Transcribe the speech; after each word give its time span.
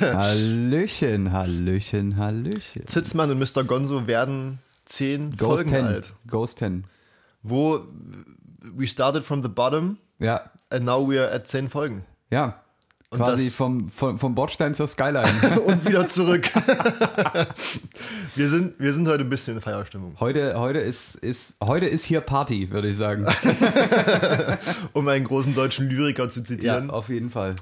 Hallöchen, 0.00 1.32
Hallöchen, 1.32 2.16
Hallöchen. 2.16 2.86
Zitzmann 2.86 3.30
und 3.30 3.38
Mr. 3.38 3.64
Gonzo 3.64 4.06
werden 4.06 4.60
zehn 4.84 5.36
Ghost 5.36 5.64
Folgen 5.64 5.70
10. 5.70 5.84
alt. 5.84 6.12
Ghost 6.28 6.58
10. 6.60 6.84
Wo 7.44 7.84
we 8.74 8.86
started 8.88 9.22
from 9.22 9.42
the 9.42 9.48
bottom 9.48 9.98
Ja, 10.18 10.40
and 10.70 10.84
now 10.84 10.98
we're 11.06 11.30
at 11.30 11.46
zehn 11.46 11.68
Folgen. 11.70 12.04
ja. 12.30 12.60
Und 13.10 13.20
Quasi 13.20 13.48
vom, 13.50 13.90
vom, 13.90 14.18
vom 14.18 14.34
Bordstein 14.34 14.74
zur 14.74 14.88
Skyline. 14.88 15.60
Und 15.66 15.86
wieder 15.86 16.04
zurück. 16.08 16.50
wir, 18.34 18.48
sind, 18.48 18.74
wir 18.80 18.92
sind 18.92 19.06
heute 19.06 19.22
ein 19.22 19.30
bisschen 19.30 19.54
in 19.56 19.60
Feierstimmung. 19.60 20.16
heute, 20.18 20.58
heute, 20.58 20.80
ist, 20.80 21.14
ist, 21.16 21.54
heute 21.62 21.86
ist 21.86 22.04
hier 22.04 22.20
Party, 22.22 22.70
würde 22.72 22.88
ich 22.88 22.96
sagen. 22.96 23.24
Um 24.94 25.06
einen 25.06 25.24
großen 25.26 25.54
deutschen 25.54 25.88
Lyriker 25.88 26.28
zu 26.28 26.40
Ja, 26.40 26.44
zitieren. 26.44 26.90
auf 26.90 27.08
jeden 27.08 27.30
Fall. 27.30 27.54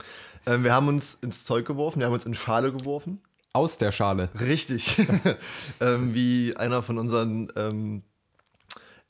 Ähm, 0.47 0.65
wir 0.65 0.75
haben 0.75 0.89
uns 0.89 1.15
ins 1.15 1.45
Zeug 1.45 1.67
geworfen, 1.67 1.99
wir 2.01 2.07
haben 2.07 2.15
uns 2.15 2.25
in 2.25 2.33
Schale 2.35 2.73
geworfen. 2.73 3.21
Aus 3.53 3.77
der 3.77 3.93
Schale. 3.93 4.31
Richtig. 4.41 5.07
ähm, 5.81 6.15
wie 6.15 6.57
einer 6.57 6.83
von 6.83 6.97
unseren 6.97 7.53
ähm, 7.57 8.03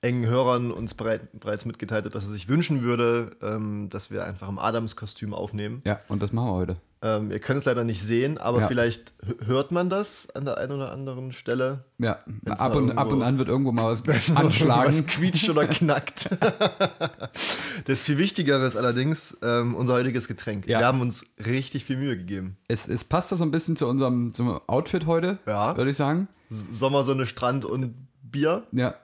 engen 0.03 0.27
Hörern 0.27 0.71
uns 0.73 0.95
bereit, 0.95 1.29
bereits 1.39 1.65
mitgeteilt 1.65 2.05
hat, 2.05 2.15
dass 2.15 2.25
er 2.25 2.31
sich 2.33 2.49
wünschen 2.49 2.83
würde, 2.83 3.31
ähm, 3.41 3.89
dass 3.89 4.11
wir 4.11 4.25
einfach 4.25 4.49
im 4.49 4.59
Adams-Kostüm 4.59 5.33
aufnehmen. 5.33 5.81
Ja, 5.87 5.99
und 6.09 6.23
das 6.23 6.33
machen 6.33 6.49
wir 6.49 6.55
heute. 6.55 6.77
Ähm, 7.05 7.31
ihr 7.33 7.41
könnt 7.41 7.59
es 7.59 7.65
leider 7.65 7.83
nicht 7.83 8.01
sehen, 8.03 8.39
aber 8.39 8.61
Ja. 8.61 8.69
vielleicht 8.69 9.15
hört 9.47 9.73
man 9.73 9.91
das 9.91 10.29
an 10.35 10.45
der 10.45 10.59
einen 10.59 10.73
oder 10.73 10.93
anderen 10.93 11.33
Stelle. 11.33 11.85
Ja, 11.99 12.19
ab 12.47 12.75
und, 12.77 12.93
ab 12.97 13.11
und 13.13 13.23
an 13.23 13.39
wird 13.39 13.49
irgendwo 13.49 13.73
mal 13.73 13.87
was 13.91 14.07
Was 14.07 14.37
anschlagen. 14.37 15.07
quietscht 15.07 15.49
oder 15.51 15.67
knackt. 15.67 16.29
das 17.87 18.01
viel 18.01 18.19
Wichtigere 18.19 18.65
ist 18.67 18.77
allerdings 18.77 19.37
ähm, 19.43 19.75
unser 19.75 19.95
heutiges 19.95 20.29
Getränk. 20.29 20.69
Ja. 20.69 20.79
Wir 20.81 20.87
haben 20.87 21.01
uns 21.01 21.25
richtig 21.45 21.85
viel 21.85 21.97
Mühe 21.97 22.17
gegeben. 22.17 22.57
Es, 22.69 22.87
es 22.89 23.05
passt 23.05 23.33
doch 23.33 23.37
so 23.37 23.45
ein 23.45 23.51
bisschen 23.51 23.77
zu 23.77 23.87
unserem 23.89 24.33
zum 24.33 24.61
Outfit 24.67 25.07
heute, 25.07 25.39
Ja. 25.47 25.77
würde 25.77 25.91
ich 25.91 25.97
sagen. 25.97 26.29
Sommersonne, 26.51 27.27
Strand 27.27 27.65
und 27.65 27.95
Bier, 28.23 28.65
Ja, 28.73 28.95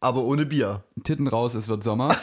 aber 0.00 0.22
ohne 0.22 0.46
Bier. 0.46 0.84
Titten 1.04 1.26
raus, 1.28 1.54
es 1.54 1.68
wird 1.68 1.82
Sommer. 1.82 2.14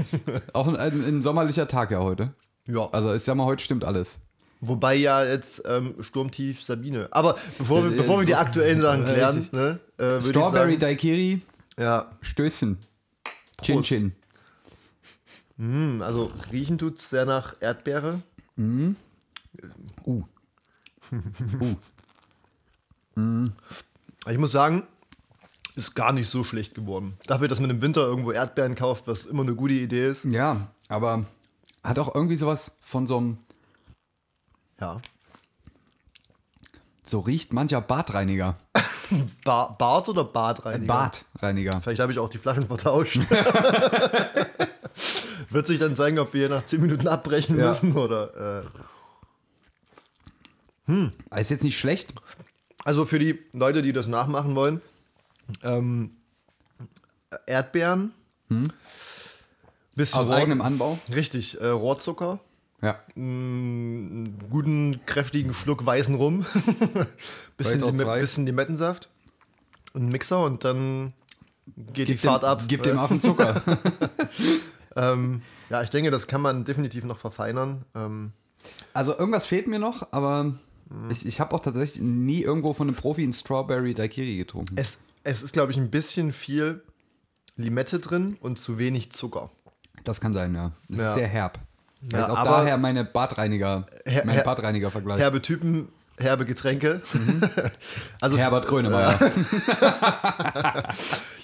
Auch 0.52 0.68
ein, 0.68 0.76
ein, 0.76 1.04
ein 1.04 1.22
sommerlicher 1.22 1.68
Tag 1.68 1.90
ja 1.90 2.00
heute. 2.00 2.34
Ja. 2.68 2.88
Also 2.90 3.14
ich 3.14 3.22
sag 3.22 3.36
mal, 3.36 3.44
heute 3.44 3.62
stimmt 3.62 3.84
alles. 3.84 4.18
Wobei 4.60 4.94
ja 4.94 5.24
jetzt 5.24 5.62
ähm, 5.66 5.94
Sturmtief 6.00 6.62
Sabine. 6.62 7.08
Aber 7.10 7.36
bevor 7.58 7.84
wir, 7.84 7.92
Äh, 7.92 7.96
bevor 7.96 8.18
wir 8.18 8.26
die 8.26 8.34
aktuellen 8.34 8.80
Sachen 8.80 9.04
klären, 9.06 9.48
ne, 9.52 9.80
äh, 9.98 10.20
Strawberry 10.20 10.78
Daiquiri, 10.78 11.42
ja, 11.78 12.10
Stößchen. 12.22 12.78
Chin. 13.62 13.82
Chin. 13.82 14.12
Hm, 15.58 16.02
also 16.02 16.30
riechen 16.52 16.78
tut 16.78 16.98
es 16.98 17.10
sehr 17.10 17.24
nach 17.24 17.54
Erdbeere. 17.60 18.20
Uh. 18.58 18.94
Uh. 20.04 20.22
Aber 23.14 23.50
Ich 24.32 24.38
muss 24.38 24.52
sagen, 24.52 24.82
ist 25.76 25.94
gar 25.94 26.12
nicht 26.12 26.28
so 26.28 26.42
schlecht 26.42 26.74
geworden. 26.74 27.16
Dafür, 27.26 27.48
dass 27.48 27.60
man 27.60 27.70
im 27.70 27.80
Winter 27.82 28.00
irgendwo 28.02 28.32
Erdbeeren 28.32 28.74
kauft, 28.74 29.06
was 29.06 29.26
immer 29.26 29.42
eine 29.42 29.54
gute 29.54 29.74
Idee 29.74 30.08
ist. 30.08 30.24
Ja, 30.24 30.68
aber 30.88 31.24
hat 31.84 31.98
auch 31.98 32.14
irgendwie 32.14 32.36
sowas 32.36 32.72
von 32.80 33.06
so 33.06 33.18
einem, 33.18 33.38
Ja. 34.80 35.00
so 37.04 37.20
riecht 37.20 37.52
mancher 37.52 37.80
Badreiniger. 37.80 38.56
Ba 39.44 39.66
Bart 39.68 40.08
oder 40.08 40.24
Badreiniger? 40.24 40.86
Badreiniger. 41.32 41.80
Vielleicht 41.80 42.00
habe 42.00 42.10
ich 42.10 42.18
auch 42.18 42.28
die 42.28 42.38
Flaschen 42.38 42.66
vertauscht. 42.66 43.20
Wird 45.50 45.66
sich 45.66 45.78
dann 45.78 45.94
zeigen, 45.94 46.18
ob 46.18 46.32
wir 46.34 46.40
hier 46.40 46.48
nach 46.48 46.64
10 46.64 46.80
Minuten 46.80 47.06
abbrechen 47.06 47.56
Ja. 47.58 47.68
müssen 47.68 47.92
oder. 47.96 48.64
Äh. 50.88 51.40
Ist 51.40 51.50
jetzt 51.50 51.62
nicht 51.64 51.78
schlecht. 51.78 52.12
Also 52.84 53.04
für 53.04 53.18
die 53.18 53.38
Leute, 53.52 53.82
die 53.82 53.92
das 53.92 54.06
nachmachen 54.08 54.54
wollen, 54.56 54.80
ähm, 55.62 56.10
Erdbeeren, 57.46 58.12
bisschen 59.94 60.20
Aus 60.20 60.28
Rohr- 60.28 60.36
eigenem 60.36 60.60
Anbau. 60.60 60.98
richtig 61.14 61.60
äh, 61.60 61.66
Rohrzucker, 61.68 62.40
Ja. 62.82 62.98
einen 63.16 64.38
guten 64.50 65.00
kräftigen 65.06 65.52
Schluck 65.54 65.84
weißen 65.84 66.14
Rum, 66.14 66.44
bisschen, 67.56 67.80
zwei. 67.80 68.20
bisschen 68.20 68.46
Limettensaft, 68.46 69.08
einen 69.94 70.08
Mixer 70.08 70.44
und 70.44 70.64
dann 70.64 71.12
geht 71.92 72.08
die 72.08 72.12
Gib 72.12 72.20
Fahrt 72.20 72.42
dem, 72.42 72.48
ab. 72.48 72.62
Gib 72.68 72.82
dem 72.84 72.98
Affen 72.98 73.20
Zucker. 73.20 73.62
Ähm, 74.98 75.42
ja, 75.68 75.82
ich 75.82 75.90
denke, 75.90 76.10
das 76.10 76.26
kann 76.26 76.40
man 76.40 76.64
definitiv 76.64 77.04
noch 77.04 77.18
verfeinern. 77.18 77.84
Ähm, 77.94 78.32
Also 78.94 79.12
irgendwas 79.12 79.44
fehlt 79.44 79.66
mir 79.66 79.78
noch, 79.78 80.10
aber 80.10 80.54
ich, 81.10 81.26
ich 81.26 81.38
habe 81.38 81.54
auch 81.54 81.60
tatsächlich 81.60 82.02
nie 82.02 82.40
irgendwo 82.40 82.72
von 82.72 82.88
einem 82.88 82.96
Profi 82.96 83.22
einen 83.22 83.34
Strawberry 83.34 83.92
Daiquiri 83.92 84.38
getrunken. 84.38 84.74
es, 84.78 84.98
es 85.26 85.42
ist, 85.42 85.52
glaube 85.52 85.72
ich, 85.72 85.76
ein 85.78 85.90
bisschen 85.90 86.32
viel 86.32 86.82
Limette 87.56 87.98
drin 87.98 88.36
und 88.40 88.58
zu 88.58 88.78
wenig 88.78 89.10
Zucker. 89.12 89.50
Das 90.04 90.20
kann 90.20 90.32
sein, 90.32 90.54
ja. 90.54 90.72
Das 90.88 90.98
Ja. 90.98 91.08
ist 91.08 91.14
sehr 91.14 91.26
herb. 91.26 91.58
Vielleicht 92.08 92.30
auch 92.30 92.36
aber- 92.36 92.50
daher 92.50 92.76
meine 92.78 93.04
Badreiniger, 93.04 93.86
Her- 94.04 94.22
mein 94.24 94.36
her- 94.36 94.44
Badreiniger-Vergleich. 94.44 95.18
Herbe 95.18 95.42
Typen, 95.42 95.88
herbe 96.18 96.44
Getränke. 96.44 97.02
also 98.20 98.36
Herbert 98.38 98.68
Grönemeyer. 98.68 99.18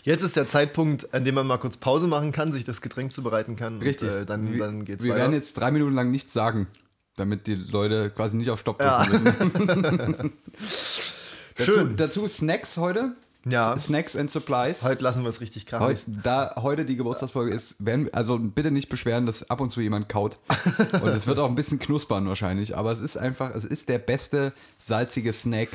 jetzt 0.04 0.22
ist 0.22 0.36
der 0.36 0.46
Zeitpunkt, 0.46 1.12
an 1.14 1.24
dem 1.24 1.34
man 1.34 1.46
mal 1.46 1.58
kurz 1.58 1.76
Pause 1.76 2.06
machen 2.06 2.30
kann, 2.30 2.52
sich 2.52 2.64
das 2.64 2.80
Getränk 2.82 3.12
zubereiten 3.12 3.56
kann. 3.56 3.76
und, 3.76 3.82
Richtig. 3.82 4.10
äh, 4.10 4.24
dann, 4.24 4.52
wir, 4.52 4.58
dann 4.60 4.84
geht's 4.84 5.02
Wir 5.02 5.12
weiter. 5.14 5.22
werden 5.22 5.32
jetzt 5.34 5.54
drei 5.58 5.70
Minuten 5.72 5.94
lang 5.94 6.10
nichts 6.10 6.32
sagen, 6.32 6.68
damit 7.16 7.46
die 7.48 7.54
Leute 7.56 8.10
quasi 8.10 8.36
nicht 8.36 8.50
auf 8.50 8.60
Stopp 8.60 8.78
drücken 8.78 9.24
müssen. 9.24 10.32
dazu, 11.56 11.72
Schön. 11.72 11.96
dazu 11.96 12.28
Snacks 12.28 12.76
heute. 12.76 13.16
Ja. 13.44 13.76
Snacks 13.76 14.14
and 14.14 14.30
Supplies. 14.30 14.82
Heute 14.82 15.02
lassen 15.02 15.22
wir 15.22 15.28
es 15.28 15.40
richtig 15.40 15.66
krachen. 15.66 15.84
Heute, 15.86 16.10
da 16.22 16.54
heute 16.62 16.84
die 16.84 16.94
Geburtstagsfolge 16.96 17.52
ist, 17.52 17.74
werden 17.78 18.08
also 18.12 18.38
bitte 18.38 18.70
nicht 18.70 18.88
beschweren, 18.88 19.26
dass 19.26 19.48
ab 19.50 19.60
und 19.60 19.70
zu 19.70 19.80
jemand 19.80 20.08
kaut. 20.08 20.38
Und 21.02 21.08
es 21.08 21.26
wird 21.26 21.38
auch 21.40 21.48
ein 21.48 21.54
bisschen 21.56 21.78
knuspern 21.80 22.28
wahrscheinlich, 22.28 22.76
aber 22.76 22.92
es 22.92 23.00
ist 23.00 23.16
einfach, 23.16 23.52
es 23.54 23.64
ist 23.64 23.88
der 23.88 23.98
beste 23.98 24.52
salzige 24.78 25.32
Snack, 25.32 25.68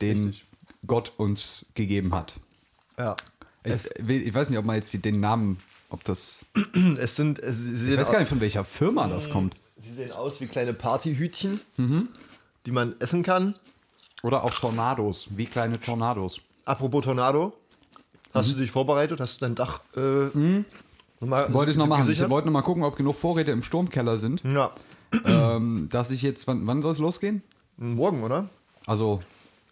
den 0.00 0.26
Richtig. 0.28 0.44
Gott 0.86 1.12
uns 1.16 1.64
gegeben 1.74 2.14
hat. 2.14 2.34
Ja. 2.98 3.16
Ich, 3.64 3.90
ich 4.08 4.34
weiß 4.34 4.50
nicht, 4.50 4.58
ob 4.58 4.64
man 4.64 4.76
jetzt 4.76 4.92
den 5.04 5.18
Namen, 5.20 5.58
ob 5.88 6.04
das. 6.04 6.44
Es 6.98 7.16
sind, 7.16 7.38
es, 7.40 7.66
Ich 7.66 7.96
weiß 7.96 8.10
gar 8.10 8.20
nicht, 8.20 8.28
von 8.28 8.40
welcher 8.40 8.64
Firma 8.64 9.08
das 9.08 9.30
kommt. 9.30 9.54
sie 9.76 9.92
sehen 9.92 10.12
aus 10.12 10.40
wie 10.40 10.46
kleine 10.46 10.72
Partyhütchen, 10.72 11.60
Mhm. 11.76 12.08
die 12.66 12.70
man 12.72 12.94
essen 13.00 13.22
kann. 13.24 13.54
Oder 14.22 14.44
auch 14.44 14.50
Tornados, 14.54 15.28
wie 15.30 15.46
kleine 15.46 15.80
Tornados. 15.80 16.40
Apropos 16.64 17.04
Tornado, 17.04 17.52
hast 18.34 18.48
Mhm. 18.48 18.52
du 18.54 18.58
dich 18.60 18.70
vorbereitet? 18.70 19.20
Hast 19.20 19.40
du 19.40 19.46
dein 19.46 19.54
Dach 19.54 19.80
äh, 19.96 20.28
nochmal 21.20 21.52
Wollte 21.52 21.72
ich 21.72 21.76
noch 21.76 21.86
machen. 21.86 22.02
Ich 22.02 22.06
gesichert? 22.08 22.30
wollte 22.30 22.46
noch 22.46 22.52
mal 22.52 22.62
gucken, 22.62 22.84
ob 22.84 22.96
genug 22.96 23.16
Vorräte 23.16 23.50
im 23.52 23.62
Sturmkeller 23.62 24.18
sind, 24.18 24.42
Ja, 24.44 24.70
ähm, 25.24 25.88
dass 25.90 26.10
ich 26.10 26.22
jetzt, 26.22 26.46
wann, 26.46 26.66
wann 26.66 26.82
soll 26.82 26.92
es 26.92 26.98
losgehen? 26.98 27.42
morgen, 27.76 28.22
oder? 28.22 28.48
Also 28.86 29.20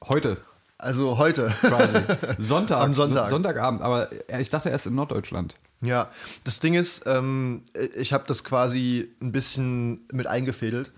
heute. 0.09 0.37
Also 0.79 1.19
heute. 1.19 1.55
quasi. 1.61 1.99
Sonntag. 2.39 2.81
Am 2.83 2.95
Sonntag. 2.95 3.27
So- 3.29 3.35
Sonntagabend. 3.35 3.83
Aber 3.83 4.11
äh, 4.31 4.41
ich 4.41 4.49
dachte 4.51 4.71
erst 4.71 4.87
in 4.87 4.95
Norddeutschland. 4.95 5.55
Ja, 5.83 6.11
das 6.45 6.59
Ding 6.61 6.75
ist, 6.75 7.03
ähm, 7.07 7.63
ich 7.97 8.13
habe 8.13 8.25
das 8.27 8.43
quasi 8.45 9.09
ein 9.21 9.31
bisschen 9.33 10.07
mit 10.13 10.27
eingefädelt. 10.27 10.91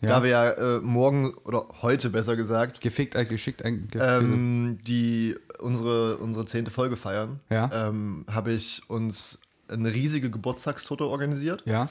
Ja. 0.00 0.08
Da 0.10 0.22
wir 0.22 0.30
ja 0.30 0.50
äh, 0.50 0.78
morgen 0.80 1.34
oder 1.44 1.66
heute 1.82 2.10
besser 2.10 2.36
gesagt 2.36 2.80
Gefickt, 2.80 3.16
äh, 3.16 3.24
geschickt, 3.24 3.62
ge- 3.64 4.00
ähm, 4.00 4.78
die 4.86 5.34
unsere, 5.58 6.18
unsere 6.18 6.44
zehnte 6.46 6.70
Folge 6.70 6.96
feiern, 6.96 7.40
Ja. 7.50 7.68
ähm, 7.88 8.24
habe 8.30 8.52
ich 8.52 8.82
uns 8.88 9.40
eine 9.66 9.92
riesige 9.92 10.30
Geburtstagstorte 10.30 11.04
organisiert. 11.04 11.64
Ja. 11.66 11.90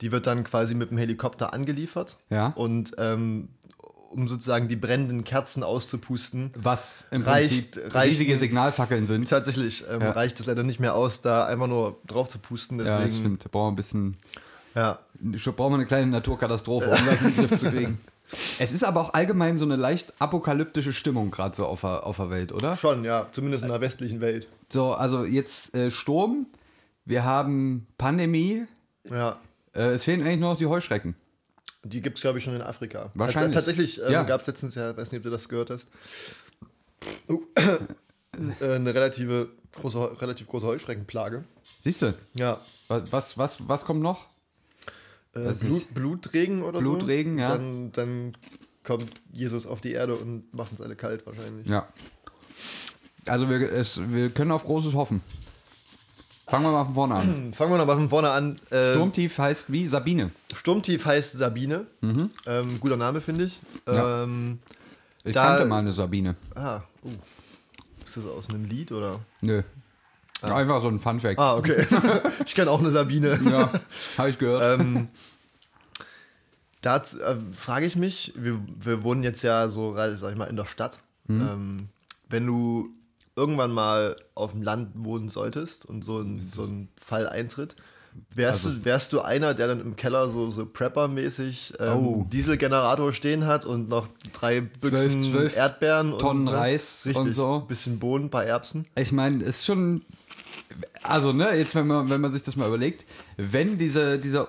Die 0.00 0.10
wird 0.10 0.26
dann 0.26 0.42
quasi 0.42 0.74
mit 0.74 0.90
dem 0.90 0.98
Helikopter 0.98 1.54
angeliefert. 1.54 2.16
Ja. 2.28 2.48
Und 2.48 2.96
ähm, 2.98 3.48
um 4.10 4.26
sozusagen 4.28 4.66
die 4.68 4.76
brennenden 4.76 5.22
Kerzen 5.24 5.62
auszupusten, 5.62 6.50
Was 6.56 7.06
im 7.12 7.22
Reicht- 7.22 7.72
Prinzip 7.74 7.94
reicht- 7.94 8.10
riesige 8.10 8.36
Signalfackeln 8.38 9.06
sind. 9.06 9.28
tatsächlich 9.30 9.84
ähm, 9.88 10.00
Ja. 10.02 10.10
reicht 10.10 10.38
es 10.40 10.46
leider 10.46 10.62
nicht 10.64 10.80
mehr 10.80 10.94
aus, 10.96 11.20
da 11.20 11.46
einfach 11.46 11.68
nur 11.68 12.00
drauf 12.06 12.28
zu 12.28 12.38
pusten. 12.38 12.78
Deswegen, 12.78 12.96
Ja, 12.98 13.04
das 13.04 13.16
stimmt. 13.16 13.44
Da 13.44 13.48
brauchen 13.50 13.66
wir 13.68 13.72
ein 13.72 13.76
bisschen. 13.76 14.16
Ja, 14.74 14.98
Schon 15.36 15.54
brauchen 15.54 15.72
wir 15.72 15.76
eine 15.76 15.86
kleine 15.86 16.06
Naturkatastrophe, 16.08 16.86
um 16.90 17.06
das 17.06 17.22
in 17.22 17.34
den 17.34 17.46
Griff 17.46 17.60
zu 17.60 17.70
kriegen. 17.70 18.00
Es 18.58 18.72
ist 18.72 18.82
aber 18.84 19.02
auch 19.02 19.12
allgemein 19.14 19.58
so 19.58 19.66
eine 19.66 19.76
leicht 19.76 20.14
apokalyptische 20.18 20.94
Stimmung 20.94 21.30
gerade 21.30 21.54
so 21.54 21.66
auf 21.66 21.82
der, 21.82 22.06
auf 22.06 22.16
der 22.16 22.30
Welt, 22.30 22.52
oder? 22.52 22.74
schon, 22.74 23.04
ja, 23.04 23.26
zumindest 23.30 23.64
in 23.64 23.70
der 23.70 23.82
westlichen 23.82 24.20
Welt. 24.22 24.48
So, 24.72 24.92
also 24.94 25.24
jetzt 25.24 25.74
äh, 25.76 25.90
Sturm, 25.90 26.46
wir 27.04 27.24
haben 27.24 27.86
Pandemie. 27.98 28.64
Ja. 29.08 29.38
Äh, 29.74 29.90
es 29.90 30.04
fehlen 30.04 30.22
eigentlich 30.22 30.40
nur 30.40 30.50
noch 30.52 30.56
die 30.56 30.66
Heuschrecken. 30.66 31.14
Die 31.84 32.00
gibt 32.00 32.16
es, 32.16 32.22
glaube 32.22 32.38
ich, 32.38 32.44
schon 32.44 32.54
in 32.54 32.62
Afrika. 32.62 33.10
Wahrscheinlich. 33.14 33.54
Tats 33.54 33.66
tatsächlich 33.66 34.00
ähm, 34.02 34.10
Ja. 34.10 34.22
gab 34.22 34.40
es 34.40 34.46
letztens, 34.46 34.74
ja, 34.74 34.96
weiß 34.96 35.12
nicht, 35.12 35.18
ob 35.18 35.24
du 35.24 35.30
das 35.30 35.48
gehört 35.48 35.68
hast, 35.68 35.90
uh, 37.28 37.42
äh, 38.60 38.74
eine 38.74 38.94
relative, 38.94 39.50
große, 39.72 40.20
relativ 40.22 40.48
große 40.48 40.66
Heuschreckenplage. 40.66 41.44
Siehst 41.78 42.00
du, 42.00 42.14
Ja. 42.34 42.58
was, 42.88 43.36
was, 43.36 43.58
was 43.68 43.84
kommt 43.84 44.00
noch? 44.00 44.28
Äh, 45.34 45.52
Blut. 45.54 45.94
Blutregen 45.94 46.62
oder 46.62 46.82
so. 46.82 46.92
Blutregen, 46.96 47.38
ja. 47.38 47.48
Dann, 47.50 47.92
dann 47.92 48.32
kommt 48.84 49.10
Jesus 49.32 49.66
auf 49.66 49.80
die 49.80 49.92
Erde 49.92 50.14
und 50.14 50.52
macht 50.54 50.72
uns 50.72 50.80
alle 50.80 50.96
kalt 50.96 51.26
wahrscheinlich. 51.26 51.66
Ja. 51.66 51.88
Also 53.26 53.48
wir, 53.48 53.72
es, 53.72 54.00
wir 54.10 54.30
können 54.30 54.50
auf 54.52 54.64
Großes 54.64 54.94
hoffen. 54.94 55.22
Fangen 56.46 56.64
wir 56.64 56.72
mal 56.72 56.84
von 56.84 56.94
vorne 56.94 57.14
an. 57.14 57.52
Fangen 57.54 57.72
wir 57.72 57.84
mal 57.84 57.96
von 57.96 58.10
vorne 58.10 58.30
an. 58.30 58.56
Äh, 58.70 58.92
Sturmtief 58.92 59.38
heißt 59.38 59.72
wie 59.72 59.88
Sabine. 59.88 60.30
Sturmtief 60.54 61.06
heißt 61.06 61.32
Sabine. 61.38 61.86
Ähm, 62.02 62.80
guter 62.80 62.98
Name, 62.98 63.20
finde 63.22 63.44
ich. 63.44 63.60
Mhm. 63.86 63.94
Ja. 63.94 64.22
Ähm, 64.24 64.58
Ich 65.24 65.32
Da- 65.32 65.46
kannte 65.46 65.64
mal 65.66 65.78
eine 65.78 65.92
Sabine. 65.92 66.36
ah, 66.54 66.82
uh. 67.02 67.10
Ist 68.04 68.18
das 68.18 68.26
aus 68.26 68.50
einem 68.50 68.64
Lied 68.66 68.92
oder? 68.92 69.20
Nö. 69.40 69.62
Einfach 70.52 70.80
so 70.82 70.88
ein 70.88 70.98
Funfact. 71.00 71.38
Ah, 71.38 71.56
okay. 71.56 71.86
ich 72.46 72.54
kenne 72.54 72.70
auch 72.70 72.80
eine 72.80 72.90
Sabine. 72.90 73.38
Ja, 73.48 73.70
habe 74.18 74.30
ich 74.30 74.38
gehört. 74.38 74.80
ähm, 74.80 75.08
da 76.80 76.96
äh, 76.98 77.36
frage 77.52 77.86
ich 77.86 77.96
mich, 77.96 78.32
wir, 78.36 78.60
wir 78.78 79.02
wohnen 79.02 79.22
jetzt 79.22 79.42
ja 79.42 79.68
so, 79.68 79.92
gerade, 79.92 80.16
sag 80.18 80.32
ich 80.32 80.36
mal, 80.38 80.44
in 80.46 80.56
der 80.56 80.66
Stadt. 80.66 80.98
Ähm, 81.30 81.88
wenn 82.28 82.46
du 82.46 82.90
irgendwann 83.36 83.72
mal 83.72 84.14
auf 84.34 84.52
dem 84.52 84.62
Land 84.62 84.90
wohnen 84.94 85.28
solltest 85.30 85.86
und 85.86 86.04
so 86.04 86.18
ein, 86.20 86.40
so 86.40 86.64
ein 86.64 86.88
Fall 86.98 87.26
eintritt, 87.26 87.74
wärst, 88.34 88.66
Also- 88.66 88.76
du, 88.78 88.84
wärst 88.84 89.12
du 89.14 89.22
einer, 89.22 89.54
der 89.54 89.68
dann 89.68 89.80
im 89.80 89.96
Keller 89.96 90.28
so, 90.28 90.50
so 90.50 90.66
Prepper-mäßig 90.66 91.74
ähm, 91.80 91.96
Oh. 91.96 92.26
Dieselgenerator 92.30 93.12
stehen 93.14 93.46
hat 93.46 93.64
und 93.64 93.88
noch 93.88 94.06
drei 94.34 94.60
Büchsen 94.60 95.18
zwölf 95.20 95.56
Erdbeeren 95.56 96.18
Tonnen 96.18 96.40
und 96.46 96.52
ne, 96.52 96.58
Reis 96.60 97.04
richtig, 97.06 97.24
und 97.24 97.32
so. 97.32 97.60
bisschen 97.66 97.98
Bohnen, 97.98 98.26
ein 98.26 98.30
paar 98.30 98.44
Erbsen. 98.44 98.86
Ich 98.94 99.10
meine, 99.10 99.42
ist 99.42 99.64
schon. 99.64 100.02
Also, 101.02 101.32
ne, 101.32 101.54
jetzt, 101.56 101.74
wenn 101.74 101.86
man, 101.86 102.08
wenn 102.10 102.20
man 102.20 102.32
sich 102.32 102.42
das 102.42 102.56
mal 102.56 102.66
überlegt, 102.68 103.04
wenn 103.36 103.78
diese, 103.78 104.18
dieser 104.18 104.48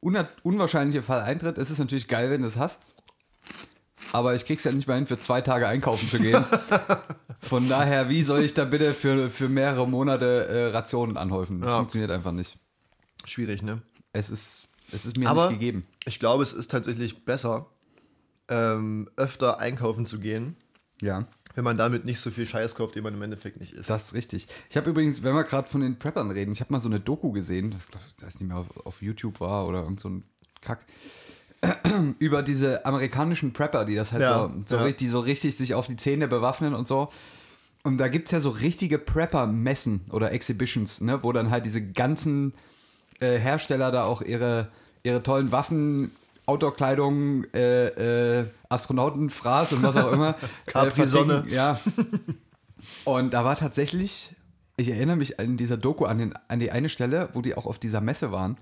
unwahrscheinliche 0.00 1.02
Fall 1.02 1.22
eintritt, 1.22 1.58
ist 1.58 1.70
es 1.70 1.78
natürlich 1.78 2.08
geil, 2.08 2.30
wenn 2.30 2.42
du 2.42 2.48
es 2.48 2.56
hast. 2.56 2.82
Aber 4.12 4.34
ich 4.34 4.46
krieg's 4.46 4.64
ja 4.64 4.72
nicht 4.72 4.86
mal 4.88 4.94
hin, 4.94 5.06
für 5.06 5.18
zwei 5.20 5.40
Tage 5.40 5.66
einkaufen 5.68 6.08
zu 6.08 6.18
gehen. 6.18 6.44
Von 7.40 7.68
daher, 7.68 8.08
wie 8.08 8.22
soll 8.22 8.42
ich 8.42 8.54
da 8.54 8.64
bitte 8.64 8.94
für, 8.94 9.28
für 9.30 9.48
mehrere 9.48 9.86
Monate 9.88 10.46
äh, 10.46 10.66
Rationen 10.68 11.16
anhäufen? 11.16 11.60
Das 11.60 11.70
Ja. 11.70 11.76
funktioniert 11.76 12.10
einfach 12.10 12.32
nicht. 12.32 12.58
Schwierig, 13.24 13.62
ne? 13.62 13.82
Es 14.12 14.30
ist, 14.30 14.68
es 14.92 15.04
ist 15.04 15.18
mir 15.18 15.28
Aber 15.28 15.48
nicht 15.50 15.58
gegeben. 15.60 15.84
ich 16.06 16.18
glaube, 16.18 16.42
es 16.42 16.52
ist 16.52 16.70
tatsächlich 16.70 17.24
besser, 17.24 17.66
ähm, 18.48 19.10
öfter 19.16 19.58
einkaufen 19.58 20.06
zu 20.06 20.18
gehen, 20.20 20.56
Ja. 21.02 21.26
Wenn 21.58 21.64
man 21.64 21.76
damit 21.76 22.04
nicht 22.04 22.20
so 22.20 22.30
viel 22.30 22.46
Scheiß 22.46 22.76
kauft, 22.76 22.94
den 22.94 23.02
man 23.02 23.14
im 23.14 23.20
Endeffekt 23.20 23.58
nicht 23.58 23.72
isst. 23.72 23.90
Das 23.90 24.04
ist 24.04 24.14
richtig. 24.14 24.46
Ich 24.70 24.76
habe 24.76 24.90
übrigens, 24.90 25.24
wenn 25.24 25.34
wir 25.34 25.42
gerade 25.42 25.68
von 25.68 25.80
den 25.80 25.98
Preppern 25.98 26.30
reden, 26.30 26.52
ich 26.52 26.60
habe 26.60 26.72
mal 26.72 26.78
so 26.78 26.88
eine 26.88 27.00
Doku 27.00 27.32
gesehen, 27.32 27.72
das 27.72 27.88
weiß 28.24 28.38
nicht 28.38 28.46
mehr, 28.46 28.58
auf, 28.58 28.86
auf 28.86 29.02
YouTube 29.02 29.40
war 29.40 29.66
oder 29.66 29.82
irgend 29.82 29.98
so 29.98 30.08
ein 30.08 30.22
Kack, 30.60 30.84
über 32.20 32.44
diese 32.44 32.86
amerikanischen 32.86 33.54
Prepper, 33.54 33.84
die 33.84 33.96
das 33.96 34.12
halt 34.12 34.22
Ja, 34.22 34.48
so, 34.48 34.54
so, 34.66 34.76
ja. 34.76 34.82
richtig, 34.82 35.08
so 35.08 35.18
richtig 35.18 35.56
sich 35.56 35.74
auf 35.74 35.88
die 35.88 35.96
Zähne 35.96 36.28
bewaffnen 36.28 36.74
und 36.74 36.86
so. 36.86 37.08
Und 37.82 37.98
da 37.98 38.06
gibt 38.06 38.26
es 38.28 38.32
ja 38.32 38.38
so 38.38 38.50
richtige 38.50 38.96
Prepper-Messen 38.96 40.02
oder 40.10 40.30
Exhibitions, 40.30 41.00
ne, 41.00 41.24
wo 41.24 41.32
dann 41.32 41.50
halt 41.50 41.66
diese 41.66 41.82
ganzen 41.82 42.54
äh, 43.18 43.36
Hersteller 43.36 43.90
da 43.90 44.04
auch 44.04 44.22
ihre, 44.22 44.68
ihre 45.02 45.24
tollen 45.24 45.50
Waffen, 45.50 46.12
Outdoor-Kleidung, 46.48 47.44
äh, 47.52 48.40
äh, 48.40 48.46
Astronautenfraß 48.70 49.74
und 49.74 49.82
was 49.82 49.96
auch 49.96 50.12
immer. 50.12 50.30
äh, 50.66 50.70
Capri-Sonne. 50.70 51.34
verticken. 51.34 51.54
Ja. 51.54 51.80
Und 53.04 53.34
da 53.34 53.44
war 53.44 53.56
tatsächlich, 53.56 54.34
ich 54.76 54.88
erinnere 54.88 55.16
mich 55.16 55.38
an 55.38 55.56
dieser 55.56 55.76
Doku 55.76 56.06
an, 56.06 56.18
den, 56.18 56.34
an 56.48 56.58
die 56.58 56.70
eine 56.70 56.88
Stelle, 56.88 57.28
wo 57.34 57.42
die 57.42 57.54
auch 57.54 57.66
auf 57.66 57.78
dieser 57.78 58.00
Messe 58.00 58.32
waren. 58.32 58.56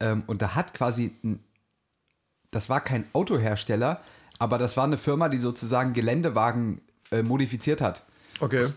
Ähm, 0.00 0.22
und 0.26 0.42
da 0.42 0.54
hat 0.54 0.74
quasi, 0.74 1.12
ein, 1.22 1.40
das 2.50 2.70
war 2.70 2.80
kein 2.80 3.04
Autohersteller, 3.12 4.00
aber 4.38 4.58
das 4.58 4.76
war 4.76 4.84
eine 4.84 4.96
Firma, 4.96 5.28
die 5.28 5.38
sozusagen 5.38 5.92
Geländewagen 5.92 6.80
äh, 7.10 7.22
modifiziert 7.22 7.80
hat. 7.80 8.04
Okay. 8.40 8.68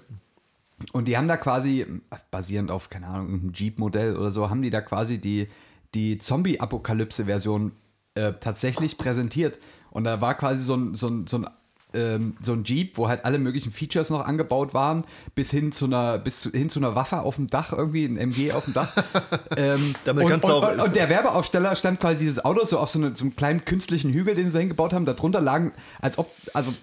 Und 0.91 1.07
die 1.07 1.15
haben 1.17 1.27
da 1.27 1.38
quasi, 1.38 1.85
basierend 2.31 2.69
auf, 2.69 2.89
keine 2.89 3.07
Ahnung, 3.07 3.27
irgendeinem 3.27 3.53
Jeep-Modell 3.53 4.17
oder 4.17 4.31
so, 4.31 4.49
haben 4.49 4.61
die 4.61 4.69
da 4.69 4.81
quasi 4.81 5.19
die, 5.19 5.47
die 5.93 6.17
Zombie-Apokalypse-Version 6.17 7.71
äh, 8.15 8.33
tatsächlich 8.33 8.97
präsentiert. 8.97 9.59
Und 9.91 10.03
da 10.03 10.19
war 10.19 10.35
quasi 10.35 10.62
so 10.62 10.75
ein, 10.75 10.95
so 10.95 11.07
ein, 11.07 11.27
so 11.27 11.38
ein 11.38 11.47
ähm, 11.95 12.35
so 12.41 12.53
ein 12.53 12.63
Jeep, 12.63 12.97
wo 12.97 13.07
halt 13.07 13.25
alle 13.25 13.39
möglichen 13.39 13.71
Features 13.71 14.09
noch 14.09 14.25
angebaut 14.25 14.73
waren, 14.73 15.06
bis 15.33 15.51
hin 15.51 15.71
zu 15.71 15.85
einer, 15.85 16.17
bis 16.17 16.41
zu, 16.41 16.51
hin 16.51 16.69
zu 16.69 16.79
einer 16.79 16.94
Waffe 16.94 17.21
auf 17.21 17.38
dem 17.38 17.47
Dach, 17.47 17.71
irgendwie 17.71 18.06
ein 18.06 18.17
MG 18.17 18.51
auf 18.51 18.65
dem 18.65 18.73
Dach. 18.73 18.94
ähm, 19.57 19.95
Damit 20.03 20.25
und, 20.25 20.31
kannst 20.31 20.47
du 20.47 20.53
auch- 20.53 20.71
und, 20.71 20.81
und 20.81 20.95
der 20.95 21.09
Werbeaufsteller 21.09 21.75
stand 21.75 22.00
quasi 22.00 22.17
dieses 22.17 22.44
Auto 22.44 22.65
so 22.65 22.79
auf 22.79 22.89
so, 22.89 23.00
eine, 23.00 23.15
so 23.15 23.23
einem 23.23 23.35
kleinen 23.35 23.65
künstlichen 23.65 24.12
Hügel, 24.12 24.35
den 24.35 24.51
sie 24.51 24.59
hingebaut 24.59 24.94
haben. 24.94 25.06
Darunter 25.06 25.41
lagen, 25.41 25.71
als 26.01 26.17
ob, 26.17 26.31
also 26.53 26.73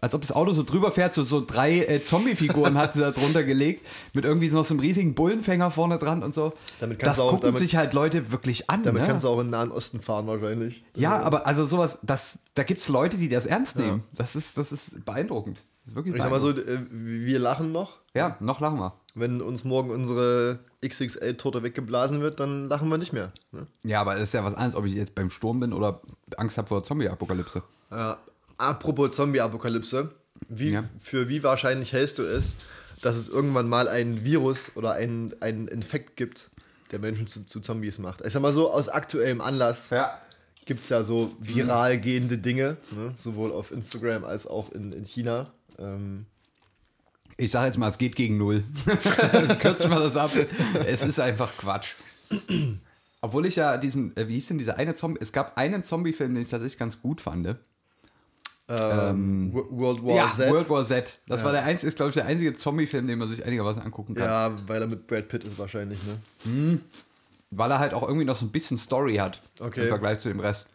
als 0.00 0.14
ob 0.14 0.20
das 0.22 0.32
Auto 0.32 0.52
so 0.52 0.62
drüber 0.62 0.92
fährt, 0.92 1.14
so, 1.14 1.22
so 1.24 1.42
drei 1.44 1.80
äh, 1.84 2.04
Zombie-Figuren 2.04 2.78
hat 2.78 2.94
sie 2.94 3.00
da 3.00 3.10
drunter 3.10 3.42
gelegt, 3.44 3.86
mit 4.12 4.24
irgendwie 4.24 4.48
noch 4.48 4.64
so 4.64 4.74
einem 4.74 4.80
riesigen 4.80 5.14
Bullenfänger 5.14 5.70
vorne 5.70 5.98
dran 5.98 6.22
und 6.22 6.34
so. 6.34 6.52
Damit 6.80 6.98
das 7.00 7.04
kannst 7.04 7.18
du 7.18 7.22
auch- 7.24 7.30
gucken 7.30 7.46
damit- 7.48 7.58
sich 7.58 7.76
halt 7.76 7.92
Leute 7.92 8.30
wirklich 8.30 8.70
an. 8.70 8.82
Damit 8.82 9.02
ne? 9.02 9.08
kannst 9.08 9.24
du 9.24 9.28
auch 9.28 9.38
in 9.40 9.46
den 9.46 9.50
Nahen 9.50 9.72
Osten 9.72 10.00
fahren 10.00 10.26
wahrscheinlich. 10.26 10.84
ja, 10.94 11.18
aber 11.20 11.46
also 11.46 11.64
sowas, 11.64 11.98
das, 12.02 12.38
da 12.54 12.62
gibt 12.62 12.80
es 12.80 12.88
Leute, 12.88 13.16
die 13.16 13.28
das 13.28 13.46
ernst 13.46 13.76
nehmen. 13.76 14.04
Das, 14.12 14.36
ist, 14.36 14.56
das 14.58 14.72
ist 14.72 15.04
beeindruckend. 15.04 15.62
Das 15.84 15.92
ist 15.92 15.96
wirklich 15.96 16.14
Ich 16.16 16.22
sag 16.22 16.30
mal 16.30 16.40
so, 16.40 16.50
äh, 16.50 16.78
wir 16.90 17.38
lachen 17.38 17.72
noch. 17.72 17.98
Ja, 18.14 18.36
noch 18.40 18.60
lachen 18.60 18.78
wir. 18.78 18.92
Wenn 19.14 19.40
uns 19.40 19.64
morgen 19.64 19.90
unsere 19.90 20.60
XXL-Torte 20.86 21.62
weggeblasen 21.62 22.20
wird, 22.20 22.38
dann 22.40 22.68
lachen 22.68 22.88
wir 22.88 22.98
nicht 22.98 23.12
mehr. 23.12 23.32
Ne? 23.52 23.66
Ja, 23.82 24.00
aber 24.00 24.14
das 24.14 24.24
ist 24.24 24.34
ja 24.34 24.44
was 24.44 24.54
anderes, 24.54 24.74
ob 24.74 24.84
ich 24.84 24.94
jetzt 24.94 25.14
beim 25.14 25.30
Sturm 25.30 25.60
bin 25.60 25.72
oder 25.72 26.00
Angst 26.36 26.58
habe 26.58 26.68
vor 26.68 26.82
Zombie-Apokalypse. 26.82 27.62
Ja. 27.90 28.18
Apropos 28.58 29.14
Zombie-Apokalypse, 29.16 30.10
wie, 30.48 30.72
Ja. 30.72 30.84
für 31.00 31.28
wie 31.28 31.42
wahrscheinlich 31.42 31.92
hältst 31.92 32.18
du 32.18 32.22
es, 32.24 32.56
dass 33.00 33.16
es 33.16 33.28
irgendwann 33.28 33.68
mal 33.68 33.88
ein 33.88 34.24
Virus 34.24 34.72
oder 34.76 34.92
einen, 34.92 35.34
einen 35.40 35.68
Infekt 35.68 36.16
gibt, 36.16 36.50
der 36.90 36.98
Menschen 36.98 37.26
zu, 37.26 37.44
zu 37.44 37.60
Zombies 37.60 37.98
macht? 37.98 38.20
Ich 38.24 38.32
sag 38.32 38.42
mal 38.42 38.52
so, 38.52 38.70
aus 38.72 38.88
aktuellem 38.88 39.40
Anlass 39.40 39.90
Ja. 39.90 40.20
gibt 40.64 40.82
es 40.82 40.88
ja 40.88 41.02
so 41.04 41.32
viral 41.38 41.98
gehende 41.98 42.38
Dinge, 42.38 42.76
ne? 42.94 43.10
sowohl 43.16 43.52
auf 43.52 43.70
Instagram 43.70 44.24
als 44.24 44.46
auch 44.46 44.70
in, 44.72 44.92
in 44.92 45.04
China. 45.04 45.50
Ähm, 45.78 46.26
Ich 47.36 47.52
sage 47.52 47.66
jetzt 47.68 47.78
mal, 47.78 47.88
es 47.88 47.98
geht 47.98 48.16
gegen 48.16 48.36
null. 48.38 48.64
Kürzen 49.60 49.90
wir 49.90 50.00
das 50.00 50.16
ab. 50.16 50.32
Es 50.86 51.04
ist 51.04 51.20
einfach 51.20 51.56
Quatsch. 51.56 51.94
Obwohl 53.20 53.46
ich 53.46 53.56
ja 53.56 53.76
diesen, 53.78 54.16
äh, 54.16 54.26
wie 54.28 54.34
hieß 54.34 54.48
denn 54.48 54.58
dieser 54.58 54.76
eine 54.76 54.94
Zombie? 54.94 55.20
Es 55.22 55.32
gab 55.32 55.56
einen 55.56 55.84
Zombie-Film, 55.84 56.34
den 56.34 56.42
ich 56.42 56.50
tatsächlich 56.50 56.78
ganz 56.78 57.00
gut 57.00 57.20
fand. 57.20 57.56
Ähm, 58.68 59.50
Wo- 59.52 59.66
World 59.70 60.04
War 60.04 60.14
ja, 60.16 60.28
Z. 60.28 60.50
World 60.50 60.68
War 60.68 60.84
Z. 60.84 61.18
Das 61.26 61.40
Ja. 61.40 61.46
war 61.46 61.52
der 61.52 61.64
einzige, 61.64 61.88
ist 61.88 61.96
glaube 61.96 62.10
ich 62.10 62.14
der 62.14 62.26
einzige 62.26 62.54
Zombie-Film, 62.54 63.06
den 63.06 63.18
man 63.18 63.28
sich 63.30 63.44
einigermaßen 63.44 63.82
angucken 63.82 64.14
kann. 64.14 64.24
ja, 64.24 64.54
weil 64.68 64.82
er 64.82 64.86
mit 64.88 65.06
Brad 65.06 65.28
Pitt 65.28 65.44
ist 65.44 65.58
wahrscheinlich, 65.58 65.98
ne? 66.04 66.78
Weil 67.50 67.70
er 67.70 67.78
halt 67.78 67.94
auch 67.94 68.02
irgendwie 68.06 68.26
noch 68.26 68.36
so 68.36 68.44
ein 68.44 68.50
bisschen 68.50 68.76
Story 68.76 69.16
hat 69.16 69.40
Okay. 69.58 69.82
im 69.82 69.88
Vergleich 69.88 70.18
zu 70.18 70.28
dem 70.28 70.40
Rest. 70.40 70.66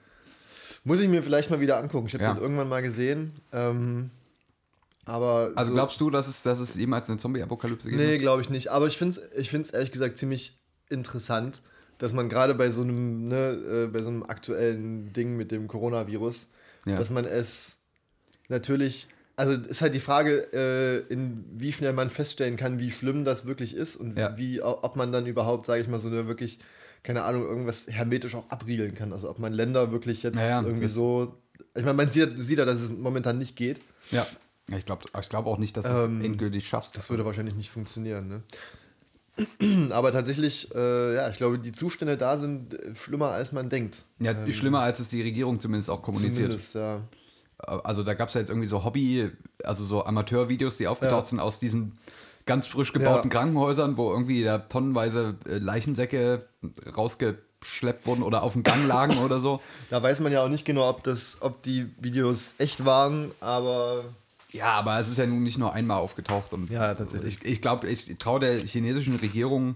Muss 0.86 1.00
ich 1.00 1.08
mir 1.08 1.22
vielleicht 1.24 1.50
mal 1.52 1.60
wieder 1.60 1.78
angucken. 1.78 2.08
Ich 2.08 2.14
habe 2.16 2.24
Ja. 2.24 2.34
den 2.34 2.42
irgendwann 2.42 2.68
mal 2.68 2.82
gesehen. 2.82 3.32
Ähm, 3.54 4.10
aber 5.06 5.52
Also 5.56 5.70
so- 5.70 5.76
glaubst 5.76 6.02
du, 6.02 6.10
dass 6.10 6.28
es, 6.28 6.44
dass 6.44 6.60
es 6.60 6.76
jemals 6.76 7.10
eine 7.10 7.20
Zombie-Apokalypse 7.20 7.90
gibt? 7.90 8.02
Nee, 8.02 8.18
glaube 8.18 8.42
ich 8.42 8.50
nicht. 8.50 8.70
Aber 8.70 8.88
ich 8.88 8.98
finde 8.98 9.12
es 9.20 9.38
ich 9.38 9.50
find's 9.50 9.70
ehrlich 9.70 9.92
gesagt 9.92 10.18
ziemlich 10.18 10.58
interessant, 10.90 11.62
dass 12.00 12.12
man 12.14 12.28
gerade 12.28 12.56
bei 12.56 12.70
so 12.72 12.82
einem, 12.82 13.24
ne, 13.26 13.52
äh, 13.52 13.88
bei 13.88 14.02
so 14.02 14.10
einem 14.10 14.24
aktuellen 14.24 15.14
Ding 15.14 15.38
mit 15.38 15.52
dem 15.52 15.68
Coronavirus, 15.68 16.48
dass 16.86 17.10
man 17.10 17.24
es 17.26 17.78
natürlich, 18.50 19.08
also 19.36 19.54
ist 19.54 19.82
halt 19.82 19.94
die 19.94 20.00
Frage, 20.00 20.48
äh, 20.54 21.00
in 21.14 21.44
wie 21.56 21.72
schnell 21.72 21.94
man 21.94 22.10
feststellen 22.10 22.56
kann, 22.58 22.80
wie 22.80 22.92
schlimm 22.92 23.24
das 23.26 23.46
wirklich 23.46 23.76
ist 23.76 23.96
und 23.96 24.18
Ja. 24.18 24.38
wie, 24.38 24.62
ob 24.62 24.96
man 24.96 25.12
dann 25.12 25.26
überhaupt, 25.26 25.66
sage 25.66 25.82
ich 25.82 25.88
mal, 25.88 26.00
so 26.00 26.08
eine 26.08 26.28
wirklich, 26.28 26.60
keine 27.04 27.24
Ahnung, 27.24 27.44
irgendwas 27.44 27.88
hermetisch 27.90 28.36
auch 28.36 28.50
abriegeln 28.50 28.96
kann. 28.96 29.12
Also 29.14 29.30
ob 29.30 29.40
man 29.40 29.54
Länder 29.54 29.92
wirklich 29.92 30.24
jetzt 30.24 30.38
Ja, 30.40 30.48
ja, 30.48 30.62
irgendwie 30.62 30.88
so, 30.88 31.38
ich 31.76 31.84
meine, 31.84 31.96
man 31.96 32.08
sieht, 32.08 32.34
sieht 32.44 32.60
ja, 32.60 32.66
dass 32.66 32.80
es 32.82 32.92
momentan 32.92 33.38
nicht 33.38 33.56
geht. 33.56 33.82
Ja. 34.12 34.28
Ich 34.74 34.86
glaube 34.86 35.04
ich 35.20 35.28
glaub 35.30 35.46
auch 35.46 35.58
nicht, 35.58 35.76
dass 35.76 35.86
du 35.86 35.92
es 35.92 36.06
Ähm, 36.06 36.22
endgültig 36.22 36.66
schaffst. 36.66 36.96
Das 36.98 37.10
würde 37.10 37.26
wahrscheinlich 37.26 37.54
nicht 37.56 37.70
funktionieren, 37.70 38.28
ne? 38.30 38.44
Aber 39.92 40.12
tatsächlich, 40.12 40.74
äh, 40.76 41.16
ja, 41.16 41.30
ich 41.30 41.38
glaube, 41.38 41.58
die 41.60 41.72
Zustände 41.72 42.18
da 42.18 42.38
sind 42.38 42.74
äh, 42.76 42.96
schlimmer, 42.96 43.32
als 43.32 43.52
man 43.52 43.68
denkt. 43.68 44.06
ja, 44.20 44.32
Ähm, 44.32 44.54
schlimmer, 44.54 44.80
als 44.82 45.00
es 45.00 45.10
die 45.10 45.22
Regierung 45.22 45.60
zumindest 45.60 45.90
auch 45.90 46.02
kommuniziert. 46.04 46.36
Zumindest, 46.36 46.76
ja. 46.76 47.02
Also 47.68 48.04
da 48.04 48.14
gab 48.14 48.28
es 48.30 48.34
ja 48.36 48.42
jetzt 48.42 48.50
irgendwie 48.50 48.68
so 48.68 48.84
Hobby, 48.84 49.32
also 49.64 49.84
so 49.86 50.06
Amateurvideos, 50.06 50.78
die 50.78 50.88
aufgetaucht 50.88 51.24
Ja. 51.24 51.30
sind 51.30 51.40
aus 51.40 51.60
diesen 51.60 51.98
ganz 52.46 52.68
frisch 52.68 52.92
gebauten 52.94 53.30
Ja. 53.32 53.40
Krankenhäusern, 53.40 53.96
wo 53.98 54.12
irgendwie 54.12 54.44
da 54.44 54.58
tonnenweise 54.58 55.36
äh, 55.48 55.60
Leichensäcke 55.60 56.46
rausgeschleppt 56.96 58.06
wurden 58.06 58.24
oder 58.24 58.44
auf 58.44 58.54
dem 58.54 58.64
Gang 58.64 58.86
lagen 58.88 59.18
oder 59.20 59.40
so. 59.40 59.62
Da 59.90 60.02
weiß 60.04 60.20
man 60.20 60.32
ja 60.32 60.44
auch 60.44 60.50
nicht 60.50 60.66
genau, 60.66 60.90
ob, 60.90 61.04
das, 61.04 61.38
ob 61.42 61.62
die 61.64 61.90
Videos 62.00 62.56
echt 62.58 62.84
waren, 62.86 63.32
aber 63.40 64.04
Ja, 64.52 64.74
aber 64.74 65.00
es 65.00 65.08
ist 65.08 65.18
ja 65.18 65.26
nun 65.26 65.44
nicht 65.44 65.58
nur 65.58 65.74
einmal 65.74 66.00
aufgetaucht. 66.00 66.54
Und 66.54 66.70
Ja, 66.70 66.94
tatsächlich. 66.96 67.40
Ich, 67.44 67.50
ich 67.50 67.62
glaube, 67.62 67.88
ich 67.88 68.18
traue 68.18 68.40
der 68.40 68.58
chinesischen 68.60 69.16
Regierung 69.16 69.76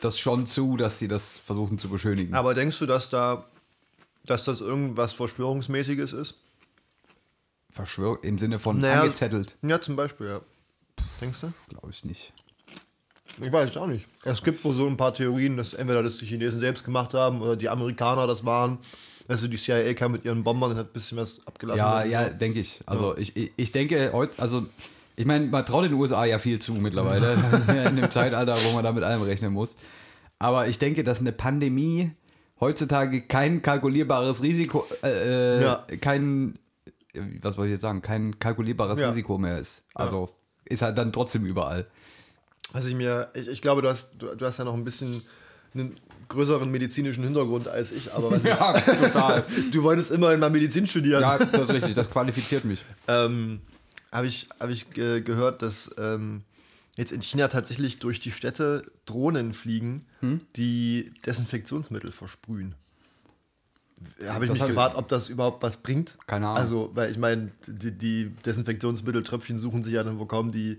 das 0.00 0.18
schon 0.18 0.46
zu, 0.46 0.76
dass 0.76 0.98
sie 0.98 1.08
das 1.08 1.40
versuchen 1.40 1.78
zu 1.78 1.88
beschönigen. 1.88 2.34
Aber 2.34 2.54
denkst 2.54 2.78
du, 2.78 2.86
dass 2.86 3.10
da, 3.10 3.44
dass 4.30 4.44
das 4.44 4.60
irgendwas 4.60 5.12
Verschwörungsmäßiges 5.12 6.12
ist? 6.12 6.34
Verschwör 7.70 8.18
im 8.22 8.38
Sinne 8.38 8.58
von 8.58 8.78
Naja, 8.78 9.02
angezettelt, 9.02 9.56
Ja, 9.62 9.80
zum 9.80 9.96
Beispiel, 9.96 10.26
ja. 10.28 10.40
Denkst 11.20 11.40
du? 11.42 11.52
glaube 11.68 11.90
ich 11.90 12.04
nicht. 12.04 12.32
Ich 13.40 13.52
weiß 13.52 13.70
es 13.70 13.76
auch 13.76 13.86
nicht. 13.86 14.06
Es 14.24 14.42
gibt 14.42 14.64
wohl 14.64 14.74
so 14.74 14.86
ein 14.86 14.96
paar 14.96 15.14
Theorien, 15.14 15.56
dass 15.56 15.74
entweder 15.74 16.02
das 16.02 16.18
die 16.18 16.26
Chinesen 16.26 16.58
selbst 16.58 16.84
gemacht 16.84 17.14
haben 17.14 17.40
oder 17.40 17.56
die 17.56 17.68
Amerikaner 17.68 18.26
das 18.26 18.44
waren. 18.44 18.78
Also 19.28 19.46
die 19.46 19.58
CIA 19.58 19.94
kam 19.94 20.12
mit 20.12 20.24
ihren 20.24 20.42
Bombern 20.42 20.72
und 20.72 20.78
hat 20.78 20.86
ein 20.88 20.92
bisschen 20.92 21.18
was 21.18 21.46
abgelassen. 21.46 21.78
Ja, 21.78 22.02
ja, 22.02 22.28
so. 22.28 22.34
denke 22.34 22.60
ich. 22.60 22.80
Also 22.86 23.16
ich, 23.16 23.36
ich, 23.36 23.52
ich 23.56 23.72
denke 23.72 24.10
heute, 24.12 24.40
also 24.40 24.66
ich 25.16 25.26
meine, 25.26 25.46
man 25.46 25.66
traut 25.66 25.84
den 25.84 25.92
USA 25.92 26.24
ja 26.24 26.38
viel 26.38 26.58
zu 26.58 26.72
mittlerweile, 26.72 27.34
in 27.86 27.96
dem 27.96 28.10
Zeitalter, 28.10 28.56
wo 28.64 28.72
man 28.72 28.82
da 28.82 28.92
mit 28.92 29.04
allem 29.04 29.22
rechnen 29.22 29.52
muss. 29.52 29.76
Aber 30.38 30.66
ich 30.66 30.78
denke, 30.78 31.04
dass 31.04 31.20
eine 31.20 31.32
Pandemie 31.32 32.12
heutzutage 32.60 33.20
kein 33.22 33.62
kalkulierbares 33.62 34.42
Risiko, 34.42 34.86
äh, 35.02 35.58
äh, 35.58 35.62
Ja. 35.62 35.86
kein, 36.00 36.58
was 37.42 37.56
wollte 37.56 37.68
ich 37.70 37.74
jetzt 37.74 37.82
sagen, 37.82 38.02
kein 38.02 38.38
kalkulierbares 38.38 39.00
Ja. 39.00 39.08
Risiko 39.08 39.38
mehr 39.38 39.58
ist. 39.58 39.84
Also 39.94 40.30
ist 40.64 40.82
halt 40.82 40.98
dann 40.98 41.12
trotzdem 41.12 41.46
überall. 41.46 41.86
Also 42.72 42.88
ich 42.88 42.94
mir, 42.94 43.28
ich, 43.34 43.48
ich 43.48 43.62
glaube, 43.62 43.80
du 43.82 43.88
hast, 43.88 44.10
du, 44.18 44.34
du 44.34 44.44
hast 44.44 44.58
ja 44.58 44.64
noch 44.64 44.74
ein 44.74 44.84
bisschen 44.84 45.22
einen 45.74 45.96
größeren 46.28 46.70
medizinischen 46.70 47.24
Hintergrund 47.24 47.68
als 47.68 47.90
ich, 47.92 48.12
aber 48.12 48.30
was 48.30 48.42
Ja, 48.44 48.72
total. 48.74 49.44
ich, 49.56 49.70
du 49.70 49.82
wolltest 49.82 50.10
immerhin 50.10 50.40
mal 50.40 50.50
Medizin 50.50 50.86
studieren. 50.86 51.22
Ja, 51.22 51.38
das 51.38 51.68
ist 51.70 51.74
richtig, 51.74 51.94
das 51.94 52.10
qualifiziert 52.10 52.64
mich. 52.64 52.84
Ähm, 53.08 53.60
habe 54.12 54.26
ich, 54.26 54.48
hab 54.60 54.68
ich 54.70 54.90
ge 54.90 55.22
gehört, 55.22 55.62
dass 55.62 55.90
ähm, 55.98 56.42
jetzt 56.98 57.12
in 57.12 57.22
China 57.22 57.48
tatsächlich 57.48 57.98
durch 58.00 58.20
die 58.20 58.30
Städte 58.32 58.90
Drohnen 59.06 59.54
fliegen, 59.54 60.04
Hm? 60.20 60.40
die 60.56 61.10
Desinfektionsmittel 61.24 62.12
versprühen. 62.12 62.74
Habe 64.28 64.44
ich 64.44 64.50
Das 64.50 64.58
mich 64.60 64.68
gefragt, 64.68 64.94
ob 64.96 65.08
das 65.08 65.28
überhaupt 65.28 65.62
was 65.62 65.78
bringt. 65.78 66.16
Keine 66.26 66.46
Ahnung. 66.48 66.58
Also, 66.58 66.90
weil 66.94 67.10
ich 67.10 67.18
meine, 67.18 67.50
die, 67.66 67.90
die 67.92 68.30
Desinfektionsmitteltröpfchen 68.44 69.58
suchen 69.58 69.82
sich 69.82 69.94
ja 69.94 70.04
dann, 70.04 70.18
wo 70.18 70.26
kommen 70.26 70.52
die 70.52 70.76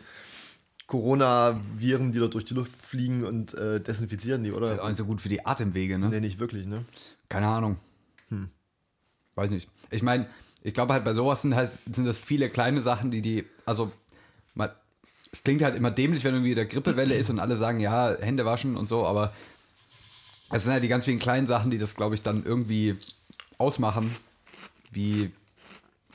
Coronaviren, 0.87 2.11
die 2.11 2.19
dort 2.19 2.33
durch 2.33 2.45
die 2.45 2.53
Luft 2.53 2.71
fliegen 2.81 3.23
und 3.25 3.53
äh, 3.53 3.79
desinfizieren 3.79 4.43
die, 4.43 4.49
Das 4.51 4.59
ist 4.59 4.65
oder? 4.71 4.83
auch 4.83 4.87
nicht 4.87 4.97
so 4.97 5.05
gut 5.05 5.21
für 5.21 5.29
die 5.29 5.45
Atemwege, 5.45 5.99
ne? 5.99 6.09
Nee, 6.09 6.19
nicht 6.19 6.39
wirklich, 6.39 6.65
ne? 6.65 6.85
Keine 7.29 7.47
Ahnung. 7.47 7.77
Hm. 8.29 8.49
Weiß 9.35 9.51
nicht. 9.51 9.69
Ich 9.91 10.01
meine, 10.01 10.27
ich 10.63 10.73
glaube 10.73 10.93
halt 10.93 11.03
bei 11.05 11.13
sowas 11.13 11.41
sind, 11.43 11.55
halt, 11.55 11.77
sind 11.91 12.05
das 12.05 12.19
viele 12.19 12.49
kleine 12.49 12.81
Sachen, 12.81 13.11
die 13.11 13.21
die, 13.21 13.45
also 13.65 13.91
es 15.31 15.43
klingt 15.43 15.61
halt 15.61 15.75
immer 15.75 15.91
dämlich, 15.91 16.23
wenn 16.23 16.33
irgendwie 16.33 16.55
der 16.55 16.65
Grippewelle 16.65 17.15
ist 17.15 17.29
und 17.29 17.39
alle 17.39 17.55
sagen, 17.57 17.79
ja, 17.79 18.15
Hände 18.19 18.45
waschen 18.45 18.75
und 18.77 18.89
so, 18.89 19.05
aber 19.05 19.33
es 20.51 20.63
sind 20.63 20.73
halt 20.73 20.83
die 20.83 20.87
ganz 20.87 21.05
vielen 21.05 21.19
kleinen 21.19 21.47
Sachen, 21.47 21.69
die 21.69 21.77
das, 21.77 21.95
glaube 21.95 22.15
ich, 22.15 22.21
dann 22.23 22.43
irgendwie 22.43 22.97
ausmachen, 23.57 24.15
wie 24.91 25.29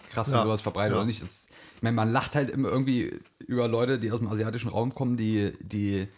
krass 0.08 0.32
Ja, 0.32 0.42
sowas 0.42 0.62
verbreitet 0.62 0.92
ja. 0.92 0.96
oder 0.98 1.06
nicht. 1.06 1.22
Es, 1.22 1.48
ich 1.76 1.82
meine, 1.82 1.94
man 1.94 2.10
lacht 2.10 2.34
halt 2.34 2.50
immer 2.50 2.68
irgendwie 2.68 3.20
über 3.38 3.68
Leute, 3.68 3.98
die 3.98 4.10
aus 4.10 4.18
dem 4.20 4.28
asiatischen 4.28 4.70
Raum 4.70 4.94
kommen, 4.94 5.16
die, 5.16 5.52
die 5.60 6.08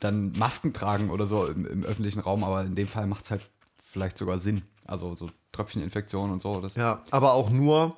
dann 0.00 0.32
Masken 0.32 0.72
tragen 0.72 1.10
oder 1.10 1.26
so 1.26 1.46
im, 1.46 1.66
im 1.66 1.84
öffentlichen 1.84 2.20
Raum, 2.20 2.44
aber 2.44 2.62
in 2.62 2.74
dem 2.74 2.88
Fall 2.88 3.06
macht 3.06 3.24
es 3.24 3.30
halt 3.30 3.42
vielleicht 3.92 4.16
sogar 4.16 4.38
Sinn. 4.38 4.62
Also 4.86 5.14
so 5.16 5.28
Tröpfcheninfektionen 5.52 6.32
und 6.32 6.40
so. 6.40 6.60
Das, 6.60 6.74
Ja, 6.76 7.02
aber 7.10 7.32
auch 7.34 7.50
nur 7.50 7.96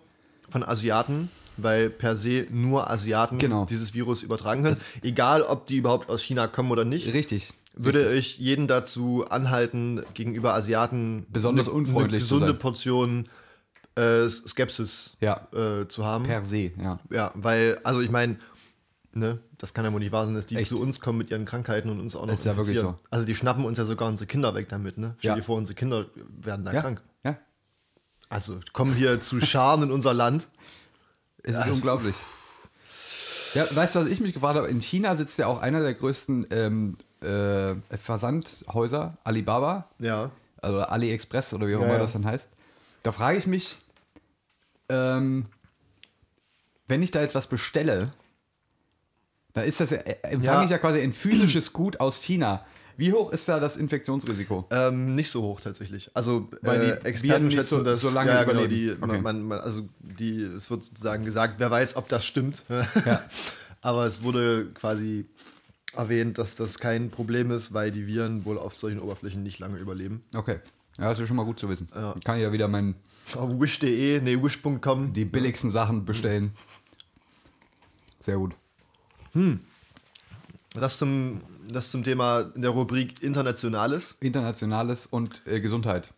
von 0.49 0.64
Asiaten, 0.64 1.30
weil 1.62 1.90
per 1.90 2.17
se 2.17 2.47
nur 2.50 2.90
Asiaten 2.90 3.38
Genau. 3.38 3.64
dieses 3.67 3.95
Virus 3.95 4.23
übertragen 4.23 4.62
können. 4.62 4.81
Egal, 5.02 5.43
ob 5.43 5.67
die 5.67 5.76
überhaupt 5.76 6.09
aus 6.11 6.23
China 6.23 6.47
kommen 6.47 6.71
oder 6.71 6.85
nicht. 6.85 7.12
Richtig. 7.12 7.52
Würde 7.75 8.12
ich 8.14 8.38
jeden 8.38 8.67
dazu 8.67 9.25
anhalten, 9.29 10.02
gegenüber 10.14 10.55
Asiaten 10.55 11.26
Besonders 11.31 11.69
eine- 11.69 11.76
unfreundlich 11.76 12.23
eine 12.23 12.29
gesunde. 12.29 12.55
Portion 12.55 13.29
äh, 13.97 14.29
Skepsis 14.29 15.17
Ja. 15.21 15.49
äh, 15.52 15.87
zu 15.88 16.05
haben. 16.05 16.25
Per 16.25 16.43
se, 16.45 16.73
ja. 16.81 16.99
Ja, 17.11 17.33
weil, 17.35 17.79
also 17.85 18.00
ich 18.00 18.11
meine, 18.11 18.37
ne, 19.12 19.38
das 19.59 19.75
kann 19.75 19.85
ja 19.85 19.93
wohl 19.93 20.00
nicht 20.00 20.12
wahr 20.12 20.25
sein, 20.26 20.35
dass 20.35 20.47
die 20.47 20.57
Echt? 20.57 20.69
zu 20.69 20.81
uns 20.81 21.00
kommen 21.00 21.19
mit 21.19 21.31
ihren 21.31 21.45
Krankheiten 21.45 21.90
und 21.90 22.00
uns 22.00 22.14
auch 22.17 22.26
noch 22.26 22.33
Ist 22.35 22.45
ja 22.45 22.57
wirklich 22.57 22.79
so. 22.79 22.97
Also 23.11 23.26
die 23.26 23.35
schnappen 23.35 23.64
uns 23.64 23.79
ja 23.79 23.85
sogar 23.85 24.09
unsere 24.09 24.26
Kinder 24.26 24.55
weg 24.55 24.69
damit, 24.69 24.97
ne? 24.99 25.14
Stell 25.19 25.31
Ja. 25.31 25.35
dir 25.37 25.43
vor, 25.43 25.57
unsere 25.57 25.75
Kinder 25.75 26.07
werden 26.40 26.64
da 26.64 26.73
Ja, 26.73 26.81
krank. 26.83 27.02
ja. 27.25 27.37
Also 28.29 28.61
kommen 28.73 28.95
hier 28.95 29.21
zu 29.21 29.40
Scharen 29.40 29.83
in 29.85 29.90
unser 29.90 30.14
Land. 30.14 30.49
Es 31.42 31.56
ist 31.56 31.68
unglaublich. 31.70 32.14
Ja, 33.54 33.64
weißt 33.75 33.97
du, 33.97 33.99
was 34.04 34.06
ich 34.09 34.20
mich 34.20 34.32
gefragt 34.32 34.54
habe? 34.56 34.68
In 34.68 34.80
China 34.80 35.16
sitzt 35.16 35.37
ja 35.40 35.49
auch 35.49 35.61
einer 35.61 35.80
der 35.82 35.94
größten 35.94 36.47
ähm, 36.52 36.97
äh, 37.20 37.75
Versandhäuser, 37.99 39.16
Alibaba, 39.25 39.88
Ja. 39.99 40.30
also 40.62 40.82
AliExpress 40.82 41.52
oder 41.52 41.66
wie 41.66 41.75
auch 41.75 41.80
Ja, 41.80 41.87
immer 41.87 41.94
ja. 41.94 42.00
das 42.00 42.12
dann 42.12 42.25
heißt. 42.26 42.47
Da 43.02 43.11
frage 43.11 43.38
ich 43.38 43.49
mich, 43.49 43.78
ähm, 44.88 45.47
wenn 46.87 47.02
ich 47.02 47.11
da 47.11 47.23
jetzt 47.23 47.35
was 47.35 47.49
bestelle, 47.49 48.12
da 49.52 49.62
ist 49.62 49.80
das 49.80 49.90
ja, 49.90 49.97
äh, 49.99 50.12
empfange 50.23 50.44
Ja. 50.59 50.64
ich 50.66 50.70
ja 50.70 50.78
quasi 50.78 51.00
ein 51.00 51.12
physisches 51.12 51.73
Gut 51.73 51.99
aus 51.99 52.23
China. 52.23 52.64
Wie 53.00 53.14
hoch 53.14 53.33
ist 53.33 53.49
da 53.49 53.59
das 53.61 53.78
Infektionsrisiko? 53.78 54.66
Ähm, 54.71 55.14
nicht 55.14 55.30
so 55.30 55.40
hoch 55.40 55.62
tatsächlich. 55.62 56.11
Also 56.14 56.50
Weil 56.61 56.80
die 56.80 56.87
äh, 56.92 57.04
Experten 57.09 57.47
nicht 57.47 57.54
schätzen 57.54 57.78
so- 57.78 57.83
das 57.83 58.00
so 58.02 58.11
lange 58.11 58.30
ja, 58.30 58.45
genau, 58.45 58.66
die, 58.66 58.90
Okay. 58.92 59.21
man, 59.23 59.42
man, 59.42 59.59
also 59.59 59.88
die, 60.00 60.42
es 60.42 60.69
wird 60.71 60.85
sozusagen 60.85 61.25
gesagt, 61.25 61.54
wer 61.59 61.71
weiß, 61.71 61.97
ob 61.97 62.09
das 62.09 62.25
stimmt. 62.26 62.64
Ja. 63.07 63.25
Aber 63.80 64.04
es 64.04 64.23
wurde 64.23 64.66
quasi 64.75 65.25
erwähnt, 65.95 66.37
dass 66.37 66.57
das 66.57 66.78
kein 66.78 67.09
Problem 67.11 67.50
ist, 67.50 67.73
weil 67.73 67.90
die 67.90 68.07
Viren 68.07 68.45
wohl 68.45 68.59
auf 68.59 68.76
solchen 68.76 69.00
Oberflächen 69.00 69.42
nicht 69.42 69.59
lange 69.61 69.78
überleben. 69.78 70.23
Okay. 70.35 70.59
Ja, 70.99 71.09
das 71.09 71.19
ist 71.19 71.26
schon 71.28 71.38
mal 71.38 71.47
gut 71.47 71.59
zu 71.59 71.71
wissen. 71.71 71.88
Ja. 71.95 72.14
Kann 72.23 72.37
ich 72.37 72.42
ja 72.42 72.52
wieder 72.52 72.69
mein, 72.69 72.95
Auf 73.35 73.59
wish.de, 73.59 74.21
nee, 74.21 74.42
wish.com. 74.42 75.14
die 75.14 75.25
billigsten 75.25 75.71
Sachen 75.71 76.04
bestellen. 76.04 76.52
Sehr 78.21 78.37
gut. 78.37 78.54
Das 80.75 80.99
zum, 80.99 81.40
das 81.74 81.90
zum 81.90 82.02
Thema 82.04 82.50
in 82.54 82.62
der 82.62 82.70
Rubrik 82.70 83.22
Internationales. 83.22 84.16
Internationales 84.20 85.06
und 85.06 85.42
äh, 85.46 85.60
Gesundheit. 85.60 86.12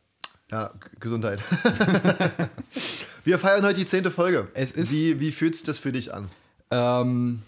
Ja, 0.51 0.71
Gesundheit. 1.01 1.41
Wir 3.25 3.39
feiern 3.39 3.65
heute 3.65 3.81
die 3.81 3.87
zehnte 3.87 4.11
Folge. 4.11 4.49
Es 4.55 4.73
ist- 4.73 4.91
wie, 4.93 5.21
wie 5.21 5.33
fühlt 5.33 5.55
sich 5.55 5.65
das 5.65 5.79
für 5.79 5.93
dich 5.93 6.13
an? 6.13 6.29
Ähm, 6.71 7.43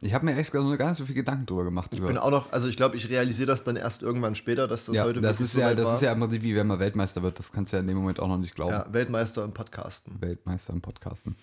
ich 0.00 0.14
habe 0.14 0.24
mir 0.24 0.34
echt 0.36 0.50
gar 0.52 0.62
nicht 0.64 0.96
so 0.96 1.04
viel 1.06 1.14
Gedanken 1.14 1.46
drüber 1.46 1.64
gemacht. 1.64 1.90
Ich 1.92 2.00
bin 2.00 2.18
auch 2.18 2.30
noch, 2.30 2.52
also 2.52 2.66
ich 2.68 2.76
glaube, 2.76 2.96
ich 2.96 3.08
realisiere 3.08 3.46
das 3.46 3.62
dann 3.62 3.76
erst 3.76 4.02
irgendwann 4.02 4.34
später, 4.34 4.66
dass 4.66 4.86
das 4.86 4.96
ja, 4.96 5.04
heute 5.04 5.20
das 5.20 5.40
ist 5.40 5.54
ja, 5.54 5.66
soweit 5.66 5.78
das 5.78 5.86
war. 5.86 5.94
ist 5.94 6.00
ja 6.00 6.12
im 6.12 6.20
Prinzip 6.20 6.42
wie 6.42 6.56
wenn 6.56 6.66
man 6.66 6.80
Weltmeister 6.80 7.22
wird. 7.22 7.38
Das 7.38 7.52
kannst 7.52 7.72
du 7.72 7.76
ja 7.76 7.80
in 7.80 7.86
dem 7.86 7.96
Moment 7.98 8.18
auch 8.18 8.26
noch 8.28 8.38
nicht 8.38 8.54
glauben. 8.54 8.72
Ja, 8.72 8.86
Weltmeister 8.92 9.44
im 9.44 9.52
Podcasten. 9.52 10.20
Weltmeister 10.20 10.72
im 10.72 10.80
Podcasten. 10.80 11.36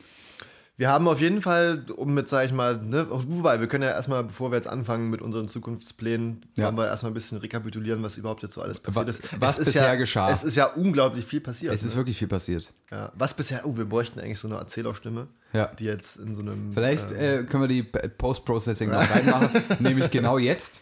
Wir 0.80 0.88
haben 0.88 1.10
auf 1.10 1.20
jeden 1.20 1.42
Fall, 1.42 1.84
um 1.98 2.14
mit, 2.14 2.30
sag 2.30 2.46
ich 2.46 2.54
mal, 2.54 2.78
ne, 2.82 3.06
wobei, 3.10 3.60
wir 3.60 3.68
können 3.68 3.84
ja 3.84 3.90
erstmal, 3.90 4.24
bevor 4.24 4.50
wir 4.50 4.56
jetzt 4.56 4.70
anfangen 4.70 5.10
mit 5.10 5.22
unseren 5.22 5.50
Zukunftsplänen, 5.50 6.46
Ja. 6.56 6.68
wollen 6.68 6.78
wir 6.78 6.88
erstmal 6.88 7.12
ein 7.12 7.16
bisschen 7.16 7.38
rekapitulieren, 7.40 8.02
was 8.02 8.16
überhaupt 8.16 8.44
jetzt 8.44 8.54
so 8.54 8.62
alles 8.62 8.80
passiert 8.80 9.10
ist. 9.10 9.24
was 9.42 9.56
es 9.56 9.60
ist 9.68 9.74
bisher 9.74 9.88
ja, 9.90 9.96
geschah. 9.96 10.30
Es 10.30 10.46
ist 10.46 10.56
ja 10.56 10.68
unglaublich 10.68 11.26
viel 11.26 11.42
passiert. 11.42 11.74
Es 11.74 11.84
ist 11.84 11.92
ne? 11.92 11.98
wirklich 11.98 12.18
viel 12.18 12.30
passiert. 12.30 12.74
ja. 12.92 13.12
Was 13.16 13.34
bisher, 13.34 13.66
oh, 13.66 13.76
wir 13.76 13.84
bräuchten 13.84 14.22
eigentlich 14.22 14.40
so 14.40 14.48
eine 14.48 14.56
Erzählerstimme, 14.56 15.28
Ja. 15.52 15.66
die 15.66 15.84
jetzt 15.84 16.16
in 16.16 16.34
so 16.34 16.42
einem. 16.44 16.72
Vielleicht 16.72 17.12
äh, 17.12 17.40
äh, 17.40 17.44
können 17.44 17.64
wir 17.64 17.68
die 17.68 17.84
Post-Processing 17.84 18.90
noch 18.90 19.02
reinmachen, 19.14 19.50
nämlich 19.80 20.10
genau 20.10 20.38
jetzt. 20.38 20.80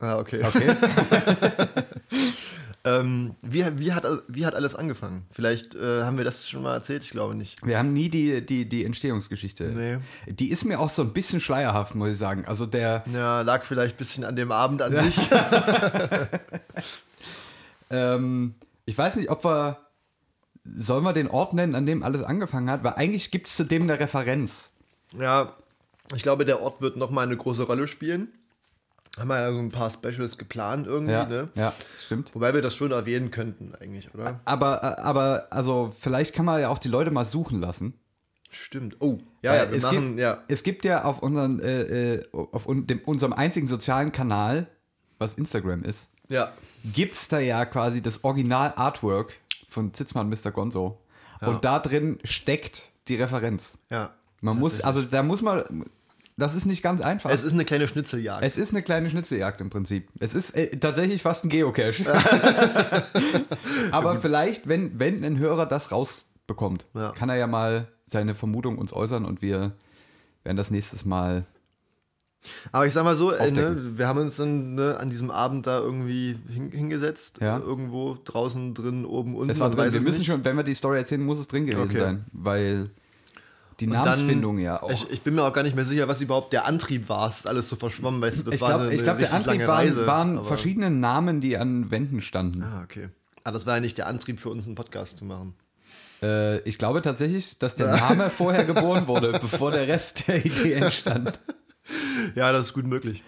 ah, 0.00 0.18
okay. 0.18 0.42
Okay. 0.44 0.74
Ähm, 2.86 3.34
wie, 3.40 3.64
wie, 3.78 3.94
hat, 3.94 4.04
wie 4.28 4.44
hat 4.44 4.54
alles 4.54 4.74
angefangen? 4.74 5.26
Vielleicht 5.30 5.74
äh, 5.74 6.02
haben 6.02 6.18
wir 6.18 6.24
das 6.24 6.50
schon 6.50 6.62
mal 6.62 6.74
erzählt, 6.74 7.02
ich 7.02 7.10
glaube 7.10 7.34
nicht. 7.34 7.64
Wir 7.66 7.78
haben 7.78 7.94
nie 7.94 8.10
die, 8.10 8.44
die, 8.44 8.68
die 8.68 8.84
Entstehungsgeschichte. 8.84 9.64
Nee. 9.70 10.34
Die 10.34 10.50
ist 10.50 10.64
mir 10.64 10.78
auch 10.78 10.90
so 10.90 11.00
ein 11.00 11.14
bisschen 11.14 11.40
schleierhaft, 11.40 11.94
muss 11.94 12.12
ich 12.12 12.18
sagen. 12.18 12.44
Also 12.44 12.66
der, 12.66 13.02
Ja, 13.10 13.40
lag 13.40 13.64
vielleicht 13.64 13.94
ein 13.94 13.98
bisschen 13.98 14.24
an 14.24 14.36
dem 14.36 14.52
Abend 14.52 14.82
an 14.82 14.94
sich. 14.96 15.16
ähm, 17.90 18.54
ich 18.84 18.98
weiß 18.98 19.16
nicht, 19.16 19.30
ob 19.30 19.46
wir, 19.46 19.78
sollen 20.64 21.04
wir 21.04 21.14
den 21.14 21.28
Ort 21.28 21.54
nennen, 21.54 21.74
an 21.74 21.86
dem 21.86 22.02
alles 22.02 22.22
angefangen 22.22 22.68
hat? 22.68 22.84
Weil 22.84 22.94
eigentlich 22.94 23.30
gibt 23.30 23.46
es 23.46 23.56
zu 23.56 23.64
dem 23.64 23.84
eine 23.84 23.98
Referenz. 23.98 24.72
Ja, 25.18 25.56
ich 26.14 26.22
glaube, 26.22 26.44
der 26.44 26.60
Ort 26.60 26.82
wird 26.82 26.98
nochmal 26.98 27.24
eine 27.24 27.36
große 27.36 27.62
Rolle 27.62 27.88
spielen. 27.88 28.28
Haben 29.18 29.28
wir 29.28 29.40
ja 29.40 29.52
so 29.52 29.58
ein 29.58 29.70
paar 29.70 29.90
Specials 29.90 30.38
geplant 30.38 30.86
irgendwie, 30.86 31.12
Ja, 31.12 31.26
ne? 31.26 31.48
ja 31.54 31.72
stimmt. 32.00 32.34
Wobei 32.34 32.52
wir 32.52 32.62
das 32.62 32.74
schon 32.74 32.90
erwähnen 32.90 33.30
könnten, 33.30 33.72
eigentlich, 33.74 34.12
oder? 34.14 34.40
Aber, 34.44 34.98
aber, 34.98 35.46
also, 35.50 35.94
vielleicht 35.98 36.34
kann 36.34 36.44
man 36.44 36.60
ja 36.60 36.68
auch 36.68 36.78
die 36.78 36.88
Leute 36.88 37.10
mal 37.10 37.24
suchen 37.24 37.60
lassen. 37.60 37.94
Stimmt. 38.50 38.96
Oh, 39.00 39.18
ja, 39.42 39.54
ja, 39.56 39.70
wir 39.70 39.76
es, 39.76 39.82
machen, 39.82 40.08
gibt, 40.10 40.20
ja. 40.20 40.42
es 40.48 40.62
gibt 40.62 40.84
ja 40.84 41.04
auf, 41.04 41.20
unseren, 41.22 41.60
äh, 41.60 42.14
äh, 42.14 42.24
auf 42.32 42.66
un, 42.66 42.86
dem, 42.86 43.00
unserem 43.00 43.32
einzigen 43.32 43.66
sozialen 43.66 44.12
Kanal, 44.12 44.68
was 45.18 45.34
Instagram 45.34 45.82
ist, 45.84 46.08
Ja. 46.28 46.52
gibt 46.84 47.14
es 47.14 47.28
da 47.28 47.38
ja 47.38 47.64
quasi 47.66 48.00
das 48.02 48.22
Original-Artwork 48.24 49.34
von 49.68 49.92
Zitzmann 49.94 50.28
Mr. 50.28 50.50
Gonzo. 50.52 51.00
Und 51.40 51.64
da 51.64 51.78
drin 51.78 52.18
steckt 52.24 52.92
die 53.08 53.16
Referenz. 53.16 53.76
Ja. 53.90 54.14
Man 54.40 54.58
muss, 54.58 54.80
also 54.80 55.02
da 55.02 55.22
muss 55.22 55.42
man, 55.42 55.84
das 56.36 56.54
ist 56.54 56.66
nicht 56.66 56.82
ganz 56.82 57.00
einfach. 57.00 57.30
Es 57.30 57.42
ist 57.42 57.52
eine 57.52 57.64
kleine 57.64 57.86
Schnitzeljagd. 57.88 58.44
Es 58.44 58.56
ist 58.56 58.70
eine 58.72 58.82
kleine 58.82 59.08
Schnitzeljagd 59.10 59.60
im 59.60 59.70
Prinzip. 59.70 60.08
Es 60.18 60.34
ist 60.34 60.50
äh, 60.56 60.76
tatsächlich 60.78 61.22
fast 61.22 61.44
ein 61.44 61.48
Geocache. 61.48 62.04
Aber 63.92 64.20
vielleicht, 64.20 64.68
wenn, 64.68 64.98
wenn 64.98 65.24
ein 65.24 65.38
Hörer 65.38 65.66
das 65.66 65.92
rausbekommt, 65.92 66.86
Ja. 66.94 67.12
kann 67.12 67.28
er 67.28 67.36
ja 67.36 67.46
mal 67.46 67.88
seine 68.06 68.34
Vermutung 68.34 68.78
uns 68.78 68.92
äußern 68.92 69.24
und 69.24 69.42
wir 69.42 69.72
werden 70.42 70.56
das 70.56 70.70
nächstes 70.70 71.04
Mal. 71.04 71.44
Aber 72.72 72.86
ich 72.86 72.92
sag 72.92 73.04
mal 73.04 73.16
so, 73.16 73.30
äh, 73.32 73.50
ne, 73.50 73.96
wir 73.96 74.06
haben 74.06 74.18
uns 74.18 74.36
dann 74.36 74.74
ne, 74.74 74.98
an 74.98 75.08
diesem 75.08 75.30
Abend 75.30 75.66
da 75.66 75.78
irgendwie 75.78 76.36
hin, 76.48 76.70
hingesetzt. 76.70 77.38
Ja. 77.40 77.58
Irgendwo 77.58 78.18
draußen, 78.22 78.74
drin, 78.74 79.06
oben, 79.06 79.34
unten. 79.34 79.50
Es 79.50 79.60
war 79.60 79.70
drin. 79.70 79.90
Wir 79.92 80.00
müssen 80.02 80.18
nicht. 80.18 80.26
schon, 80.26 80.44
wenn 80.44 80.54
wir 80.56 80.62
die 80.64 80.74
Story 80.74 80.98
erzählen, 80.98 81.22
muss 81.24 81.38
es 81.38 81.48
drin 81.48 81.64
gewesen 81.64 81.88
Okay. 81.90 81.98
sein. 81.98 82.24
Weil 82.32 82.90
die 83.80 83.86
Und 83.86 83.92
dann- 83.94 84.04
Namensfindung 84.04 84.58
ja 84.58 84.82
auch. 84.82 84.90
Ich, 84.90 85.10
ich 85.10 85.22
bin 85.22 85.34
mir 85.34 85.42
auch 85.44 85.52
gar 85.52 85.62
nicht 85.62 85.74
mehr 85.76 85.84
sicher, 85.84 86.06
was 86.08 86.20
überhaupt 86.20 86.52
der 86.52 86.64
Antrieb 86.66 87.08
war. 87.08 87.28
Es 87.28 87.40
ist 87.40 87.46
alles 87.46 87.68
so 87.68 87.76
verschwommen, 87.76 88.20
weißt 88.20 88.38
du, 88.38 88.42
das 88.44 88.54
ich 88.54 88.60
war 88.60 88.68
glaube, 88.70 88.84
eine, 88.84 88.94
ich 88.94 89.02
glaub, 89.02 89.18
der 89.18 89.32
Antrieb 89.32 89.46
lange 89.46 89.66
waren, 89.68 89.76
Reise. 89.86 90.06
waren 90.06 90.44
verschiedene 90.44 90.90
Namen, 90.90 91.40
die 91.40 91.56
an 91.56 91.90
Wänden 91.90 92.20
standen. 92.20 92.62
Ah, 92.62 92.82
okay. 92.84 93.08
Aber 93.42 93.54
das 93.54 93.66
war 93.66 93.74
ja 93.74 93.80
nicht 93.80 93.98
der 93.98 94.06
Antrieb 94.06 94.40
für 94.40 94.48
uns, 94.50 94.66
einen 94.66 94.74
Podcast 94.74 95.18
zu 95.18 95.24
machen. 95.24 95.54
Äh, 96.22 96.60
ich 96.60 96.78
glaube 96.78 97.02
tatsächlich, 97.02 97.58
dass 97.58 97.74
der 97.74 97.88
Name 97.96 98.30
vorher 98.30 98.64
geboren 98.64 99.06
wurde, 99.06 99.32
bevor 99.40 99.70
der 99.70 99.86
Rest 99.88 100.26
der 100.28 100.44
Idee 100.44 100.74
entstand. 100.74 101.40
Ja, 102.34 102.50
das 102.50 102.68
ist 102.68 102.72
gut 102.72 102.86
möglich. 102.86 103.22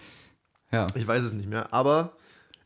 Ja. 0.71 0.87
Ich 0.95 1.05
weiß 1.07 1.23
es 1.23 1.33
nicht 1.33 1.47
mehr. 1.47 1.71
Aber 1.75 2.13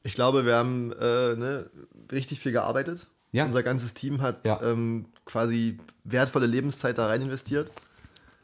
ich 0.03 0.13
glaube, 0.15 0.45
wir 0.45 0.55
haben 0.55 0.93
äh, 0.93 1.35
ne, 1.35 1.69
richtig 2.13 2.39
viel 2.39 2.53
gearbeitet. 2.53 3.07
Ja. 3.33 3.43
Unser 3.43 3.61
ganzes 3.61 3.93
Team 3.93 4.21
hat 4.21 4.47
Ja. 4.47 4.61
ähm, 4.63 5.07
quasi 5.31 5.77
wertvolle 6.03 6.47
Lebenszeit 6.47 6.97
da 6.97 7.07
rein 7.07 7.21
investiert. 7.21 7.71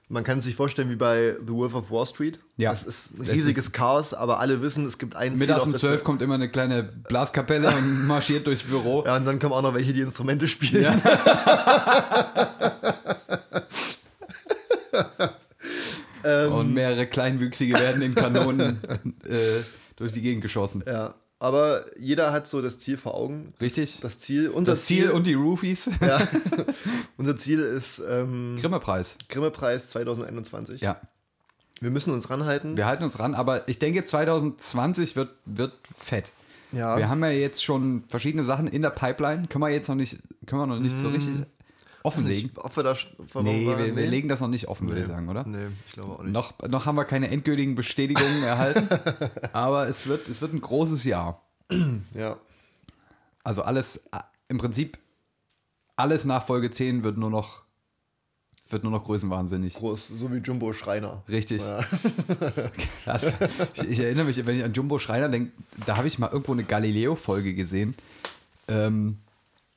Man 0.09 0.23
kann 0.23 0.37
es 0.37 0.45
sich 0.45 0.55
vorstellen 0.55 0.89
wie 0.89 0.95
bei 0.95 1.35
The 1.45 1.51
Wolf 1.51 1.75
of 1.75 1.91
Wall 1.91 2.05
Street. 2.05 2.39
Ja. 2.55 2.69
Das 2.69 2.85
ist 2.85 3.19
ein 3.19 3.25
riesiges 3.29 3.73
Chaos, 3.73 4.13
aber 4.13 4.39
alle 4.39 4.61
wissen, 4.61 4.85
es 4.85 4.97
gibt 4.97 5.17
ein. 5.17 5.33
Mittags 5.33 5.65
um 5.65 5.73
das 5.73 5.81
12 5.81 5.99
wir- 5.99 6.03
kommt 6.05 6.21
immer 6.21 6.35
eine 6.35 6.49
kleine 6.49 6.81
Blaskapelle 6.83 7.67
und 7.67 8.07
marschiert 8.13 8.47
durchs 8.47 8.63
Büro. 8.63 9.03
Ja, 9.05 9.17
und 9.17 9.25
dann 9.25 9.37
kommen 9.39 9.51
auch 9.53 9.61
noch 9.61 9.73
welche, 9.73 9.91
die 9.91 9.99
Instrumente 10.01 10.47
spielen. 10.47 10.83
Ja. 10.83 10.95
Ähm, 16.23 16.51
Und 16.51 16.73
mehrere 16.73 17.07
Kleinwüchsige 17.07 17.73
werden 17.75 18.01
in 18.01 18.15
Kanonen 18.15 18.81
äh, 19.23 19.61
durch 19.95 20.13
die 20.13 20.21
Gegend 20.21 20.41
geschossen. 20.41 20.83
Ja, 20.85 21.13
aber 21.39 21.85
jeder 21.99 22.31
hat 22.31 22.47
so 22.47 22.61
das 22.61 22.77
Ziel 22.77 22.97
vor 22.97 23.13
Augen. 23.15 23.53
Das, 23.53 23.61
Richtig. 23.61 23.99
Das 24.01 24.17
Ziel, 24.19 24.49
unser 24.49 24.73
Das 24.73 24.85
Ziel 24.85 25.09
und 25.11 25.27
die 25.27 25.33
Roofies. 25.35 25.89
ja, 26.01 26.27
unser 27.17 27.35
Ziel 27.35 27.59
ist 27.59 28.01
ähm, 28.07 28.55
Grimme-Preis. 28.59 29.17
Grimme-Preis 29.29 29.89
2021. 29.89 30.81
Ja, 30.81 30.99
Wir 31.79 31.91
müssen 31.91 32.13
uns 32.13 32.29
ranhalten. 32.29 32.75
wir 32.77 32.85
halten 32.85 33.03
uns 33.03 33.19
ran, 33.19 33.35
aber 33.35 33.67
ich 33.69 33.79
denke 33.79 34.03
2020 34.05 35.15
wird, 35.15 35.29
wird 35.45 35.73
fett. 35.97 36.33
ja, 36.71 36.97
Wir 36.97 37.09
haben 37.09 37.23
ja 37.23 37.29
jetzt 37.31 37.63
schon 37.63 38.03
verschiedene 38.07 38.43
Sachen 38.43 38.67
in 38.67 38.81
der 38.81 38.89
Pipeline. 38.89 39.47
Können 39.47 39.63
wir 39.63 39.69
jetzt 39.69 39.87
noch 39.89 39.95
nicht, 39.95 40.17
können 40.45 40.61
wir 40.61 40.67
noch 40.67 40.79
nicht 40.79 40.97
so 40.97 41.09
richtig 41.09 41.33
offenlegen. 42.07 42.49
Nicht, 42.49 42.57
ob 42.57 42.75
wir 42.75 42.83
da 42.83 42.95
wir 42.95 43.41
Nee, 43.43 43.65
wir, 43.65 43.95
wir 43.95 44.07
legen 44.07 44.29
das 44.29 44.39
noch 44.39 44.47
nicht 44.47 44.67
offen, 44.67 44.89
würde 44.89 45.01
ich 45.01 45.07
sagen, 45.07 45.29
oder? 45.29 45.45
Nee, 45.45 45.67
ich 45.87 45.93
glaube 45.93 46.13
auch 46.13 46.23
nicht. 46.23 46.31
Noch, 46.31 46.53
noch 46.67 46.85
haben 46.85 46.95
wir 46.95 47.05
keine 47.05 47.29
endgültigen 47.29 47.75
Bestätigungen 47.75 48.43
erhalten, 48.43 48.87
aber 49.53 49.87
es 49.87 50.07
wird, 50.07 50.27
es 50.27 50.41
wird 50.41 50.53
ein 50.53 50.61
großes 50.61 51.03
Jahr. 51.03 51.43
Ja. 52.13 52.37
Also 53.43 53.61
alles, 53.61 53.97
äh, 54.11 54.19
im 54.49 54.57
Prinzip, 54.57 54.97
alles 55.95 56.25
nach 56.25 56.45
Folge 56.45 56.69
10 56.71 57.03
wird 57.03 57.17
nur 57.17 57.29
noch, 57.29 57.63
wird 58.69 58.83
nur 58.83 58.91
noch 58.91 59.05
größenwahnsinnig. 59.05 59.75
Groß, 59.75 60.07
so 60.09 60.31
wie 60.33 60.37
Jumbo 60.37 60.73
Schreiner. 60.73 61.23
Richtig. 61.29 61.61
Ja. 61.61 61.79
Krass. 63.03 63.33
Ich, 63.75 63.83
ich 63.83 63.99
erinnere 63.99 64.25
mich, 64.25 64.45
wenn 64.45 64.57
ich 64.57 64.63
an 64.63 64.73
Jumbo 64.73 64.99
Schreiner 64.99 65.29
denke, 65.29 65.51
da 65.85 65.97
habe 65.97 66.07
ich 66.07 66.19
mal 66.19 66.27
irgendwo 66.27 66.51
eine 66.51 66.63
Galileo-Folge 66.63 67.53
gesehen, 67.53 67.95
ähm, 68.67 69.19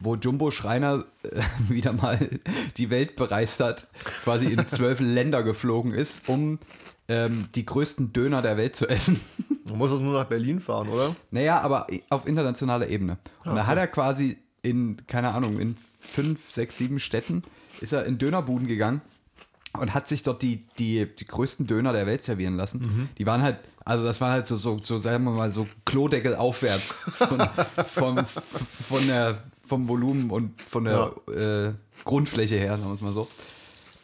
wo 0.00 0.16
Jumbo 0.16 0.50
Schreiner 0.50 1.04
äh, 1.22 1.42
wieder 1.68 1.92
mal 1.92 2.40
die 2.76 2.90
Welt 2.90 3.16
bereist 3.16 3.60
hat, 3.60 3.86
quasi 4.24 4.46
in 4.46 4.66
zwölf 4.68 4.98
Länder 5.00 5.42
geflogen 5.42 5.92
ist, 5.92 6.22
um 6.26 6.58
ähm, 7.08 7.48
die 7.54 7.66
größten 7.66 8.12
Döner 8.12 8.42
der 8.42 8.56
Welt 8.56 8.74
zu 8.74 8.88
essen. 8.88 9.20
Man 9.68 9.78
muss 9.78 9.90
doch 9.90 10.00
nur 10.00 10.14
nach 10.14 10.26
Berlin 10.26 10.58
fahren, 10.58 10.88
oder? 10.88 11.14
Naja, 11.30 11.60
aber 11.60 11.86
auf 12.08 12.26
internationaler 12.26 12.88
Ebene. 12.88 13.18
Und 13.44 13.54
da 13.54 13.66
hat 13.66 13.78
er 13.78 13.86
quasi 13.86 14.38
in, 14.62 14.96
keine 15.06 15.30
Ahnung, 15.32 15.60
in 15.60 15.76
fünf, 16.00 16.50
sechs, 16.50 16.76
sieben 16.76 16.98
Städten 16.98 17.42
ist 17.80 17.92
er 17.92 18.04
in 18.04 18.18
Dönerbuden 18.18 18.66
gegangen 18.66 19.00
und 19.78 19.94
hat 19.94 20.08
sich 20.08 20.22
dort 20.22 20.42
die, 20.42 20.66
die, 20.78 21.06
die 21.06 21.24
größten 21.24 21.66
Döner 21.66 21.92
der 21.92 22.06
Welt 22.06 22.24
servieren 22.24 22.56
lassen. 22.56 23.08
Die 23.18 23.26
waren 23.26 23.42
halt, 23.42 23.58
also 23.84 24.04
das 24.04 24.20
waren 24.20 24.32
halt 24.32 24.48
so, 24.48 24.56
so, 24.56 24.78
so 24.82 24.98
sagen 24.98 25.24
wir 25.24 25.30
mal, 25.30 25.52
so 25.52 25.68
Klodeckel 25.84 26.34
aufwärts 26.34 27.02
von, 27.10 27.40
vom, 27.86 28.26
von 28.26 29.06
der, 29.06 29.38
vom 29.70 29.88
Volumen 29.88 30.30
und 30.30 30.60
von 30.62 30.84
der 30.84 31.12
äh, 31.28 31.72
Grundfläche 32.04 32.56
her, 32.56 32.76
sagen 32.76 32.90
wir 32.90 32.94
es 32.94 33.00
mal 33.00 33.14
so. 33.14 33.28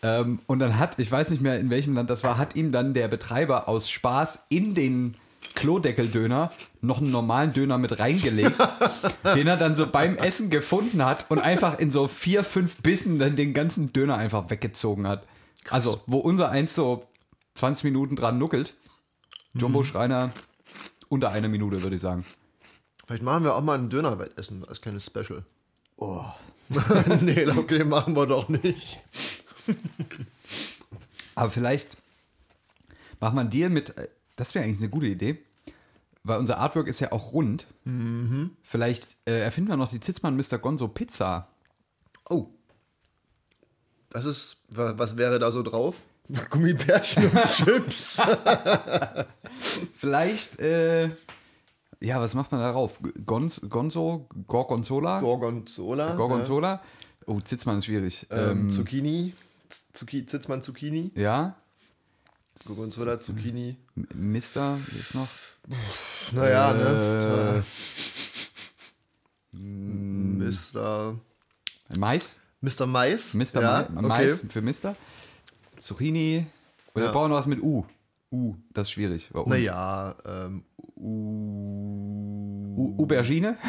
Ähm, 0.03 0.39
und 0.47 0.61
dann 0.61 0.79
hat, 0.79 0.99
ich 0.99 1.11
weiß 1.11 1.31
nicht 1.31 1.43
mehr 1.43 1.59
in 1.59 1.69
welchem 1.69 1.95
Land 1.95 2.09
das 2.09 2.23
war, 2.23 2.39
hat 2.39 2.57
ihm 2.57 2.73
dann 2.73 2.95
der 2.95 3.09
Betreiber 3.09 3.69
aus 3.69 3.91
Spaß 3.91 4.47
in 4.49 4.75
den 4.75 5.17
Klodeckeldöner 5.55 6.53
noch 6.81 6.99
einen 6.99 7.11
normalen 7.11 7.53
Döner 7.53 7.79
mit 7.79 7.99
reingelegt, 7.99 8.57
den 9.35 9.47
er 9.47 9.57
dann 9.57 9.75
so 9.75 9.87
beim 9.87 10.17
Essen 10.17 10.51
gefunden 10.51 11.05
hat 11.05 11.31
und 11.31 11.41
einfach 11.41 11.79
in 11.79 11.91
so 11.91 12.09
vier, 12.09 12.45
fünf 12.45 12.77
Bissen 12.83 13.19
dann 13.19 13.37
den 13.37 13.53
ganzen 13.53 13.93
Döner 13.93 14.17
einfach 14.17 14.49
weggezogen 14.49 15.07
hat. 15.07 15.25
Also, 15.71 16.01
wo 16.07 16.19
unser 16.19 16.51
eins 16.51 16.75
so 16.75 17.05
20 17.55 17.85
Minuten 17.85 18.17
dran 18.17 18.39
nuckelt, 18.39 18.75
Jumbo 19.55 19.83
Schreiner 19.83 20.31
unter 21.09 21.31
einer 21.31 21.49
Minute, 21.49 21.83
würde 21.83 21.97
ich 21.97 22.03
sagen. 22.03 22.25
Vielleicht 23.07 23.23
machen 23.23 23.45
wir 23.45 23.55
auch 23.55 23.63
mal 23.63 23.79
ein 23.79 23.89
Dönerwettessen 23.89 24.65
als 24.69 24.81
kleines 24.81 25.07
Special. 25.07 25.45
Oh. 25.97 26.25
nee, 27.21 27.47
okay, 27.49 27.85
machen 27.85 28.17
wir 28.17 28.27
doch 28.27 28.49
nicht. 28.49 28.99
Aber 31.35 31.51
vielleicht 31.51 31.97
macht 33.21 33.35
man 33.35 33.51
Deal 33.51 33.71
mit, 33.71 33.97
äh, 33.97 34.09
das 34.37 34.55
wäre 34.55 34.65
eigentlich 34.65 34.79
eine 34.81 34.89
gute 34.91 35.07
Idee, 35.07 35.39
weil 36.25 36.39
unser 36.39 36.59
Artwork 36.59 36.89
ist 36.89 37.01
ja 37.01 37.13
auch 37.13 37.33
rund. 37.33 37.67
Vielleicht 38.63 39.17
äh, 39.27 39.41
erfinden 39.41 39.71
wir 39.71 39.77
noch 39.77 39.91
die 39.91 40.01
Zitzmann 40.01 40.37
Mr. 40.37 40.59
Gonzo 40.59 40.89
Pizza. 40.89 41.49
Oh. 42.29 42.49
Das 44.11 44.25
ist, 44.25 44.57
wa- 44.71 44.95
was 44.97 45.17
wäre 45.17 45.39
da 45.39 45.51
so 45.53 45.63
drauf? 45.63 46.03
Gummibärchen 46.51 47.29
und 47.31 47.51
Chips. 47.51 48.21
Vielleicht, 49.97 50.59
äh, 50.59 51.11
ja, 52.01 52.21
was 52.21 52.35
macht 52.35 52.53
man 52.53 52.61
da 52.61 52.73
drauf? 52.73 53.01
Gonz, 53.25 53.61
Gonzo, 53.69 54.29
Gorgonzola? 54.47 55.21
Gorgonzola. 55.21 56.15
Gorgonzola? 56.15 56.83
Oh, 57.27 57.41
Zitzmann 57.41 57.79
ist 57.79 57.87
schwierig. 57.87 58.27
Ja. 58.31 58.51
Ähm, 58.51 58.61
Ähm, 58.63 58.71
Zucchini. 58.71 59.33
Zucchi, 59.93 60.27
Zitzmann 60.27 60.63
Zucchini. 60.63 61.11
ja, 61.17 61.57
Gorgonzola 62.67 63.19
Zucchini. 63.19 63.77
Mister 64.15 64.79
ist 64.99 65.15
noch. 65.15 65.29
Naja, 66.33 66.73
Äh, 66.73 67.55
ne? 67.55 67.65
Mr. 69.53 71.15
Mais? 71.97 72.37
Mr. 72.61 72.87
Mais. 72.87 73.35
Mr. 73.35 73.61
ja, 73.61 73.89
Ma 73.93 74.03
Mais 74.03 74.43
für 74.49 74.63
Mister. 74.63 74.97
Zucchini. 75.77 76.47
Oder 76.95 77.07
Ja. 77.07 77.13
brauchen 77.13 77.25
wir 77.25 77.29
noch 77.31 77.37
was 77.39 77.47
mit 77.47 77.61
U? 77.63 77.85
U, 78.33 78.55
das 78.73 78.89
ist 78.89 78.93
schwierig. 78.93 79.33
War 79.33 79.47
U. 79.47 79.49
Naja, 79.51 80.15
ähm, 80.27 80.65
U 80.97 82.75
U 82.77 83.03
Aubergine? 83.03 83.57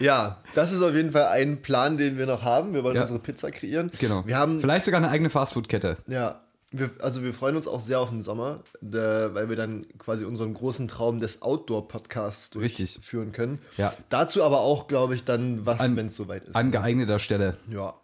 Ja, 0.00 0.38
das 0.54 0.72
ist 0.72 0.82
auf 0.82 0.94
jeden 0.94 1.12
Fall 1.12 1.26
ein 1.26 1.62
Plan, 1.62 1.96
den 1.96 2.18
wir 2.18 2.26
noch 2.26 2.42
haben. 2.42 2.74
Wir 2.74 2.82
wollen 2.84 2.96
Ja. 2.96 3.02
unsere 3.02 3.18
Pizza 3.20 3.50
kreieren. 3.50 3.90
Genau. 4.00 4.26
Wir 4.26 4.36
haben, 4.36 4.60
Vielleicht 4.60 4.84
sogar 4.84 4.98
eine 4.98 5.08
eigene 5.08 5.30
Fastfood-Kette. 5.30 5.96
ja, 6.08 6.40
wir, 6.72 6.90
also 7.00 7.22
wir 7.22 7.32
freuen 7.34 7.54
uns 7.56 7.68
auch 7.68 7.80
sehr 7.80 8.00
auf 8.00 8.08
den 8.10 8.22
Sommer, 8.22 8.60
der, 8.80 9.34
weil 9.34 9.48
wir 9.48 9.56
dann 9.56 9.86
quasi 9.98 10.24
unseren 10.24 10.54
großen 10.54 10.88
Traum 10.88 11.20
des 11.20 11.42
Outdoor-Podcasts 11.42 12.56
Richtig. 12.56 12.94
durchführen 12.94 13.32
können. 13.32 13.60
Ja. 13.76 13.92
Dazu 14.08 14.42
aber 14.42 14.60
auch, 14.60 14.88
glaube 14.88 15.14
ich, 15.14 15.24
dann 15.24 15.64
was, 15.66 15.94
wenn 15.96 16.06
es 16.06 16.16
soweit 16.16 16.44
ist. 16.48 16.56
An 16.56 16.70
geeigneter 16.72 17.18
Stelle. 17.18 17.56
ja. 17.70 17.94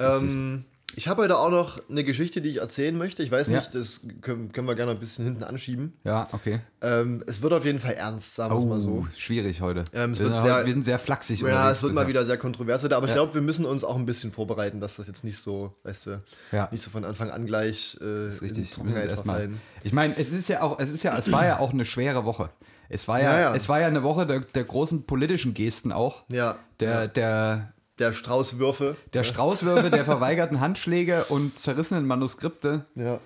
Ähm, 0.00 0.64
Ich 0.96 1.06
habe 1.06 1.22
heute 1.22 1.36
auch 1.38 1.50
noch 1.50 1.78
eine 1.88 2.02
Geschichte, 2.02 2.40
die 2.40 2.48
ich 2.48 2.56
erzählen 2.56 2.96
möchte. 2.96 3.22
Ich 3.22 3.30
weiß 3.30 3.48
Ja. 3.48 3.58
nicht, 3.58 3.72
das 3.74 4.00
können, 4.20 4.50
können 4.52 4.66
wir 4.66 4.74
gerne 4.74 4.92
ein 4.92 4.98
bisschen 4.98 5.24
hinten 5.24 5.44
anschieben. 5.44 5.92
Ja, 6.02 6.26
okay. 6.32 6.60
Ähm, 6.80 7.22
es 7.26 7.40
wird 7.40 7.52
auf 7.52 7.64
jeden 7.64 7.78
Fall 7.78 7.92
ernst, 7.94 8.34
sagen 8.34 8.52
wir 8.54 8.58
es 8.58 8.64
mal 8.64 8.80
so. 8.80 9.04
Oh, 9.04 9.06
schwierig 9.16 9.60
heute. 9.60 9.84
Ähm, 9.92 10.12
es 10.12 10.18
wir, 10.18 10.26
wird 10.26 10.36
sind 10.36 10.44
sehr- 10.44 10.54
heute- 10.56 10.66
wir 10.66 10.72
sind 10.72 10.84
sehr 10.84 10.98
flachsig 10.98 11.40
Ja, 11.42 11.70
es 11.70 11.82
wird 11.82 11.92
mal 11.92 12.00
bisher. 12.00 12.08
wieder 12.08 12.24
sehr 12.24 12.38
kontrovers 12.38 12.82
heute, 12.82 12.96
aber 12.96 13.04
ich 13.06 13.10
Ja. 13.10 13.16
glaube, 13.16 13.34
wir 13.34 13.42
müssen 13.42 13.64
uns 13.64 13.84
auch 13.84 13.94
ein 13.96 14.06
bisschen 14.06 14.32
vorbereiten, 14.32 14.80
dass 14.80 14.96
das 14.96 15.06
jetzt 15.06 15.24
nicht 15.24 15.38
so, 15.38 15.72
weißt 15.84 16.06
du, 16.06 16.22
Ja. 16.52 16.68
nicht 16.72 16.82
so 16.82 16.90
von 16.90 17.04
Anfang 17.04 17.30
an 17.30 17.46
gleich 17.46 17.96
äh, 18.00 18.04
Das 18.26 18.36
ist 18.36 18.42
richtig. 18.42 18.76
Mal- 18.78 19.06
verfallen. 19.08 19.60
Ich 19.84 19.92
meine, 19.92 20.16
es 20.18 20.32
ist 20.32 20.48
ja 20.48 20.62
auch, 20.62 20.80
es 20.80 20.88
ist 20.88 21.04
ja, 21.04 21.16
es 21.16 21.30
war 21.30 21.44
ja 21.46 21.60
auch 21.60 21.72
eine 21.72 21.84
schwere 21.84 22.24
Woche. 22.24 22.50
Es 22.88 23.06
war 23.06 23.22
ja, 23.22 23.54
es 23.54 23.68
war 23.68 23.80
ja 23.80 23.86
eine 23.86 24.02
Woche 24.02 24.26
der, 24.26 24.40
der 24.40 24.64
großen 24.64 25.04
politischen 25.04 25.52
Gesten 25.54 25.92
auch. 25.92 26.24
Ja, 26.32 26.56
Der, 26.80 26.88
ja. 27.02 27.06
der, 27.06 27.72
der 27.98 28.12
Straußwürfe. 28.12 28.96
der 29.12 29.24
Straußwürfe, 29.24 29.90
der 29.90 30.04
verweigerten 30.04 30.60
Handschläge 30.60 31.24
und 31.28 31.58
zerrissenen 31.58 32.06
Manuskripte. 32.06 32.86
Ja. 32.94 33.20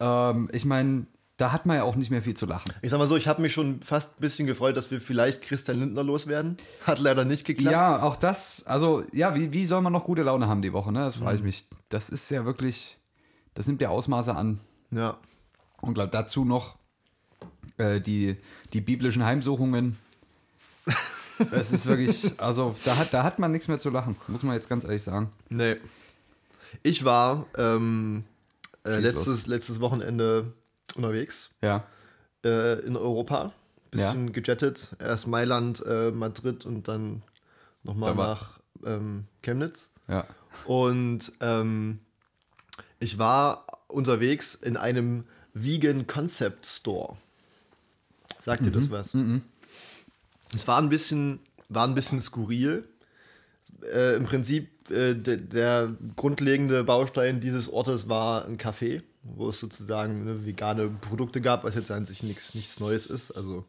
Ähm, 0.00 0.48
ich 0.52 0.64
meine, 0.64 1.06
da 1.36 1.52
hat 1.52 1.66
man 1.66 1.76
ja 1.76 1.84
auch 1.84 1.94
nicht 1.96 2.10
mehr 2.10 2.20
viel 2.22 2.34
zu 2.34 2.46
lachen. 2.46 2.72
Ich 2.82 2.90
sag 2.90 2.98
mal 2.98 3.06
so, 3.06 3.16
ich 3.16 3.28
habe 3.28 3.40
mich 3.42 3.52
schon 3.52 3.80
fast 3.82 4.18
ein 4.18 4.20
bisschen 4.20 4.46
gefreut, 4.46 4.76
dass 4.76 4.90
wir 4.90 5.00
vielleicht 5.00 5.42
Christian 5.42 5.78
Lindner 5.78 6.02
loswerden. 6.02 6.56
Hat 6.86 6.98
leider 6.98 7.24
nicht 7.24 7.44
geklappt. 7.46 7.72
Ja, 7.72 8.02
auch 8.02 8.16
das, 8.16 8.64
also 8.66 9.02
ja, 9.12 9.34
wie, 9.36 9.52
wie 9.52 9.64
soll 9.66 9.80
man 9.80 9.92
noch 9.92 10.04
gute 10.04 10.22
Laune 10.22 10.48
haben 10.48 10.62
die 10.62 10.72
Woche, 10.72 10.90
ne? 10.92 11.00
Das 11.00 11.16
frage 11.16 11.32
Mhm. 11.34 11.38
ich 11.38 11.42
mich. 11.44 11.64
Das 11.90 12.08
ist 12.08 12.28
ja 12.30 12.44
wirklich, 12.44 12.98
das 13.54 13.66
nimmt 13.68 13.80
ja 13.80 13.88
Ausmaße 13.90 14.34
an. 14.34 14.60
ja. 14.90 15.16
Und 15.80 15.94
glaub, 15.94 16.10
dazu 16.10 16.44
noch 16.44 16.74
äh, 17.76 18.00
die, 18.00 18.36
die 18.72 18.80
biblischen 18.80 19.24
Heimsuchungen. 19.24 19.96
Das 21.50 21.72
ist 21.72 21.86
wirklich, 21.86 22.38
also 22.40 22.74
da 22.84 22.96
hat, 22.96 23.12
da 23.14 23.22
hat 23.22 23.38
man 23.38 23.52
nichts 23.52 23.68
mehr 23.68 23.78
zu 23.78 23.90
lachen, 23.90 24.16
muss 24.28 24.42
man 24.42 24.54
jetzt 24.54 24.68
ganz 24.68 24.84
ehrlich 24.84 25.02
sagen. 25.02 25.30
Nee. 25.48 25.76
Ich 26.82 27.04
war 27.04 27.46
ähm, 27.56 28.24
äh, 28.84 28.98
letztes, 28.98 29.46
letztes 29.46 29.80
Wochenende 29.80 30.52
unterwegs 30.96 31.50
Ja. 31.62 31.84
äh, 32.44 32.80
in 32.80 32.96
Europa. 32.96 33.52
Bisschen 33.90 34.32
gejettet. 34.32 34.90
Erst 34.98 35.26
Mailand, 35.26 35.82
äh, 35.86 36.10
Madrid 36.10 36.66
und 36.66 36.88
dann 36.88 37.22
nochmal 37.84 38.14
Da 38.14 38.22
nach 38.22 38.60
ähm, 38.84 39.24
Chemnitz. 39.42 39.90
Ja. 40.08 40.26
Und 40.66 41.32
ähm, 41.40 42.00
ich 43.00 43.18
war 43.18 43.64
unterwegs 43.86 44.54
in 44.54 44.76
einem 44.76 45.24
Vegan 45.54 46.06
Concept 46.06 46.66
Store. 46.66 47.16
Sagt 48.38 48.66
dir 48.66 48.70
Mhm. 48.70 48.74
das 48.74 48.90
was? 48.90 49.14
Es 50.54 50.66
war 50.68 50.78
ein 50.78 50.88
bisschen, 50.88 51.40
war 51.68 51.86
ein 51.86 51.94
bisschen 51.94 52.20
skurril. 52.20 52.88
Äh, 53.92 54.16
Im 54.16 54.24
Prinzip 54.24 54.68
äh, 54.90 55.14
de, 55.14 55.36
der 55.36 55.94
grundlegende 56.16 56.84
Baustein 56.84 57.40
dieses 57.40 57.68
Ortes 57.70 58.08
war 58.08 58.46
ein 58.46 58.56
Café, 58.56 59.02
wo 59.22 59.50
es 59.50 59.60
sozusagen 59.60 60.24
ne, 60.24 60.46
vegane 60.46 60.88
Produkte 60.88 61.40
gab, 61.42 61.64
was 61.64 61.74
jetzt 61.74 61.90
an 61.90 62.06
sich 62.06 62.22
nichts, 62.22 62.54
nichts 62.54 62.80
Neues 62.80 63.04
ist. 63.04 63.30
Also 63.32 63.66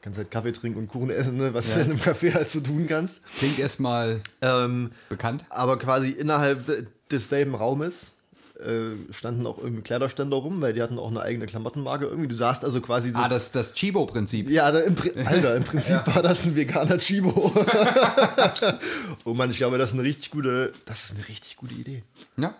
kannst 0.00 0.16
halt 0.18 0.30
Kaffee 0.30 0.52
trinken 0.52 0.78
und 0.78 0.88
Kuchen 0.88 1.10
essen, 1.10 1.36
ne, 1.36 1.52
was 1.52 1.70
Ja. 1.70 1.76
du 1.76 1.80
in 1.82 1.90
einem 1.90 2.00
Café 2.00 2.32
halt 2.32 2.48
so 2.48 2.60
tun 2.60 2.86
kannst. 2.86 3.22
Klingt 3.36 3.58
erstmal 3.58 4.20
Ähm, 4.40 4.92
bekannt. 5.10 5.44
aber 5.50 5.78
quasi 5.78 6.10
innerhalb 6.10 6.64
de- 6.64 6.86
desselben 7.10 7.54
Raumes 7.54 8.14
äh, 8.60 9.12
standen 9.12 9.46
auch 9.46 9.58
irgendwie 9.58 9.82
Kleiderständer 9.82 10.36
rum, 10.36 10.60
weil 10.60 10.72
die 10.72 10.82
hatten 10.82 10.98
auch 10.98 11.10
eine 11.10 11.20
eigene 11.20 11.46
Klamottenmarke 11.46 12.06
irgendwie. 12.06 12.28
Du 12.28 12.34
sahst 12.34 12.64
also 12.64 12.80
quasi 12.80 13.10
so. 13.10 13.18
Ah, 13.18 13.28
das, 13.28 13.52
das 13.52 13.72
Chibo-Prinzip. 13.74 14.50
ja, 14.50 14.70
da 14.72 14.80
im, 14.80 14.96
Alter, 15.26 15.56
im 15.56 15.64
Prinzip 15.64 16.00
war 16.14 16.22
das 16.22 16.44
ein 16.44 16.56
veganer 16.56 16.98
Chibo. 16.98 17.52
oh 19.24 19.34
Mann, 19.34 19.50
ich 19.50 19.58
glaube, 19.58 19.78
das 19.78 19.90
ist 19.90 19.94
eine 19.94 20.02
richtig 20.04 20.30
gute, 20.30 20.72
das 20.84 21.04
ist 21.04 21.14
eine 21.16 21.28
richtig 21.28 21.56
gute 21.56 21.74
Idee. 21.74 22.02
Ja. 22.36 22.54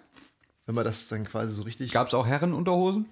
Wenn 0.66 0.74
man 0.74 0.84
das 0.84 1.08
dann 1.08 1.24
quasi 1.24 1.52
so 1.52 1.62
richtig. 1.62 1.92
Gab 1.92 2.08
es 2.08 2.14
auch 2.14 2.26
Herrenunterhosen? 2.26 3.06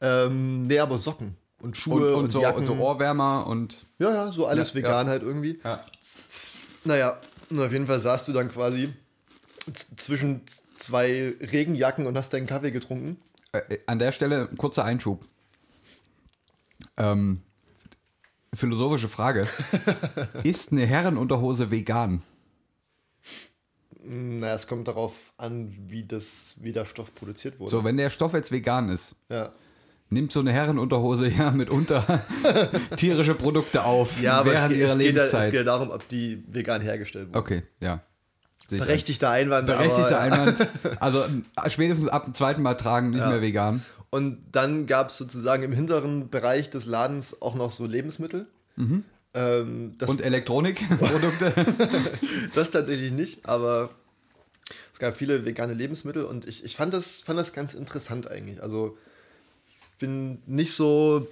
Ähm, 0.00 0.62
nee, 0.62 0.78
aber 0.78 0.98
Socken 0.98 1.36
und 1.60 1.68
Und, 1.68 1.76
Schuhe 1.76 2.14
und, 2.14 2.24
und, 2.24 2.32
so, 2.32 2.42
Jacken. 2.42 2.64
so 2.64 2.74
Ohrwärmer 2.74 3.46
und. 3.46 3.84
ja, 3.98 4.12
ja, 4.12 4.32
so 4.32 4.46
alles 4.46 4.68
Ja, 4.70 4.74
vegan 4.76 5.06
ja. 5.06 5.10
halt 5.12 5.22
irgendwie. 5.22 5.58
Ja. 5.64 5.84
Naja, 6.84 7.18
und 7.50 7.60
auf 7.60 7.72
jeden 7.72 7.86
Fall 7.86 7.98
saßt 7.98 8.28
du 8.28 8.32
dann 8.32 8.48
quasi 8.50 8.90
zwischen 9.74 10.42
zwei 10.76 11.34
Regenjacken 11.40 12.06
und 12.06 12.16
hast 12.16 12.32
deinen 12.32 12.46
Kaffee 12.46 12.70
getrunken. 12.70 13.16
Äh, 13.52 13.78
an 13.86 13.98
der 13.98 14.12
Stelle 14.12 14.48
ein 14.48 14.56
kurzer 14.56 14.84
Einschub. 14.84 15.24
Ähm, 16.96 17.42
philosophische 18.54 19.08
Frage. 19.08 19.46
ist 20.42 20.72
eine 20.72 20.86
Herrenunterhose 20.86 21.70
vegan? 21.70 22.22
Naja, 24.02 24.54
es 24.54 24.66
kommt 24.66 24.88
darauf 24.88 25.32
an, 25.36 25.74
wie, 25.88 26.04
das, 26.04 26.56
wie 26.62 26.72
der 26.72 26.86
Stoff 26.86 27.12
produziert 27.12 27.58
wurde. 27.58 27.70
So, 27.70 27.84
wenn 27.84 27.96
der 27.96 28.10
Stoff 28.10 28.32
jetzt 28.32 28.50
vegan 28.50 28.88
ist, 28.88 29.14
ja. 29.28 29.52
nimmt 30.08 30.32
so 30.32 30.40
eine 30.40 30.52
Herrenunterhose 30.52 31.28
ja 31.28 31.50
mitunter 31.50 32.24
tierische 32.96 33.34
Produkte 33.34 33.84
auf 33.84 34.20
ja, 34.22 34.34
aber 34.40 34.52
es 34.52 34.54
während 34.54 34.70
geht, 34.70 34.78
ihrer 34.78 34.90
es, 34.90 34.98
geht, 34.98 35.06
Lebenszeit. 35.06 35.46
es 35.48 35.58
geht 35.58 35.66
darum, 35.66 35.90
ob 35.90 36.08
die 36.08 36.42
vegan 36.46 36.80
hergestellt 36.80 37.28
wurden. 37.28 37.38
okay, 37.38 37.62
ja. 37.80 38.02
Sicher. 38.68 38.84
Berechtigter 38.84 39.30
Einwand. 39.30 39.66
Berechtigter 39.66 40.20
aber, 40.20 40.34
Einwand. 40.36 40.68
Also 41.00 41.22
äh, 41.22 41.70
spätestens 41.70 42.08
ab 42.08 42.24
dem 42.24 42.34
zweiten 42.34 42.62
Mal 42.62 42.74
tragen 42.74 43.10
nicht 43.10 43.20
Ja. 43.20 43.30
mehr 43.30 43.40
vegan. 43.40 43.84
Und 44.10 44.38
dann 44.52 44.86
gab 44.86 45.08
es 45.10 45.18
sozusagen 45.18 45.62
im 45.62 45.72
hinteren 45.72 46.30
Bereich 46.30 46.70
des 46.70 46.86
Ladens 46.86 47.40
auch 47.42 47.54
noch 47.54 47.70
so 47.70 47.86
Lebensmittel. 47.86 48.46
Ähm, 49.34 49.92
das, 49.98 50.08
Und 50.08 50.20
Elektronikprodukte. 50.22 51.52
das 52.54 52.70
tatsächlich 52.70 53.12
nicht, 53.12 53.46
aber 53.46 53.90
es 54.92 54.98
gab 54.98 55.16
viele 55.16 55.44
vegane 55.44 55.74
Lebensmittel 55.74 56.24
und 56.24 56.46
ich, 56.46 56.64
ich 56.64 56.76
fand, 56.76 56.94
das, 56.94 57.20
fand 57.22 57.38
das 57.38 57.52
ganz 57.52 57.74
interessant 57.74 58.30
eigentlich. 58.30 58.62
Also 58.62 58.96
bin 59.98 60.38
nicht 60.46 60.72
so 60.72 61.26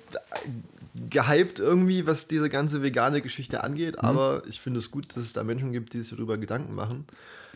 gehypt 1.10 1.58
irgendwie, 1.58 2.06
was 2.06 2.26
diese 2.26 2.48
ganze 2.48 2.82
vegane 2.82 3.20
Geschichte 3.20 3.62
angeht, 3.62 3.98
aber 4.00 4.42
ich 4.48 4.60
finde 4.60 4.78
es 4.78 4.90
gut, 4.90 5.14
dass 5.16 5.24
es 5.24 5.32
da 5.32 5.44
Menschen 5.44 5.72
gibt, 5.72 5.92
die 5.92 5.98
sich 6.00 6.10
darüber 6.10 6.38
Gedanken 6.38 6.74
machen. 6.74 7.04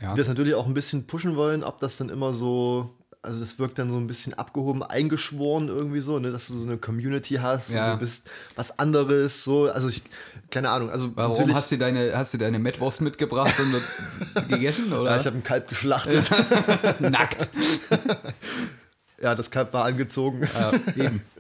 Ja. 0.01 0.13
Die 0.13 0.19
das 0.19 0.29
natürlich 0.29 0.55
auch 0.55 0.67
ein 0.67 0.75
bisschen 0.75 1.07
pushen 1.07 1.37
wollen, 1.37 1.63
ob 1.65 1.79
das 1.81 1.97
dann 1.97 2.09
immer 2.11 2.35
so, 2.35 2.91
also 3.23 3.39
das 3.41 3.59
wirkt 3.59 3.79
dann 3.79 3.89
so 3.91 3.97
ein 3.97 4.07
bisschen 4.07 4.35
abgehoben, 4.35 4.83
eingeschworen 4.83 5.69
irgendwie 5.69 6.01
so, 6.01 6.19
ne, 6.19 6.31
dass 6.33 6.49
du 6.49 6.59
so 6.61 6.67
eine 6.67 6.77
Community 6.79 7.35
hast 7.35 7.71
Ja. 7.71 7.87
und 7.93 8.01
du 8.01 8.05
bist 8.05 8.31
was 8.57 8.79
anderes, 8.79 9.43
so, 9.45 9.71
also 9.71 9.89
ich, 9.89 10.03
keine 10.51 10.69
Ahnung, 10.71 10.91
also 10.91 11.11
Warum 11.15 11.33
natürlich, 11.33 11.55
hast 11.55 11.71
du 11.73 11.79
deine, 11.79 12.13
hast 12.17 12.35
du 12.35 12.39
deine 12.39 12.59
Mettwurst 12.59 13.01
mitgebracht 13.01 13.55
und 13.59 14.49
gegessen? 14.49 14.93
Oder? 14.93 15.13
ja, 15.13 15.17
ich 15.17 15.27
habe 15.27 15.37
ein 15.37 15.45
Kalb 15.45 15.69
geschlachtet, 15.69 16.31
Nackt. 17.01 17.49
ja, 19.21 19.35
das 19.35 19.51
Kalb 19.51 19.73
war 19.73 19.85
angezogen. 19.85 20.49
Ja, 20.55 20.73
eben. 20.97 21.23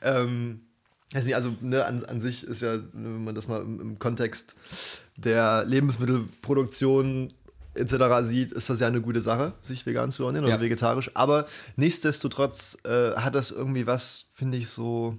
Ähm, 0.00 0.62
nicht, 1.14 1.36
also 1.36 1.54
ne, 1.60 1.84
an, 1.84 2.02
an 2.04 2.18
sich 2.20 2.42
ist 2.44 2.62
ja, 2.62 2.78
wenn 2.94 3.22
man 3.22 3.34
das 3.34 3.46
mal 3.46 3.60
im, 3.62 3.78
im 3.80 3.98
Kontext 4.00 4.56
der 5.16 5.64
Lebensmittelproduktion 5.66 7.32
etc. 7.74 7.94
sieht, 8.22 8.52
ist 8.52 8.68
das 8.70 8.80
ja 8.80 8.86
eine 8.86 9.00
gute 9.00 9.20
Sache, 9.20 9.52
sich 9.62 9.86
vegan 9.86 10.10
zu 10.10 10.24
ernähren 10.24 10.46
Ja. 10.48 10.54
oder 10.56 10.64
vegetarisch. 10.64 11.10
Aber 11.14 11.46
nichtsdestotrotz 11.76 12.78
äh, 12.84 13.12
hat 13.16 13.34
das 13.34 13.50
irgendwie 13.50 13.86
was, 13.86 14.26
finde 14.34 14.56
ich, 14.58 14.68
so, 14.68 15.16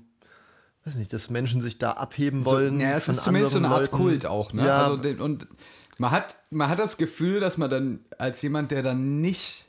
weiß 0.86 0.96
nicht, 0.96 1.14
dass 1.14 1.30
Menschen 1.30 1.62
sich 1.62 1.78
da 1.78 1.92
abheben 1.92 2.44
wollen. 2.46 2.76
So, 2.76 2.82
ja, 2.82 2.92
es 2.96 3.08
ist 3.08 3.24
zumindest 3.24 3.54
so 3.54 3.60
eine 3.60 3.70
Art 3.70 3.82
Leuten. 3.82 3.96
Kult 3.98 4.26
auch, 4.26 4.54
ne? 4.54 4.66
Ja, 4.66 4.84
Also 4.86 4.98
den, 4.98 5.22
und 5.22 5.48
man 5.98 6.12
hat, 6.12 6.36
man 6.50 6.70
hat 6.70 6.80
das 6.80 6.98
Gefühl, 6.98 7.40
dass 7.40 7.58
man 7.58 7.70
dann 7.70 8.00
als 8.18 8.42
jemand, 8.42 8.72
der 8.72 8.84
dann 8.84 9.22
nicht, 9.22 9.66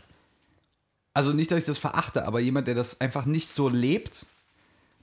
also 1.15 1.33
nicht, 1.33 1.51
dass 1.51 1.61
ich 1.61 1.65
das 1.67 1.79
verachte, 1.79 2.27
aber 2.27 2.41
jemand, 2.41 2.67
der 2.69 2.75
das 2.75 3.01
einfach 3.01 3.25
nicht 3.25 3.49
so 3.49 3.69
lebt, 3.69 4.27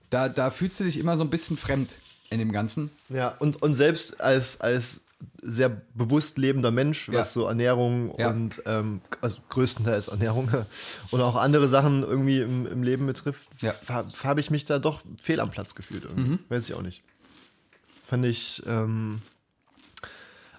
da, 0.10 0.30
da 0.30 0.52
fühlst 0.52 0.80
du 0.80 0.84
dich 0.84 0.97
immer 0.97 1.17
so 1.17 1.24
ein 1.24 1.30
bisschen 1.30 1.58
fremd 1.58 1.95
in 2.30 2.39
dem 2.39 2.52
Ganzen. 2.52 2.91
ja 3.10 3.30
und, 3.39 3.62
und 3.62 3.74
selbst 3.74 4.21
als, 4.21 4.62
als 4.62 5.02
sehr 5.43 5.69
bewusst 5.93 6.38
lebender 6.39 6.71
Mensch, 6.71 7.08
was 7.10 7.13
Ja. 7.15 7.24
so 7.26 7.45
Ernährung 7.45 8.13
Ja. 8.17 8.30
und 8.32 8.62
ähm, 8.65 9.02
also 9.21 9.39
größtenteils 9.50 10.08
Ernährung 10.08 10.50
und 11.12 11.21
auch 11.21 11.36
andere 11.36 11.67
Sachen 11.67 12.02
irgendwie 12.04 12.39
im, 12.41 12.65
im 12.65 12.84
Leben 12.84 13.06
betrifft, 13.06 13.47
Ja. 13.62 13.74
habe 14.24 14.39
ich 14.39 14.50
mich 14.52 14.65
da 14.65 14.80
doch 14.80 15.02
fehl 15.21 15.39
am 15.39 15.52
Platz 15.52 15.76
gefühlt. 15.76 16.04
Irgendwie. 16.06 16.30
Mhm. 16.32 16.39
Weiß 16.50 16.67
ich 16.67 16.74
auch 16.74 16.82
nicht. 16.82 17.04
Fand 18.08 18.26
ich. 18.26 18.63
Ähm, 18.65 19.21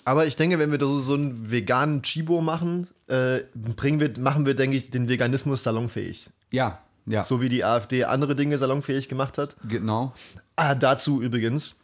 aber 0.04 0.26
ich 0.26 0.36
denke, 0.36 0.58
wenn 0.58 0.70
wir 0.72 0.80
so, 0.80 1.00
so 1.00 1.14
einen 1.14 1.50
veganen 1.50 2.02
Chibo 2.02 2.40
machen, 2.40 2.88
äh, 3.08 3.40
bringen 3.54 4.00
wir, 4.00 4.12
machen 4.18 4.46
wir, 4.46 4.54
denke 4.54 4.76
ich, 4.76 4.90
den 4.90 5.08
Veganismus 5.08 5.62
salonfähig. 5.62 6.30
Ja, 6.50 6.80
ja, 7.06 7.22
So 7.24 7.40
wie 7.40 7.48
die 7.48 7.64
AfD 7.64 8.04
andere 8.04 8.36
Dinge 8.36 8.58
salonfähig 8.58 9.08
gemacht 9.08 9.38
hat. 9.38 9.56
genau. 9.68 10.12
Ah, 10.54 10.74
dazu 10.74 11.22
übrigens. 11.22 11.74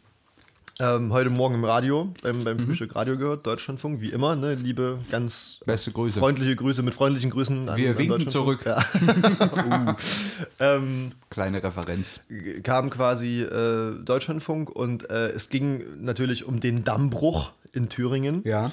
Ähm, 0.81 1.11
heute 1.11 1.29
Morgen 1.29 1.55
im 1.55 1.65
Radio, 1.65 2.13
beim, 2.23 2.39
Mhm. 2.39 2.43
beim 2.45 2.59
Frühstück 2.59 2.95
Radio 2.95 3.17
gehört, 3.17 3.45
Deutschlandfunk, 3.45 3.99
wie 3.99 4.11
immer, 4.11 4.37
ne? 4.37 4.53
Liebe, 4.55 4.99
ganz 5.11 5.59
Beste 5.65 5.91
Grüße. 5.91 6.17
freundliche 6.19 6.55
Grüße, 6.55 6.81
mit 6.83 6.93
freundlichen 6.93 7.31
Grüßen 7.31 7.67
an 7.67 7.77
Wir 7.77 7.89
an 7.91 7.97
winken 7.97 8.29
zurück. 8.29 8.61
Ja. 8.65 8.77
uh. 9.89 9.93
ähm, 10.61 11.11
Kleine 11.29 11.61
Referenz. 11.61 12.21
kam 12.63 12.89
quasi 12.89 13.41
äh, 13.41 14.01
Deutschlandfunk 14.05 14.69
und 14.69 15.09
äh, 15.09 15.31
es 15.31 15.49
ging 15.49 15.83
natürlich 16.01 16.45
um 16.45 16.61
den 16.61 16.85
Dammbruch 16.85 17.51
in 17.73 17.89
Thüringen. 17.89 18.41
Ja. 18.45 18.71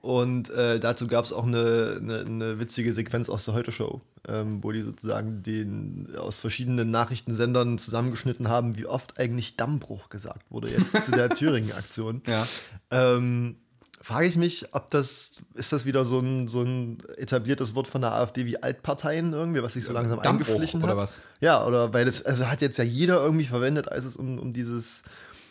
Und 0.00 0.48
äh, 0.50 0.78
dazu 0.78 1.08
gab 1.08 1.24
es 1.24 1.32
auch 1.32 1.44
eine, 1.44 1.98
eine, 2.00 2.20
eine 2.20 2.60
witzige 2.60 2.92
Sequenz 2.92 3.28
aus 3.28 3.44
der 3.44 3.54
Heute-Show, 3.54 4.00
ähm, 4.28 4.62
wo 4.62 4.70
die 4.70 4.82
sozusagen 4.82 5.42
den 5.42 6.14
aus 6.16 6.38
verschiedenen 6.38 6.92
Nachrichtensendern 6.92 7.78
zusammengeschnitten 7.78 8.48
haben, 8.48 8.76
wie 8.76 8.86
oft 8.86 9.18
eigentlich 9.18 9.56
Dammbruch 9.56 10.08
gesagt 10.08 10.50
wurde 10.50 10.70
jetzt 10.70 11.02
zu 11.04 11.10
der 11.10 11.30
Thüringen-Aktion. 11.34 12.22
Ja. 12.26 12.46
Ähm, 12.92 13.56
frage 14.00 14.26
ich 14.26 14.36
mich, 14.36 14.72
ob 14.72 14.90
das, 14.90 15.42
ist 15.54 15.72
das 15.72 15.84
wieder 15.84 16.04
so 16.04 16.20
ein, 16.20 16.46
so 16.46 16.62
ein 16.62 16.98
etabliertes 17.16 17.74
Wort 17.74 17.88
von 17.88 18.00
der 18.00 18.12
AfD 18.12 18.46
wie 18.46 18.62
Altparteien 18.62 19.32
irgendwie, 19.32 19.64
was 19.64 19.72
sich 19.72 19.84
so 19.84 19.92
langsam 19.92 20.22
Dammbruch 20.22 20.46
eingeschlichen 20.46 20.82
oder 20.82 20.92
hat? 20.92 20.98
was? 20.98 21.22
Ja, 21.40 21.66
oder 21.66 21.92
weil 21.92 22.04
das, 22.04 22.24
also 22.24 22.46
hat 22.46 22.60
jetzt 22.60 22.78
ja 22.78 22.84
jeder 22.84 23.20
irgendwie 23.20 23.46
verwendet, 23.46 23.90
als 23.90 24.04
es 24.04 24.16
um, 24.16 24.38
um 24.38 24.52
dieses, 24.52 25.02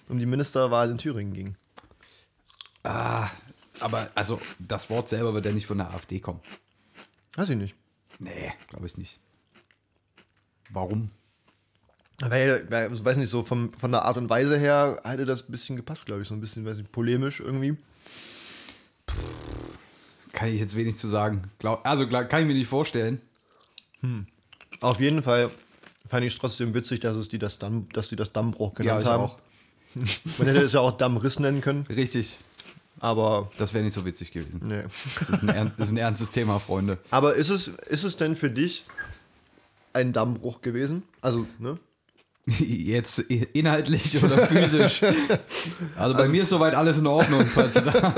um 0.07 0.19
die 0.19 0.25
Ministerwahl 0.25 0.89
in 0.89 0.97
Thüringen 0.97 1.33
ging. 1.33 1.55
Ah, 2.83 3.29
aber 3.79 4.09
also 4.15 4.39
das 4.59 4.89
Wort 4.89 5.09
selber 5.09 5.33
wird 5.33 5.45
ja 5.45 5.51
nicht 5.51 5.67
von 5.67 5.77
der 5.77 5.91
AfD 5.91 6.19
kommen. 6.19 6.41
Weiß 7.35 7.49
ich 7.49 7.57
nicht. 7.57 7.75
Nee, 8.19 8.53
glaube 8.69 8.87
ich 8.87 8.97
nicht. 8.97 9.19
Warum? 10.69 11.11
Weil, 12.19 12.65
weil, 12.71 12.91
ich 12.91 13.05
weiß 13.05 13.17
nicht, 13.17 13.29
so 13.29 13.43
vom, 13.43 13.71
von 13.73 13.91
der 13.91 14.03
Art 14.03 14.17
und 14.17 14.29
Weise 14.29 14.57
her 14.57 15.01
hätte 15.03 15.25
das 15.25 15.47
ein 15.47 15.51
bisschen 15.51 15.75
gepasst, 15.75 16.07
glaube 16.07 16.23
ich. 16.23 16.27
So 16.27 16.33
ein 16.33 16.41
bisschen, 16.41 16.65
weiß 16.65 16.77
nicht, 16.77 16.91
polemisch 16.91 17.39
irgendwie. 17.39 17.77
Kann 20.31 20.49
ich 20.49 20.59
jetzt 20.59 20.75
wenig 20.75 20.97
zu 20.97 21.07
sagen. 21.07 21.51
Glaub, 21.59 21.85
also 21.85 22.07
kann 22.07 22.41
ich 22.41 22.47
mir 22.47 22.53
nicht 22.53 22.67
vorstellen. 22.67 23.21
Auf 24.81 24.99
jeden 24.99 25.21
Fall 25.21 25.51
fand 26.07 26.25
ich 26.25 26.33
es 26.33 26.39
trotzdem 26.39 26.73
witzig, 26.73 27.01
dass, 27.01 27.15
es 27.15 27.29
die 27.29 27.39
das 27.39 27.59
Damm, 27.59 27.87
dass 27.93 28.09
die 28.09 28.15
das 28.15 28.31
Dammbruch 28.33 28.73
genannt 28.73 29.03
ich 29.03 29.07
haben. 29.07 29.23
auch. 29.23 29.37
Man 30.37 30.47
hätte 30.47 30.61
es 30.61 30.73
ja 30.73 30.79
auch 30.79 30.97
Dammriss 30.97 31.39
nennen 31.39 31.61
können, 31.61 31.85
Richtig. 31.87 32.39
Aber 32.99 33.51
Das 33.57 33.73
wäre 33.73 33.83
nicht 33.83 33.93
so 33.93 34.05
witzig 34.05 34.31
gewesen. 34.31 34.62
nee. 34.65 34.83
Das 35.19 35.29
ist 35.29 35.43
ein, 35.49 35.71
das 35.77 35.88
ist 35.88 35.93
ein 35.93 35.97
ernstes 35.97 36.31
Thema, 36.31 36.60
Freunde. 36.60 36.97
Aber 37.12 37.36
ist 37.36 37.49
es, 37.49 37.67
ist 37.67 38.03
es 38.03 38.17
denn 38.17 38.36
für 38.36 38.49
dich 38.49 38.86
ein 39.93 40.13
Dammbruch 40.13 40.62
gewesen? 40.62 41.03
Also, 41.21 41.45
ne? 41.60 41.77
Jetzt 42.47 43.19
inhaltlich 43.19 44.23
oder 44.23 44.47
physisch. 44.47 45.01
Also 45.97 46.15
bei 46.15 46.29
mir 46.29 46.43
ist 46.43 46.49
soweit 46.49 46.75
alles 46.75 46.97
in 46.99 47.07
Ordnung, 47.07 47.45
falls 47.47 47.73
du 47.73 47.81
da. 47.81 48.13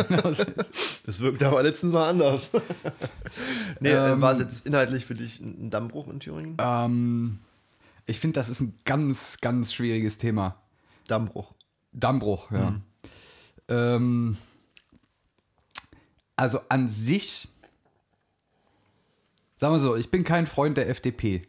Das 1.06 1.20
wirkt 1.22 1.42
aber 1.44 1.64
letztens 1.64 1.94
mal 1.94 2.10
anders. 2.10 2.52
nee, 3.80 3.90
äh, 3.90 4.12
Ähm. 4.14 4.22
war 4.22 4.34
es 4.34 4.40
jetzt 4.40 4.66
inhaltlich 4.68 5.06
für 5.06 5.14
dich 5.16 5.40
ein 5.40 5.70
Dammbruch 5.70 6.08
in 6.10 6.20
Thüringen? 6.20 6.58
ähm, 6.60 7.40
ich 8.06 8.20
finde, 8.20 8.40
das 8.40 8.50
ist 8.50 8.60
ein 8.60 8.74
ganz, 8.86 9.38
ganz 9.42 9.74
schwieriges 9.74 10.18
Thema. 10.18 10.56
Dammbruch. 11.08 11.54
Dammbruch, 11.94 12.52
ja. 12.52 12.76
Ähm, 13.68 14.38
also 16.40 16.62
an 16.70 16.88
sich, 16.88 17.50
sagen 19.60 19.76
wir 19.76 19.82
so, 19.82 19.98
ich 19.98 20.10
bin 20.10 20.24
kein 20.24 20.48
Freund 20.48 20.78
der 20.78 20.88
FDP. 20.88 21.42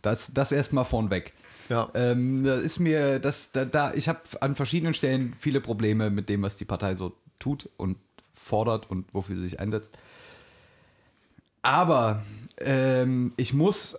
Das, 0.00 0.30
das 0.32 0.52
erstmal 0.52 0.86
vornweg. 0.86 1.34
Ja. 1.68 1.90
Ähm, 1.92 2.44
da 2.44 2.54
ist 2.54 2.78
mir, 2.78 3.18
das, 3.18 3.52
da, 3.52 3.66
da, 3.66 3.92
ich 3.92 4.08
habe 4.08 4.20
an 4.40 4.54
verschiedenen 4.54 4.94
Stellen 4.94 5.34
viele 5.38 5.60
Probleme 5.60 6.08
mit 6.08 6.30
dem, 6.30 6.40
was 6.40 6.56
die 6.56 6.64
Partei 6.64 6.94
so 6.94 7.14
tut 7.38 7.68
und 7.76 7.98
fordert 8.32 8.90
und 8.90 9.12
wofür 9.12 9.36
sie 9.36 9.42
sich 9.42 9.60
einsetzt. 9.60 9.98
Aber 11.60 12.22
ähm, 12.58 13.34
ich 13.36 13.52
muss 13.52 13.98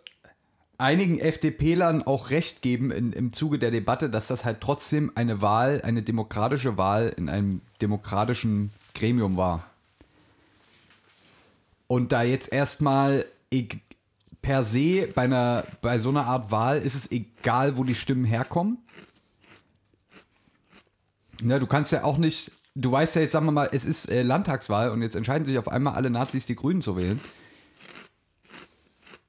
einigen 0.80 1.20
FDP-Lern 1.20 2.02
auch 2.02 2.32
recht 2.32 2.64
geben 2.64 2.90
in, 2.90 3.14
im 3.14 3.34
Zuge 3.34 3.60
der 3.60 3.70
Debatte, 3.70 4.10
dass 4.10 4.26
das 4.26 4.46
halt 4.46 4.62
trotzdem 4.62 5.12
eine 5.14 5.44
Wahl, 5.44 5.82
eine 5.84 6.02
demokratische 6.02 6.78
Wahl 6.78 7.14
in 7.16 7.30
einem 7.30 7.62
demokratischen 7.82 8.72
Gremium 9.00 9.38
war. 9.38 9.66
Und 11.88 12.12
da 12.12 12.22
jetzt 12.24 12.52
erstmal 12.52 13.26
eg- 13.52 13.80
per 14.42 14.64
se 14.64 15.08
bei, 15.16 15.24
einer, 15.24 15.64
bei 15.82 16.00
so 16.00 16.10
einer 16.10 16.26
Art 16.26 16.52
Wahl 16.52 16.78
ist 16.80 16.96
es 16.96 17.12
egal, 17.12 17.78
wo 17.78 17.84
die 17.84 17.96
Stimmen 17.96 18.26
herkommen. 18.26 18.78
Ne, 21.42 21.60
du 21.60 21.68
kannst 21.68 21.92
ja 21.94 22.04
auch 22.04 22.18
nicht, 22.18 22.52
du 22.76 22.92
weißt 22.92 23.16
ja 23.16 23.22
jetzt, 23.22 23.32
sagen 23.32 23.46
wir 23.46 23.52
mal, 23.54 23.70
es 23.72 23.86
ist 23.86 24.10
äh, 24.10 24.22
Landtagswahl 24.24 24.92
und 24.92 25.02
jetzt 25.02 25.16
entscheiden 25.16 25.46
sich 25.46 25.58
auf 25.58 25.68
einmal 25.70 25.96
alle 25.96 26.10
Nazis, 26.10 26.46
die 26.46 26.56
Grünen 26.56 26.82
zu 26.82 26.96
wählen. 26.98 27.20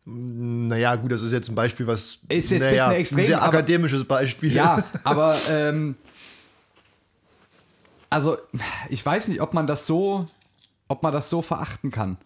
Naja, 0.05 0.97
gut, 0.97 1.13
das 1.13 1.23
ist 1.23 1.33
jetzt 1.33 1.49
ein 1.51 1.55
Beispiel, 1.55 1.87
was. 1.87 2.19
Ist 2.29 2.51
jetzt 2.51 2.53
ein 2.53 2.71
naja, 2.71 2.89
bisschen 2.89 3.01
extrem, 3.01 3.19
Ein 3.21 3.27
sehr 3.27 3.43
aber- 3.43 3.59
akademisches 3.59 4.05
Beispiel. 4.05 4.53
Ja, 4.53 4.83
aber 5.05 5.39
ähm, 5.49 5.95
also 8.11 8.37
ich 8.89 9.05
weiß 9.05 9.29
nicht, 9.29 9.41
ob 9.41 9.55
man 9.55 9.67
das 9.67 9.87
so, 9.87 10.29
ob 10.89 11.03
man 11.03 11.13
das 11.13 11.31
so 11.31 11.41
verachten 11.41 11.91
kann. 11.91 12.19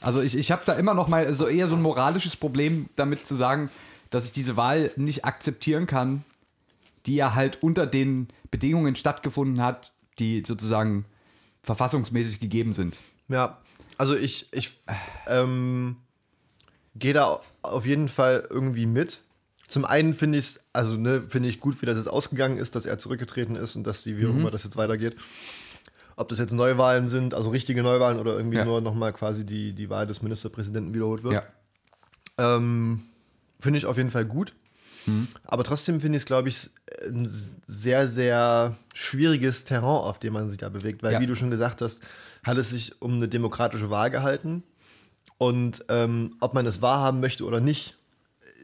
Also 0.00 0.20
ich, 0.20 0.36
ich 0.36 0.50
habe 0.50 0.62
da 0.64 0.74
immer 0.74 0.94
noch 0.94 1.08
mal 1.08 1.32
so 1.32 1.46
eher 1.46 1.68
so 1.68 1.76
ein 1.76 1.82
moralisches 1.82 2.36
Problem 2.36 2.88
damit 2.96 3.26
zu 3.26 3.34
sagen, 3.34 3.70
dass 4.10 4.24
ich 4.24 4.32
diese 4.32 4.56
Wahl 4.56 4.90
nicht 4.96 5.24
akzeptieren 5.24 5.86
kann, 5.86 6.24
die 7.06 7.14
ja 7.14 7.34
halt 7.34 7.62
unter 7.62 7.86
den 7.86 8.28
Bedingungen 8.50 8.96
stattgefunden 8.96 9.62
hat, 9.62 9.92
die 10.18 10.42
sozusagen 10.46 11.04
verfassungsmäßig 11.62 12.40
gegeben 12.40 12.72
sind. 12.72 13.00
Ja, 13.28 13.58
also 13.98 14.16
ich, 14.16 14.48
ich 14.52 14.78
ähm, 15.26 15.96
gehe 16.96 17.12
da 17.12 17.40
auf 17.62 17.86
jeden 17.86 18.08
Fall 18.08 18.46
irgendwie 18.50 18.86
mit. 18.86 19.22
Zum 19.70 19.84
einen 19.84 20.14
finde 20.14 20.38
ich 20.38 20.46
es, 20.46 20.60
also 20.72 20.96
ne, 20.96 21.22
finde 21.28 21.48
ich 21.48 21.60
gut, 21.60 21.80
wie 21.80 21.86
das 21.86 21.96
jetzt 21.96 22.08
ausgegangen 22.08 22.58
ist, 22.58 22.74
dass 22.74 22.86
er 22.86 22.98
zurückgetreten 22.98 23.54
ist 23.56 23.76
und 23.76 23.86
dass 23.86 24.02
die, 24.02 24.18
wie 24.18 24.26
auch 24.26 24.30
immer 24.34 24.50
das 24.50 24.64
jetzt 24.64 24.76
weitergeht. 24.76 25.16
Ob 26.16 26.28
das 26.28 26.38
jetzt 26.40 26.52
Neuwahlen 26.52 27.06
sind, 27.06 27.34
also 27.34 27.50
richtige 27.50 27.82
Neuwahlen 27.82 28.18
oder 28.18 28.36
irgendwie 28.36 28.58
Ja. 28.58 28.64
nur 28.64 28.80
nochmal 28.80 29.12
quasi 29.12 29.46
die, 29.46 29.72
die 29.72 29.88
Wahl 29.88 30.06
des 30.08 30.22
Ministerpräsidenten 30.22 30.92
wiederholt 30.92 31.22
wird. 31.22 31.34
Ja. 31.34 31.44
Ähm, 32.56 33.02
finde 33.60 33.78
ich 33.78 33.86
auf 33.86 33.96
jeden 33.96 34.10
Fall 34.10 34.24
gut. 34.24 34.54
Aber 35.44 35.64
trotzdem 35.64 36.00
finde 36.00 36.16
ich 36.18 36.22
es, 36.22 36.26
glaube 36.26 36.48
ich, 36.50 36.68
ein 37.06 37.26
sehr, 37.26 38.06
sehr 38.06 38.76
schwieriges 38.94 39.64
Terrain, 39.64 39.84
auf 39.84 40.18
dem 40.20 40.34
man 40.34 40.48
sich 40.50 40.58
da 40.58 40.68
bewegt. 40.68 41.02
Weil, 41.02 41.14
Ja. 41.14 41.20
wie 41.20 41.26
du 41.26 41.34
schon 41.34 41.50
gesagt 41.50 41.80
hast, 41.80 42.02
hat 42.44 42.58
es 42.58 42.70
sich 42.70 43.00
um 43.00 43.14
eine 43.14 43.26
demokratische 43.26 43.88
Wahl 43.90 44.10
gehalten. 44.10 44.62
Und 45.38 45.84
ähm, 45.88 46.30
ob 46.40 46.54
man 46.54 46.66
es 46.66 46.82
wahrhaben 46.82 47.18
möchte 47.20 47.44
oder 47.44 47.60
nicht, 47.60 47.96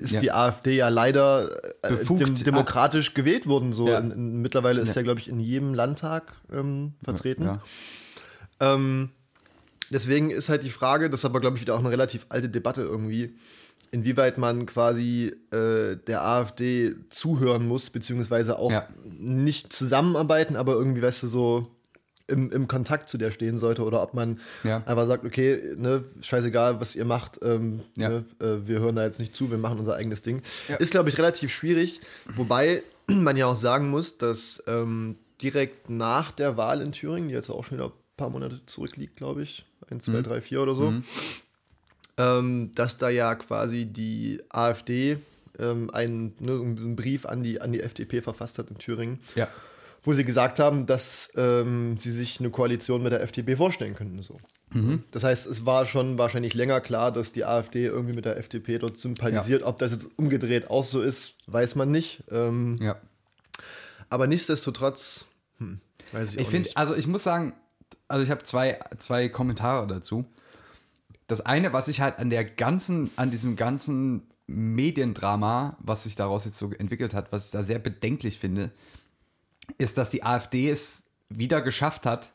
ist 0.01 0.15
Ja. 0.15 0.21
die 0.21 0.33
AfD 0.33 0.77
ja 0.77 0.89
leider 0.89 1.51
äh, 1.83 1.89
Befugt. 1.91 2.21
dem, 2.21 2.35
demokratisch 2.35 3.15
gewählt 3.15 3.47
worden. 3.47 3.73
So 3.73 3.89
Ja. 3.89 3.99
in, 3.99 4.11
in, 4.11 4.43
mittlerweile 4.43 4.81
ist 4.81 4.91
Ja. 4.91 4.97
ja, 4.97 5.03
glaube 5.03 5.21
ich, 5.21 5.29
in 5.29 5.41
jedem 5.41 5.75
Landtag 5.75 6.35
ähm, 6.53 6.95
vertreten. 7.03 7.61
Ähm, 8.61 9.11
deswegen 9.91 10.31
ist 10.31 10.49
halt 10.49 10.63
die 10.63 10.71
Frage, 10.71 11.11
das 11.11 11.21
ist 11.21 11.25
aber, 11.25 11.41
glaube 11.41 11.57
ich, 11.57 11.63
wieder 11.63 11.75
auch 11.75 11.81
eine 11.81 11.91
relativ 11.91 12.27
alte 12.29 12.49
Debatte 12.49 12.83
irgendwie, 12.83 13.37
inwieweit 13.91 14.39
man 14.39 14.67
quasi 14.67 15.33
äh, 15.53 15.97
der 16.07 16.23
AfD 16.25 16.95
zuhören 17.11 17.67
muss, 17.69 17.91
beziehungsweise 17.91 18.59
auch 18.59 18.73
nicht 19.05 19.73
zusammenarbeiten, 19.73 20.57
aber 20.57 20.73
irgendwie, 20.75 21.03
weißt 21.03 21.23
du, 21.25 21.29
so 21.29 21.76
im, 22.29 22.51
im 22.51 22.67
Kontakt 22.69 23.09
zu 23.09 23.19
der 23.19 23.31
stehen 23.31 23.57
sollte 23.59 23.85
oder 23.85 24.03
ob 24.03 24.15
man 24.15 24.41
Ja. 24.65 24.79
einfach 24.87 25.07
sagt, 25.07 25.25
okay, 25.25 25.75
ne, 25.77 26.05
scheißegal, 26.21 26.81
was 26.81 26.95
ihr 26.95 27.05
macht, 27.05 27.39
ähm, 27.43 27.81
Ja. 27.97 28.09
ne, 28.09 28.25
äh, 28.41 28.67
wir 28.67 28.81
hören 28.81 28.97
da 28.97 29.05
jetzt 29.05 29.21
nicht 29.21 29.35
zu, 29.35 29.51
wir 29.51 29.59
machen 29.59 29.79
unser 29.79 29.95
eigenes 29.95 30.23
Ding. 30.23 30.43
Ja. 30.69 30.77
Ist, 30.77 30.91
glaube 30.91 31.09
ich, 31.09 31.19
relativ 31.19 31.53
schwierig, 31.53 32.01
wobei 32.35 32.83
man 33.07 33.37
ja 33.37 33.47
auch 33.47 33.57
sagen 33.57 33.89
muss, 33.91 34.19
dass 34.19 34.63
ähm, 34.67 35.17
direkt 35.41 35.89
nach 35.91 36.33
der 36.33 36.57
Wahl 36.57 36.81
in 36.81 36.93
Thüringen, 36.93 37.29
die 37.29 37.35
jetzt 37.35 37.51
auch 37.51 37.65
schon 37.65 37.79
wieder 37.79 37.87
ein 37.89 37.93
paar 38.17 38.31
Monate 38.31 38.61
zurückliegt, 38.67 39.17
glaube 39.17 39.43
ich, 39.43 39.65
1, 39.91 40.05
2, 40.07 40.23
3, 40.23 40.41
4 40.41 40.63
oder 40.63 40.75
so, 40.75 40.95
ähm, 42.19 42.73
dass 42.75 42.99
da 42.99 43.09
ja 43.09 43.35
quasi 43.35 43.87
die 43.87 44.43
AfD 44.49 45.19
ähm, 45.59 45.91
einen, 45.91 46.35
ne, 46.41 46.53
einen 46.53 46.97
Brief 46.97 47.27
an 47.27 47.43
die, 47.43 47.61
an 47.61 47.73
die 47.73 47.81
FDP 47.83 48.23
verfasst 48.23 48.59
hat 48.59 48.71
in 48.71 48.79
Thüringen, 48.79 49.21
ja. 49.35 49.49
Wo 50.07 50.13
sie 50.13 50.25
gesagt 50.25 50.61
haben, 50.61 50.87
dass 50.87 51.33
ähm, 51.37 51.99
sie 51.99 52.13
sich 52.13 52.39
eine 52.39 52.51
Koalition 52.51 53.03
mit 53.03 53.13
der 53.13 53.23
FDP 53.23 53.57
vorstellen 53.57 53.95
könnten. 53.97 54.23
So. 54.23 54.39
Das 55.11 55.25
heißt, 55.25 55.47
es 55.47 55.65
war 55.67 55.87
schon 55.87 56.17
wahrscheinlich 56.19 56.55
länger 56.55 56.81
klar, 56.81 57.11
dass 57.11 57.33
die 57.33 57.45
AfD 57.45 57.87
irgendwie 57.87 58.15
mit 58.15 58.25
der 58.25 58.37
FDP 58.37 58.79
dort 58.79 58.99
sympathisiert. 58.99 59.63
Ob 59.63 59.79
das 59.79 59.91
jetzt 59.93 60.09
umgedreht 60.17 60.71
auch 60.71 60.85
so 60.85 61.03
ist, 61.03 61.35
weiß 61.47 61.75
man 61.75 61.91
nicht. 61.91 62.23
Ähm, 62.31 62.79
ja. 62.81 62.97
aber 64.09 64.27
nichtsdestotrotz, 64.27 65.27
hm, 65.59 65.81
weiß 66.13 66.35
ich, 66.35 66.41
Ich 66.41 66.47
auch 66.47 66.51
finde, 66.51 66.69
nicht. 66.69 66.77
also 66.77 66.95
ich 66.95 67.07
muss 67.07 67.25
sagen, 67.25 67.55
also 68.07 68.23
ich 68.23 68.31
habe 68.31 68.43
zwei, 68.45 68.79
zwei 68.99 69.29
Kommentare 69.29 69.87
dazu. 69.87 70.25
Das 71.27 71.41
eine, 71.41 71.73
was 71.73 71.89
ich 71.89 72.01
halt 72.01 72.19
an 72.19 72.31
der 72.31 72.45
ganzen, 72.45 73.11
an 73.17 73.31
diesem 73.31 73.57
ganzen 73.57 74.29
Mediendrama, 74.47 75.77
was 75.81 76.05
sich 76.05 76.15
daraus 76.15 76.45
jetzt 76.45 76.59
so 76.59 76.71
entwickelt 76.71 77.15
hat, 77.15 77.33
was 77.33 77.47
ich 77.47 77.51
da 77.51 77.63
sehr 77.63 77.81
bedenklich 77.81 78.39
finde, 78.39 78.71
ist, 79.79 79.99
dass 79.99 80.11
die 80.11 80.23
AfD 80.23 80.71
es 80.71 81.05
wieder 81.29 81.61
geschafft 81.63 82.07
hat, 82.07 82.33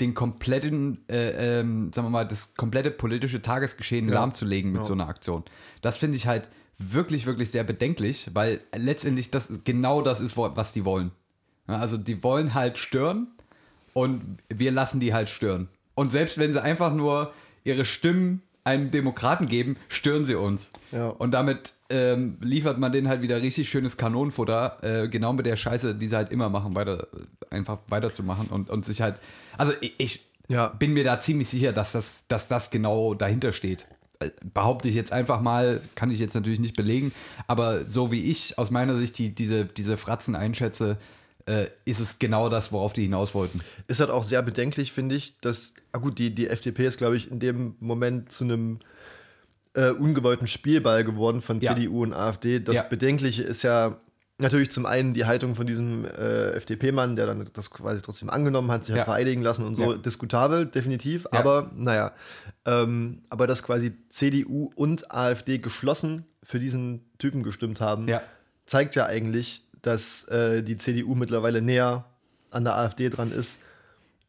den 0.00 0.14
kompletten, 0.14 0.98
äh, 1.08 1.60
ähm, 1.60 1.92
sagen 1.92 2.06
wir 2.06 2.10
mal, 2.10 2.24
das 2.26 2.54
komplette 2.54 2.90
politische 2.90 3.42
Tagesgeschehen 3.42 4.08
Ja. 4.08 4.14
lahmzulegen 4.14 4.70
mit 4.72 4.82
Ja. 4.82 4.86
so 4.86 4.92
einer 4.92 5.08
Aktion. 5.08 5.42
Das 5.82 5.98
finde 5.98 6.16
ich 6.16 6.26
halt 6.26 6.48
wirklich, 6.78 7.26
wirklich 7.26 7.50
sehr 7.50 7.64
bedenklich, 7.64 8.30
weil 8.32 8.60
letztendlich 8.76 9.30
das 9.32 9.48
genau 9.64 10.00
das 10.02 10.20
ist, 10.20 10.36
was 10.36 10.72
die 10.72 10.84
wollen. 10.84 11.10
Also 11.66 11.96
die 11.98 12.22
wollen 12.22 12.54
halt 12.54 12.78
stören 12.78 13.26
und 13.92 14.38
wir 14.48 14.70
lassen 14.70 15.00
die 15.00 15.12
halt 15.12 15.28
stören. 15.28 15.68
Und 15.96 16.12
selbst 16.12 16.38
wenn 16.38 16.52
sie 16.52 16.62
einfach 16.62 16.94
nur 16.94 17.32
ihre 17.64 17.84
Stimmen 17.84 18.42
einem 18.68 18.90
Demokraten 18.90 19.46
geben, 19.46 19.76
stören 19.88 20.24
sie 20.24 20.34
uns. 20.36 20.70
Ja. 20.92 21.08
Und 21.08 21.32
damit 21.32 21.72
ähm, 21.90 22.36
liefert 22.40 22.78
man 22.78 22.92
denen 22.92 23.08
halt 23.08 23.22
wieder 23.22 23.40
richtig 23.42 23.68
schönes 23.68 23.96
Kanonenfutter, 23.96 24.76
äh, 24.82 25.08
genau 25.08 25.32
mit 25.32 25.46
der 25.46 25.56
Scheiße, 25.56 25.94
die 25.94 26.06
sie 26.06 26.14
halt 26.16 26.30
immer 26.30 26.48
machen, 26.50 26.74
weiter, 26.76 27.08
einfach 27.50 27.78
weiterzumachen 27.88 28.48
und, 28.48 28.70
und 28.70 28.84
sich 28.84 29.00
halt. 29.00 29.16
Also 29.56 29.72
ich, 29.80 29.94
ich 29.98 30.20
Ja. 30.48 30.68
bin 30.68 30.92
mir 30.92 31.04
da 31.04 31.18
ziemlich 31.20 31.48
sicher, 31.48 31.72
dass 31.72 31.92
das, 31.92 32.24
dass 32.28 32.46
das 32.48 32.70
genau 32.70 33.14
dahinter 33.14 33.52
steht. 33.52 33.86
Äh, 34.20 34.30
Behaupte 34.52 34.88
ich 34.88 34.94
jetzt 34.94 35.12
einfach 35.12 35.40
mal, 35.40 35.80
kann 35.94 36.10
ich 36.10 36.18
jetzt 36.20 36.34
natürlich 36.34 36.60
nicht 36.60 36.76
belegen, 36.76 37.12
aber 37.46 37.88
so 37.88 38.12
wie 38.12 38.30
ich 38.30 38.58
aus 38.58 38.70
meiner 38.70 38.94
Sicht 38.96 39.16
die, 39.18 39.34
diese, 39.34 39.64
diese 39.64 39.96
Fratzen 39.96 40.36
einschätze, 40.36 40.98
äh, 41.48 41.68
ist 41.84 42.00
es 42.00 42.18
genau 42.18 42.48
das, 42.48 42.72
worauf 42.72 42.92
die 42.92 43.02
hinaus 43.02 43.34
wollten. 43.34 43.60
Ist 43.86 44.00
halt 44.00 44.10
auch 44.10 44.22
sehr 44.22 44.42
bedenklich, 44.42 44.92
finde 44.92 45.14
ich, 45.14 45.38
dass, 45.40 45.74
ah 45.92 45.98
gut, 45.98 46.18
die, 46.18 46.34
die 46.34 46.48
FDP 46.48 46.86
ist, 46.86 46.98
glaube 46.98 47.16
ich, 47.16 47.30
in 47.30 47.38
dem 47.40 47.74
Moment 47.80 48.30
zu 48.30 48.44
einem 48.44 48.80
äh, 49.74 49.90
ungewollten 49.90 50.46
Spielball 50.46 51.04
geworden 51.04 51.40
von 51.40 51.60
Ja. 51.60 51.74
CDU 51.74 52.02
und 52.02 52.12
AfD. 52.12 52.60
Das 52.60 52.76
Ja. 52.76 52.82
Bedenkliche 52.82 53.42
ist 53.42 53.62
ja 53.62 53.96
natürlich 54.38 54.70
zum 54.70 54.86
einen 54.86 55.14
die 55.14 55.24
Haltung 55.24 55.54
von 55.54 55.66
diesem 55.66 56.04
äh, 56.04 56.50
FDP-Mann, 56.52 57.16
der 57.16 57.26
dann 57.26 57.48
das 57.52 57.70
quasi 57.70 58.00
trotzdem 58.02 58.30
angenommen 58.30 58.70
hat, 58.70 58.84
sich 58.84 58.94
Ja. 58.94 59.00
hat 59.00 59.06
vereidigen 59.06 59.42
lassen 59.42 59.64
und 59.64 59.74
so, 59.74 59.94
diskutabel, 59.94 60.66
definitiv. 60.66 61.26
Aber 61.32 61.70
naja, 61.74 62.12
ähm, 62.66 63.22
aber 63.30 63.46
dass 63.46 63.62
quasi 63.62 63.92
CDU 64.10 64.70
und 64.76 65.10
AfD 65.12 65.58
geschlossen 65.58 66.24
für 66.42 66.60
diesen 66.60 67.00
Typen 67.18 67.42
gestimmt 67.42 67.80
haben, 67.80 68.06
zeigt 68.66 68.94
ja 68.96 69.06
eigentlich, 69.06 69.64
dass 69.88 70.24
äh, 70.28 70.62
die 70.62 70.76
CDU 70.76 71.14
mittlerweile 71.14 71.62
näher 71.62 72.04
an 72.50 72.64
der 72.64 72.76
AfD 72.76 73.08
dran 73.08 73.32
ist. 73.32 73.58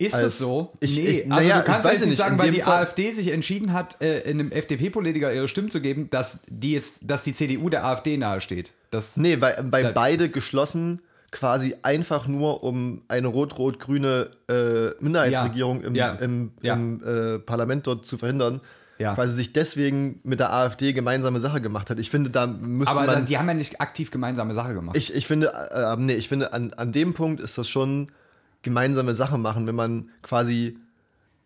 Ist 0.01 0.15
das 0.15 0.37
so? 0.37 0.71
ich- 0.79 0.95
nee, 0.97 1.05
ich- 1.07 1.31
also 1.31 1.47
naja, 1.49 1.59
du 1.59 1.65
kannst 1.65 1.89
jetzt 1.89 1.99
ja 1.99 2.05
nicht 2.07 2.17
sagen, 2.17 2.37
weil 2.39 2.51
die 2.51 2.61
Fall- 2.61 2.83
AfD 2.83 3.11
sich 3.11 3.31
entschieden 3.33 3.73
hat, 3.73 4.01
äh, 4.01 4.23
einem 4.29 4.49
FDP-Politiker 4.51 5.33
ihre 5.33 5.49
Stimme 5.49 5.67
zu 5.67 5.81
geben, 5.81 6.09
dass 6.09 6.39
die 6.47 6.71
jetzt, 6.71 6.99
dass 7.01 7.23
die 7.23 7.33
CDU 7.33 7.67
der 7.69 7.83
AfD 7.85 8.15
nahesteht. 8.15 8.71
Das, 8.91 9.17
Nee, 9.17 9.41
weil, 9.41 9.57
weil 9.69 9.91
beide 9.91 10.29
geschlossen 10.29 11.01
quasi 11.31 11.75
einfach 11.83 12.27
nur, 12.27 12.63
um 12.63 13.01
eine 13.09 13.27
rot-rot-grüne 13.27 14.29
äh, 14.49 15.03
Minderheitsregierung 15.03 15.81
Ja, 15.81 15.87
im, 15.87 15.95
ja, 15.95 16.11
im, 16.13 16.51
ja. 16.61 16.73
im 16.73 17.03
äh, 17.35 17.39
Parlament 17.39 17.85
dort 17.85 18.05
zu 18.05 18.17
verhindern, 18.17 18.61
Ja. 18.99 19.13
quasi 19.15 19.33
sich 19.33 19.53
deswegen 19.53 20.19
mit 20.23 20.39
der 20.41 20.51
AfD 20.53 20.91
gemeinsame 20.93 21.39
Sache 21.39 21.61
gemacht 21.61 21.89
hat. 21.89 21.99
Ich 21.99 22.09
finde, 22.09 22.29
da 22.29 22.47
müsste 22.47 22.97
aber 22.97 23.05
man. 23.13 23.25
die 23.25 23.37
haben 23.37 23.47
ja 23.47 23.53
nicht 23.53 23.79
aktiv 23.79 24.11
gemeinsame 24.11 24.53
Sache 24.53 24.73
gemacht. 24.73 24.97
ich, 24.97 25.15
ich 25.15 25.25
finde, 25.25 25.53
äh, 25.71 25.95
nee, 25.97 26.13
ich 26.15 26.27
finde, 26.27 26.51
an, 26.53 26.73
an 26.73 26.91
dem 26.91 27.13
Punkt 27.13 27.39
ist 27.39 27.57
das 27.57 27.69
schon 27.69 28.11
gemeinsame 28.61 29.15
Sache 29.15 29.37
machen, 29.37 29.67
wenn 29.67 29.75
man 29.75 30.09
quasi 30.21 30.77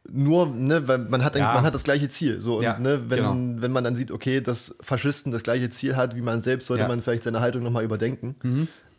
nur, 0.09 0.47
ne, 0.47 0.87
weil 0.87 0.97
man 0.97 1.23
hat, 1.23 1.35
Ja. 1.35 1.53
man 1.53 1.63
hat 1.63 1.73
das 1.73 1.83
gleiche 1.83 2.09
Ziel. 2.09 2.41
So, 2.41 2.57
und 2.57 2.63
Ja, 2.63 2.77
ne, 2.79 3.03
wenn, 3.09 3.17
genau. 3.19 3.61
wenn 3.61 3.71
man 3.71 3.83
dann 3.83 3.95
sieht, 3.95 4.11
okay, 4.11 4.41
dass 4.41 4.75
Faschisten 4.81 5.31
das 5.31 5.43
gleiche 5.43 5.69
Ziel 5.69 5.95
hat 5.95 6.15
wie 6.15 6.21
man 6.21 6.39
selbst, 6.39 6.67
sollte 6.67 6.81
Ja. 6.81 6.87
Mhm. 6.87 6.95
man 6.95 7.01
vielleicht 7.03 7.23
seine 7.23 7.39
Haltung 7.39 7.63
nochmal 7.63 7.83
überdenken. 7.83 8.35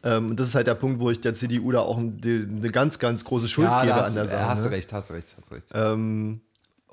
Ähm, 0.03 0.31
und 0.31 0.38
das 0.40 0.49
ist 0.49 0.55
halt 0.55 0.67
der 0.67 0.75
Punkt, 0.77 1.01
wo 1.01 1.11
ich 1.11 1.21
der 1.21 1.35
CDU 1.35 1.73
da 1.73 1.81
auch 1.81 1.99
eine 1.99 2.71
ganz, 2.71 2.99
ganz 2.99 3.25
große 3.25 3.49
Schuld 3.49 3.69
gebe 3.81 3.95
an 3.95 4.01
hast, 4.05 4.14
der 4.17 4.25
äh, 4.25 4.29
Sache. 4.29 4.49
hast 4.49 4.64
du 4.64 4.69
ne? 4.69 4.77
recht, 4.77 4.93
hast 4.93 5.11
du 5.11 5.14
recht, 5.14 5.35
hast 5.38 5.51
du 5.51 5.55
recht. 5.57 5.67
Ähm, 5.75 6.40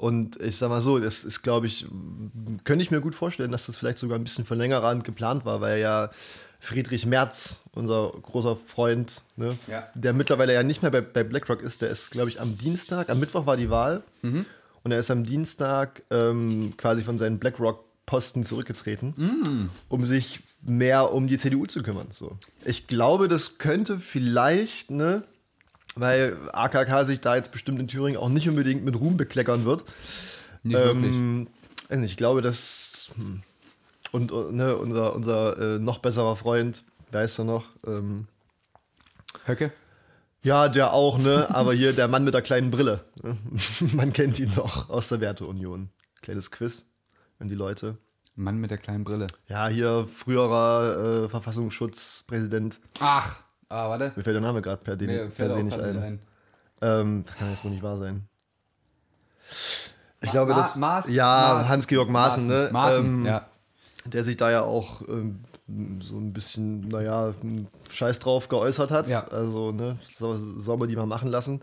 und 0.02 0.42
ich 0.42 0.58
sag 0.58 0.70
mal 0.70 0.82
so, 0.82 0.98
das 1.00 1.24
ist, 1.24 1.44
glaube 1.44 1.68
ich, 1.68 1.86
könnte 2.64 2.82
ich 2.84 2.90
mir 2.92 3.02
gut 3.02 3.14
vorstellen, 3.16 3.52
dass 3.52 3.68
das 3.68 3.78
vielleicht 3.78 4.00
sogar 4.00 4.18
ein 4.18 4.24
bisschen 4.24 4.46
von 4.46 4.58
längerer 4.58 4.88
Hand 4.88 5.04
geplant 5.04 5.46
war, 5.46 5.62
weil 5.62 5.80
ja 5.80 6.10
Friedrich 6.60 7.06
Merz, 7.06 7.58
unser 7.74 8.12
großer 8.22 8.56
Freund, 8.68 9.22
ne, 9.36 9.58
Ja. 9.68 9.88
der 9.96 10.14
mittlerweile 10.14 10.54
ja 10.54 10.64
nicht 10.64 10.82
mehr 10.82 10.92
bei, 10.92 11.02
bei 11.02 11.24
BlackRock 11.24 11.62
ist, 11.62 11.82
der 11.82 11.90
ist, 11.90 12.10
glaube 12.12 12.30
ich, 12.30 12.42
am 12.42 12.56
Dienstag, 12.56 13.10
am 13.10 13.20
Mittwoch 13.20 13.46
war 13.46 13.58
die 13.58 13.70
Wahl 13.70 14.04
und 14.84 14.92
er 14.92 15.00
ist 15.00 15.12
am 15.12 15.24
Dienstag 15.24 16.04
ähm, 16.10 16.76
quasi 16.78 17.02
von 17.04 17.18
seinen 17.18 17.38
BlackRock-Posten 17.40 18.44
zurückgetreten, 18.44 19.70
um 19.88 20.06
sich 20.06 20.42
mehr 20.64 21.14
um 21.14 21.28
die 21.28 21.38
CDU 21.38 21.66
zu 21.68 21.82
kümmern. 21.84 22.08
So. 22.12 22.38
Ich 22.66 22.88
glaube, 22.88 23.28
das 23.28 23.58
könnte 23.60 23.98
vielleicht, 24.00 24.92
ne, 24.92 25.24
weil 25.96 26.38
AKK 26.54 27.06
sich 27.06 27.20
da 27.20 27.36
jetzt 27.36 27.52
bestimmt 27.52 27.80
in 27.80 27.88
Thüringen 27.88 28.18
auch 28.18 28.30
nicht 28.30 28.48
unbedingt 28.48 28.84
mit 28.84 29.00
Ruhm 29.00 29.18
bekleckern 29.18 29.66
wird. 29.66 29.84
Nicht 30.64 30.78
wirklich. 30.78 31.12
Ähm, 31.14 31.48
nicht, 31.90 32.12
ich 32.12 32.18
glaube, 32.18 32.42
dass 32.42 33.12
hm. 33.16 33.42
und 34.12 34.32
äh, 34.32 34.52
ne, 34.52 34.78
unser, 34.78 35.16
unser 35.16 35.58
äh, 35.76 35.80
noch 35.80 36.00
besserer 36.00 36.36
Freund, 36.36 36.84
wer 37.12 37.24
ist 37.24 37.38
er 37.40 37.46
noch? 37.46 37.66
Ähm, 37.86 38.28
Höcke? 39.46 39.72
ja, 40.44 40.70
der 40.70 40.94
auch, 40.94 41.18
ne? 41.18 41.48
Aber 41.54 41.74
hier 41.74 41.94
der 41.94 42.08
Mann 42.08 42.24
mit 42.24 42.34
der 42.34 42.42
kleinen 42.42 42.72
Brille. 42.72 43.04
Man 43.94 44.14
kennt 44.14 44.40
ihn 44.40 44.52
doch 44.52 44.90
aus 44.90 45.10
der 45.10 45.20
Werteunion. 45.20 45.90
Kleines 46.22 46.52
Quiz 46.52 46.86
an 47.40 47.48
die 47.48 47.56
Leute. 47.56 47.98
Mann 48.36 48.60
mit 48.60 48.72
der 48.72 48.78
kleinen 48.78 49.04
Brille. 49.04 49.28
Ja, 49.48 49.68
hier 49.68 50.08
früherer 50.14 51.26
äh, 51.26 51.30
Verfassungsschutzpräsident. 51.30 52.80
Ach, 53.00 53.42
ah, 53.72 53.90
warte. 53.90 54.12
Mir 54.16 54.24
fällt 54.24 54.36
der 54.36 54.42
Name 54.42 54.62
gerade 54.62 54.82
per, 54.84 54.96
Mir 54.98 55.28
per 55.30 55.52
se 55.52 55.64
nicht 55.64 55.80
ein. 55.80 55.98
ein. 56.04 56.20
Ähm, 56.82 57.24
das 57.26 57.36
kann 57.36 57.50
jetzt 57.50 57.64
wohl 57.64 57.72
nicht 57.72 57.84
wahr 57.84 57.98
sein. 57.98 58.28
Ich 60.22 60.28
Ma- 60.28 60.32
glaube, 60.32 60.52
Ma- 60.52 60.58
das. 60.58 60.78
Maß- 60.78 61.10
ja, 61.12 61.66
Hans-Georg 61.68 62.10
Maaßen, 62.10 62.48
ne? 62.48 62.70
Maaßen, 62.72 63.06
ähm, 63.06 63.26
ja. 63.26 63.48
Der 64.06 64.24
sich 64.24 64.38
da 64.38 64.50
ja 64.52 64.62
auch 64.62 65.02
ähm, 65.08 65.40
so 66.04 66.18
ein 66.18 66.34
bisschen, 66.34 66.88
naja, 66.88 67.34
Scheiß 67.90 68.20
drauf 68.20 68.50
geäußert 68.50 68.92
hat. 68.92 69.08
Ja. 69.08 69.28
Also, 69.28 69.72
ne, 69.72 69.98
soll, 70.18 70.40
soll 70.58 70.78
man 70.78 70.90
die 70.90 70.96
mal 70.96 71.06
machen 71.06 71.30
lassen. 71.30 71.62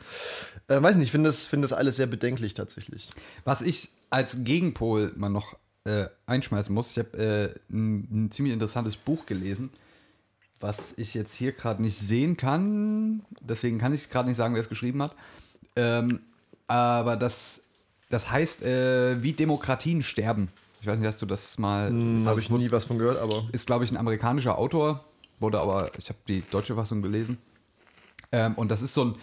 Äh, 0.69 0.81
weiß 0.81 0.97
nicht, 0.97 1.07
ich 1.07 1.11
finde 1.11 1.29
das, 1.31 1.47
finde 1.47 1.67
das 1.67 1.77
alles 1.77 1.97
sehr 1.97 2.07
bedenklich 2.07 2.55
tatsächlich. 2.55 3.09
Was 3.45 3.61
ich 3.63 3.91
als 4.11 4.45
Gegenpol 4.45 5.13
mal 5.17 5.29
noch 5.31 5.57
äh, 5.85 6.07
einschmeißen 6.27 6.73
muss, 6.75 6.93
ich 6.93 6.99
habe 6.99 7.19
äh, 7.19 7.55
ein, 7.75 8.27
ein 8.27 8.31
ziemlich 8.31 8.53
interessantes 8.55 8.97
Buch 8.97 9.27
gelesen, 9.27 9.71
was 10.61 10.95
ich 10.97 11.15
jetzt 11.15 11.35
hier 11.35 11.53
gerade 11.53 11.83
nicht 11.83 11.97
sehen 11.99 12.37
kann. 12.37 13.23
Deswegen 13.41 13.79
kann 13.79 13.93
ich 13.93 14.11
gerade 14.11 14.29
nicht 14.29 14.37
sagen, 14.37 14.55
wer 14.55 14.61
es 14.61 14.69
geschrieben 14.69 15.03
hat. 15.03 15.15
Ähm, 15.77 16.21
aber 16.67 17.17
das, 17.17 17.63
das 18.11 18.31
heißt, 18.31 18.63
äh, 18.63 19.23
wie 19.23 19.33
Demokratien 19.33 20.03
sterben. 20.03 20.49
Ich 20.81 20.87
weiß 20.87 20.99
nicht, 20.99 21.09
hast 21.09 21.23
du 21.23 21.27
das 21.27 21.59
mal. 21.59 21.89
Hm, 21.89 22.19
also 22.21 22.31
Habe 22.31 22.41
ich 22.41 22.51
nie 22.51 22.71
was 22.71 22.85
von 22.85 22.99
gehört, 22.99 23.19
aber. 23.19 23.47
ist, 23.53 23.67
glaube 23.67 23.85
ich, 23.85 23.91
ein 23.91 23.97
amerikanischer 23.97 24.59
Autor, 24.59 25.05
wurde 25.41 25.61
aber, 25.61 25.91
ich 25.99 26.09
habe 26.09 26.19
die 26.29 26.43
deutsche 26.51 26.75
Fassung 26.75 27.03
gelesen. 27.03 27.39
Ähm, 28.33 28.55
und 28.55 28.71
das 28.71 28.83
ist 28.83 28.95
so 28.95 29.05
ein, 29.05 29.15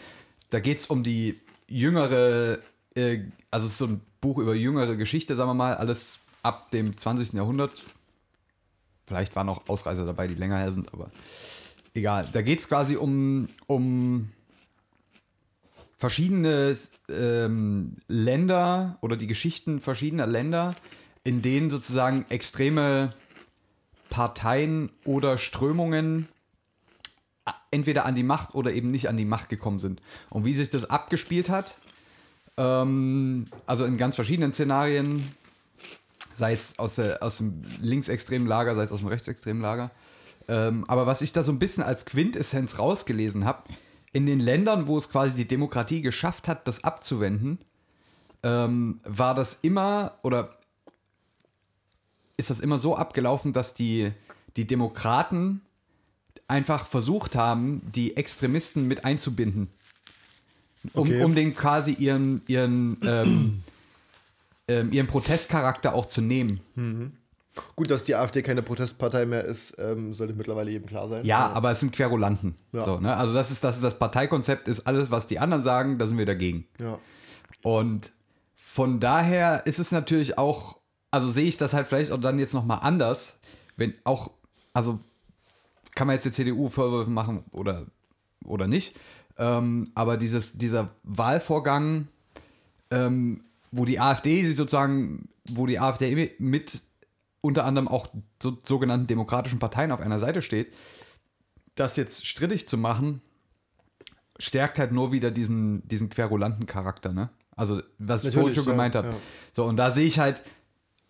da 0.50 0.60
geht 0.60 0.80
es 0.80 0.88
um 0.88 1.04
die 1.04 1.40
jüngere, 1.68 2.60
äh, 2.96 3.20
also 3.52 3.66
es 3.66 3.74
ist 3.74 3.78
so 3.78 3.86
ein 3.86 4.02
Buch 4.22 4.38
über 4.38 4.56
jüngere 4.56 4.96
Geschichte, 4.96 5.36
sagen 5.36 5.50
wir 5.50 5.54
mal, 5.54 5.76
alles 5.76 6.20
ab 6.44 6.72
dem 6.72 6.98
20. 6.98 7.34
Jahrhundert. 7.34 7.72
Vielleicht 9.08 9.36
waren 9.36 9.50
auch 9.50 9.68
Ausreißer 9.70 10.06
dabei, 10.06 10.28
die 10.28 10.36
länger 10.36 10.58
her 10.58 10.72
sind, 10.72 10.94
aber 10.94 11.12
egal. 11.94 12.28
Da 12.32 12.42
geht 12.42 12.60
es 12.60 12.68
quasi 12.68 12.96
um, 12.96 13.50
um 13.68 14.30
verschiedene 15.98 16.76
ähm, 17.10 17.98
Länder 18.08 18.98
oder 19.02 19.16
die 19.18 19.28
Geschichten 19.28 19.80
verschiedener 19.80 20.28
Länder, 20.28 20.76
in 21.24 21.42
denen 21.42 21.70
sozusagen 21.70 22.26
extreme 22.30 23.14
Parteien 24.10 24.92
oder 25.04 25.38
Strömungen 25.38 26.28
entweder 27.72 28.06
an 28.06 28.16
die 28.16 28.24
Macht 28.24 28.56
oder 28.56 28.72
eben 28.72 28.92
nicht 28.92 29.10
an 29.10 29.18
die 29.18 29.26
Macht 29.26 29.50
gekommen 29.50 29.80
sind. 29.80 30.02
Und 30.30 30.46
wie 30.46 30.54
sich 30.54 30.70
das 30.70 30.90
abgespielt 30.90 31.50
hat, 31.50 31.78
ähm, 32.58 33.46
also 33.66 33.86
in 33.86 33.98
ganz 33.98 34.16
verschiedenen 34.16 34.54
Szenarien, 34.54 35.36
sei 36.36 36.54
es 36.54 36.78
aus, 36.80 36.96
der, 36.96 37.22
aus 37.24 37.38
dem 37.38 37.64
linksextremen 37.82 38.48
Lager, 38.48 38.76
sei 38.76 38.84
es 38.84 38.92
aus 38.92 39.00
dem 39.00 39.08
rechtsextremen 39.08 39.62
Lager. 39.62 39.92
Ähm, 40.48 40.86
aber 40.88 41.08
was 41.08 41.22
ich 41.22 41.34
da 41.34 41.44
so 41.44 41.52
ein 41.52 41.60
bisschen 41.60 41.84
als 41.84 42.06
Quintessenz 42.06 42.78
rausgelesen 42.78 43.46
habe, 43.46 43.64
in 44.12 44.26
den 44.26 44.40
Ländern, 44.40 44.88
wo 44.88 44.98
es 44.98 45.10
quasi 45.10 45.36
die 45.36 45.48
Demokratie 45.48 46.02
geschafft 46.02 46.48
hat, 46.48 46.68
das 46.68 46.84
abzuwenden, 46.84 47.60
ähm, 48.44 49.00
war 49.04 49.34
das 49.34 49.60
immer 49.62 50.20
oder 50.22 50.58
ist 52.38 52.50
das 52.50 52.60
immer 52.60 52.78
so 52.78 52.96
abgelaufen, 52.96 53.54
dass 53.54 53.74
die, 53.74 54.12
die 54.56 54.68
Demokraten 54.68 55.62
einfach 56.48 56.86
versucht 56.86 57.36
haben, 57.36 57.82
die 57.94 58.18
Extremisten 58.18 58.88
mit 58.88 59.06
einzubinden. 59.06 59.70
Um, 60.94 61.08
Okay. 61.08 61.24
um 61.24 61.34
den 61.34 61.56
quasi 61.56 61.94
ihren, 61.94 62.44
ihren, 62.48 62.98
ähm, 63.04 63.64
ähm, 64.68 64.92
ihren 64.92 65.08
Protestcharakter 65.08 65.94
auch 65.94 66.06
zu 66.06 66.22
nehmen. 66.22 66.62
Gut, 67.76 67.90
dass 67.90 68.04
die 68.04 68.16
AfD 68.16 68.42
keine 68.42 68.62
Protestpartei 68.62 69.26
mehr 69.26 69.46
ist, 69.46 69.78
ähm, 69.80 70.14
sollte 70.14 70.34
mittlerweile 70.34 70.72
jedem 70.72 70.88
klar 70.88 71.08
sein. 71.08 71.24
Ja, 71.26 71.52
aber 71.52 71.72
es 71.72 71.80
sind 71.80 71.94
Querulanten. 71.94 72.56
Ja. 72.74 72.82
So, 72.82 73.00
ne? 73.00 73.16
Also 73.16 73.34
das 73.34 73.52
ist, 73.52 73.64
das 73.64 73.76
ist 73.76 73.84
das 73.84 73.98
Parteikonzept, 73.98 74.68
ist 74.68 74.86
alles, 74.88 75.12
was 75.12 75.28
die 75.28 75.40
anderen 75.40 75.64
sagen, 75.64 75.98
da 75.98 76.06
sind 76.08 76.18
wir 76.18 76.26
dagegen. 76.26 76.68
Ja. 76.80 77.00
Und 77.64 78.12
von 78.56 79.00
daher 79.00 79.66
ist 79.66 79.80
es 79.80 79.92
natürlich 79.92 80.38
auch, 80.38 80.80
also 81.12 81.32
sehe 81.32 81.46
ich 81.46 81.58
das 81.58 81.74
halt 81.74 81.88
vielleicht 81.88 82.12
auch 82.12 82.20
dann 82.20 82.40
jetzt 82.40 82.54
nochmal 82.54 82.80
anders, 82.82 83.40
wenn 83.78 83.94
auch, 84.04 84.32
also 84.74 85.00
kann 85.96 86.08
man 86.08 86.16
jetzt 86.16 86.26
der 86.26 86.34
CDU 86.34 86.70
Vorwürfe 86.70 87.10
machen 87.10 87.46
oder 87.52 87.86
oder 88.44 88.68
nicht. 88.68 88.96
Ähm, 89.38 89.90
aber 89.96 90.18
dieses, 90.18 90.58
dieser 90.58 90.90
Wahlvorgang, 91.04 92.08
ähm, 92.92 93.44
wo 93.76 93.86
die 93.86 94.00
AfD 94.00 94.46
sich 94.46 94.56
sozusagen, 94.56 95.28
wo 95.50 95.66
die 95.66 95.80
AfD 95.80 96.32
mit 96.40 96.82
unter 97.42 97.66
anderem 97.66 97.88
auch 97.88 98.08
so, 98.42 98.58
sogenannten 98.64 99.08
demokratischen 99.08 99.60
Parteien 99.60 99.92
auf 99.92 100.00
einer 100.00 100.18
Seite 100.20 100.42
steht, 100.42 100.74
das 101.76 101.98
jetzt 101.98 102.26
strittig 102.26 102.68
zu 102.68 102.78
machen, 102.78 103.22
stärkt 104.40 104.80
halt 104.80 104.92
nur 104.92 105.12
wieder 105.12 105.30
diesen, 105.30 105.88
diesen 105.88 106.10
querulanten 106.10 106.66
Charakter, 106.66 107.12
ne? 107.12 107.30
Also, 107.56 107.82
was 108.00 108.24
ich 108.24 108.28
Natürlich, 108.28 108.34
vorhin 108.34 108.56
schon 108.56 108.66
ja, 108.66 108.72
gemeint 108.72 108.96
habe. 108.96 109.08
ja. 109.10 109.16
So, 109.54 109.66
und 109.66 109.78
da 109.78 109.92
sehe 109.92 110.06
ich 110.06 110.20
halt, 110.20 110.44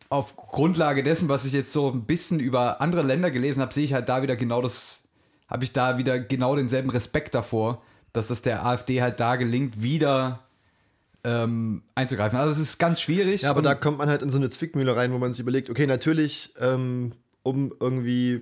auf 0.09 0.36
Grundlage 0.36 1.03
dessen, 1.03 1.30
was 1.30 1.45
ich 1.45 1.53
jetzt 1.53 1.74
so 1.74 1.91
ein 1.91 2.05
bisschen 2.05 2.39
über 2.39 2.82
andere 2.82 3.01
Länder 3.01 3.32
gelesen 3.32 3.61
habe, 3.61 3.74
sehe 3.74 3.86
ich 3.86 3.93
halt 3.93 4.09
da 4.09 4.22
wieder 4.22 4.36
genau 4.36 4.61
das, 4.61 5.03
habe 5.47 5.63
ich 5.63 5.72
da 5.72 5.97
wieder 5.97 6.20
genau 6.20 6.55
denselben 6.55 6.89
Respekt 6.89 7.34
davor, 7.36 7.82
dass 8.13 8.30
es 8.30 8.41
der 8.41 8.66
AfD 8.66 9.01
halt 9.01 9.20
da 9.20 9.36
gelingt, 9.36 9.82
wieder 9.82 10.39
ähm, 11.26 11.82
einzugreifen. 11.95 12.38
Also 12.39 12.51
es 12.53 12.59
ist 12.69 12.78
ganz 12.78 13.01
schwierig. 13.01 13.41
Ja, 13.41 13.49
aber 13.49 13.61
da 13.61 13.73
kommt 13.76 13.97
man 13.97 14.07
halt 14.09 14.21
in 14.21 14.30
so 14.30 14.38
eine 14.38 14.49
Zwickmühle 14.49 14.95
rein, 14.95 15.11
wo 15.11 15.17
man 15.17 15.34
sich 15.34 15.39
überlegt, 15.41 15.69
okay, 15.69 15.88
natürlich, 15.88 16.53
ähm, 16.59 17.13
um 17.43 17.73
irgendwie 17.80 18.41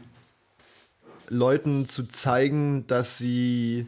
Leuten 1.29 1.86
zu 1.86 2.03
zeigen, 2.07 2.86
dass 2.88 3.17
sie 3.17 3.88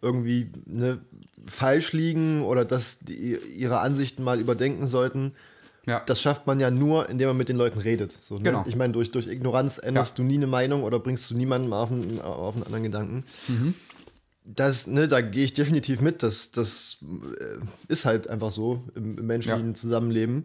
irgendwie 0.00 0.50
ne, 0.66 0.98
falsch 1.44 1.92
liegen 1.92 2.42
oder 2.42 2.64
dass 2.64 3.00
die 3.00 3.36
ihre 3.56 3.80
Ansichten 3.80 4.22
mal 4.22 4.38
überdenken 4.40 4.86
sollten. 4.86 5.32
ja. 5.86 6.00
Das 6.06 6.20
schafft 6.20 6.46
man 6.46 6.60
ja 6.60 6.70
nur, 6.70 7.08
indem 7.08 7.28
man 7.28 7.36
mit 7.36 7.48
den 7.48 7.56
Leuten 7.56 7.78
redet. 7.80 8.16
So, 8.20 8.36
ne? 8.36 8.42
Genau. 8.42 8.64
Ich 8.68 8.76
meine, 8.76 8.92
durch, 8.92 9.10
durch 9.10 9.26
Ignoranz 9.26 9.78
änderst 9.78 10.18
Ja. 10.18 10.22
du 10.24 10.28
nie 10.28 10.36
eine 10.36 10.46
Meinung 10.46 10.82
oder 10.84 10.98
bringst 11.00 11.30
du 11.30 11.36
niemanden 11.36 11.72
auf 11.72 11.90
einen, 11.90 12.20
auf 12.20 12.54
einen 12.54 12.64
anderen 12.64 12.84
Gedanken. 12.84 13.24
Mhm. 13.48 13.74
Das, 14.46 14.86
ne, 14.86 15.08
da 15.08 15.20
gehe 15.20 15.44
ich 15.44 15.54
definitiv 15.54 16.00
mit. 16.00 16.22
Das, 16.22 16.52
das 16.52 16.98
äh, 17.40 17.58
ist 17.88 18.04
halt 18.04 18.28
einfach 18.28 18.50
so 18.50 18.84
im, 18.94 19.18
im 19.18 19.26
menschlichen 19.26 19.68
Ja. 19.68 19.74
Zusammenleben. 19.74 20.44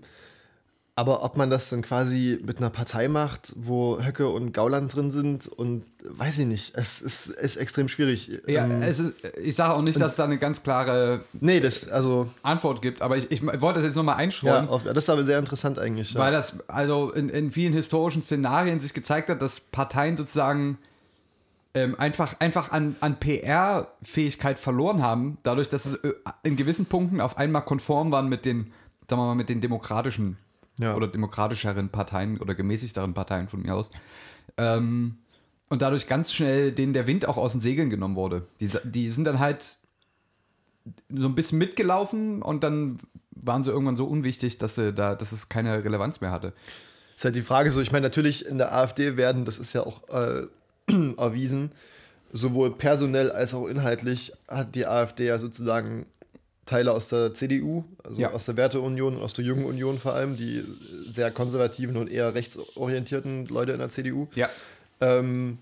Aber 0.94 1.24
ob 1.24 1.38
man 1.38 1.50
das 1.50 1.70
dann 1.70 1.82
quasi 1.84 2.38
mit 2.44 2.58
einer 2.58 2.70
Partei 2.70 3.08
macht, 3.08 3.54
wo 3.56 3.98
Höcke 4.04 4.28
und 4.28 4.52
Gauland 4.52 4.94
drin 4.94 5.10
sind 5.10 5.48
und 5.48 5.86
weiß 6.04 6.40
ich 6.40 6.46
nicht, 6.46 6.74
es 6.76 7.02
ist, 7.02 7.28
ist 7.30 7.56
extrem 7.56 7.88
schwierig. 7.88 8.30
ja, 8.46 8.66
Ähm, 8.66 8.82
ist, 8.84 9.02
ich 9.42 9.56
sage 9.56 9.74
auch 9.74 9.82
nicht, 9.82 10.00
dass 10.02 10.12
es 10.12 10.18
da 10.18 10.26
eine 10.26 10.38
ganz 10.38 10.64
klare 10.64 11.24
nee, 11.40 11.62
das, 11.62 11.88
also, 11.88 12.30
Antwort 12.44 12.82
gibt, 12.82 13.02
aber 13.02 13.16
ich, 13.18 13.32
ich 13.32 13.42
wollte 13.42 13.80
das 13.80 13.86
jetzt 13.86 13.96
nochmal 13.96 14.16
ja, 14.16 14.20
einstreuen. 14.20 14.68
auf, 14.68 14.84
das 14.84 14.98
ist 14.98 15.10
aber 15.10 15.24
sehr 15.24 15.40
interessant 15.40 15.80
eigentlich. 15.80 16.14
Ja. 16.14 16.20
Weil 16.20 16.34
das 16.34 16.56
also 16.68 17.12
in, 17.12 17.30
in 17.30 17.52
vielen 17.52 17.74
historischen 17.74 18.22
Szenarien 18.22 18.82
sich 18.82 18.94
gezeigt 18.94 19.30
hat, 19.30 19.42
dass 19.42 19.62
Parteien 19.62 20.18
sozusagen 20.18 20.78
ähm, 21.74 21.96
einfach, 22.00 22.40
einfach 22.40 22.72
an, 22.72 22.96
an 23.00 23.20
PR-Fähigkeit 23.20 24.60
verloren 24.60 25.02
haben, 25.02 25.38
dadurch, 25.44 25.70
dass 25.70 25.86
es 25.86 25.96
äh, 25.96 26.14
in 26.44 26.58
gewissen 26.58 26.86
Punkten 26.86 27.22
auf 27.22 27.38
einmal 27.38 27.64
konform 27.64 28.12
waren 28.12 28.28
mit 28.30 28.46
den, 28.46 28.72
sagen 29.10 29.22
wir 29.22 29.26
mal, 29.28 29.36
mit 29.36 29.50
den 29.50 29.62
demokratischen 29.62 30.38
Ja. 30.80 30.96
oder 30.96 31.08
demokratischeren 31.08 31.90
Parteien 31.90 32.40
oder 32.40 32.56
gemäßigteren 32.56 33.14
Parteien 33.14 33.48
von 33.48 33.62
mir 33.62 33.76
aus. 33.76 33.92
Ähm, 34.58 35.18
und 35.70 35.82
dadurch 35.82 36.08
ganz 36.08 36.34
schnell 36.34 36.74
denen 36.74 36.92
der 36.94 37.08
Wind 37.08 37.26
auch 37.28 37.38
aus 37.38 37.54
den 37.54 37.62
Segeln 37.62 37.90
genommen 37.90 38.16
wurde. 38.18 38.46
Die, 38.60 38.70
die 38.84 39.10
sind 39.10 39.24
dann 39.24 39.40
halt 39.40 39.78
so 41.10 41.28
ein 41.28 41.36
bisschen 41.36 41.60
mitgelaufen 41.60 42.42
und 42.42 42.64
dann 42.64 43.00
waren 43.34 43.64
sie 43.64 43.72
irgendwann 43.72 43.96
so 43.96 44.06
unwichtig, 44.06 44.58
dass, 44.58 44.76
sie 44.76 44.92
da, 44.92 45.16
dass 45.16 45.32
es 45.32 45.48
keine 45.48 45.84
Relevanz 45.86 46.20
mehr 46.20 46.32
hatte. 46.32 46.54
Ist 47.16 47.24
halt 47.24 47.36
die 47.36 47.42
Frage 47.42 47.72
so, 47.72 47.80
ich 47.80 47.92
meine, 47.92 48.06
natürlich 48.06 48.46
in 48.46 48.58
der 48.58 48.74
AfD 48.76 49.16
werden, 49.16 49.46
das 49.46 49.58
ist 49.60 49.74
ja 49.74 49.84
auch 49.84 50.10
äh, 50.10 50.48
erwiesen, 51.18 51.72
sowohl 52.32 52.76
personell 52.76 53.32
als 53.32 53.54
auch 53.54 53.68
inhaltlich 53.68 54.34
hat 54.48 54.76
die 54.76 54.86
AfD 54.86 55.26
ja 55.26 55.38
sozusagen 55.40 56.06
Teile 56.66 56.94
aus 56.94 57.10
der 57.10 57.34
CDU, 57.34 57.84
also 58.04 58.22
Ja. 58.22 58.32
aus 58.32 58.46
der 58.46 58.56
Werteunion 58.56 59.16
und 59.18 59.22
aus 59.22 59.34
der 59.34 59.44
Jungen 59.44 59.66
Union 59.66 60.00
vor 60.00 60.14
allem, 60.14 60.38
die 60.38 60.64
sehr 61.10 61.32
konservativen 61.32 61.98
und 61.98 62.10
eher 62.10 62.34
rechtsorientierten 62.36 63.48
Leute 63.48 63.72
in 63.74 63.80
der 63.80 63.90
CDU. 63.90 64.28
Ja. 64.36 64.50
Ähm, 65.02 65.58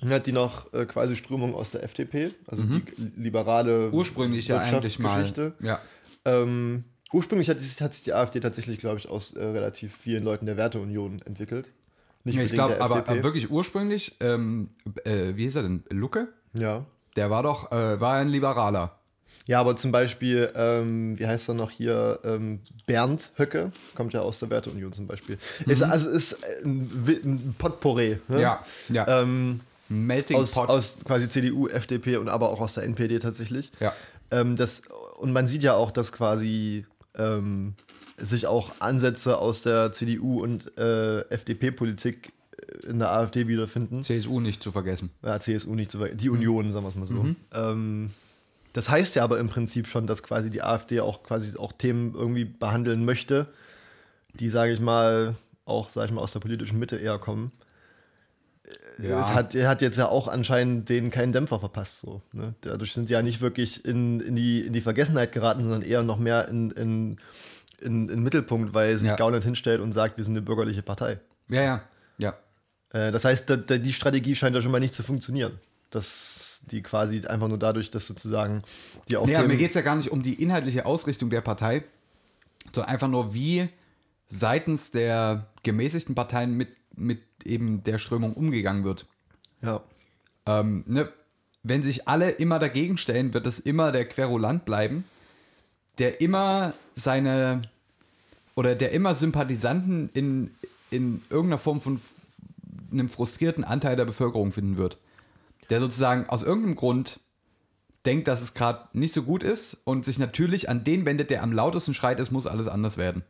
dann 0.00 0.10
hat 0.10 0.26
die 0.26 0.32
noch 0.32 0.72
äh, 0.72 0.86
quasi 0.86 1.16
Strömung 1.16 1.54
aus 1.56 1.72
der 1.72 1.82
FDP, 1.82 2.30
also 2.46 2.62
die 2.62 2.82
liberale 3.16 3.88
Mhm. 3.88 3.94
Ursprünglich 3.94 4.46
ja 4.48 4.58
eigentlich 4.58 4.98
mal. 5.00 5.16
Wirtschaftsgeschichte. 5.18 5.52
Ja. 5.60 5.80
Ähm, 6.24 6.84
ursprünglich 7.12 7.50
hat, 7.50 7.60
sich- 7.60 7.80
hat 7.82 7.92
sich 7.94 8.04
die 8.04 8.12
AfD 8.14 8.38
tatsächlich, 8.38 8.78
glaube 8.78 8.98
ich, 8.98 9.08
aus 9.08 9.32
äh, 9.34 9.42
relativ 9.44 9.94
vielen 9.96 10.22
Leuten 10.22 10.46
der 10.46 10.56
Werteunion 10.56 11.20
entwickelt. 11.26 11.72
Nicht 12.28 12.36
Nee, 12.36 12.44
ich 12.44 12.52
glaube, 12.52 12.80
aber 12.80 13.08
äh, 13.08 13.22
wirklich 13.22 13.50
ursprünglich, 13.50 14.16
ähm, 14.20 14.68
äh, 15.04 15.34
wie 15.34 15.44
hieß 15.44 15.56
er 15.56 15.62
denn? 15.62 15.82
Lucke? 15.90 16.28
Ja. 16.54 16.84
Der 17.16 17.30
war 17.30 17.42
doch, 17.42 17.72
äh, 17.72 18.00
war 18.00 18.14
ein 18.14 18.28
Liberaler. 18.28 18.94
Ja, 19.46 19.60
aber 19.60 19.76
zum 19.76 19.92
Beispiel, 19.92 20.52
ähm, 20.54 21.18
wie 21.18 21.26
heißt 21.26 21.48
er 21.48 21.54
noch 21.54 21.70
hier? 21.70 22.20
Ähm, 22.22 22.60
Bernd 22.86 23.30
Höcke, 23.38 23.70
kommt 23.94 24.12
ja 24.12 24.20
aus 24.20 24.40
der 24.40 24.50
Werteunion 24.50 24.92
zum 24.92 25.06
Beispiel. 25.06 25.38
Ist, 25.66 25.82
also 25.82 26.10
ist 26.10 26.36
ein, 26.64 26.90
Wi- 27.06 27.20
ein 27.24 27.54
Potpourri. 27.56 28.18
Ne? 28.28 28.36
Mhm. 28.36 28.40
Ja, 28.40 28.64
ja. 28.90 29.22
Ähm, 29.22 29.60
Melting 29.88 30.36
aus, 30.36 30.52
Pot. 30.52 30.68
aus 30.68 30.98
quasi 31.02 31.30
CDU, 31.30 31.66
FDP 31.66 32.18
und 32.18 32.28
aber 32.28 32.50
auch 32.50 32.60
aus 32.60 32.74
der 32.74 32.84
NPD 32.84 33.18
tatsächlich. 33.20 33.72
ja. 33.80 33.94
Ähm, 34.30 34.54
das, 34.56 34.82
und 35.18 35.32
man 35.32 35.46
sieht 35.46 35.62
ja 35.62 35.72
auch, 35.74 35.90
dass 35.90 36.12
quasi 36.12 36.84
ähm, 37.16 37.72
sich 38.18 38.46
auch 38.46 38.72
Ansätze 38.80 39.38
aus 39.38 39.62
der 39.62 39.92
CDU 39.92 40.42
und 40.42 40.76
äh, 40.78 41.20
FDP-Politik 41.30 42.32
in 42.86 42.98
der 42.98 43.12
AfD 43.12 43.48
wiederfinden. 43.48 44.02
CSU 44.02 44.40
nicht 44.40 44.62
zu 44.62 44.72
vergessen. 44.72 45.10
Ja, 45.22 45.40
CSU 45.40 45.74
nicht 45.74 45.90
so 45.90 46.00
weit. 46.00 46.20
Die 46.20 46.28
Union, 46.28 46.72
sagen 46.72 46.84
wir 46.84 46.88
es 46.88 46.94
mal 46.96 47.06
so. 47.06 47.26
Ähm, 47.52 48.10
das 48.72 48.90
heißt 48.90 49.16
ja 49.16 49.24
aber 49.24 49.38
im 49.38 49.48
Prinzip 49.48 49.86
schon, 49.86 50.06
dass 50.06 50.22
quasi 50.22 50.50
die 50.50 50.62
AfD 50.62 51.00
auch 51.00 51.22
quasi 51.22 51.56
auch 51.56 51.72
Themen 51.72 52.14
irgendwie 52.14 52.44
behandeln 52.44 53.04
möchte, 53.04 53.46
die, 54.34 54.48
sage 54.48 54.72
ich 54.72 54.80
mal, 54.80 55.34
auch, 55.64 55.88
sage 55.88 56.06
ich 56.06 56.12
mal, 56.12 56.20
aus 56.20 56.32
der 56.32 56.40
politischen 56.40 56.78
Mitte 56.78 56.96
eher 56.96 57.18
kommen. 57.18 57.50
Ja. 58.98 59.20
Es 59.20 59.32
hat, 59.32 59.54
hat 59.54 59.82
jetzt 59.82 59.96
ja 59.96 60.08
auch 60.08 60.28
anscheinend 60.28 60.88
denen 60.88 61.10
keinen 61.10 61.32
Dämpfer 61.32 61.60
verpasst. 61.60 62.00
So, 62.00 62.20
ne? 62.32 62.54
Dadurch 62.60 62.92
sind 62.92 63.06
sie 63.06 63.14
ja 63.14 63.22
nicht 63.22 63.40
wirklich 63.40 63.84
in, 63.84 64.20
in, 64.20 64.36
die, 64.36 64.60
in 64.60 64.72
die 64.72 64.80
Vergessenheit 64.80 65.32
geraten, 65.32 65.62
sondern 65.62 65.82
eher 65.82 66.02
noch 66.02 66.18
mehr 66.18 66.48
in, 66.48 66.70
in, 66.72 67.16
in, 67.80 68.02
in 68.02 68.06
den 68.08 68.22
Mittelpunkt, 68.22 68.74
weil 68.74 68.96
sich 68.98 69.08
Ja. 69.08 69.16
Gauland 69.16 69.44
hinstellt 69.44 69.80
und 69.80 69.92
sagt, 69.92 70.16
wir 70.16 70.24
sind 70.24 70.34
eine 70.34 70.42
bürgerliche 70.42 70.82
Partei. 70.82 71.18
ja, 71.48 71.62
ja, 71.62 71.82
ja. 72.18 72.34
Äh, 72.90 73.12
das 73.12 73.24
heißt, 73.24 73.48
da, 73.50 73.56
da, 73.56 73.78
die 73.78 73.92
Strategie 73.92 74.34
scheint 74.34 74.54
ja 74.56 74.62
schon 74.62 74.70
mal 74.72 74.80
nicht 74.80 74.94
zu 74.94 75.02
funktionieren. 75.02 75.58
Dass 75.90 76.62
die 76.70 76.82
quasi 76.82 77.26
einfach 77.26 77.48
nur 77.48 77.58
dadurch, 77.58 77.90
dass 77.90 78.06
sozusagen 78.06 78.62
die 79.08 79.16
auch 79.16 79.26
Themen- 79.26 79.46
mir 79.48 79.56
geht 79.56 79.70
es 79.70 79.74
ja 79.74 79.80
gar 79.82 79.96
nicht 79.96 80.10
um 80.10 80.22
die 80.22 80.34
inhaltliche 80.42 80.84
Ausrichtung 80.84 81.30
der 81.30 81.40
Partei, 81.40 81.84
sondern 82.74 82.92
einfach 82.92 83.08
nur, 83.08 83.32
wie 83.32 83.68
seitens 84.26 84.90
der 84.90 85.46
gemäßigten 85.62 86.14
Parteien 86.14 86.52
mit, 86.54 86.68
mit 86.94 87.20
eben 87.44 87.82
der 87.84 87.98
Strömung 87.98 88.34
umgegangen 88.34 88.84
wird. 88.84 89.06
ja. 89.62 89.82
Ähm, 90.46 90.84
ne, 90.86 91.12
wenn 91.62 91.82
sich 91.82 92.08
alle 92.08 92.30
immer 92.30 92.58
dagegen 92.58 92.96
stellen, 92.96 93.34
wird 93.34 93.46
es 93.46 93.58
immer 93.58 93.92
der 93.92 94.06
Querulant 94.06 94.64
bleiben, 94.64 95.04
der 95.98 96.20
immer 96.20 96.72
seine 96.94 97.62
oder 98.54 98.74
der 98.74 98.92
immer 98.92 99.14
Sympathisanten 99.14 100.10
in, 100.14 100.50
in 100.90 101.22
irgendeiner 101.30 101.58
Form 101.58 101.80
von 101.80 102.00
einem 102.90 103.08
frustrierten 103.08 103.64
Anteil 103.64 103.96
der 103.96 104.04
Bevölkerung 104.04 104.52
finden 104.52 104.76
wird. 104.76 104.98
Der 105.70 105.80
sozusagen 105.80 106.28
aus 106.28 106.42
irgendeinem 106.42 106.76
Grund 106.76 107.20
denkt, 108.06 108.26
dass 108.26 108.40
es 108.40 108.54
gerade 108.54 108.88
nicht 108.94 109.12
so 109.12 109.22
gut 109.22 109.42
ist 109.42 109.76
und 109.84 110.04
sich 110.04 110.18
natürlich 110.18 110.68
an 110.68 110.82
den 110.82 111.04
wendet, 111.04 111.30
der 111.30 111.42
am 111.42 111.52
lautesten 111.52 111.94
schreit, 111.94 112.18
es 112.20 112.30
muss 112.30 112.46
alles 112.46 112.66
anders 112.66 112.96
werden. 112.96 113.22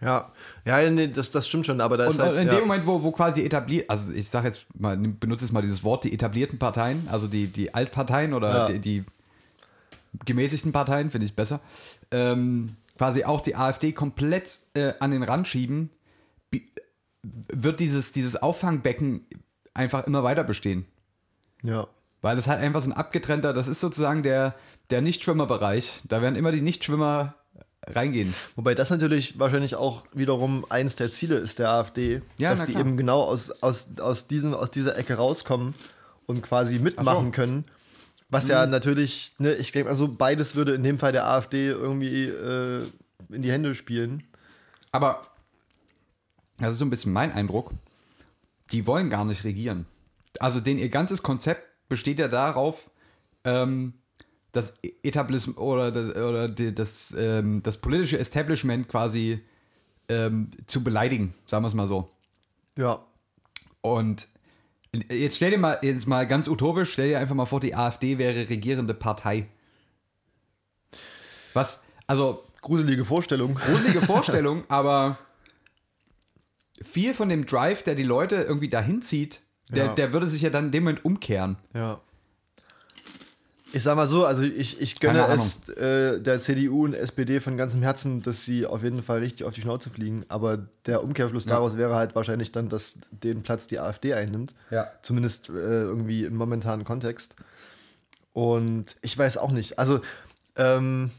Ja, 0.00 0.32
ja, 0.64 0.90
nee, 0.90 1.06
das, 1.06 1.30
das 1.30 1.46
stimmt 1.46 1.66
schon, 1.66 1.80
aber 1.80 1.96
da 1.96 2.04
Und 2.06 2.10
ist 2.10 2.18
halt, 2.18 2.36
in 2.36 2.48
ja, 2.48 2.54
dem 2.54 2.62
Moment, 2.62 2.86
wo, 2.86 3.02
wo 3.04 3.12
quasi 3.12 3.40
die 3.40 3.46
etabliert, 3.46 3.88
also 3.88 4.10
ich 4.12 4.28
sage 4.28 4.48
jetzt 4.48 4.66
mal, 4.76 4.96
benutze 4.96 5.44
jetzt 5.44 5.52
mal 5.52 5.62
dieses 5.62 5.84
Wort, 5.84 6.02
die 6.04 6.12
etablierten 6.12 6.58
Parteien, 6.58 7.06
also 7.10 7.28
die, 7.28 7.46
die 7.46 7.72
Altparteien 7.72 8.34
oder 8.34 8.52
Ja. 8.52 8.66
die, 8.66 8.78
die 8.80 9.04
gemäßigten 10.24 10.72
Parteien, 10.72 11.10
finde 11.10 11.26
ich 11.26 11.34
besser, 11.34 11.60
ähm, 12.10 12.76
quasi 12.98 13.24
auch 13.24 13.40
die 13.40 13.56
AfD 13.56 13.92
komplett 13.92 14.60
äh, 14.74 14.92
an 15.00 15.10
den 15.10 15.22
Rand 15.22 15.48
schieben, 15.48 15.90
wird 17.22 17.80
dieses, 17.80 18.12
dieses 18.12 18.36
Auffangbecken 18.36 19.26
einfach 19.74 20.06
immer 20.06 20.22
weiter 20.22 20.44
bestehen. 20.44 20.86
ja. 21.62 21.86
Weil 22.24 22.36
das 22.36 22.46
halt 22.46 22.60
einfach 22.60 22.80
so 22.80 22.88
ein 22.88 22.92
abgetrennter, 22.92 23.52
das 23.52 23.66
ist 23.66 23.80
sozusagen 23.80 24.22
der, 24.22 24.54
der 24.90 25.02
Nichtschwimmerbereich. 25.02 26.02
Da 26.04 26.22
werden 26.22 26.36
immer 26.36 26.52
die 26.52 26.60
Nichtschwimmer 26.60 27.34
reingehen. 27.84 28.32
Wobei 28.54 28.76
das 28.76 28.90
natürlich 28.90 29.40
wahrscheinlich 29.40 29.74
auch 29.74 30.04
wiederum 30.12 30.64
eins 30.68 30.94
der 30.94 31.10
Ziele 31.10 31.34
ist 31.38 31.58
der 31.58 31.70
AfD, 31.70 32.22
Ja, 32.38 32.50
dass 32.50 32.66
die 32.66 32.74
klar. 32.74 32.84
eben 32.84 32.96
genau 32.96 33.22
aus, 33.22 33.50
aus, 33.50 33.98
aus, 33.98 34.28
diesem, 34.28 34.54
aus 34.54 34.70
dieser 34.70 34.96
Ecke 34.96 35.14
rauskommen 35.14 35.74
und 36.26 36.42
quasi 36.42 36.78
mitmachen 36.78 37.30
Ach 37.30 37.34
können. 37.34 37.64
Was 38.32 38.44
Mhm. 38.46 38.50
ja 38.50 38.66
natürlich, 38.66 39.34
ne, 39.38 39.54
ich 39.54 39.72
denke, 39.72 39.90
also 39.90 40.08
beides 40.08 40.56
würde 40.56 40.74
in 40.74 40.82
dem 40.82 40.98
Fall 40.98 41.12
der 41.12 41.26
AfD 41.28 41.68
irgendwie 41.68 42.24
äh, 42.24 42.86
in 43.28 43.42
die 43.42 43.52
Hände 43.52 43.74
spielen. 43.74 44.22
Aber 44.90 45.22
das 46.58 46.70
ist 46.72 46.78
so 46.78 46.84
ein 46.86 46.90
bisschen 46.90 47.12
mein 47.12 47.30
Eindruck. 47.32 47.72
Die 48.72 48.86
wollen 48.86 49.10
gar 49.10 49.24
nicht 49.26 49.44
regieren. 49.44 49.84
Also 50.40 50.60
den 50.60 50.78
ihr 50.78 50.88
ganzes 50.88 51.22
Konzept 51.22 51.62
besteht 51.90 52.18
ja 52.18 52.28
darauf, 52.28 52.90
ähm, 53.44 53.92
das 54.52 54.74
Etablissement 55.02 55.58
oder 55.58 55.90
das, 55.92 56.16
oder 56.16 56.48
das, 56.48 57.14
ähm, 57.18 57.62
das 57.62 57.76
politische 57.78 58.18
Establishment 58.18 58.88
quasi 58.88 59.40
ähm, 60.08 60.50
zu 60.66 60.82
beleidigen, 60.82 61.34
sagen 61.46 61.64
wir 61.64 61.68
es 61.68 61.74
mal 61.74 61.86
so. 61.86 62.08
Ja. 62.78 63.04
Und 63.82 64.28
jetzt 65.10 65.36
stell 65.36 65.50
dir 65.52 65.58
mal, 65.58 65.78
jetzt 65.82 66.06
mal 66.06 66.26
ganz 66.26 66.48
utopisch, 66.48 66.92
stell 66.92 67.08
dir 67.08 67.18
einfach 67.18 67.34
mal 67.34 67.46
vor, 67.46 67.60
die 67.60 67.74
AfD 67.74 68.18
wäre 68.18 68.48
regierende 68.48 68.94
Partei. 68.94 69.46
Was, 71.54 71.80
also 72.06 72.44
Gruselige 72.60 73.04
Vorstellung. 73.04 73.54
gruselige 73.54 74.00
Vorstellung, 74.06 74.64
aber 74.68 75.18
viel 76.80 77.12
von 77.14 77.28
dem 77.28 77.44
Drive, 77.46 77.82
der 77.82 77.94
die 77.94 78.02
Leute 78.04 78.36
irgendwie 78.36 78.68
dahin 78.68 79.02
zieht, 79.02 79.40
der, 79.68 79.86
Ja. 79.86 79.94
der 79.94 80.12
würde 80.12 80.26
sich 80.28 80.42
ja 80.42 80.50
dann 80.50 80.66
in 80.66 80.72
dem 80.72 80.84
Moment 80.84 81.04
umkehren. 81.04 81.56
Ja. 81.74 82.00
Ich 83.74 83.82
sag 83.82 83.96
mal 83.96 84.06
so, 84.06 84.26
also 84.26 84.42
ich, 84.42 84.80
ich 84.80 85.00
gönne 85.00 85.26
es 85.34 85.66
äh, 85.70 86.20
der 86.20 86.40
CDU 86.40 86.84
und 86.84 86.94
SPD 86.94 87.40
von 87.40 87.56
ganzem 87.56 87.80
Herzen, 87.82 88.20
dass 88.22 88.44
sie 88.44 88.66
auf 88.66 88.82
jeden 88.82 89.02
Fall 89.02 89.20
richtig 89.20 89.44
auf 89.46 89.54
die 89.54 89.62
Schnauze 89.62 89.88
fliegen. 89.88 90.24
Aber 90.28 90.58
der 90.86 91.02
Umkehrschluss 91.02 91.46
Ja. 91.46 91.52
daraus 91.52 91.76
wäre 91.78 91.94
halt 91.94 92.14
wahrscheinlich 92.14 92.52
dann, 92.52 92.68
dass 92.68 92.98
den 93.10 93.42
Platz 93.42 93.66
die 93.68 93.78
AfD 93.78 94.12
einnimmt. 94.14 94.54
Ja. 94.70 94.90
Zumindest 95.02 95.48
äh, 95.48 95.52
irgendwie 95.52 96.24
im 96.24 96.36
momentanen 96.36 96.84
Kontext. 96.84 97.34
Und 98.34 98.96
ich 99.02 99.16
weiß 99.16 99.38
auch 99.38 99.52
nicht. 99.52 99.78
Also, 99.78 100.00
ähm, 100.56 101.10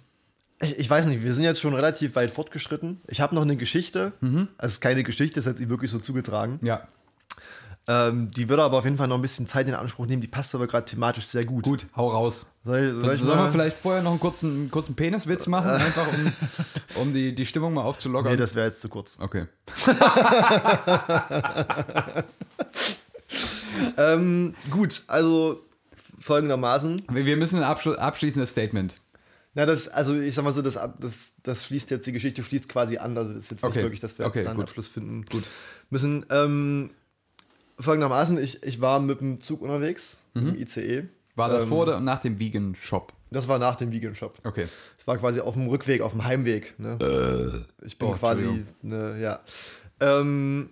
ich, 0.62 0.78
ich 0.80 0.90
weiß 0.90 1.08
nicht, 1.08 1.24
wir 1.24 1.34
sind 1.34 1.44
jetzt 1.44 1.60
schon 1.60 1.74
relativ 1.74 2.16
weit 2.16 2.32
fortgeschritten. 2.32 3.02
Ich 3.08 3.20
habe 3.22 3.34
noch 3.36 3.42
eine 3.44 3.56
Geschichte. 3.58 4.14
Also, 4.22 4.48
es 4.60 4.74
ist 4.74 4.82
keine 4.82 5.04
Geschichte, 5.04 5.40
es 5.40 5.48
hat 5.48 5.58
sich 5.58 5.70
wirklich 5.70 5.92
so 5.92 6.00
zugetragen. 6.00 6.60
Ja. 6.62 6.88
Ähm, 7.86 8.30
die 8.30 8.48
würde 8.48 8.64
aber 8.64 8.78
auf 8.78 8.86
jeden 8.86 8.96
Fall 8.98 9.10
noch 9.10 9.18
ein 9.18 9.22
bisschen 9.22 9.46
Zeit 9.46 9.68
in 9.68 9.74
Anspruch 9.74 10.06
nehmen. 10.06 10.22
Die 10.22 10.28
passt 10.30 10.56
aber 10.56 10.68
gerade 10.68 10.86
thematisch 10.86 11.26
sehr 11.26 11.44
gut. 11.46 11.66
Gut, 11.66 11.88
hau 11.98 12.08
raus. 12.10 12.46
Soll, 12.64 12.94
soll 13.02 13.16
Sollen 13.18 13.38
wir 13.40 13.52
vielleicht 13.52 13.78
vorher 13.78 14.02
noch 14.02 14.12
einen 14.12 14.22
kurzen, 14.22 14.52
einen 14.52 14.72
kurzen 14.72 14.96
Peniswitz 14.96 15.48
machen, 15.48 15.70
einfach 15.70 16.08
um, 16.14 16.32
um 17.02 17.14
die, 17.14 17.36
die 17.36 17.46
Stimmung 17.46 17.74
mal 17.74 17.82
aufzulockern? 17.82 18.32
Nee, 18.32 18.38
das 18.38 18.56
wäre 18.56 18.68
jetzt 18.68 18.80
zu 18.80 18.88
kurz. 18.90 19.18
okay. 19.20 19.48
Ähm, 23.98 24.54
gut, 24.70 25.04
also 25.08 25.62
folgendermaßen. 26.20 27.02
Wir, 27.12 27.38
müssen 27.38 27.58
ein 27.58 27.64
abschlu 27.64 27.94
abschließendes 27.96 28.52
Statement. 28.52 29.02
Na, 29.56 29.66
das, 29.66 29.88
also 29.88 30.20
ich 30.20 30.34
sag 30.36 30.44
mal 30.44 30.54
so, 30.54 30.62
das, 30.62 30.80
das, 31.00 31.36
das 31.44 31.66
schließt 31.66 31.92
jetzt, 31.92 32.08
die 32.08 32.12
Geschichte 32.12 32.44
schließt 32.44 32.70
quasi 32.70 32.98
an. 32.98 33.18
Also 33.18 33.34
das 33.34 33.44
ist 33.46 33.52
jetzt 33.52 33.64
Okay. 33.64 33.78
nicht 33.78 33.84
wirklich, 33.86 34.00
dass 34.00 34.18
wir 34.18 34.26
jetzt 34.26 34.36
Okay, 34.36 34.44
da 34.44 34.52
einen 34.52 34.60
gut. 34.60 34.70
Abschluss 34.70 34.88
finden 34.88 35.26
müssen. 35.90 36.26
Ähm, 36.30 36.90
folgendermaßen, 37.84 38.38
ich, 38.42 38.64
ich 38.64 38.82
war 38.82 39.00
mit 39.00 39.20
dem 39.22 39.40
Zug 39.42 39.62
unterwegs, 39.62 40.20
Mhm. 40.34 40.50
im 40.50 40.56
ICE. 40.56 41.04
War 41.36 41.50
das 41.50 41.64
Ähm, 41.64 41.70
vor 41.70 41.84
oder 41.84 42.00
nach 42.00 42.20
dem 42.20 42.40
Vegan 42.40 42.76
Shop? 42.76 43.14
Das 43.32 43.48
war 43.48 43.58
nach 43.60 43.76
dem 43.76 43.92
Vegan 43.92 44.16
Shop. 44.16 44.36
Okay. 44.44 44.68
Es 44.98 45.08
war 45.08 45.18
quasi 45.18 45.40
auf 45.40 45.54
dem 45.56 45.68
Rückweg, 45.68 46.02
auf 46.02 46.12
dem 46.12 46.24
Heimweg. 46.24 46.76
Ne? 46.80 47.66
Ich 47.84 47.98
bin 47.98 48.10
Oh, 48.10 48.14
quasi, 48.14 48.64
ne, 48.84 49.20
ja. 49.20 49.40
Ähm, 50.00 50.70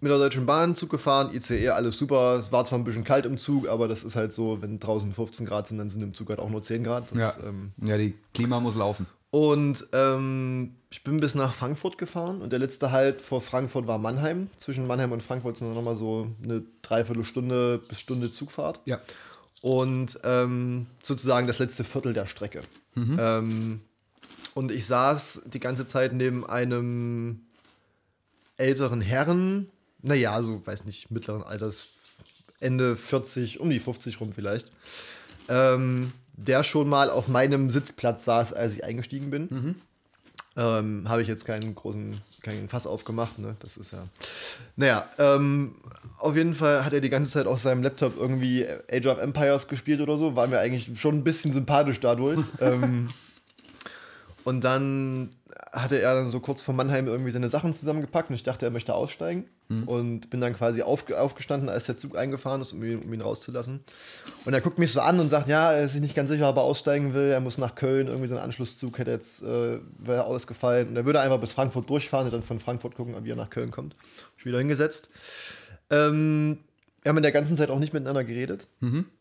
mit 0.00 0.10
der 0.12 0.18
Deutschen 0.18 0.46
Bahn 0.46 0.74
Zug 0.74 0.90
gefahren, 0.90 1.34
ICE, 1.34 1.70
alles 1.70 1.98
super. 1.98 2.36
Es 2.38 2.52
war 2.52 2.64
zwar 2.64 2.78
ein 2.78 2.84
bisschen 2.84 3.04
kalt 3.04 3.26
im 3.26 3.36
Zug, 3.38 3.68
aber 3.68 3.88
das 3.88 4.04
ist 4.04 4.14
halt 4.14 4.32
so, 4.32 4.60
wenn 4.62 4.78
draußen 4.78 5.12
15 5.12 5.44
Grad 5.46 5.66
sind, 5.66 5.78
dann 5.78 5.90
sind 5.90 6.02
im 6.02 6.14
Zug 6.14 6.28
halt 6.28 6.38
auch 6.38 6.50
nur 6.50 6.62
10 6.62 6.84
Grad. 6.84 7.10
Das, 7.10 7.18
Ja. 7.18 7.48
ähm, 7.48 7.72
ja, 7.82 7.96
die 7.96 8.14
Klima 8.34 8.60
muss 8.60 8.74
laufen. 8.76 9.06
Und 9.30 9.86
ähm, 9.92 10.74
ich 10.90 11.04
bin 11.04 11.20
bis 11.20 11.34
nach 11.34 11.52
Frankfurt 11.52 11.98
gefahren 11.98 12.40
und 12.40 12.50
der 12.52 12.58
letzte 12.58 12.92
Halt 12.92 13.20
vor 13.20 13.42
Frankfurt 13.42 13.86
war 13.86 13.98
Mannheim. 13.98 14.48
Zwischen 14.56 14.86
Mannheim 14.86 15.12
und 15.12 15.22
Frankfurt 15.22 15.56
sind 15.58 15.74
nochmal 15.74 15.96
so 15.96 16.28
eine 16.42 16.62
Dreiviertelstunde 16.82 17.78
bis 17.88 18.00
Stunde 18.00 18.30
Zugfahrt 18.30 18.80
Ja. 18.86 19.00
und 19.60 20.18
ähm, 20.24 20.86
sozusagen 21.02 21.46
das 21.46 21.58
letzte 21.58 21.84
Viertel 21.84 22.12
der 22.14 22.26
Strecke. 22.26 22.62
Ähm, 22.96 23.80
und 24.54 24.72
ich 24.72 24.86
saß 24.86 25.42
die 25.46 25.60
ganze 25.60 25.84
Zeit 25.86 26.12
neben 26.14 26.44
einem 26.46 27.42
älteren 28.56 29.00
Herren, 29.00 29.68
naja, 30.02 30.42
so 30.42 30.66
weiß 30.66 30.84
nicht, 30.84 31.10
mittleren 31.10 31.42
Alters, 31.44 31.88
Ende 32.60 32.96
40, 32.96 33.60
um 33.60 33.70
die 33.70 33.78
50 33.78 34.20
rum 34.20 34.32
vielleicht, 34.32 34.72
ähm, 35.48 36.12
der 36.38 36.62
schon 36.62 36.88
mal 36.88 37.10
auf 37.10 37.28
meinem 37.28 37.70
Sitzplatz 37.70 38.24
saß, 38.24 38.52
als 38.52 38.74
ich 38.74 38.84
eingestiegen 38.84 39.30
bin. 39.30 39.76
Ähm, 40.56 41.08
Habe 41.08 41.22
ich 41.22 41.28
jetzt 41.28 41.44
keinen 41.44 41.74
großen, 41.74 42.20
keinen 42.42 42.68
Fass 42.68 42.86
aufgemacht, 42.86 43.38
ne? 43.38 43.56
Das 43.60 43.76
ist 43.76 43.92
ja. 43.92 44.08
Naja, 44.74 45.08
ähm, 45.18 45.76
auf 46.18 46.34
jeden 46.34 46.54
Fall 46.54 46.84
hat 46.84 46.92
er 46.92 47.00
die 47.00 47.10
ganze 47.10 47.30
Zeit 47.30 47.46
auf 47.46 47.60
seinem 47.60 47.82
Laptop 47.82 48.16
irgendwie 48.16 48.66
Age 48.90 49.06
of 49.06 49.18
Empires 49.18 49.68
gespielt 49.68 50.00
oder 50.00 50.18
so. 50.18 50.34
War 50.34 50.48
mir 50.48 50.58
eigentlich 50.58 51.00
schon 51.00 51.18
ein 51.18 51.24
bisschen 51.24 51.52
sympathisch 51.52 52.00
dadurch. 52.00 52.40
ähm, 52.60 53.10
und 54.42 54.64
dann 54.64 55.30
hatte 55.72 56.00
er 56.00 56.14
dann 56.14 56.30
so 56.30 56.40
kurz 56.40 56.62
vor 56.62 56.74
Mannheim 56.74 57.06
irgendwie 57.06 57.30
seine 57.30 57.48
Sachen 57.48 57.72
zusammengepackt 57.72 58.30
und 58.30 58.34
ich 58.34 58.42
dachte, 58.42 58.66
er 58.66 58.70
möchte 58.70 58.94
aussteigen. 58.94 59.44
Und 59.86 60.30
bin 60.30 60.40
dann 60.40 60.54
quasi 60.54 60.80
aufge 60.82 61.20
aufgestanden, 61.20 61.68
als 61.68 61.84
der 61.84 61.96
Zug 61.96 62.16
eingefahren 62.16 62.62
ist, 62.62 62.72
um 62.72 62.82
ihn, 62.82 63.00
um 63.00 63.12
ihn 63.12 63.20
rauszulassen. 63.20 63.80
Und 64.46 64.54
er 64.54 64.62
guckt 64.62 64.78
mich 64.78 64.92
so 64.92 65.00
an 65.00 65.20
und 65.20 65.28
sagt, 65.28 65.48
ja, 65.48 65.72
er 65.72 65.84
ist 65.84 65.92
sich 65.92 66.00
nicht 66.00 66.14
ganz 66.14 66.30
sicher, 66.30 66.48
ob 66.48 66.56
er 66.56 66.62
aussteigen 66.62 67.12
will. 67.12 67.28
Er 67.28 67.40
muss 67.40 67.58
nach 67.58 67.74
Köln, 67.74 68.06
irgendwie 68.06 68.28
sein 68.28 68.38
Anschlusszug 68.38 68.98
hätte 68.98 69.10
jetzt, 69.10 69.42
äh, 69.42 69.78
wäre 69.98 70.24
ausgefallen. 70.24 70.88
Und 70.88 70.96
er 70.96 71.04
würde 71.04 71.20
einfach 71.20 71.38
bis 71.38 71.52
Frankfurt 71.52 71.90
durchfahren 71.90 72.26
und 72.26 72.32
dann 72.32 72.42
von 72.42 72.60
Frankfurt 72.60 72.94
gucken, 72.94 73.14
ob 73.14 73.26
er 73.26 73.36
nach 73.36 73.50
Köln 73.50 73.70
kommt. 73.70 73.94
Hab 73.94 74.38
ich 74.38 74.46
wieder 74.46 74.58
hingesetzt. 74.58 75.10
Ähm, 75.90 76.58
wir 77.02 77.10
haben 77.10 77.16
in 77.16 77.22
der 77.22 77.32
ganzen 77.32 77.56
Zeit 77.56 77.70
auch 77.70 77.78
nicht 77.78 77.92
miteinander 77.92 78.24
geredet. 78.24 78.68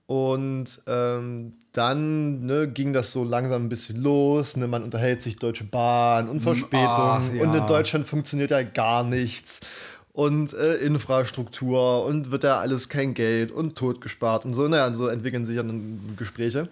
Und 0.08 0.82
ähm, 0.88 1.54
dann 1.74 2.46
ne, 2.46 2.68
ging 2.68 2.94
das 2.94 3.12
so 3.12 3.24
langsam 3.24 3.66
ein 3.66 3.70
bisschen 3.70 4.02
los. 4.02 4.58
Ne, 4.58 4.68
man 4.68 4.84
unterhält 4.84 5.22
sich 5.22 5.38
Deutsche 5.38 5.64
Bahn 5.64 6.28
und 6.30 6.42
Verspätung. 6.42 6.90
ach, 6.90 7.34
ja. 7.34 7.44
Und 7.44 7.54
in 7.54 7.68
Deutschland 7.68 8.08
funktioniert 8.08 8.52
ja 8.52 8.64
gar 8.64 9.04
nichts. 9.04 9.62
Und 10.12 10.54
äh, 10.54 10.78
Infrastruktur 10.78 12.04
und 12.06 12.32
wird 12.32 12.44
ja 12.44 12.58
alles 12.58 12.90
kein 12.90 13.14
Geld 13.14 13.52
und 13.52 13.78
tot 13.78 14.02
gespart 14.02 14.46
und 14.46 14.56
so. 14.56 14.68
Naja, 14.68 14.88
und 14.88 14.96
so 14.96 15.08
entwickeln 15.08 15.46
sich 15.46 15.58
dann 15.58 16.00
Gespräche. 16.18 16.70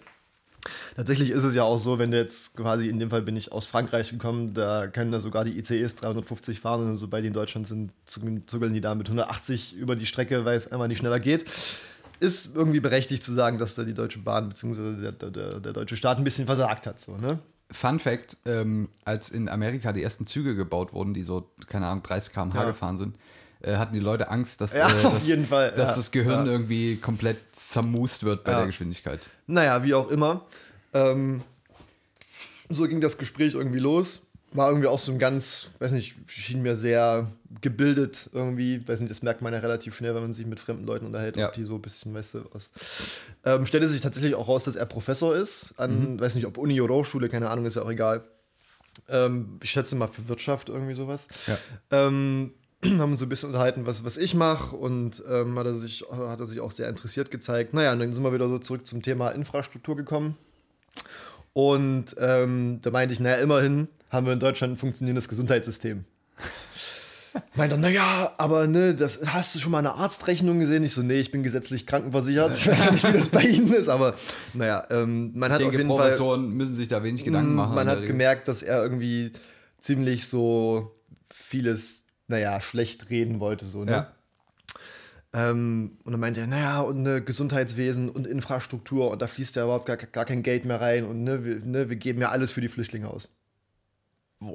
Tatsächlich 0.96 1.30
ist 1.32 1.44
es 1.44 1.54
ja 1.56 1.64
auch 1.64 1.78
so, 1.78 2.00
wenn 2.00 2.12
du 2.12 2.18
jetzt 2.18 2.56
quasi, 2.56 2.88
in 2.90 3.00
dem 3.00 3.10
Fall 3.10 3.22
bin 3.22 3.36
ich 3.36 3.52
aus 3.52 3.66
Frankreich 3.66 4.10
gekommen, 4.10 4.54
da 4.54 4.88
können 4.88 5.12
da 5.12 5.20
sogar 5.20 5.44
die 5.46 5.58
ICEs 5.58 5.96
350 5.96 6.60
fahren 6.60 6.88
und 6.90 6.96
sobald 6.98 7.24
die 7.24 7.28
in 7.28 7.34
Deutschland 7.34 7.68
sind, 7.68 7.92
zug- 8.06 8.24
zuckeln 8.50 8.74
die 8.74 8.82
da 8.82 8.96
mit 8.96 9.08
180 9.08 9.76
über 9.76 9.96
die 9.96 10.06
Strecke, 10.06 10.46
weil 10.46 10.58
es 10.58 10.72
einfach 10.72 10.88
nicht 10.88 11.00
schneller 11.00 11.20
geht. 11.20 11.46
Ist 12.22 12.56
irgendwie 12.56 12.80
berechtigt 12.80 13.24
zu 13.24 13.34
sagen, 13.34 13.58
dass 13.58 13.76
da 13.76 13.84
die 13.84 13.94
Deutsche 13.94 14.20
Bahn 14.20 14.48
bzw. 14.50 15.02
Der, 15.02 15.12
der, 15.12 15.30
der, 15.32 15.60
der 15.60 15.74
deutsche 15.74 15.98
Staat 15.98 16.18
ein 16.18 16.24
bisschen 16.24 16.46
versagt 16.46 16.88
hat. 16.88 17.00
So, 17.00 17.18
ne? 17.18 17.40
Fun 17.72 18.00
Fact: 18.00 18.38
ähm, 18.46 18.88
Als 19.04 19.30
in 19.30 19.50
Amerika 19.50 19.92
die 19.92 20.02
ersten 20.02 20.26
Züge 20.26 20.56
gebaut 20.56 20.94
wurden, 20.94 21.14
die 21.14 21.24
so, 21.24 21.50
keine 21.68 21.88
Ahnung, 21.88 22.04
30 22.04 22.32
km/h 22.34 22.58
Ja. 22.62 22.66
gefahren 22.70 22.98
sind, 22.98 23.18
äh, 23.66 23.78
hatten 23.78 23.94
die 23.94 24.00
Leute 24.00 24.30
Angst, 24.30 24.62
dass, 24.62 24.76
Ja, 24.76 24.88
äh, 24.90 25.02
dass, 25.04 25.48
Fall, 25.50 25.72
dass 25.72 25.90
ja. 25.90 25.96
das 25.96 26.12
Gehirn 26.12 26.46
Ja. 26.46 26.52
irgendwie 26.52 26.98
komplett 26.98 27.38
zermust 27.54 28.24
wird 28.24 28.44
bei 28.44 28.54
der 28.54 28.66
Geschwindigkeit. 28.68 29.20
Naja, 29.48 29.84
wie 29.84 29.94
auch 29.94 30.10
immer. 30.10 30.46
Ähm, 30.94 31.42
so 32.70 32.88
ging 32.88 33.02
das 33.02 33.18
Gespräch 33.18 33.54
irgendwie 33.54 33.80
los. 33.80 34.22
War 34.54 34.70
irgendwie 34.70 34.88
auch 34.88 35.00
so 35.00 35.12
ein 35.12 35.20
ganz, 35.20 35.70
weiß 35.80 35.92
nicht, 35.92 36.16
schien 36.28 36.62
mir 36.62 36.78
sehr 36.78 37.30
gebildet 37.62 38.30
irgendwie. 38.32 38.88
Weiß 38.88 39.02
nicht, 39.02 39.10
das 39.12 39.22
merkt 39.22 39.42
man 39.42 39.52
ja 39.54 39.60
relativ 39.60 39.96
schnell, 39.96 40.16
wenn 40.16 40.22
man 40.22 40.32
sich 40.34 40.46
mit 40.46 40.60
fremden 40.60 40.86
Leuten 40.86 41.06
unterhält, 41.06 41.36
Ja. 41.36 41.48
ob 41.50 41.54
die 41.54 41.64
so 41.64 41.76
ein 41.76 41.82
bisschen, 41.82 42.14
weißt 42.14 42.36
du, 42.36 42.40
aus. 42.54 42.72
Ähm, 43.44 43.66
stellte 43.66 43.90
sich 43.90 44.00
tatsächlich 44.00 44.34
auch 44.36 44.48
raus, 44.48 44.64
dass 44.64 44.78
er 44.78 44.86
Professor 44.86 45.36
ist, 45.36 45.74
an, 45.78 46.20
weiß 46.20 46.36
nicht, 46.36 46.46
ob 46.46 46.58
Uni 46.58 46.80
oder 46.80 46.94
Hochschule, 46.96 47.28
keine 47.28 47.50
Ahnung, 47.50 47.66
ist 47.66 47.76
ja 47.76 47.82
auch 47.82 47.92
egal. 47.92 48.24
Ähm, 49.10 49.60
ich 49.62 49.72
schätze 49.72 49.96
mal 49.98 50.08
für 50.08 50.30
Wirtschaft 50.30 50.70
irgendwie 50.70 50.94
sowas. 50.94 51.28
Ja. 51.48 51.58
Ähm, 51.92 52.54
haben 53.00 53.12
uns 53.12 53.20
so 53.20 53.26
ein 53.26 53.30
bisschen 53.30 53.50
unterhalten, 53.50 53.86
was, 53.86 54.04
was 54.04 54.18
ich 54.18 54.36
mache 54.36 54.76
und 54.76 55.24
ähm, 55.30 55.58
hat, 55.58 55.66
er 55.66 55.76
sich, 55.76 56.06
hat 56.12 56.40
er 56.40 56.48
sich 56.48 56.60
auch 56.60 56.72
sehr 56.72 56.90
interessiert 56.90 57.32
gezeigt. 57.32 57.74
Naja, 57.74 57.92
und 57.94 58.00
dann 58.00 58.14
sind 58.14 58.24
wir 58.24 58.34
wieder 58.34 58.48
so 58.48 58.60
zurück 58.60 58.86
zum 58.86 59.02
Thema 59.02 59.30
Infrastruktur 59.30 59.96
gekommen. 59.96 60.38
Und 61.54 62.16
ähm, 62.20 62.80
da 62.82 62.92
meinte 62.92 63.14
ich, 63.14 63.20
naja, 63.20 63.38
immerhin 63.38 63.88
haben 64.10 64.26
wir 64.26 64.34
in 64.34 64.40
Deutschland 64.40 64.74
ein 64.74 64.78
funktionierendes 64.78 65.30
Gesundheitssystem. 65.30 66.06
Meint 67.56 67.72
er, 67.72 67.78
naja, 67.78 68.34
aber 68.38 68.68
ne, 68.68 68.96
das 68.96 69.20
hast 69.26 69.56
du 69.56 69.60
schon 69.60 69.72
mal 69.72 69.80
eine 69.80 69.96
Arztrechnung 69.96 70.60
gesehen? 70.60 70.84
Ich 70.84 70.94
so, 70.94 71.02
nee, 71.02 71.20
ich 71.20 71.32
bin 71.32 71.44
gesetzlich 71.44 71.86
krankenversichert. 71.86 72.56
Ich 72.56 72.68
weiß 72.68 72.86
ja 72.86 72.92
nicht, 72.92 73.08
wie 73.08 73.18
das 73.18 73.30
bei 73.30 73.42
Ihnen 73.42 73.74
ist, 73.74 73.90
aber 73.90 74.16
naja, 74.54 74.86
ähm, 74.90 75.32
man 75.34 75.52
hat 75.52 75.62
auf 75.62 75.72
jeden 75.72 75.88
Fall. 75.88 75.98
Professoren 75.98 76.52
müssen 76.52 76.76
sich 76.76 76.88
da 76.88 77.04
wenig 77.04 77.24
Gedanken 77.24 77.56
machen. 77.56 77.76
Man 77.76 77.90
hat 77.90 78.06
gemerkt, 78.06 78.48
dass 78.48 78.62
er 78.62 78.82
irgendwie 78.84 79.32
ziemlich 79.80 80.28
so 80.28 80.96
vieles, 81.30 82.05
naja, 82.28 82.62
schlecht 82.62 83.10
reden 83.10 83.40
wollte. 83.40 83.66
So, 83.66 83.84
ne? 83.84 83.92
Ja. 83.92 84.12
Ähm, 85.36 85.98
und 86.04 86.14
dann 86.14 86.22
meinte 86.22 86.40
er, 86.40 86.48
naja, 86.48 86.80
und 86.80 87.02
ne, 87.02 87.22
Gesundheitswesen 87.22 88.10
und 88.10 88.26
Infrastruktur 88.26 89.12
und 89.12 89.22
da 89.22 89.28
fließt 89.28 89.58
ja 89.58 89.66
überhaupt 89.66 89.86
gar, 89.86 89.98
gar 89.98 90.24
kein 90.24 90.44
Geld 90.44 90.64
mehr 90.64 90.80
rein 90.80 91.04
und 91.06 91.24
ne, 91.24 91.44
wir, 91.44 91.60
ne, 91.60 91.90
wir 91.90 91.98
geben 91.98 92.22
ja 92.22 92.30
alles 92.30 92.52
für 92.52 92.62
die 92.62 92.70
Flüchtlinge 92.70 93.10
aus. 93.10 93.30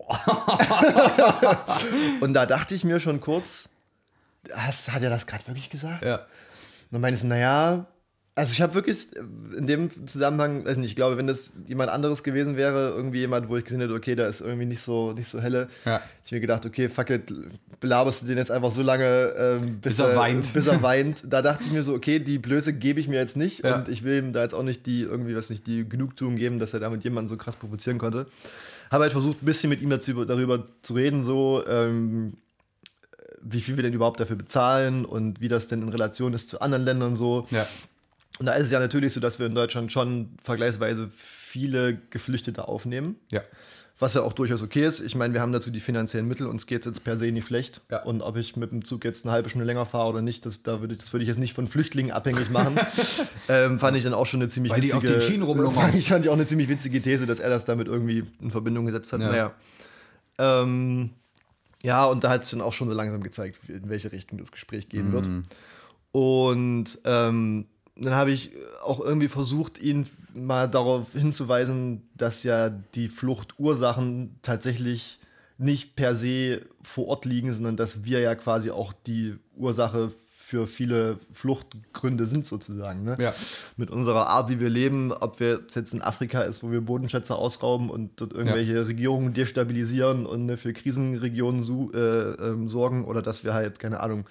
und 2.21 2.33
da 2.33 2.47
dachte 2.47 2.75
ich 2.75 2.85
mir 2.85 3.01
schon 3.01 3.21
kurz, 3.21 3.69
hast, 4.53 4.93
hat 4.93 5.03
er 5.03 5.11
das 5.11 5.27
gerade 5.27 5.47
wirklich 5.49 5.69
gesagt? 5.69 6.03
Ja. 6.03 6.17
Und 6.17 6.27
dann 6.93 7.01
meinte 7.03 7.19
ich, 7.19 7.25
naja, 7.25 7.87
Also 8.41 8.53
ich 8.55 8.63
habe 8.63 8.75
wirklich 8.75 9.09
äh, 9.17 9.57
in 9.59 9.67
dem 9.67 10.07
Zusammenhang, 10.07 10.65
weiß 10.65 10.79
nicht, 10.79 10.91
ich 10.91 10.97
glaube, 10.97 11.19
wenn 11.19 11.27
das 11.27 11.53
jemand 11.67 11.91
anderes 11.91 12.23
gewesen 12.23 12.57
wäre, 12.57 12.91
irgendwie 12.97 13.19
jemand, 13.19 13.49
wo 13.51 13.57
ich 13.57 13.65
gesehen 13.65 13.81
hätte, 13.81 13.93
okay, 13.95 14.15
da 14.15 14.27
ist 14.27 14.41
irgendwie 14.41 14.65
nicht 14.67 14.81
so, 14.81 15.13
nicht 15.13 15.29
so 15.29 15.41
helle, 15.41 15.69
Ja. 15.85 15.97
hätte 15.99 16.05
ich 16.25 16.33
mir 16.33 16.41
gedacht, 16.41 16.65
okay, 16.65 16.89
fuck 16.89 17.11
it, 17.11 17.33
belaberst 17.81 18.23
du 18.23 18.27
den 18.27 18.39
jetzt 18.39 18.51
einfach 18.51 18.71
so 18.71 18.83
lange, 18.83 19.35
ähm, 19.37 19.67
bis, 19.81 19.97
Bis 19.97 19.99
er 19.99 20.17
weint. 20.17 20.55
Bis 20.55 20.67
er 20.69 20.83
weint. 20.91 21.25
Da 21.29 21.43
dachte 21.43 21.67
ich 21.67 21.73
mir 21.73 21.83
so, 21.83 21.93
okay, 21.95 22.19
die 22.19 22.39
Blöße 22.39 22.73
gebe 22.73 22.99
ich 22.99 23.09
mir 23.09 23.17
jetzt 23.19 23.37
nicht 23.37 23.63
Ja. 23.65 23.77
und 23.77 23.89
ich 23.89 24.05
will 24.05 24.19
ihm 24.19 24.33
da 24.33 24.43
jetzt 24.43 24.55
auch 24.55 24.63
nicht 24.63 24.87
die, 24.87 25.03
irgendwie, 25.03 25.37
was 25.37 25.51
nicht, 25.51 25.67
die 25.67 25.87
Genugtuung 25.89 26.37
geben, 26.37 26.59
dass 26.59 26.73
er 26.73 26.81
damit 26.81 27.05
jemanden 27.05 27.29
so 27.29 27.37
krass 27.37 27.57
provozieren 27.57 27.99
konnte. 27.99 28.27
Habe 28.91 29.03
halt 29.05 29.13
versucht, 29.13 29.43
ein 29.43 29.47
bisschen 29.47 29.69
mit 29.71 29.83
ihm 29.83 29.91
dazu, 29.91 30.25
darüber 30.25 30.65
zu 30.83 30.95
reden, 30.95 31.23
so, 31.23 31.63
ähm, 31.69 32.39
wie 33.43 33.61
viel 33.61 33.77
wir 33.77 33.83
denn 33.83 33.95
überhaupt 33.95 34.21
dafür 34.21 34.37
bezahlen 34.37 35.05
und 35.05 35.41
wie 35.41 35.49
das 35.49 35.69
denn 35.69 35.81
in 35.83 35.89
Relation 35.89 36.35
ist 36.35 36.49
zu 36.49 36.61
anderen 36.61 36.85
Ländern 36.85 37.15
so. 37.15 37.47
Ja. 37.51 37.67
Und 38.41 38.47
da 38.47 38.53
ist 38.55 38.67
es 38.67 38.73
ja 38.73 38.79
natürlich 38.81 39.13
so, 39.13 39.21
dass 39.21 39.39
wir 39.39 39.47
in 39.47 39.55
Deutschland 39.55 39.93
schon 39.93 40.31
vergleichsweise 40.43 41.11
viele 41.15 41.99
Geflüchtete 42.11 42.67
aufnehmen. 42.69 43.17
Ja. 43.31 43.43
Was 43.99 44.15
ja 44.15 44.23
auch 44.23 44.33
durchaus 44.33 44.63
okay 44.63 44.87
ist. 44.87 45.01
Ich 45.01 45.15
meine, 45.15 45.35
wir 45.35 45.43
haben 45.43 45.53
dazu 45.53 45.71
die 45.71 45.79
finanziellen 45.81 46.27
Mittel, 46.27 46.47
uns 46.47 46.67
geht 46.67 46.81
es 46.81 46.87
jetzt 46.87 47.05
per 47.05 47.19
se 47.19 47.31
nicht 47.33 47.47
schlecht. 47.47 47.83
Ja. 47.91 48.03
Und 48.03 48.23
ob 48.23 48.39
ich 48.39 48.57
mit 48.57 48.73
dem 48.73 48.83
Zug 48.83 49.05
jetzt 49.05 49.27
eine 49.27 49.33
halbe 49.33 49.51
Stunde 49.51 49.67
länger 49.67 49.85
fahre 49.85 50.09
oder 50.09 50.23
nicht, 50.23 50.47
das, 50.47 50.63
da 50.63 50.81
würde, 50.81 50.95
ich- 50.95 51.01
das 51.01 51.13
würde 51.13 51.23
ich 51.23 51.29
jetzt 51.29 51.37
nicht 51.37 51.53
von 51.53 51.69
Flüchtlingen 51.69 52.11
abhängig 52.13 52.49
machen. 52.49 52.79
ähm, 53.51 53.79
fand 53.79 53.99
ich 53.99 54.05
dann 54.05 54.15
auch 54.15 54.25
schon 54.25 54.41
eine 54.41 54.49
ziemlich 54.49 54.73
Weil 54.73 54.81
die 54.81 54.95
auf 54.95 55.03
witzige. 55.03 55.19
den 55.21 55.27
Schienen 55.29 55.43
rumlungern. 55.43 55.75
fand 55.83 55.95
ich, 55.95 56.09
fand 56.09 56.25
ich 56.25 56.31
auch 56.31 56.35
eine 56.35 56.47
ziemlich 56.47 56.71
witzige 56.71 57.03
These, 57.03 57.27
dass 57.27 57.41
er 57.41 57.51
das 57.51 57.67
damit 57.67 57.89
irgendwie 57.89 58.25
in 58.41 58.51
Verbindung 58.51 58.87
gesetzt 58.87 59.13
hat. 59.13 59.21
Ja. 59.21 59.29
Naja. 59.29 59.55
Ähm, 60.39 61.11
ja, 61.83 62.07
und 62.07 62.25
da 62.25 62.31
hat 62.31 62.45
es 62.45 62.51
dann 62.51 62.63
auch 62.63 62.73
schon 62.73 62.89
so 62.89 62.95
langsam 62.95 63.23
gezeigt, 63.23 63.59
in 63.69 63.91
welche 63.91 64.13
Richtung 64.13 64.39
das 64.39 64.51
Gespräch 64.51 64.89
gehen 64.89 65.13
wird. 65.13 65.27
Mhm. 65.29 65.43
Und 66.13 66.99
ähm, 67.05 67.67
dann 67.97 68.15
habe 68.15 68.31
ich 68.31 68.53
auch 68.83 69.01
irgendwie 69.01 69.29
versucht, 69.29 69.81
ihn 69.81 70.07
mal 70.35 70.69
darauf 70.69 71.13
hinzuweisen, 71.13 72.09
dass 72.15 72.43
ja 72.43 72.71
die 72.71 73.09
Fluchtursachen 73.09 74.39
tatsächlich 74.43 75.19
nicht 75.59 75.97
per 75.97 76.15
se 76.15 76.63
vor 76.83 77.09
Ort 77.09 77.25
liegen, 77.27 77.53
sondern 77.53 77.77
dass 77.77 78.05
wir 78.05 78.21
ja 78.21 78.35
quasi 78.35 78.71
auch 78.71 78.93
die 78.93 79.37
Ursache 79.57 80.13
für 80.51 80.67
viele 80.67 81.21
Fluchtgründe 81.33 82.27
sind 82.27 82.45
sozusagen. 82.45 83.05
Ne? 83.05 83.17
Ja. 83.21 83.33
Mit 83.77 83.89
unserer 83.91 84.27
Art, 84.27 84.51
wie 84.51 84.59
wir 84.59 84.69
leben, 84.69 85.13
ob 85.13 85.39
wir 85.39 85.61
jetzt 85.73 85.95
in 85.95 86.03
Afrika 86.03 86.41
ist, 86.43 86.65
wo 86.65 86.73
wir 86.73 86.81
Bodenschätze 86.81 87.37
ausrauben 87.37 87.89
und 87.89 88.21
dort 88.21 88.33
irgendwelche 88.33 88.85
Regierungen 88.89 89.33
destabilisieren 89.33 90.27
und 90.27 90.47
ne, 90.47 90.57
für 90.57 90.73
Krisenregionen 90.73 91.63
su- 91.63 91.93
äh, 91.95 91.99
ähm, 92.33 92.69
sorgen 92.69 93.05
oder 93.05 93.23
dass 93.23 93.45
wir 93.45 93.55
halt, 93.55 93.79
keine 93.79 94.01
Ahnung, 94.01 94.25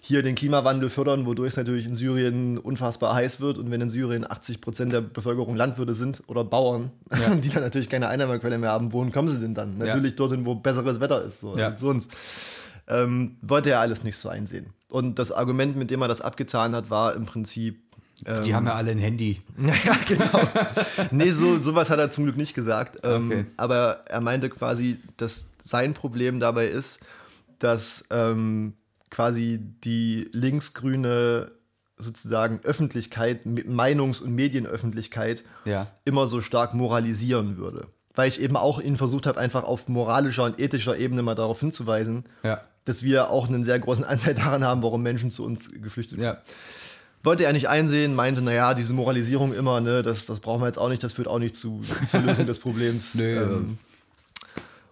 hier 0.00 0.22
den 0.24 0.34
Klimawandel 0.34 0.90
fördern, 0.90 1.24
wodurch 1.24 1.50
es 1.50 1.56
natürlich 1.56 1.86
in 1.86 1.94
Syrien 1.94 2.58
unfassbar 2.58 3.14
heiß 3.14 3.40
wird 3.40 3.56
und 3.58 3.70
wenn 3.70 3.80
in 3.80 3.90
Syrien 3.90 4.28
80 4.28 4.60
Prozent 4.60 4.90
der 4.92 5.02
Bevölkerung 5.02 5.54
Landwirte 5.54 5.94
sind 5.94 6.22
oder 6.26 6.42
Bauern, 6.42 6.90
die 7.44 7.48
dann 7.50 7.62
natürlich 7.62 7.88
keine 7.88 8.08
Einnahmequelle 8.08 8.58
mehr 8.58 8.70
haben, 8.70 8.92
wohin 8.92 9.12
kommen 9.12 9.28
sie 9.28 9.38
denn 9.38 9.54
dann? 9.54 9.78
Natürlich 9.78 10.16
dorthin, 10.16 10.44
wo 10.46 10.56
besseres 10.56 10.98
Wetter 10.98 11.22
ist, 11.24 11.40
so 11.42 11.56
Ja. 11.56 11.76
sonst. 11.76 12.10
Ähm, 12.88 13.36
wollte 13.40 13.70
er 13.70 13.78
alles 13.78 14.02
nicht 14.02 14.16
so 14.16 14.28
einsehen. 14.28 14.66
Und 14.90 15.18
das 15.18 15.32
Argument, 15.32 15.76
mit 15.76 15.90
dem 15.90 16.02
er 16.02 16.08
das 16.08 16.20
abgetan 16.20 16.74
hat, 16.74 16.90
war 16.90 17.14
im 17.14 17.24
Prinzip. 17.26 17.80
ähm, 18.26 18.42
Die 18.42 18.54
haben 18.54 18.66
ja 18.66 18.74
alle 18.74 18.90
ein 18.90 18.98
Handy. 18.98 19.40
ja, 19.58 19.94
genau. 20.06 20.40
nee, 21.12 21.30
so, 21.30 21.60
sowas 21.62 21.90
hat 21.90 21.98
er 21.98 22.10
zum 22.10 22.24
Glück 22.24 22.36
nicht 22.36 22.54
gesagt. 22.54 22.98
Ähm, 23.04 23.30
Okay. 23.30 23.44
Aber 23.56 24.04
er 24.06 24.20
meinte 24.20 24.50
quasi, 24.50 24.98
dass 25.16 25.46
sein 25.62 25.94
Problem 25.94 26.40
dabei 26.40 26.66
ist, 26.66 27.00
dass 27.58 28.04
ähm, 28.10 28.74
quasi 29.10 29.60
die 29.84 30.28
linksgrüne 30.32 31.50
sozusagen 31.98 32.60
Öffentlichkeit, 32.64 33.44
Meinungs- 33.44 34.22
und 34.22 34.34
Medienöffentlichkeit 34.34 35.44
Ja. 35.66 35.88
immer 36.04 36.26
so 36.26 36.40
stark 36.40 36.72
moralisieren 36.74 37.58
würde. 37.58 37.88
Weil 38.14 38.28
ich 38.28 38.40
eben 38.40 38.56
auch 38.56 38.80
ihn 38.80 38.96
versucht 38.96 39.26
habe, 39.26 39.38
einfach 39.38 39.64
auf 39.64 39.86
moralischer 39.88 40.44
und 40.44 40.58
ethischer 40.58 40.96
Ebene 40.96 41.22
mal 41.22 41.34
darauf 41.34 41.60
hinzuweisen, 41.60 42.24
Ja. 42.42 42.60
Dass 42.84 43.02
wir 43.02 43.30
auch 43.30 43.48
einen 43.48 43.64
sehr 43.64 43.78
großen 43.78 44.04
Anteil 44.04 44.34
daran 44.34 44.64
haben, 44.64 44.82
warum 44.82 45.02
Menschen 45.02 45.30
zu 45.30 45.44
uns 45.44 45.70
geflüchtet 45.70 46.18
sind. 46.18 46.24
Ja. 46.24 46.38
Wollte 47.22 47.44
er 47.44 47.52
nicht 47.52 47.68
einsehen, 47.68 48.14
meinte, 48.14 48.40
naja, 48.40 48.72
diese 48.72 48.94
Moralisierung 48.94 49.52
immer, 49.52 49.80
ne, 49.82 50.02
das, 50.02 50.24
das 50.24 50.40
brauchen 50.40 50.62
wir 50.62 50.66
jetzt 50.66 50.78
auch 50.78 50.88
nicht, 50.88 51.02
das 51.02 51.12
führt 51.12 51.28
auch 51.28 51.38
nicht 51.38 51.54
zu, 51.54 51.82
zur 52.06 52.20
Lösung 52.22 52.46
des 52.46 52.58
Problems. 52.58 53.14
Nö. 53.14 53.42
Ähm, 53.42 53.78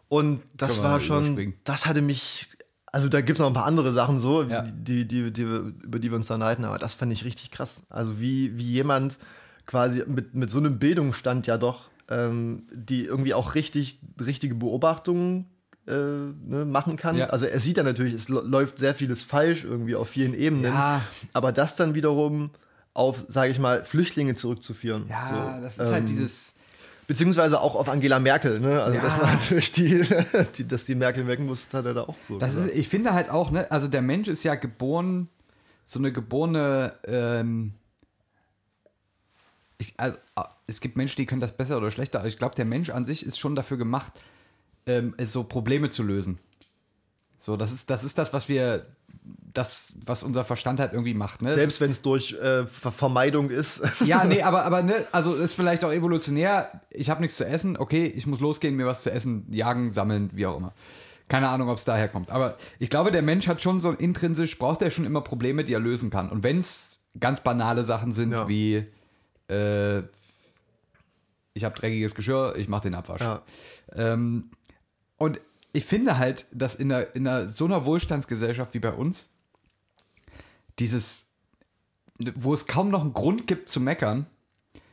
und 0.08 0.42
das 0.54 0.82
war 0.82 1.00
schon, 1.00 1.54
das 1.64 1.86
hatte 1.86 2.00
mich, 2.02 2.48
also 2.86 3.08
da 3.08 3.20
gibt 3.20 3.38
es 3.38 3.40
noch 3.40 3.46
ein 3.46 3.52
paar 3.54 3.66
andere 3.66 3.92
Sachen 3.92 4.20
so, 4.20 4.42
Ja. 4.42 4.62
die, 4.62 5.06
die, 5.06 5.32
die, 5.32 5.42
über 5.42 5.98
die 5.98 6.10
wir 6.10 6.16
uns 6.16 6.26
dann 6.26 6.42
halten, 6.42 6.64
aber 6.64 6.78
das 6.78 6.94
fand 6.94 7.12
ich 7.12 7.24
richtig 7.24 7.50
krass. 7.50 7.82
Also 7.90 8.20
wie, 8.20 8.56
wie 8.58 8.64
jemand 8.72 9.18
quasi 9.66 10.02
mit, 10.06 10.34
mit 10.34 10.50
so 10.50 10.58
einem 10.58 10.78
Bildungsstand 10.78 11.46
ja 11.46 11.58
doch, 11.58 11.90
ähm, 12.10 12.66
die 12.72 13.04
irgendwie 13.04 13.34
auch 13.34 13.54
richtig, 13.54 14.00
richtige 14.20 14.54
Beobachtungen 14.54 15.46
äh, 15.88 15.92
ne, 15.92 16.64
machen 16.66 16.96
kann. 16.96 17.16
Ja. 17.16 17.26
Also 17.26 17.46
er 17.46 17.58
sieht 17.60 17.76
ja 17.76 17.82
natürlich, 17.82 18.14
es 18.14 18.28
läuft 18.28 18.78
sehr 18.78 18.94
vieles 18.94 19.24
falsch 19.24 19.64
irgendwie 19.64 19.96
auf 19.96 20.08
vielen 20.08 20.34
Ebenen. 20.34 20.64
Ja. 20.64 21.02
Aber 21.32 21.52
das 21.52 21.76
dann 21.76 21.94
wiederum 21.94 22.50
auf, 22.94 23.24
sage 23.28 23.50
ich 23.52 23.58
mal, 23.58 23.84
Flüchtlinge 23.84 24.34
zurückzuführen. 24.34 25.06
Ja, 25.08 25.54
So, 25.56 25.62
das 25.62 25.78
ist 25.78 25.86
ähm, 25.86 25.92
halt 25.92 26.08
dieses. 26.08 26.54
Beziehungsweise 27.06 27.60
auch 27.62 27.74
auf 27.74 27.88
Angela 27.88 28.18
Merkel, 28.20 28.60
ne? 28.60 28.82
Also 28.82 28.96
Ja. 28.98 29.02
dass 29.02 29.16
man 29.16 29.30
natürlich 29.32 29.72
die, 29.72 30.04
die, 30.58 30.68
dass 30.68 30.84
die 30.84 30.94
Merkel 30.94 31.26
weg 31.26 31.40
muss, 31.40 31.72
hat 31.72 31.86
er 31.86 31.94
da 31.94 32.02
auch 32.02 32.16
so. 32.26 32.38
Das 32.38 32.54
gesagt. 32.54 32.72
ist, 32.72 32.78
ich 32.78 32.88
finde 32.88 33.14
halt 33.14 33.30
auch, 33.30 33.50
ne, 33.50 33.70
also 33.70 33.88
der 33.88 34.02
Mensch 34.02 34.28
ist 34.28 34.42
ja 34.44 34.56
geboren, 34.56 35.28
so 35.84 35.98
eine 35.98 36.12
geborene, 36.12 36.92
ähm, 37.06 37.72
ich, 39.78 39.94
also, 39.96 40.18
ah, 40.34 40.48
es 40.66 40.80
gibt 40.82 40.96
Menschen, 40.96 41.16
die 41.16 41.24
können 41.26 41.40
das 41.40 41.56
besser 41.56 41.78
oder 41.78 41.90
schlechter, 41.90 42.18
aber 42.18 42.28
ich 42.28 42.36
glaube, 42.36 42.56
der 42.56 42.64
Mensch 42.66 42.90
an 42.90 43.06
sich 43.06 43.24
ist 43.24 43.38
schon 43.38 43.54
dafür 43.54 43.78
gemacht, 43.78 44.12
ähm, 44.88 45.14
so 45.24 45.44
Probleme 45.44 45.90
zu 45.90 46.02
lösen. 46.02 46.38
So, 47.38 47.56
das 47.56 47.72
ist, 47.72 47.88
das 47.88 48.02
ist 48.02 48.18
das, 48.18 48.32
was 48.32 48.48
wir, 48.48 48.86
das, 49.52 49.92
was 50.04 50.22
unser 50.22 50.44
Verstand 50.44 50.80
halt 50.80 50.92
irgendwie 50.92 51.14
macht. 51.14 51.40
Ne? 51.42 51.52
Selbst 51.52 51.80
wenn 51.80 51.90
es 51.90 52.02
durch 52.02 52.32
äh, 52.32 52.66
Ver 52.66 52.90
Vermeidung 52.90 53.50
ist. 53.50 53.82
Ja, 54.04 54.24
nee, 54.26 54.42
aber, 54.42 54.64
aber 54.64 54.82
ne, 54.82 55.06
also 55.12 55.34
ist 55.34 55.54
vielleicht 55.54 55.84
auch 55.84 55.92
evolutionär. 55.92 56.80
Ich 56.90 57.10
habe 57.10 57.20
nichts 57.20 57.36
zu 57.36 57.46
essen, 57.46 57.76
okay, 57.76 58.06
ich 58.06 58.26
muss 58.26 58.40
losgehen, 58.40 58.74
mir 58.74 58.86
was 58.86 59.02
zu 59.04 59.12
essen, 59.12 59.46
jagen, 59.52 59.92
sammeln, 59.92 60.30
wie 60.32 60.46
auch 60.46 60.56
immer. 60.56 60.72
Keine 61.28 61.48
Ahnung, 61.48 61.68
ob 61.68 61.76
es 61.78 61.84
daher 61.84 62.08
kommt. 62.08 62.30
Aber 62.30 62.56
ich 62.78 62.88
glaube, 62.90 63.10
der 63.12 63.22
Mensch 63.22 63.46
hat 63.48 63.60
schon 63.60 63.80
so 63.80 63.90
intrinsisch, 63.92 64.58
braucht 64.58 64.80
er 64.82 64.90
schon 64.90 65.04
immer 65.04 65.20
Probleme, 65.20 65.62
die 65.62 65.74
er 65.74 65.80
lösen 65.80 66.08
kann. 66.10 66.30
Und 66.30 66.42
wenn 66.42 66.58
es 66.58 66.98
ganz 67.20 67.42
banale 67.42 67.84
Sachen 67.84 68.12
sind, 68.12 68.32
Ja. 68.32 68.48
wie 68.48 68.86
äh, 69.50 70.02
ich 71.54 71.64
habe 71.64 71.74
dreckiges 71.74 72.14
Geschirr, 72.14 72.54
ich 72.56 72.68
mache 72.68 72.82
den 72.82 72.94
Abwasch. 72.94 73.20
Ja. 73.20 73.42
Ähm, 73.94 74.50
und 75.18 75.40
ich 75.72 75.84
finde 75.84 76.18
halt, 76.18 76.46
dass 76.52 76.74
in, 76.74 76.92
einer, 76.92 77.14
in 77.14 77.28
einer, 77.28 77.48
so 77.48 77.66
einer 77.66 77.84
Wohlstandsgesellschaft 77.84 78.74
wie 78.74 78.78
bei 78.78 78.92
uns, 78.92 79.28
dieses, 80.78 81.26
wo 82.34 82.54
es 82.54 82.66
kaum 82.66 82.88
noch 82.90 83.02
einen 83.02 83.12
Grund 83.12 83.46
gibt 83.46 83.68
zu 83.68 83.80
meckern, 83.80 84.26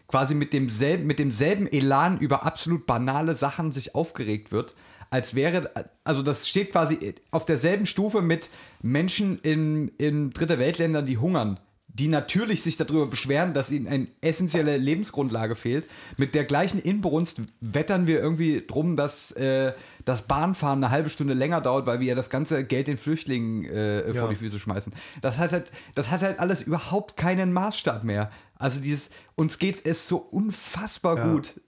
quasi 0.08 0.36
mit 0.36 0.54
demselben, 0.54 1.08
mit 1.08 1.20
demselben 1.20 1.68
Elan 1.68 2.20
über 2.20 2.46
absolut 2.46 2.86
banale 2.86 3.36
Sachen 3.36 3.72
sich 3.72 3.96
aufgeregt 3.96 4.52
wird, 4.52 4.76
als 5.10 5.34
wäre, 5.34 5.72
also 6.04 6.22
das 6.22 6.48
steht 6.48 6.72
quasi 6.72 7.16
auf 7.32 7.46
derselben 7.46 7.86
Stufe 7.86 8.22
mit 8.22 8.50
Menschen 8.82 9.40
in, 9.40 9.90
in 9.98 10.32
dritte 10.32 10.60
Weltländern, 10.60 11.06
die 11.06 11.18
hungern, 11.18 11.60
die 11.98 12.10
natürlich 12.10 12.62
sich 12.62 12.76
darüber 12.76 13.08
beschweren, 13.08 13.54
dass 13.54 13.72
ihnen 13.72 13.88
eine 13.88 14.08
essentielle 14.20 14.76
Lebensgrundlage 14.76 15.56
fehlt. 15.56 15.86
Mit 16.18 16.36
der 16.36 16.44
gleichen 16.44 16.80
Inbrunst 16.82 17.42
wettern 17.62 18.06
wir 18.06 18.20
irgendwie 18.20 18.64
drum, 18.68 18.98
dass 18.98 19.32
äh, 19.32 19.72
das 20.04 20.24
Bahnfahren 20.24 20.84
eine 20.84 20.92
halbe 20.92 21.10
Stunde 21.10 21.34
länger 21.34 21.62
dauert, 21.62 21.86
weil 21.86 22.02
wir 22.02 22.08
ja 22.08 22.16
das 22.16 22.30
ganze 22.30 22.66
Geld 22.66 22.88
den 22.88 22.98
Flüchtlingen 22.98 23.64
äh, 23.64 24.04
vor 24.14 24.14
Ja. 24.24 24.28
die 24.28 24.36
Füße 24.36 24.60
schmeißen. 24.60 24.92
Das 25.22 25.40
hat 25.40 25.54
halt, 25.54 25.72
das 25.96 26.12
hat 26.12 26.22
halt 26.22 26.40
alles 26.40 26.62
überhaupt 26.62 27.16
keinen 27.16 27.54
Maßstab 27.54 28.04
mehr. 28.04 28.30
Also 28.58 28.82
dieses, 28.82 29.10
uns 29.36 29.58
geht 29.58 29.86
es 29.86 30.08
so 30.08 30.18
unfassbar 30.18 31.18
Ja. 31.18 31.32
gut. 31.32 31.62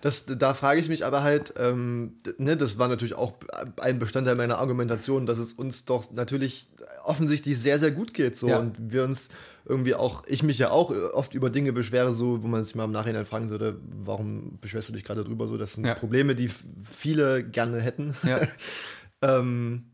Das, 0.00 0.26
da 0.26 0.54
frage 0.54 0.80
ich 0.80 0.88
mich 0.88 1.04
aber 1.04 1.22
halt, 1.22 1.54
ähm, 1.56 2.14
ne, 2.38 2.56
das 2.56 2.78
war 2.78 2.88
natürlich 2.88 3.14
auch 3.14 3.34
ein 3.80 3.98
Bestandteil 3.98 4.36
meiner 4.36 4.58
Argumentation, 4.58 5.26
dass 5.26 5.38
es 5.38 5.52
uns 5.52 5.84
doch 5.84 6.10
natürlich 6.12 6.68
offensichtlich 7.04 7.58
sehr, 7.58 7.78
sehr 7.78 7.90
gut 7.90 8.14
geht. 8.14 8.36
So, 8.36 8.48
Ja. 8.48 8.58
Und 8.58 8.76
wir 8.78 9.04
uns 9.04 9.28
irgendwie 9.64 9.94
auch, 9.94 10.24
ich 10.26 10.42
mich 10.42 10.58
ja 10.58 10.70
auch 10.70 10.90
oft 11.12 11.34
über 11.34 11.50
Dinge 11.50 11.72
beschwere, 11.72 12.12
so, 12.12 12.42
wo 12.42 12.48
man 12.48 12.64
sich 12.64 12.74
mal 12.74 12.84
im 12.84 12.92
Nachhinein 12.92 13.26
fragen 13.26 13.46
sollte, 13.46 13.76
warum 14.02 14.58
beschwerst 14.60 14.88
du 14.88 14.92
dich 14.92 15.04
gerade 15.04 15.24
drüber? 15.24 15.46
So, 15.46 15.56
das 15.56 15.74
sind 15.74 15.86
Ja. 15.86 15.94
Probleme, 15.94 16.34
die 16.34 16.50
viele 16.82 17.44
gerne 17.44 17.80
hätten. 17.80 18.14
Ja. 18.22 18.40
ähm, 19.22 19.84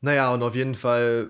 naja, 0.00 0.32
und 0.32 0.42
auf 0.42 0.54
jeden 0.54 0.74
Fall, 0.74 1.28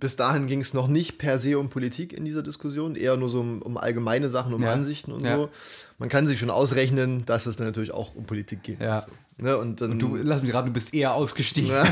bis 0.00 0.16
dahin 0.16 0.46
ging 0.46 0.60
es 0.60 0.74
noch 0.74 0.86
nicht 0.88 1.18
per 1.18 1.38
se 1.38 1.58
um 1.58 1.68
Politik 1.70 2.12
in 2.12 2.24
dieser 2.24 2.42
Diskussion, 2.42 2.94
eher 2.96 3.16
nur 3.16 3.28
so 3.28 3.40
um, 3.40 3.60
um 3.62 3.76
allgemeine 3.76 4.28
Sachen, 4.28 4.54
um 4.54 4.62
Ja. 4.62 4.72
Ansichten 4.72 5.12
und 5.12 5.24
Ja. 5.24 5.36
so. 5.36 5.50
Man 5.98 6.08
kann 6.08 6.26
sich 6.26 6.38
schon 6.38 6.50
ausrechnen, 6.50 7.24
dass 7.26 7.46
es 7.46 7.56
dann 7.56 7.66
natürlich 7.66 7.92
auch 7.92 8.14
um 8.14 8.24
Politik 8.24 8.62
geht. 8.62 8.80
Ja. 8.80 9.00
So, 9.00 9.10
ne? 9.38 9.58
Und 9.58 9.80
dann, 9.80 9.98
Du, 9.98 10.16
lass 10.16 10.42
mich 10.42 10.54
raten, 10.54 10.68
du 10.68 10.72
bist 10.72 10.94
eher 10.94 11.14
ausgestiegen. 11.14 11.70
Nee, 11.70 11.82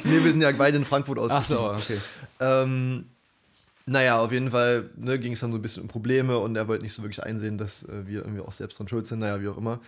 wir 0.24 0.32
sind 0.32 0.40
ja 0.40 0.50
beide 0.52 0.76
in 0.78 0.84
Frankfurt 0.84 1.18
Ach 1.18 1.22
ausgestiegen. 1.24 1.62
so, 1.62 1.70
okay. 1.70 1.98
Ähm, 2.40 3.04
Naja, 3.86 4.20
auf 4.20 4.30
jeden 4.30 4.50
Fall 4.52 4.88
ne, 4.96 5.18
ging 5.18 5.32
es 5.32 5.40
dann 5.40 5.50
so 5.52 5.58
ein 5.58 5.62
bisschen 5.62 5.82
um 5.82 5.88
Probleme 5.88 6.38
und 6.38 6.54
er 6.54 6.68
wollte 6.68 6.84
nicht 6.84 6.92
so 6.94 7.02
wirklich 7.02 7.22
einsehen, 7.24 7.58
dass 7.58 7.82
äh, 7.82 8.06
wir 8.06 8.20
irgendwie 8.20 8.40
auch 8.40 8.52
selbst 8.52 8.78
dran 8.78 8.86
schuld 8.88 9.06
sind, 9.06 9.18
naja, 9.18 9.40
wie 9.42 9.48
auch 9.48 9.58
immer. 9.58 9.80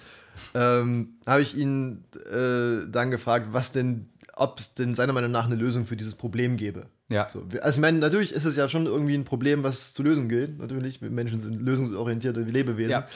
Ähm, 0.55 1.11
habe 1.27 1.43
ich 1.43 1.57
ihn 1.57 2.03
äh, 2.31 2.89
dann 2.91 3.11
gefragt, 3.11 3.49
was 3.53 3.71
denn, 3.71 4.09
ob 4.43 4.59
es 4.59 4.75
denn 4.75 4.95
seiner 4.95 5.13
Meinung 5.13 5.31
nach 5.31 5.47
eine 5.47 5.55
Lösung 5.55 5.87
für 5.87 5.97
dieses 5.97 6.15
Problem 6.15 6.57
gäbe. 6.57 6.87
Ja. 7.09 7.29
So, 7.31 7.45
also 7.61 7.77
ich 7.79 7.81
meine, 7.81 7.99
natürlich 7.99 8.33
ist 8.33 8.45
es 8.45 8.57
ja 8.57 8.69
schon 8.69 8.87
irgendwie 8.87 9.15
ein 9.15 9.25
Problem, 9.25 9.63
was 9.63 9.93
zu 9.95 10.03
lösen 10.03 10.29
gilt. 10.29 10.59
Natürlich, 10.59 11.01
wir 11.01 11.11
Menschen 11.11 11.41
sind 11.41 11.61
lösungsorientierte 11.63 12.41
Lebewesen. 12.41 12.91
Ja. 12.91 13.07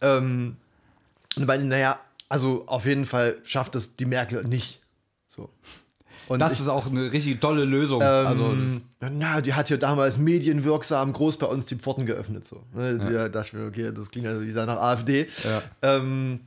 Ähm, 0.00 0.56
und 1.36 1.46
bei 1.46 1.56
naja, 1.58 1.98
also 2.28 2.64
auf 2.66 2.86
jeden 2.86 3.04
Fall 3.04 3.36
schafft 3.42 3.74
es 3.76 3.96
die 3.96 4.06
Merkel 4.06 4.44
nicht. 4.44 4.80
So. 5.26 5.50
Und 6.28 6.38
Das 6.38 6.52
ich- 6.52 6.60
ist 6.60 6.68
auch 6.68 6.86
eine 6.86 7.10
richtig 7.12 7.40
tolle 7.40 7.64
Lösung. 7.64 8.00
ähm, 8.00 8.06
also, 8.26 8.56
na, 9.00 9.40
die 9.40 9.54
hat 9.54 9.68
ja 9.70 9.76
damals 9.76 10.18
medienwirksam 10.18 11.12
groß 11.12 11.36
bei 11.38 11.46
uns 11.46 11.66
die 11.66 11.74
Pforten 11.74 12.06
geöffnet. 12.06 12.44
So. 12.46 12.62
Ne, 12.74 12.96
Da 12.98 13.28
dachte 13.28 13.48
ich 13.48 13.52
mir, 13.54 13.66
okay, 13.66 13.92
das 13.94 14.10
klingt 14.10 14.26
also 14.28 14.40
wie 14.42 14.46
gesagt 14.46 14.68
nach 14.68 14.78
AfD. 14.80 15.26
Ja. 15.44 15.62
Ähm, 15.82 16.40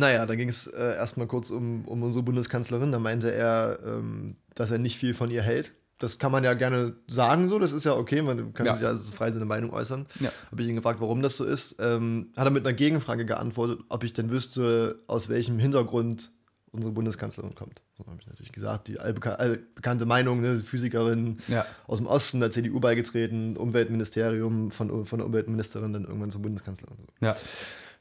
naja, 0.00 0.26
dann 0.26 0.36
ging 0.36 0.48
es 0.48 0.66
äh, 0.66 0.96
erstmal 0.96 1.26
kurz 1.28 1.50
um, 1.50 1.84
um 1.86 2.02
unsere 2.02 2.22
Bundeskanzlerin. 2.24 2.90
Da 2.92 2.98
meinte 2.98 3.32
er, 3.32 3.78
ähm, 3.86 4.36
dass 4.54 4.70
er 4.70 4.78
nicht 4.78 4.98
viel 4.98 5.14
von 5.14 5.30
ihr 5.30 5.42
hält. 5.42 5.72
Das 5.98 6.18
kann 6.18 6.32
man 6.32 6.42
ja 6.44 6.54
gerne 6.54 6.94
sagen, 7.08 7.48
so, 7.50 7.58
das 7.58 7.72
ist 7.72 7.84
ja 7.84 7.94
okay, 7.94 8.22
man 8.22 8.54
kann 8.54 8.64
Ja. 8.66 8.72
sich 8.72 8.82
ja 8.82 8.94
frei 8.96 9.30
seine 9.30 9.44
Meinung 9.44 9.70
äußern. 9.72 10.06
Ja. 10.18 10.30
Habe 10.50 10.62
ich 10.62 10.68
ihn 10.68 10.74
gefragt, 10.76 11.00
warum 11.00 11.20
das 11.22 11.36
so 11.36 11.44
ist. 11.44 11.76
Ähm, 11.78 12.30
hat 12.36 12.46
er 12.46 12.50
mit 12.50 12.66
einer 12.66 12.72
Gegenfrage 12.74 13.26
geantwortet, 13.26 13.80
ob 13.90 14.02
ich 14.02 14.12
denn 14.14 14.30
wüsste, 14.30 14.98
aus 15.06 15.28
welchem 15.28 15.58
Hintergrund 15.58 16.30
unsere 16.72 16.92
Bundeskanzlerin 16.92 17.54
kommt. 17.54 17.82
So 17.98 18.06
habe 18.06 18.16
ich 18.20 18.26
natürlich 18.28 18.52
gesagt, 18.52 18.86
die 18.88 18.98
allbeka 19.00 19.30
allbekannte 19.34 20.06
Meinung, 20.06 20.40
ne, 20.40 20.60
Physikerin 20.60 21.38
Ja. 21.48 21.66
aus 21.86 21.98
dem 21.98 22.06
Osten, 22.06 22.40
der 22.40 22.50
CDU 22.50 22.80
beigetreten, 22.80 23.56
Umweltministerium, 23.56 24.70
von, 24.70 25.04
von 25.04 25.18
der 25.18 25.26
Umweltministerin 25.26 25.92
dann 25.92 26.04
irgendwann 26.04 26.30
zur 26.30 26.42
Bundeskanzlerin. 26.42 26.96
ja. 27.20 27.36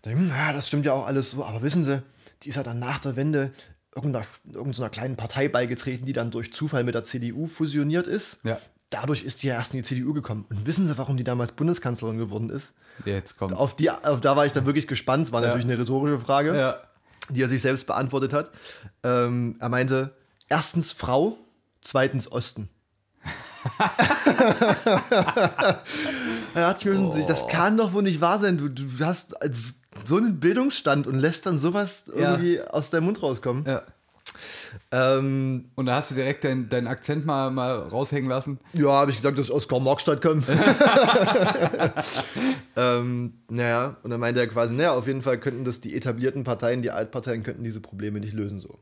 Da, 0.02 0.12
ja, 0.12 0.54
das 0.54 0.68
stimmt 0.68 0.86
ja 0.86 0.94
auch 0.94 1.06
alles 1.06 1.32
so, 1.32 1.44
aber 1.44 1.62
wissen 1.62 1.84
Sie, 1.84 2.02
die 2.44 2.50
ist 2.50 2.56
ja 2.56 2.64
dann 2.64 2.80
nach 2.80 3.00
der 3.00 3.16
Wende 3.16 3.52
irgendeiner, 3.94 4.26
irgendeiner 4.52 4.90
kleinen 4.90 5.18
Partei 5.18 5.50
beigetreten, 5.50 6.06
die 6.06 6.14
dann 6.14 6.32
durch 6.32 6.54
Zufall 6.54 6.84
mit 6.84 6.96
der 6.96 7.04
CDU 7.04 7.48
fusioniert 7.48 8.08
ist. 8.08 8.40
Ja. 8.44 8.58
Dadurch 8.92 9.24
ist 9.24 9.44
die 9.44 9.48
ja 9.48 9.56
erst 9.56 9.74
in 9.74 9.80
die 9.80 9.84
CDU 9.84 10.14
gekommen. 10.14 10.46
Und 10.50 10.66
wissen 10.66 10.88
Sie, 10.88 10.98
warum 10.98 11.18
die 11.18 11.24
damals 11.24 11.52
Bundeskanzlerin 11.52 12.18
geworden 12.18 12.50
ist? 12.50 12.74
Jetzt 13.06 13.38
kommt. 13.38 13.54
Auf 13.54 13.76
die, 13.76 13.92
auf, 13.92 14.22
da 14.22 14.36
war 14.36 14.46
ich 14.46 14.52
dann 14.54 14.66
wirklich 14.66 14.88
gespannt. 14.88 15.28
Es 15.28 15.32
war 15.32 15.42
Ja. 15.42 15.48
natürlich 15.50 15.66
eine 15.66 15.78
rhetorische 15.80 16.20
Frage, 16.20 16.56
Ja. 16.58 16.78
die 17.30 17.42
er 17.44 17.50
sich 17.50 17.62
selbst 17.62 17.86
beantwortet 17.88 18.34
hat. 18.34 18.52
Ähm, 19.04 19.58
er 19.60 19.70
meinte, 19.70 20.16
erstens 20.48 20.92
Frau, 20.92 21.38
zweitens 21.82 22.32
Osten. 22.32 22.70
da 23.78 23.90
dachte 26.56 26.80
ich 26.80 26.86
mir, 26.86 26.96
schon, 27.12 27.28
das 27.28 27.48
kann 27.48 27.78
doch 27.78 27.94
wohl 27.94 28.04
nicht 28.04 28.22
wahr 28.22 28.40
sein. 28.40 28.58
Du, 28.58 28.70
du 28.70 28.84
hast 29.06 29.40
als 29.42 29.76
so 30.06 30.18
einen 30.18 30.40
Bildungsstand 30.40 31.08
und 31.08 31.16
lässt 31.16 31.46
dann 31.46 31.58
sowas 31.58 32.06
Ja. 32.16 32.32
irgendwie 32.32 32.62
aus 32.62 32.90
deinem 32.90 33.06
Mund 33.06 33.22
rauskommen. 33.22 33.66
ja. 33.68 33.82
Ähm, 34.92 35.66
Und 35.76 35.88
da 35.88 35.96
hast 35.96 36.12
du 36.12 36.16
direkt 36.16 36.44
deinen 36.44 36.70
deinen 36.70 36.86
Akzent 36.88 37.26
mal, 37.26 37.50
mal 37.50 37.80
raushängen 37.80 38.30
lassen. 38.30 38.60
ja, 38.74 38.90
habe 38.90 39.10
ich 39.12 39.18
gesagt, 39.18 39.38
dass 39.40 39.48
ich 39.48 39.52
aus 39.52 39.68
Karl-Marx-Stadt 39.68 40.22
komme. 40.22 40.44
ähm, 42.76 43.34
naja, 43.50 43.98
und 44.04 44.12
dann 44.12 44.20
meinte 44.20 44.40
er 44.40 44.48
quasi, 44.48 44.74
naja, 44.74 44.94
auf 44.94 45.08
jeden 45.08 45.22
Fall 45.22 45.40
könnten 45.40 45.64
das 45.64 45.82
die 45.82 45.96
etablierten 45.96 46.44
Parteien, 46.44 46.82
die 46.82 46.92
Altparteien 46.92 47.44
könnten 47.44 47.64
diese 47.64 47.82
Probleme 47.82 48.20
nicht 48.20 48.34
lösen 48.34 48.60
so. 48.60 48.80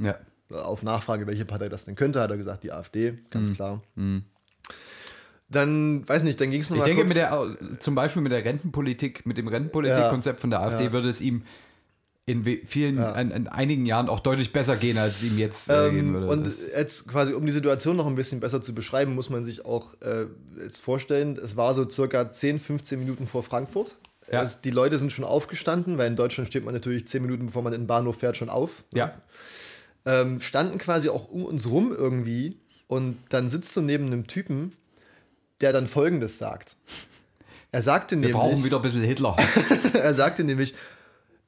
Ja. 0.00 0.16
Auf 0.50 0.82
Nachfrage, 0.82 1.26
welche 1.26 1.44
Partei 1.44 1.68
das 1.68 1.84
denn 1.84 1.94
könnte, 1.94 2.20
hat 2.20 2.30
er 2.30 2.36
gesagt, 2.36 2.64
die 2.64 2.72
AfD, 2.72 3.12
Mhm. 3.12 3.18
ganz 3.30 3.52
klar. 3.52 3.82
Dann, 5.50 6.06
weiß 6.06 6.24
nicht, 6.24 6.38
dann 6.40 6.50
ging 6.50 6.60
es 6.60 6.66
Ich 6.66 6.70
nochmal 6.70 6.86
denke, 6.86 7.02
kurz. 7.04 7.14
mit 7.14 7.68
der, 7.70 7.78
zum 7.80 7.94
Beispiel 7.94 8.20
mit 8.22 8.32
der 8.32 8.44
Rentenpolitik, 8.44 9.24
mit 9.24 9.38
dem 9.38 9.48
Rentenpolitikkonzept 9.48 10.40
von 10.40 10.50
der 10.50 10.60
AfD 10.60 10.84
Ja. 10.84 10.92
würde 10.92 11.08
es 11.08 11.20
ihm 11.22 11.42
in 12.26 12.44
vielen, 12.44 12.96
Ja. 12.96 13.18
in, 13.18 13.30
in 13.30 13.48
einigen 13.48 13.86
Jahren 13.86 14.10
auch 14.10 14.20
deutlich 14.20 14.52
besser 14.52 14.76
gehen, 14.76 14.98
als 14.98 15.22
es 15.22 15.30
ihm 15.32 15.38
jetzt 15.38 15.70
äh, 15.70 15.88
gehen 15.90 16.08
Ähm, 16.08 16.12
würde. 16.12 16.26
und 16.28 16.46
Das- 16.46 16.60
jetzt 16.76 17.08
quasi, 17.08 17.32
um 17.32 17.46
die 17.46 17.52
Situation 17.52 17.96
noch 17.96 18.06
ein 18.06 18.16
bisschen 18.16 18.40
besser 18.40 18.60
zu 18.60 18.74
beschreiben, 18.74 19.14
muss 19.14 19.30
man 19.30 19.44
sich 19.44 19.64
auch 19.64 19.94
äh, 20.02 20.26
jetzt 20.62 20.80
vorstellen, 20.82 21.38
es 21.42 21.56
war 21.56 21.72
so 21.72 21.88
circa 21.88 22.30
10, 22.30 22.58
15 22.58 22.98
Minuten 22.98 23.26
vor 23.26 23.42
Frankfurt. 23.42 23.96
Ja. 24.30 24.40
Also 24.40 24.58
die 24.62 24.70
Leute 24.70 24.98
sind 24.98 25.10
schon 25.10 25.24
aufgestanden, 25.24 25.96
weil 25.96 26.08
in 26.08 26.16
Deutschland 26.16 26.48
steht 26.50 26.66
man 26.66 26.74
natürlich 26.74 27.08
10 27.08 27.22
Minuten, 27.22 27.46
bevor 27.46 27.62
man 27.62 27.72
in 27.72 27.80
den 27.82 27.86
Bahnhof 27.86 28.18
fährt, 28.18 28.36
schon 28.36 28.50
auf. 28.50 28.84
ja. 28.92 29.14
Ähm, 30.04 30.40
standen 30.40 30.78
quasi 30.78 31.08
auch 31.10 31.28
um 31.28 31.44
uns 31.44 31.68
rum 31.68 31.94
irgendwie 31.96 32.56
und 32.86 33.18
dann 33.30 33.48
sitzt 33.48 33.76
du 33.76 33.80
neben 33.82 34.06
einem 34.06 34.26
Typen, 34.26 34.72
der 35.60 35.72
dann 35.72 35.86
Folgendes 35.86 36.38
sagt. 36.38 36.76
Er 37.70 37.82
sagte 37.82 38.14
Wir 38.16 38.20
nämlich, 38.20 38.36
brauchen 38.36 38.64
wieder 38.64 38.76
ein 38.76 38.82
bisschen 38.82 39.02
Hitler. 39.02 39.36
er 39.92 40.14
sagte 40.14 40.44
nämlich, 40.44 40.74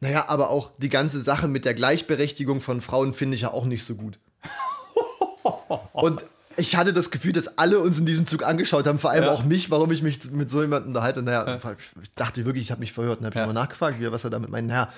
naja, 0.01 0.29
aber 0.29 0.51
auch 0.51 0.71
die 0.79 0.89
ganze 0.89 1.23
Sache 1.23 1.49
mit 1.49 1.65
der 1.65 1.75
Gleichberechtigung 1.75 2.61
von 2.61 2.81
Frauen 2.81 3.15
finde 3.15 3.35
ich 3.37 3.43
ja 3.43 3.53
auch 3.53 3.65
nicht 3.65 3.85
so 3.85 3.95
gut. 3.95 4.19
Und 5.93 6.25
ich 6.57 6.77
hatte 6.77 6.93
das 6.93 7.11
Gefühl, 7.11 7.33
dass 7.33 7.59
alle 7.59 7.79
uns 7.81 7.99
in 7.99 8.07
diesem 8.07 8.27
Zug 8.27 8.43
angeschaut 8.45 8.87
haben, 8.87 8.99
vor 8.99 9.11
allem 9.11 9.25
Ja. 9.25 9.33
auch 9.33 9.45
mich, 9.45 9.71
warum 9.71 9.91
ich 9.93 10.03
mich 10.03 10.31
mit 10.31 10.51
so 10.51 10.61
jemandem 10.61 10.89
unterhalte. 10.91 11.23
Naja, 11.23 11.59
ich 12.03 12.11
dachte 12.17 12.45
wirklich, 12.45 12.65
ich 12.65 12.71
habe 12.71 12.81
mich 12.81 12.93
verhört 12.93 13.21
und 13.21 13.27
habe 13.27 13.39
Ja. 13.39 13.47
mal 13.47 13.53
nachgefragt, 13.53 13.99
wie 14.01 14.05
er- 14.05 14.13
was 14.13 14.25
er 14.25 14.31
damit 14.31 14.51
meint. 14.51 14.69
Naja, 14.69 14.93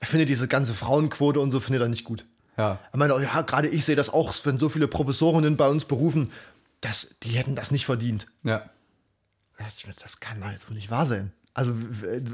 er 0.00 0.06
findet 0.06 0.28
diese 0.28 0.48
ganze 0.48 0.74
Frauenquote 0.74 1.40
und 1.40 1.50
so 1.52 1.60
findet 1.60 1.82
er 1.82 1.88
nicht 1.88 2.04
gut. 2.04 2.26
ja. 2.58 2.78
Er 2.92 2.98
meinte, 2.98 3.16
ja, 3.22 3.40
gerade 3.42 3.68
ich 3.68 3.84
sehe 3.84 3.96
das 3.96 4.10
auch, 4.12 4.34
wenn 4.44 4.58
so 4.58 4.68
viele 4.68 4.88
Professorinnen 4.88 5.56
bei 5.56 5.68
uns 5.68 5.84
berufen, 5.86 6.30
das, 6.82 7.14
die 7.22 7.30
hätten 7.30 7.54
das 7.54 7.70
nicht 7.70 7.86
verdient. 7.86 8.26
Ja. 8.42 8.68
Ja, 9.58 9.66
Das 10.02 10.20
kann 10.20 10.40
doch 10.40 10.50
jetzt 10.50 10.68
wohl 10.68 10.76
nicht 10.76 10.90
wahr 10.90 11.06
sein. 11.06 11.32
Also, 11.54 11.72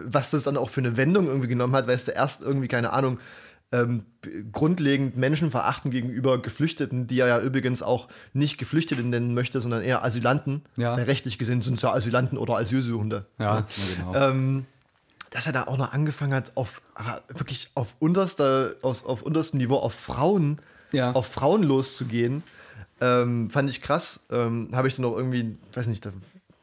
was 0.04 0.30
das 0.30 0.44
dann 0.44 0.56
auch 0.56 0.70
für 0.70 0.80
eine 0.80 0.96
Wendung 0.96 1.26
irgendwie 1.26 1.48
genommen 1.48 1.74
hat, 1.74 1.86
weißt 1.86 2.08
du, 2.08 2.12
erst 2.12 2.42
irgendwie, 2.42 2.68
keine 2.68 2.92
Ahnung, 2.92 3.18
ähm, 3.70 4.06
grundlegend 4.50 5.16
Menschen 5.18 5.50
verachten 5.50 5.90
gegenüber 5.90 6.40
Geflüchteten, 6.40 7.06
die 7.06 7.20
er 7.20 7.26
ja 7.26 7.40
übrigens 7.40 7.82
auch 7.82 8.08
nicht 8.32 8.56
Geflüchtete 8.58 9.02
nennen 9.02 9.34
möchte, 9.34 9.60
sondern 9.60 9.82
eher 9.82 10.02
Asylanten. 10.04 10.62
Ja. 10.76 10.94
Rechtlich 10.94 11.38
gesehen 11.38 11.60
sind 11.60 11.74
es 11.74 11.82
ja 11.82 11.92
Asylanten 11.92 12.38
oder 12.38 12.56
Asylsuchende. 12.56 13.26
Ja, 13.38 13.66
genau. 13.98 14.14
Ähm, 14.14 14.66
dass 15.30 15.46
er 15.46 15.52
da 15.52 15.64
auch 15.64 15.76
noch 15.76 15.92
angefangen 15.92 16.32
hat, 16.32 16.52
auf 16.54 16.80
wirklich 17.28 17.70
auf 17.74 17.94
unterster, 17.98 18.76
aus, 18.80 19.04
auf 19.04 19.20
unterstem 19.22 19.58
Niveau 19.58 19.76
auf 19.76 19.92
Frauen, 19.92 20.58
Ja. 20.92 21.12
auf 21.12 21.26
Frauen 21.26 21.62
loszugehen, 21.62 22.42
ähm, 23.00 23.50
fand 23.50 23.70
ich 23.70 23.80
krass. 23.82 24.20
Ähm, 24.30 24.68
Habe 24.72 24.88
ich 24.88 24.96
dann 24.96 25.04
auch 25.04 25.16
irgendwie, 25.16 25.56
weiß 25.74 25.86
nicht, 25.86 26.04
da 26.06 26.10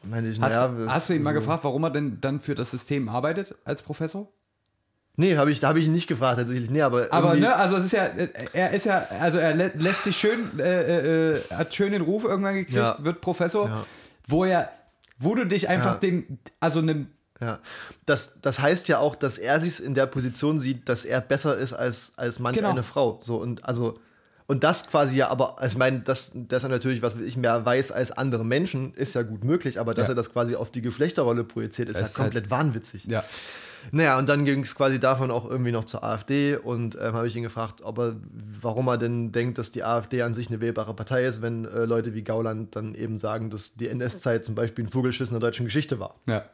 meine 0.08 0.28
ich, 0.28 0.40
Hast, 0.40 0.52
naja, 0.54 0.68
du, 0.68 0.88
hast 0.90 1.08
du 1.10 1.14
ihn 1.14 1.22
mal 1.22 1.34
so- 1.34 1.40
gefragt, 1.40 1.64
warum 1.64 1.82
er 1.84 1.90
denn 1.90 2.18
dann 2.20 2.40
für 2.40 2.54
das 2.54 2.70
System 2.70 3.08
arbeitet 3.08 3.54
als 3.64 3.82
Professor? 3.82 4.28
Nee, 5.18 5.36
habe 5.38 5.50
ich, 5.50 5.60
da 5.60 5.68
habe 5.68 5.78
ich 5.80 5.86
ihn 5.86 5.92
nicht 5.92 6.08
gefragt 6.08 6.38
tatsächlich. 6.38 6.68
Nee, 6.70 6.82
aber, 6.82 7.06
Aber 7.10 7.34
ne, 7.34 7.56
also 7.56 7.76
es 7.76 7.86
ist 7.86 7.92
ja, 7.92 8.04
äh, 8.04 8.28
er 8.52 8.70
ist 8.72 8.84
ja, 8.84 9.06
also 9.18 9.38
er 9.38 9.54
lä 9.54 9.70
lässt 9.76 10.02
sich 10.02 10.14
schön, 10.16 10.58
äh, 10.60 11.36
äh, 11.36 11.40
hat 11.50 11.74
schön 11.74 11.92
den 11.92 12.02
Ruf 12.02 12.24
irgendwann 12.24 12.54
gekriegt, 12.54 12.76
Ja. 12.76 12.96
wird 13.00 13.22
Professor, 13.22 13.66
Ja. 13.66 13.86
wo 14.26 14.44
er, 14.44 14.70
wo 15.18 15.34
du 15.34 15.46
dich 15.46 15.68
einfach 15.70 15.94
Ja. 15.94 15.98
dem, 16.00 16.38
also 16.60 16.80
einem, 16.80 17.06
Ja, 17.40 17.58
das, 18.06 18.40
das 18.42 18.60
heißt 18.60 18.88
ja 18.88 18.98
auch, 18.98 19.14
dass 19.14 19.36
er 19.38 19.58
sich 19.60 19.82
in 19.82 19.94
der 19.94 20.06
Position 20.06 20.58
sieht, 20.58 20.86
dass 20.88 21.04
er 21.06 21.20
besser 21.22 21.56
ist 21.56 21.72
als, 21.72 22.12
als 22.16 22.38
manch 22.38 22.56
Genau. 22.58 22.70
eine 22.70 22.82
Frau. 22.82 23.18
So 23.22 23.36
und 23.36 23.64
also 23.64 23.98
und 24.46 24.62
das 24.64 24.86
quasi 24.88 25.16
ja, 25.16 25.28
aber 25.28 25.58
also 25.60 25.74
ich 25.74 25.78
meine, 25.78 26.00
dass, 26.00 26.30
dass 26.34 26.62
er 26.62 26.68
natürlich, 26.68 27.02
was 27.02 27.14
ich 27.16 27.36
mehr 27.36 27.64
weiß 27.66 27.92
als 27.92 28.12
andere 28.12 28.44
Menschen, 28.44 28.94
ist 28.94 29.14
ja 29.14 29.22
gut 29.22 29.42
möglich, 29.44 29.78
aber 29.80 29.92
dass 29.94 30.06
Ja. 30.08 30.12
er 30.12 30.16
das 30.16 30.32
quasi 30.32 30.54
auf 30.56 30.70
die 30.70 30.82
Geschlechterrolle 30.82 31.44
projiziert, 31.44 31.88
ist 31.88 31.98
ja 31.98 32.04
ist 32.04 32.18
halt- 32.18 32.26
komplett 32.26 32.50
wahnwitzig. 32.50 33.04
ja, 33.06 33.24
Naja, 33.92 34.18
und 34.18 34.28
dann 34.28 34.44
ging 34.44 34.60
es 34.62 34.74
quasi 34.74 34.98
davon 34.98 35.30
auch 35.30 35.48
irgendwie 35.48 35.70
noch 35.70 35.84
zur 35.84 36.02
AfD 36.02 36.56
und 36.56 36.96
ähm, 37.00 37.12
habe 37.14 37.26
ich 37.28 37.36
ihn 37.36 37.44
gefragt, 37.44 37.82
ob 37.82 37.98
er, 37.98 38.16
warum 38.60 38.88
er 38.88 38.98
denn 38.98 39.30
denkt, 39.30 39.58
dass 39.58 39.70
die 39.70 39.84
AfD 39.84 40.22
an 40.22 40.34
sich 40.34 40.48
eine 40.48 40.60
wählbare 40.60 40.92
Partei 40.94 41.24
ist, 41.24 41.40
wenn 41.40 41.66
äh, 41.66 41.84
Leute 41.84 42.12
wie 42.14 42.22
Gauland 42.24 42.74
dann 42.74 42.94
eben 42.96 43.16
sagen, 43.18 43.48
dass 43.50 43.74
die 43.76 43.88
NS-Zeit 43.88 44.44
zum 44.44 44.54
Beispiel 44.56 44.84
ein 44.86 44.88
Vogelschiss 44.88 45.28
in 45.30 45.34
der 45.34 45.40
deutschen 45.40 45.66
Geschichte 45.66 46.00
war. 46.00 46.16
ja, 46.26 46.44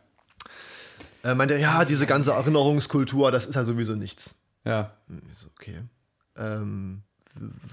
Er 1.22 1.34
meinte, 1.34 1.56
ja, 1.56 1.84
diese 1.86 2.06
ganze 2.06 2.32
Erinnerungskultur, 2.32 3.30
das 3.30 3.46
ist 3.46 3.54
ja 3.54 3.64
sowieso 3.64 3.94
nichts. 3.94 4.34
ja, 4.64 4.92
Ich 5.30 5.38
so, 5.38 5.46
okay. 5.58 5.82
Ähm, 6.36 7.02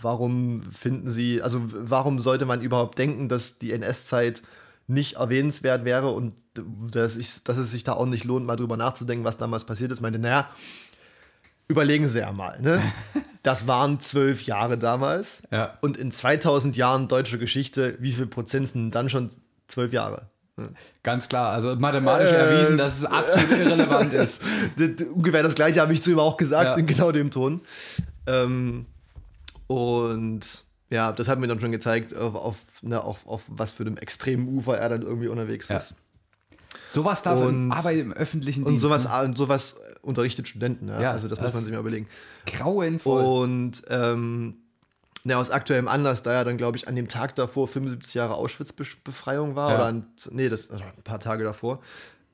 warum 0.01 0.63
finden 0.71 1.09
Sie, 1.09 1.41
also 1.41 1.61
warum 1.63 2.19
sollte 2.19 2.45
man 2.45 2.61
überhaupt 2.61 2.97
denken, 2.97 3.27
dass 3.29 3.57
die 3.59 3.71
NS-Zeit 3.73 4.41
nicht 4.87 5.17
erwähnenswert 5.17 5.85
wäre 5.85 6.09
und 6.11 6.33
dass, 6.91 7.15
ich, 7.17 7.43
dass 7.43 7.57
es 7.57 7.71
sich 7.71 7.83
da 7.83 7.93
auch 7.93 8.05
nicht 8.05 8.23
lohnt, 8.23 8.45
mal 8.45 8.55
drüber 8.55 8.77
nachzudenken, 8.77 9.23
was 9.25 9.37
damals 9.37 9.65
passiert 9.65 9.91
ist? 9.91 10.01
Meinte, 10.01 10.19
naja, 10.19 10.49
überlegen 11.67 12.07
Sie 12.07 12.19
ja 12.19 12.31
mal, 12.31 12.59
ne? 12.61 12.81
Das 13.41 13.67
waren 13.67 14.01
zwölf 14.01 14.43
Jahre 14.43 14.77
damals. 14.77 15.43
Ja. 15.49 15.77
Und 15.79 15.95
in 15.95 16.11
2000 16.11 16.75
Jahren 16.75 17.07
deutsche 17.07 17.39
Geschichte, 17.39 17.95
wie 17.99 18.11
viel 18.11 18.27
Prozent 18.27 18.67
sind 18.67 18.91
dann 18.91 19.07
schon 19.07 19.29
zwölf 19.67 19.93
Jahre? 19.93 20.29
ganz 21.03 21.29
klar, 21.29 21.51
also 21.53 21.73
mathematisch 21.77 22.33
Äh, 22.33 22.35
erwiesen, 22.35 22.77
dass 22.77 22.97
es 22.97 23.05
absolut 23.05 23.49
irrelevant 23.51 24.13
ist. 24.13 24.41
Ungefähr 25.13 25.41
das 25.41 25.55
gleiche 25.55 25.79
habe 25.79 25.93
ich 25.93 26.01
zu 26.01 26.11
ihm 26.11 26.19
auch 26.19 26.35
gesagt, 26.35 26.65
Ja. 26.65 26.75
in 26.75 26.85
genau 26.85 27.13
dem 27.13 27.31
Ton. 27.31 27.61
Ähm, 28.27 28.85
und 29.73 30.65
Ja, 30.91 31.11
das 31.11 31.27
hat 31.27 31.37
mir 31.37 31.45
dann 31.47 31.59
schon 31.59 31.71
gezeigt, 31.71 32.15
auf, 32.15 32.33
auf, 32.33 32.57
ne, 32.81 32.99
auf, 33.03 33.27
auf 33.27 33.43
was 33.47 33.73
für 33.73 33.83
einem 33.83 33.97
extremen 33.97 34.47
Ufer 34.57 34.75
er 34.79 34.89
dann 34.89 35.03
irgendwie 35.03 35.27
unterwegs 35.27 35.67
Ja. 35.69 35.77
ist. 35.77 35.93
Sowas 36.87 37.21
darf 37.21 37.39
Und- 37.39 37.71
Arbeit 37.71 37.97
im 37.99 38.11
öffentlichen 38.11 38.63
Und 38.63 38.69
Dienst. 38.71 38.81
sowas, 38.81 39.07
ne? 39.07 39.23
und 39.23 39.37
sowas 39.37 39.79
unterrichtet 40.01 40.47
Studenten. 40.47 40.87
Ja? 40.87 40.99
Ja, 40.99 41.11
also 41.11 41.27
das, 41.27 41.37
muss 41.37 41.45
das- 41.45 41.53
man 41.53 41.63
sich 41.63 41.71
mal 41.73 41.79
überlegen. 41.81 42.07
grauenvoll. 42.47 43.23
Und 43.23 43.83
ähm, 43.89 44.57
ja, 45.25 45.37
aus 45.37 45.51
aktuellem 45.51 45.87
Anlass, 45.87 46.23
da 46.23 46.33
ja 46.33 46.43
dann, 46.43 46.57
glaube 46.57 46.77
ich, 46.77 46.87
an 46.87 46.95
dem 46.95 47.07
Tag 47.07 47.35
davor 47.35 47.67
75 47.67 48.15
Jahre 48.15 48.33
Auschwitz-Befreiung 48.33 49.55
war, 49.55 49.69
Ja. 49.69 49.75
oder 49.75 49.85
an, 49.85 50.07
nee, 50.31 50.49
das 50.49 50.71
oder 50.71 50.85
ein 50.85 51.03
paar 51.03 51.19
Tage 51.19 51.43
davor, 51.43 51.81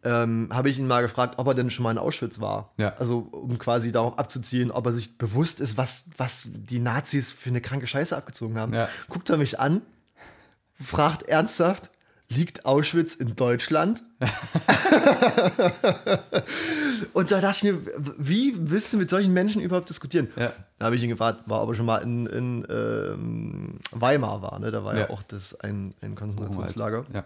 ähm, 0.05 0.49
habe 0.53 0.69
ich 0.69 0.79
ihn 0.79 0.87
mal 0.87 1.01
gefragt, 1.01 1.33
ob 1.37 1.47
er 1.47 1.53
denn 1.55 1.69
schon 1.69 1.83
mal 1.83 1.91
in 1.91 1.97
Auschwitz 1.97 2.39
war. 2.39 2.71
Ja. 2.77 2.93
Also, 2.95 3.19
um 3.31 3.57
quasi 3.57 3.91
darauf 3.91 4.17
abzuziehen, 4.17 4.71
ob 4.71 4.85
er 4.85 4.93
sich 4.93 5.17
bewusst 5.17 5.59
ist, 5.59 5.77
was, 5.77 6.05
was 6.17 6.47
die 6.53 6.79
Nazis 6.79 7.33
für 7.33 7.49
eine 7.49 7.59
kranke 7.59 7.87
Scheiße 7.87 8.15
abgezogen 8.15 8.57
haben. 8.59 8.73
Ja. 8.73 8.87
Guckt 9.09 9.29
er 9.29 9.37
mich 9.37 9.59
an, 9.59 9.81
fragt 10.79 11.23
ernsthaft, 11.23 11.89
liegt 12.29 12.65
Auschwitz 12.65 13.15
in 13.15 13.35
Deutschland? 13.35 14.01
Und 17.13 17.31
da 17.31 17.41
dachte 17.41 17.57
ich 17.67 17.73
mir, 17.73 17.81
wie 18.17 18.53
willst 18.57 18.93
du 18.93 18.97
mit 18.97 19.09
solchen 19.09 19.33
Menschen 19.33 19.61
überhaupt 19.61 19.89
diskutieren? 19.89 20.29
Ja. 20.35 20.53
Da 20.77 20.85
habe 20.87 20.95
ich 20.95 21.03
ihn 21.03 21.09
gefragt, 21.09 21.41
war 21.45 21.61
aber 21.61 21.75
schon 21.75 21.85
mal 21.85 21.97
in, 21.97 22.25
in 22.27 22.65
ähm, 22.69 23.79
Weimar 23.91 24.41
war, 24.41 24.59
ne? 24.59 24.71
Da 24.71 24.83
war 24.83 24.93
ja, 24.95 25.01
Ja. 25.01 25.09
auch 25.09 25.23
das 25.23 25.59
ein, 25.59 25.93
ein 26.01 26.15
Konzentrationslager. 26.15 27.05
Ja. 27.13 27.25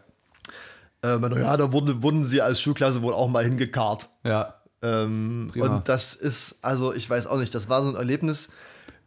Äh, 1.01 1.17
meinte, 1.17 1.39
ja, 1.39 1.55
da 1.57 1.71
wurden, 1.71 2.03
wurden 2.03 2.23
sie 2.23 2.41
als 2.41 2.59
Schulklasse 2.61 3.01
wohl 3.01 3.13
auch 3.13 3.27
mal 3.29 3.43
hingekarrt. 3.43 4.09
ja. 4.23 4.55
Ähm, 4.81 5.49
Prima. 5.51 5.65
und 5.75 5.89
das 5.89 6.15
ist, 6.15 6.59
also 6.61 6.93
ich 6.93 7.09
weiß 7.09 7.27
auch 7.27 7.37
nicht, 7.37 7.53
das 7.53 7.67
war 7.67 7.83
so 7.83 7.89
ein 7.89 7.95
Erlebnis, 7.95 8.47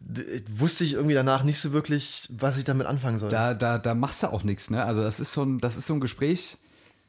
d- 0.00 0.42
wusste 0.54 0.84
ich 0.84 0.92
irgendwie 0.92 1.14
danach 1.14 1.44
nicht 1.44 1.58
so 1.60 1.72
wirklich, 1.72 2.28
was 2.30 2.58
ich 2.58 2.64
damit 2.64 2.86
anfangen 2.86 3.16
soll. 3.18 3.30
Da, 3.30 3.54
Da, 3.54 3.78
da, 3.78 3.78
da 3.78 3.94
machst 3.94 4.22
du 4.22 4.26
auch 4.26 4.42
nichts, 4.44 4.68
ne? 4.68 4.84
Also 4.84 5.02
das 5.02 5.18
ist 5.18 5.32
so 5.32 5.42
ein, 5.44 5.56
das 5.56 5.78
ist 5.78 5.86
so 5.86 5.94
ein 5.94 6.00
Gespräch. 6.00 6.58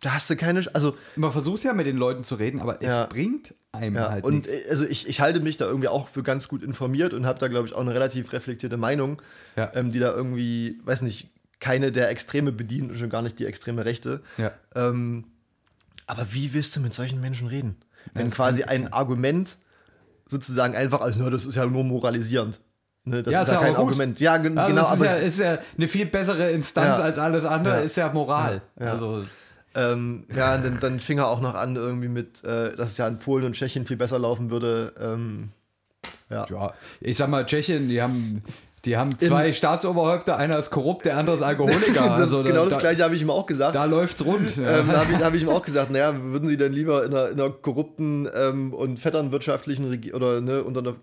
hast 0.06 0.30
du 0.30 0.38
keine, 0.38 0.64
also 0.74 0.96
Man 1.18 1.34
versucht 1.34 1.64
ja 1.66 1.74
mit 1.74 1.88
den 1.88 1.98
Leuten 1.98 2.24
zu 2.24 2.36
reden, 2.36 2.62
aber 2.62 2.82
Ja. 2.82 3.04
es 3.04 3.10
bringt 3.10 3.54
einem 3.74 3.96
Ja, 3.98 4.12
halt 4.12 4.24
und 4.24 4.34
nichts. 4.36 4.48
äh, 4.48 4.64
also 4.70 4.86
ich, 4.86 5.10
ich 5.10 5.20
halte 5.20 5.42
mich 5.42 5.58
da 5.58 5.66
irgendwie 5.66 5.90
auch 5.90 6.08
für 6.08 6.24
ganz 6.24 6.48
gut 6.48 6.64
informiert 6.64 7.14
und 7.14 7.26
habe 7.26 7.40
da, 7.40 7.50
glaube 7.50 7.68
ich, 7.68 7.74
auch 7.74 7.82
eine 7.82 7.94
relativ 7.94 8.32
reflektierte 8.32 8.78
Meinung, 8.78 9.22
Ja. 9.58 9.72
ähm, 9.76 9.92
die 9.92 10.00
da 10.00 10.14
irgendwie, 10.16 10.80
weiß 10.86 11.02
nicht, 11.02 11.33
keine 11.64 11.92
der 11.94 12.10
Extreme 12.10 12.52
bedient 12.52 12.92
und 12.92 12.98
schon 12.98 13.10
gar 13.10 13.22
nicht 13.22 13.40
die 13.40 13.46
extreme 13.46 13.86
Rechte. 13.86 14.22
Ja. 14.38 14.52
Ähm, 14.76 15.24
aber 16.08 16.28
wie 16.32 16.54
willst 16.54 16.76
du 16.76 16.82
mit 16.82 16.94
solchen 16.94 17.22
Menschen 17.22 17.48
reden? 17.48 17.78
Wenn 18.14 18.26
das 18.28 18.36
quasi 18.36 18.64
ein 18.64 18.92
Argument 18.92 19.56
sozusagen 20.28 20.76
einfach 20.76 21.00
als, 21.00 21.16
na, 21.18 21.30
das 21.30 21.46
ist 21.46 21.56
ja 21.56 21.66
nur 21.66 21.86
moralisierend. 21.86 22.60
Ne, 23.06 23.24
das 23.24 23.32
Ja, 23.34 23.42
ist 23.42 23.48
ist 23.48 23.54
ja 23.54 23.62
ja 23.62 23.68
kein. 23.68 23.76
Argument. 23.78 24.20
Ja, 24.20 24.34
Also 24.34 24.44
genau, 24.50 24.68
es 24.68 24.78
ist, 24.88 24.92
aber 24.92 25.06
ja, 25.06 25.16
ist 25.16 25.40
ja 25.40 25.58
eine 25.78 25.88
viel 25.88 26.06
bessere 26.06 26.52
Instanz 26.52 26.98
Ja. 26.98 27.04
als 27.06 27.18
alles 27.18 27.46
andere, 27.46 27.76
Ja. 27.76 27.82
ist 27.82 27.96
ja 27.96 28.12
Moral. 28.12 28.62
Ja. 28.80 28.92
Also 28.92 29.24
Ähm, 29.76 30.26
ja, 30.36 30.56
und 30.56 30.66
dann, 30.66 30.80
dann 30.82 31.00
fing 31.00 31.18
er 31.18 31.28
auch 31.28 31.42
noch 31.42 31.56
an, 31.56 31.76
irgendwie 31.78 32.08
mit, 32.10 32.44
äh, 32.44 32.76
dass 32.76 32.92
es 32.92 32.98
ja 32.98 33.08
in 33.08 33.18
Polen 33.20 33.46
und 33.46 33.54
Tschechien 33.54 33.88
viel 33.88 33.98
besser 33.98 34.20
laufen 34.20 34.52
würde. 34.52 34.94
Ähm, 35.00 35.50
ja. 36.30 36.46
ja, 36.50 36.74
ich 37.00 37.18
sag 37.18 37.30
mal, 37.30 37.46
Tschechien, 37.46 37.88
die 37.90 38.02
haben, 38.02 38.44
die 38.86 38.98
haben 38.98 39.18
zwei 39.18 39.54
Staatsoberhäupter, 39.54 40.36
einer 40.36 40.58
ist 40.60 40.70
korrupt, 40.70 41.06
der 41.06 41.18
andere 41.18 41.38
ist 41.38 41.42
Alkoholiker. 41.42 41.94
das, 41.94 42.20
also 42.20 42.44
genau 42.44 42.66
da, 42.66 42.72
das 42.72 42.80
gleiche 42.80 43.04
habe 43.04 43.16
ich 43.16 43.22
ihm 43.22 43.30
auch 43.30 43.46
gesagt. 43.46 43.76
Da 43.76 43.86
läuft's 43.86 44.26
rund. 44.26 44.58
Ja. 44.58 44.80
Ähm, 44.80 44.88
da 44.90 45.00
habe 45.00 45.14
ich, 45.14 45.20
da 45.20 45.26
hab 45.26 45.34
ich 45.34 45.44
ihm 45.44 45.50
auch 45.50 45.64
gesagt, 45.64 45.90
naja, 45.90 46.14
würden 46.22 46.50
Sie 46.50 46.58
denn 46.58 46.74
lieber 46.74 47.06
in 47.06 47.14
einer, 47.14 47.30
in 47.30 47.40
einer 47.40 47.50
korrupten 47.50 48.28
ähm, 48.34 48.74
und 48.74 49.00
vetternwirtschaftlichen 49.00 49.88
Regi 49.88 50.14
oder 50.14 50.42
ne, 50.42 50.64
unter, 50.64 50.82
einer, 50.82 50.96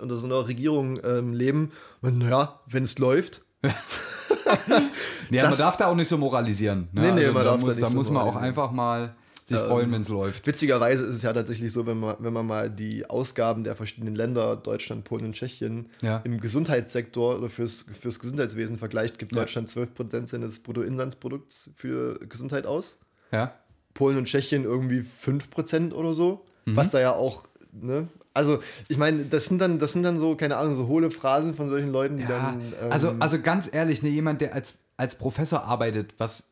unter 0.00 0.16
so 0.16 0.26
einer 0.26 0.46
Regierung 0.46 1.00
ähm, 1.04 1.32
leben? 1.32 1.72
Und 2.00 2.18
naja, 2.18 2.60
wenn 2.66 2.84
es 2.84 2.98
läuft. 2.98 3.42
ja, 3.62 3.72
das- 5.42 5.50
man 5.50 5.58
darf 5.58 5.76
da 5.76 5.86
auch 5.86 5.96
nicht 5.96 6.08
so 6.08 6.18
moralisieren. 6.18 6.88
Ne? 6.92 7.02
Nee, 7.02 7.12
nee, 7.12 7.20
also 7.22 7.32
man 7.32 7.44
da 7.44 7.50
darf 7.50 7.60
da 7.60 7.66
muss, 7.66 7.68
nicht 7.74 7.82
da 7.82 7.90
so 7.90 7.96
muss 7.96 8.10
man 8.10 8.22
auch 8.22 8.36
einfach 8.36 8.70
mal 8.70 9.16
sich 9.48 9.58
freuen, 9.58 9.92
wenn 9.92 10.02
es 10.02 10.08
läuft. 10.08 10.46
Witzigerweise 10.46 11.04
ist 11.04 11.16
es 11.16 11.22
ja 11.22 11.32
tatsächlich 11.32 11.72
so, 11.72 11.86
wenn 11.86 11.98
man, 12.00 12.16
wenn 12.18 12.32
man 12.32 12.46
mal 12.46 12.68
die 12.68 13.08
Ausgaben 13.08 13.62
der 13.64 13.76
verschiedenen 13.76 14.14
Länder, 14.14 14.56
Deutschland, 14.56 15.04
Polen 15.04 15.24
und 15.26 15.32
Tschechien, 15.34 15.88
Ja. 16.02 16.20
im 16.24 16.40
Gesundheitssektor 16.40 17.38
oder 17.38 17.48
fürs, 17.48 17.86
fürs 18.00 18.18
Gesundheitswesen 18.18 18.76
vergleicht, 18.78 19.18
gibt 19.18 19.34
Ja. 19.34 19.42
Deutschland 19.42 19.68
12% 19.68 20.26
seines 20.28 20.60
Bruttoinlandsprodukts 20.60 21.70
für 21.76 22.18
Gesundheit 22.28 22.66
aus. 22.66 22.98
Ja. 23.32 23.54
Polen 23.94 24.18
und 24.18 24.24
Tschechien 24.26 24.64
irgendwie 24.64 25.02
5% 25.02 25.92
oder 25.94 26.12
so, 26.14 26.44
Mhm. 26.66 26.76
was 26.76 26.90
da 26.90 27.00
ja 27.00 27.12
auch, 27.14 27.44
ne? 27.72 28.08
Also, 28.34 28.58
ich 28.88 28.98
meine, 28.98 29.24
das 29.24 29.46
sind 29.46 29.60
dann, 29.60 29.78
das 29.78 29.94
sind 29.94 30.02
dann 30.02 30.18
so, 30.18 30.36
keine 30.36 30.58
Ahnung, 30.58 30.74
so 30.74 30.88
hohle 30.88 31.10
Phrasen 31.10 31.54
von 31.54 31.70
solchen 31.70 31.90
Leuten, 31.90 32.18
die 32.18 32.24
Ja, 32.24 32.28
dann. 32.28 32.60
ähm, 32.82 32.92
also, 32.92 33.14
also 33.18 33.40
ganz 33.40 33.70
ehrlich, 33.72 34.02
ne, 34.02 34.10
jemand, 34.10 34.42
der 34.42 34.54
als, 34.54 34.74
als 34.98 35.14
Professor 35.14 35.62
arbeitet, 35.64 36.14
was, 36.18 36.44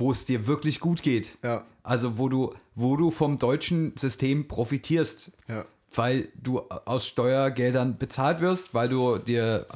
wo 0.00 0.10
es 0.12 0.24
dir 0.24 0.46
wirklich 0.46 0.80
gut 0.80 1.02
geht. 1.02 1.36
Ja. 1.42 1.64
Also 1.82 2.18
wo 2.18 2.28
du, 2.28 2.54
wo 2.74 2.96
du 2.96 3.10
vom 3.10 3.38
deutschen 3.38 3.94
System 3.96 4.48
profitierst, 4.48 5.30
Ja. 5.46 5.64
weil 5.94 6.28
du 6.42 6.60
aus 6.60 7.06
Steuergeldern 7.06 7.98
bezahlt 7.98 8.40
wirst, 8.40 8.74
weil 8.74 8.88
du 8.88 9.18
dir 9.18 9.66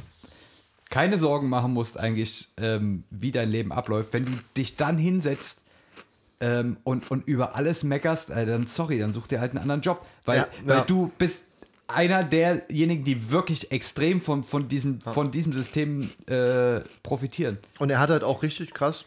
keine 0.90 1.18
Sorgen 1.18 1.48
machen 1.48 1.72
musst 1.72 1.98
eigentlich, 1.98 2.48
ähm, 2.56 3.04
wie 3.10 3.32
dein 3.32 3.50
Leben 3.50 3.72
abläuft. 3.72 4.12
Wenn 4.12 4.24
du 4.26 4.32
dich 4.56 4.76
dann 4.76 4.96
hinsetzt 4.96 5.60
ähm, 6.40 6.76
und, 6.84 7.10
und 7.10 7.26
über 7.26 7.56
alles 7.56 7.84
meckerst, 7.84 8.30
äh, 8.30 8.46
dann 8.46 8.66
sorry, 8.66 8.98
dann 8.98 9.12
such 9.12 9.26
dir 9.26 9.40
halt 9.40 9.52
einen 9.52 9.60
anderen 9.60 9.80
Job. 9.80 10.06
Weil, 10.24 10.38
Ja, 10.38 10.48
weil 10.64 10.82
du 10.82 11.10
bist 11.18 11.44
einer 11.86 12.22
derjenigen, 12.22 13.04
die 13.04 13.30
wirklich 13.30 13.72
extrem 13.72 14.20
von, 14.20 14.42
von, 14.42 14.68
diesem, 14.68 15.00
von 15.00 15.30
diesem 15.30 15.52
System 15.52 16.10
äh, 16.26 16.80
profitieren. 17.02 17.58
Und 17.78 17.90
er 17.90 17.98
hat 18.00 18.10
halt 18.10 18.24
auch 18.24 18.42
richtig 18.42 18.72
krass 18.72 19.04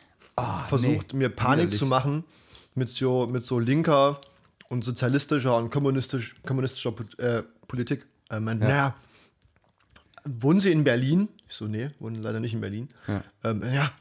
versucht, 0.65 1.13
nee, 1.13 1.19
mir 1.19 1.29
Panik 1.29 1.65
widerlich. 1.65 1.79
zu 1.79 1.85
machen 1.85 2.23
mit 2.75 2.89
so, 2.89 3.27
mit 3.27 3.43
so 3.45 3.59
linker 3.59 4.21
und 4.69 4.83
sozialistischer 4.83 5.55
und 5.57 5.71
kommunistisch, 5.71 6.35
kommunistischer 6.45 6.93
äh, 7.17 7.43
Politik. 7.67 8.05
Er 8.29 8.39
meint, 8.39 8.61
Ja. 8.61 8.67
naja, 8.67 8.95
wohnen 10.25 10.59
Sie 10.59 10.71
in 10.71 10.83
Berlin? 10.83 11.29
Ich 11.47 11.55
so, 11.55 11.65
nee, 11.65 11.88
wohnen 11.99 12.21
leider 12.21 12.39
nicht 12.39 12.53
in 12.53 12.61
Berlin. 12.61 12.89
Ja. 13.07 13.23
Ähm, 13.43 13.63
ja, 13.73 13.91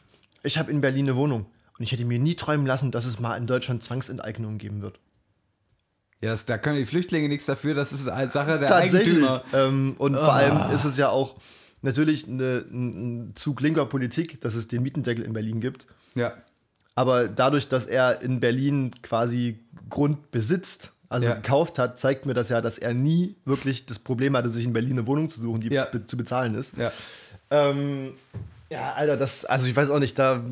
ich 0.43 0.59
habe 0.59 0.71
in 0.71 0.81
Berlin 0.81 1.07
eine 1.07 1.17
Wohnung. 1.17 1.47
Und 1.79 1.83
ich 1.85 1.93
hätte 1.93 2.05
mir 2.05 2.19
nie 2.19 2.35
träumen 2.35 2.67
lassen, 2.67 2.91
dass 2.91 3.05
es 3.05 3.21
mal 3.21 3.37
in 3.37 3.47
Deutschland 3.47 3.83
Zwangsenteignungen 3.85 4.59
geben 4.59 4.81
wird. 4.83 4.99
Ja, 6.23 6.31
das, 6.31 6.47
da 6.47 6.57
können 6.57 6.79
die 6.79 6.87
Flüchtlinge 6.87 7.29
nichts 7.29 7.45
dafür, 7.47 7.75
das 7.75 7.93
ist 7.93 8.09
eine 8.09 8.31
Sache 8.31 8.59
der 8.59 8.69
Tatsächlich. 8.69 9.23
Eigentümer. 9.23 9.43
Ähm, 9.53 9.95
und 9.99 10.15
vor 10.15 10.33
allem 10.33 10.75
ist 10.75 10.85
es 10.85 10.97
ja 10.97 11.11
auch 11.11 11.37
natürlich 11.87 12.29
eine, 12.29 12.65
ein 12.71 13.33
Zug 13.35 13.61
linker 13.63 13.87
Politik, 13.87 14.41
dass 14.43 14.55
es 14.55 14.69
den 14.69 14.83
Mietendeckel 14.83 15.25
in 15.25 15.33
Berlin 15.33 15.61
gibt. 15.61 15.87
Ja. 16.15 16.35
Aber 16.95 17.29
dadurch, 17.29 17.69
dass 17.69 17.87
er 17.87 18.21
in 18.23 18.41
Berlin 18.41 18.91
quasi 19.03 19.59
Grund 19.91 20.31
besitzt, 20.31 20.93
also 21.09 21.27
Ja. 21.29 21.35
gekauft 21.37 21.79
hat, 21.79 21.99
zeigt 21.99 22.27
mir 22.27 22.35
das 22.35 22.49
ja, 22.49 22.61
dass 22.61 22.79
er 22.79 22.93
nie 22.95 23.37
wirklich 23.45 23.87
das 23.87 23.99
Problem 23.99 24.37
hatte, 24.37 24.51
sich 24.51 24.65
in 24.65 24.73
Berlin 24.73 24.93
eine 24.99 25.07
Wohnung 25.07 25.29
zu 25.29 25.41
suchen, 25.41 25.61
die 25.61 25.69
Ja. 25.69 25.87
zu 26.07 26.17
bezahlen 26.17 26.55
ist. 26.55 26.77
Ja. 26.77 26.91
Ähm, 27.51 28.13
ja, 28.71 28.95
Alter, 28.95 29.17
das, 29.17 29.45
also 29.45 29.67
ich 29.67 29.77
weiß 29.77 29.91
auch 29.91 30.01
nicht, 30.01 30.19
da. 30.19 30.43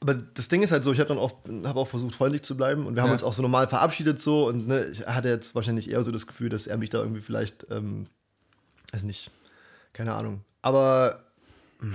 Aber 0.00 0.14
das 0.14 0.48
Ding 0.48 0.62
ist 0.62 0.70
halt 0.70 0.84
so, 0.84 0.92
ich 0.92 1.00
habe 1.00 1.08
dann 1.08 1.18
auch, 1.18 1.32
habe 1.64 1.80
auch 1.80 1.88
versucht, 1.88 2.14
freundlich 2.14 2.42
zu 2.42 2.56
bleiben 2.56 2.86
und 2.86 2.94
wir 2.94 3.02
haben 3.02 3.08
Ja. 3.08 3.14
uns 3.14 3.24
auch 3.24 3.32
so 3.32 3.42
normal 3.42 3.66
verabschiedet 3.66 4.20
so 4.20 4.46
und 4.46 4.68
ne, 4.68 4.84
ich 4.86 5.06
hatte 5.06 5.28
jetzt 5.28 5.54
wahrscheinlich 5.56 5.90
eher 5.90 6.04
so 6.04 6.12
das 6.12 6.26
Gefühl, 6.26 6.50
dass 6.50 6.66
er 6.68 6.76
mich 6.76 6.90
da 6.90 6.98
irgendwie 6.98 7.20
vielleicht, 7.20 7.66
ähm, 7.70 8.06
weiß 8.92 9.02
nicht, 9.04 9.30
keine 9.92 10.14
Ahnung. 10.14 10.42
Aber 10.62 11.24
hm, 11.80 11.94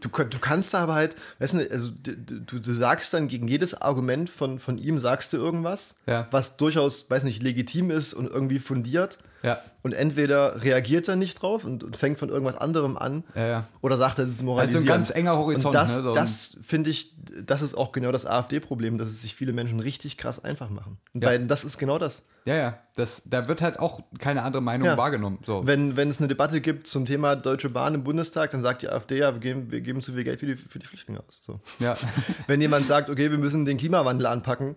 du, 0.00 0.08
du 0.08 0.38
kannst 0.38 0.74
da 0.74 0.82
aber 0.82 0.94
halt, 0.94 1.16
weißt 1.38 1.54
du, 1.54 1.70
also 1.70 1.90
du, 2.02 2.14
du, 2.16 2.58
du 2.58 2.74
sagst 2.74 3.12
dann 3.14 3.28
gegen 3.28 3.48
jedes 3.48 3.74
Argument 3.74 4.30
von, 4.30 4.58
von 4.58 4.78
ihm, 4.78 4.98
sagst 4.98 5.32
du 5.32 5.36
irgendwas, 5.38 5.96
Ja. 6.06 6.28
was 6.30 6.56
durchaus, 6.56 7.08
weiß 7.10 7.24
nicht, 7.24 7.42
legitim 7.42 7.90
ist 7.90 8.14
und 8.14 8.26
irgendwie 8.28 8.58
fundiert. 8.58 9.18
Ja. 9.42 9.58
Und 9.82 9.92
entweder 9.92 10.62
reagiert 10.62 11.08
er 11.08 11.16
nicht 11.16 11.42
drauf 11.42 11.64
und, 11.64 11.82
und 11.82 11.96
fängt 11.96 12.18
von 12.18 12.28
irgendwas 12.28 12.56
anderem 12.56 12.96
an, 12.96 13.24
Ja, 13.34 13.46
ja. 13.46 13.68
oder 13.80 13.96
sagt 13.96 14.18
er, 14.20 14.24
es 14.24 14.30
ist 14.30 14.42
moralisierend. 14.44 14.88
Also 14.88 14.92
ein 14.92 14.96
ganz 14.98 15.10
enger 15.10 15.36
Horizont, 15.36 15.66
Und 15.66 15.74
das, 15.74 15.96
ne, 15.96 16.02
so 16.02 16.14
das 16.14 16.56
finde 16.64 16.90
ich, 16.90 17.16
das 17.44 17.62
ist 17.62 17.74
auch 17.76 17.90
genau 17.90 18.12
das 18.12 18.24
AfD-Problem, 18.24 18.98
dass 18.98 19.08
es 19.08 19.22
sich 19.22 19.34
viele 19.34 19.52
Menschen 19.52 19.80
richtig 19.80 20.16
krass 20.16 20.44
einfach 20.44 20.70
machen. 20.70 20.98
Und 21.12 21.24
Ja. 21.24 21.30
bei, 21.30 21.38
das 21.38 21.64
ist 21.64 21.78
genau 21.78 21.98
das. 21.98 22.22
Ja, 22.44 22.54
ja. 22.54 22.78
Das, 22.94 23.22
da 23.24 23.48
wird 23.48 23.62
halt 23.62 23.78
auch 23.80 24.02
keine 24.20 24.42
andere 24.42 24.62
Meinung 24.62 24.86
Ja. 24.86 24.96
wahrgenommen. 24.96 25.38
So. 25.44 25.66
Wenn, 25.66 25.96
wenn 25.96 26.08
es 26.10 26.18
eine 26.18 26.28
Debatte 26.28 26.60
gibt 26.60 26.86
zum 26.86 27.04
Thema 27.06 27.34
Deutsche 27.34 27.68
Bahn 27.70 27.94
im 27.94 28.04
Bundestag, 28.04 28.52
dann 28.52 28.62
sagt 28.62 28.82
die 28.82 28.88
AfD, 28.88 29.18
ja, 29.18 29.32
wir 29.32 29.40
geben, 29.40 29.70
wir 29.72 29.80
geben 29.80 30.00
zu 30.00 30.12
viel 30.12 30.22
Geld 30.24 30.38
für 30.40 30.46
die, 30.46 30.54
für 30.56 30.78
die 30.78 30.86
Flüchtlinge 30.86 31.20
aus. 31.26 31.40
So. 31.44 31.58
Ja. 31.80 31.96
Wenn 32.46 32.60
jemand 32.60 32.86
sagt, 32.86 33.10
okay, 33.10 33.30
wir 33.32 33.38
müssen 33.38 33.64
den 33.64 33.76
Klimawandel 33.78 34.26
anpacken, 34.28 34.76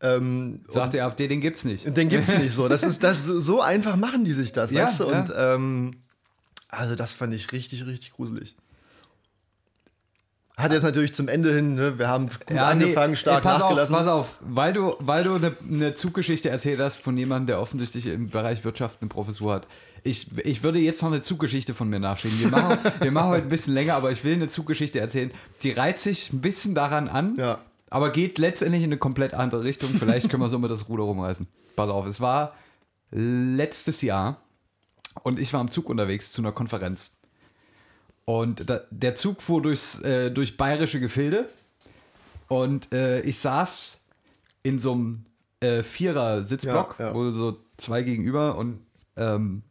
ähm, 0.00 0.60
Sagt 0.68 0.94
die 0.94 1.00
AfD, 1.00 1.26
den 1.28 1.40
gibt's 1.40 1.64
nicht. 1.64 1.96
Den 1.96 2.08
gibt's 2.08 2.36
nicht 2.36 2.52
so. 2.52 2.68
Das 2.68 2.82
ist 2.82 3.02
das 3.02 3.18
so 3.24 3.60
einfach 3.62 3.96
machen 3.96 4.24
die 4.24 4.32
sich 4.32 4.52
das, 4.52 4.70
Ja, 4.70 4.84
weißt 4.84 5.00
du? 5.00 5.10
ja. 5.10 5.20
Und 5.20 5.32
ähm, 5.36 5.90
also 6.68 6.94
das 6.96 7.14
fand 7.14 7.32
ich 7.32 7.52
richtig, 7.52 7.86
richtig 7.86 8.12
gruselig. 8.12 8.54
Hat 10.56 10.72
jetzt 10.72 10.84
natürlich 10.84 11.12
zum 11.12 11.28
Ende 11.28 11.52
hin, 11.54 11.74
ne, 11.74 11.98
wir 11.98 12.08
haben 12.08 12.28
gut 12.28 12.38
Ja, 12.48 12.74
nee, 12.74 12.84
angefangen, 12.84 13.14
stark 13.14 13.44
ey, 13.44 13.50
pass 13.50 13.60
nachgelassen. 13.60 13.94
Auf, 13.94 14.00
pass 14.00 14.08
auf, 14.08 14.38
weil 14.40 14.72
du, 14.72 14.94
weil 15.00 15.22
du 15.22 15.34
eine, 15.34 15.54
eine 15.70 15.94
Zuggeschichte 15.94 16.48
erzählt 16.48 16.80
hast 16.80 16.96
von 16.96 17.14
jemandem, 17.18 17.46
der 17.48 17.60
offensichtlich 17.60 18.06
im 18.06 18.30
Bereich 18.30 18.64
Wirtschaft 18.64 19.02
eine 19.02 19.08
Professur 19.10 19.52
hat. 19.52 19.68
Ich, 20.02 20.28
ich 20.38 20.62
würde 20.62 20.78
jetzt 20.78 21.02
noch 21.02 21.10
eine 21.12 21.20
Zuggeschichte 21.20 21.74
von 21.74 21.90
mir 21.90 22.00
nachschieben. 22.00 22.40
Wir 22.40 22.48
machen, 22.48 22.78
wir 23.00 23.10
machen 23.12 23.28
heute 23.28 23.42
ein 23.42 23.48
bisschen 23.50 23.74
länger, 23.74 23.96
aber 23.96 24.10
ich 24.12 24.24
will 24.24 24.32
eine 24.32 24.48
Zuggeschichte 24.48 24.98
erzählen. 24.98 25.30
Die 25.62 25.72
reizt 25.72 26.02
sich 26.04 26.32
ein 26.32 26.40
bisschen 26.40 26.74
daran 26.74 27.08
an, 27.08 27.34
Ja. 27.36 27.58
Aber 27.90 28.10
geht 28.10 28.38
letztendlich 28.38 28.82
in 28.82 28.88
eine 28.90 28.98
komplett 28.98 29.34
andere 29.34 29.64
Richtung. 29.64 29.90
Vielleicht 29.90 30.28
können 30.28 30.42
wir 30.42 30.48
somit 30.48 30.70
das 30.70 30.88
Ruder 30.88 31.04
rumreißen. 31.04 31.46
Pass 31.76 31.88
auf, 31.90 32.06
es 32.06 32.20
war 32.20 32.54
letztes 33.10 34.02
Jahr 34.02 34.40
und 35.22 35.38
ich 35.38 35.52
war 35.52 35.60
im 35.60 35.70
Zug 35.70 35.88
unterwegs 35.88 36.32
zu 36.32 36.42
einer 36.42 36.52
Konferenz. 36.52 37.10
Und 38.24 38.68
da, 38.68 38.80
der 38.90 39.14
Zug 39.14 39.40
fuhr 39.40 39.62
durchs, 39.62 40.00
äh, 40.00 40.30
durch 40.30 40.56
bayerische 40.56 40.98
Gefilde 40.98 41.48
und 42.48 42.92
äh, 42.92 43.20
ich 43.20 43.38
saß 43.38 44.00
in 44.64 44.78
so 44.80 44.92
einem 44.92 45.24
äh, 45.60 45.82
Vierer-Sitzblock, 45.84 46.96
Ja, 46.98 47.08
ja. 47.08 47.14
wo 47.14 47.30
so 47.30 47.58
zwei 47.76 48.02
gegenüber 48.02 48.56
und 48.58 48.80
ähm, 49.16 49.62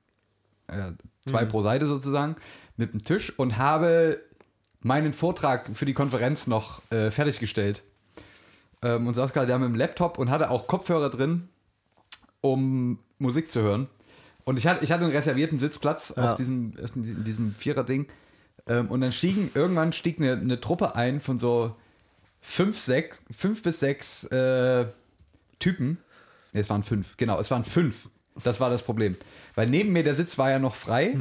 äh, 0.68 0.92
zwei 1.28 1.44
Mhm. 1.44 1.50
pro 1.50 1.62
Seite 1.64 1.86
sozusagen 1.86 2.38
mit 2.78 2.94
dem 2.94 3.04
Tisch 3.04 3.38
und 3.38 3.58
habe 3.58 4.22
meinen 4.82 5.12
Vortrag 5.14 5.70
für 5.76 5.86
die 5.86 5.94
Konferenz 5.94 6.48
noch 6.48 6.82
äh, 6.92 7.12
fertiggestellt. 7.12 7.84
Ähm, 8.86 9.08
und 9.08 9.16
saß 9.16 9.34
gerade 9.34 9.48
da 9.48 9.58
mit 9.58 9.68
dem 9.68 9.76
Laptop 9.76 10.18
und 10.20 10.30
hatte 10.30 10.50
auch 10.52 10.68
Kopfhörer 10.68 11.10
drin, 11.10 11.50
um 12.42 13.00
Musik 13.18 13.52
zu 13.52 13.62
hören. 13.62 13.88
Und 14.44 14.58
ich 14.58 14.68
hatte, 14.68 14.84
ich 14.86 14.92
hatte 14.92 15.04
einen 15.06 15.14
reservierten 15.16 15.58
Sitzplatz 15.58 16.14
Ja. 16.16 16.26
auf 16.32 16.36
diesem, 16.36 16.74
in 16.96 17.24
diesem 17.24 17.56
Vierer-Ding. 17.56 18.06
Ähm, 18.68 18.90
und 18.90 19.02
dann 19.02 19.12
stiegen, 19.12 19.50
irgendwann 19.56 19.92
stieg 19.92 20.20
eine, 20.22 20.34
eine 20.34 20.62
Truppe 20.62 20.96
ein 20.96 21.20
von 21.20 21.40
so 21.40 21.76
fünf, 22.42 22.78
sechs, 22.80 23.22
fünf 23.36 23.64
bis 23.64 23.80
sechs 23.80 24.24
äh, 24.26 24.86
Typen. 25.60 25.98
Nee, 26.54 26.60
es 26.60 26.70
waren 26.70 26.84
fünf, 26.84 27.18
genau, 27.18 27.40
es 27.40 27.50
waren 27.50 27.64
fünf. 27.64 28.08
Das 28.44 28.60
war 28.60 28.70
das 28.70 28.84
Problem. 28.84 29.16
Weil 29.56 29.68
neben 29.68 29.92
mir 29.94 30.04
der 30.04 30.14
Sitz 30.14 30.38
war 30.38 30.52
ja 30.52 30.60
noch 30.60 30.76
frei. 30.76 31.18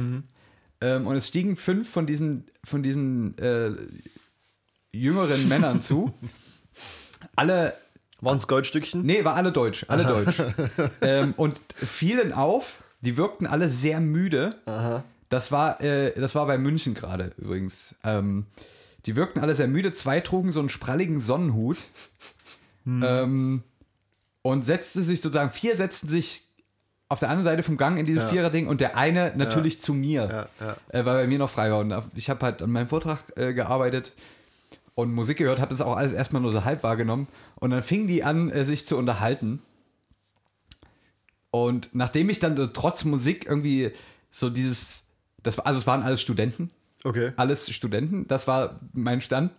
Ähm, 0.81 1.07
und 1.07 1.15
es 1.15 1.27
stiegen 1.29 1.55
fünf 1.55 1.89
von 1.89 2.05
diesen, 2.05 2.45
von 2.63 2.83
diesen 2.83 3.37
äh, 3.39 3.71
jüngeren 4.91 5.47
Männern 5.47 5.81
zu. 5.81 6.13
Alle 7.35 7.73
Waren 8.21 8.37
es 8.37 8.47
Goldstückchen? 8.47 9.05
Nee, 9.05 9.25
war 9.25 9.35
alle 9.35 9.51
deutsch, 9.51 9.85
alle 9.87 10.05
deutsch. 10.05 10.41
ähm, 11.01 11.33
und 11.37 11.59
fielen 11.75 12.33
auf, 12.33 12.83
die 13.01 13.17
wirkten 13.17 13.45
alle 13.45 13.69
sehr 13.69 13.99
müde. 13.99 14.55
Das 15.29 15.51
war, 15.51 15.81
äh, 15.81 16.19
das 16.19 16.33
war 16.33 16.45
bei 16.47 16.57
München 16.57 16.93
gerade 16.93 17.33
übrigens. 17.37 17.93
Ähm, 18.03 18.45
die 19.05 19.15
wirkten 19.15 19.41
alle 19.41 19.53
sehr 19.53 19.67
müde. 19.67 19.93
Zwei 19.93 20.21
trugen 20.21 20.51
so 20.51 20.59
einen 20.59 20.69
spralligen 20.69 21.19
Sonnenhut. 21.19 21.77
Ähm, 22.87 23.63
und 24.43 24.63
setzte 24.63 25.01
sich 25.01 25.21
sozusagen, 25.21 25.51
vier 25.51 25.75
setzten 25.75 26.07
sich 26.07 26.43
auf 27.09 27.19
der 27.19 27.29
anderen 27.29 27.43
Seite 27.43 27.63
vom 27.63 27.77
Gang 27.77 27.99
in 27.99 28.05
dieses 28.05 28.23
Ja. 28.23 28.29
Vierer-Ding 28.29 28.67
und 28.67 28.81
der 28.81 28.97
eine 28.97 29.33
natürlich 29.35 29.81
zu 29.81 29.93
mir, 29.93 30.47
Ja, 30.61 30.65
ja. 30.65 30.77
Äh, 30.89 31.05
weil 31.05 31.15
bei 31.15 31.27
mir 31.27 31.39
noch 31.39 31.49
frei 31.49 31.71
war. 31.71 31.79
Und 31.79 31.93
ich 32.15 32.29
habe 32.29 32.45
halt 32.45 32.61
an 32.61 32.71
meinem 32.71 32.87
Vortrag 32.87 33.19
äh, 33.35 33.53
gearbeitet 33.53 34.13
und 34.95 35.13
Musik 35.13 35.37
gehört, 35.37 35.59
habe 35.59 35.71
das 35.71 35.81
auch 35.81 35.95
alles 35.95 36.13
erstmal 36.13 36.41
nur 36.41 36.51
so 36.51 36.63
halb 36.63 36.81
wahrgenommen. 36.83 37.27
Und 37.55 37.69
dann 37.69 37.83
fingen 37.83 38.07
die 38.07 38.23
an, 38.23 38.49
äh, 38.49 38.63
sich 38.63 38.85
zu 38.85 38.97
unterhalten. 38.97 39.61
Und 41.51 41.89
nachdem 41.93 42.29
ich 42.29 42.39
dann 42.39 42.57
so 42.57 42.67
trotz 42.67 43.05
Musik 43.05 43.45
irgendwie 43.45 43.91
so 44.31 44.49
dieses, 44.49 45.03
das 45.43 45.59
also 45.59 45.79
es 45.79 45.87
waren 45.87 46.01
alles 46.03 46.21
Studenten, 46.21 46.71
Okay. 47.03 47.33
alles 47.35 47.69
Studenten, 47.71 48.27
das 48.27 48.47
war 48.47 48.79
mein 48.93 49.21
Stand. 49.21 49.51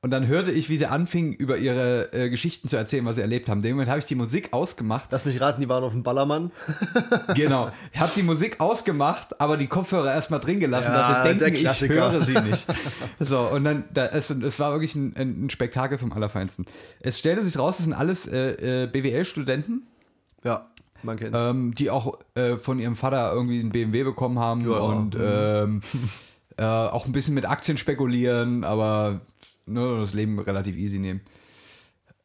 Und 0.00 0.10
dann 0.12 0.26
hörte 0.28 0.52
ich, 0.52 0.68
wie 0.68 0.76
sie 0.76 0.86
anfingen, 0.86 1.32
über 1.32 1.56
ihre 1.58 2.12
äh, 2.12 2.30
Geschichten 2.30 2.68
zu 2.68 2.76
erzählen, 2.76 3.04
was 3.04 3.16
sie 3.16 3.20
erlebt 3.22 3.48
haben. 3.48 3.58
In 3.58 3.62
dem 3.62 3.72
Moment 3.72 3.90
habe 3.90 3.98
ich 3.98 4.04
die 4.04 4.14
Musik 4.14 4.52
ausgemacht. 4.52 5.08
Lass 5.10 5.24
mich 5.24 5.40
raten, 5.40 5.60
die 5.60 5.68
waren 5.68 5.82
auf 5.82 5.92
dem 5.92 6.02
Ballermann. 6.04 6.52
Genau. 7.34 7.70
Ich 7.92 7.98
habe 8.00 8.12
die 8.14 8.22
Musik 8.22 8.60
ausgemacht, 8.60 9.40
aber 9.40 9.56
die 9.56 9.66
Kopfhörer 9.66 10.12
erstmal 10.14 10.40
drin 10.40 10.60
gelassen, 10.60 10.92
Ja, 10.92 11.22
dass 11.24 11.32
sie 11.32 11.38
denken, 11.38 11.56
ich 11.66 11.88
höre 11.88 12.22
sie 12.22 12.32
nicht. 12.48 12.66
So, 13.18 13.38
und 13.40 13.64
dann, 13.64 13.84
da, 13.92 14.06
es, 14.06 14.30
es 14.30 14.58
war 14.58 14.70
wirklich 14.72 14.94
ein, 14.94 15.14
ein 15.16 15.50
Spektakel 15.50 15.98
vom 15.98 16.12
Allerfeinsten. 16.12 16.64
Es 17.00 17.18
stellte 17.18 17.42
sich 17.42 17.58
raus, 17.58 17.78
es 17.78 17.84
sind 17.84 17.92
alles 17.94 18.26
äh, 18.26 18.84
äh, 18.84 18.86
BWL-Studenten, 18.86 19.82
Ja, 20.44 20.66
man 21.02 21.16
kennt's. 21.18 21.38
ähm, 21.40 21.74
die 21.74 21.90
auch 21.90 22.18
äh, 22.34 22.56
von 22.56 22.78
ihrem 22.78 22.96
Vater 22.96 23.32
irgendwie 23.32 23.60
einen 23.60 23.70
BMW 23.72 24.04
bekommen 24.04 24.38
haben 24.38 24.62
Ja. 24.70 24.78
und 24.78 25.16
ähm, 25.20 25.82
äh, 26.56 26.64
auch 26.64 27.06
ein 27.06 27.12
bisschen 27.12 27.34
mit 27.34 27.46
Aktien 27.46 27.76
spekulieren, 27.76 28.64
aber 28.64 29.20
nur 29.68 30.00
das 30.00 30.14
Leben 30.14 30.38
relativ 30.38 30.76
easy 30.76 30.98
nehmen. 30.98 31.20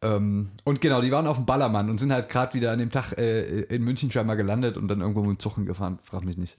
Ähm, 0.01 0.51
und 0.63 0.81
genau, 0.81 1.01
die 1.01 1.11
waren 1.11 1.27
auf 1.27 1.37
dem 1.37 1.45
Ballermann 1.45 1.89
und 1.89 1.99
sind 1.99 2.11
halt 2.11 2.27
gerade 2.27 2.53
wieder 2.53 2.71
an 2.71 2.79
dem 2.79 2.91
Tag 2.91 3.17
äh, 3.17 3.61
in 3.61 3.83
München 3.83 4.11
scheinbar 4.11 4.35
gelandet 4.35 4.77
und 4.77 4.87
dann 4.89 5.01
irgendwo 5.01 5.21
mit 5.21 5.29
dem 5.29 5.39
Zug 5.39 5.55
hingefahren, 5.55 5.99
frag 6.03 6.25
mich 6.25 6.37
nicht. 6.37 6.57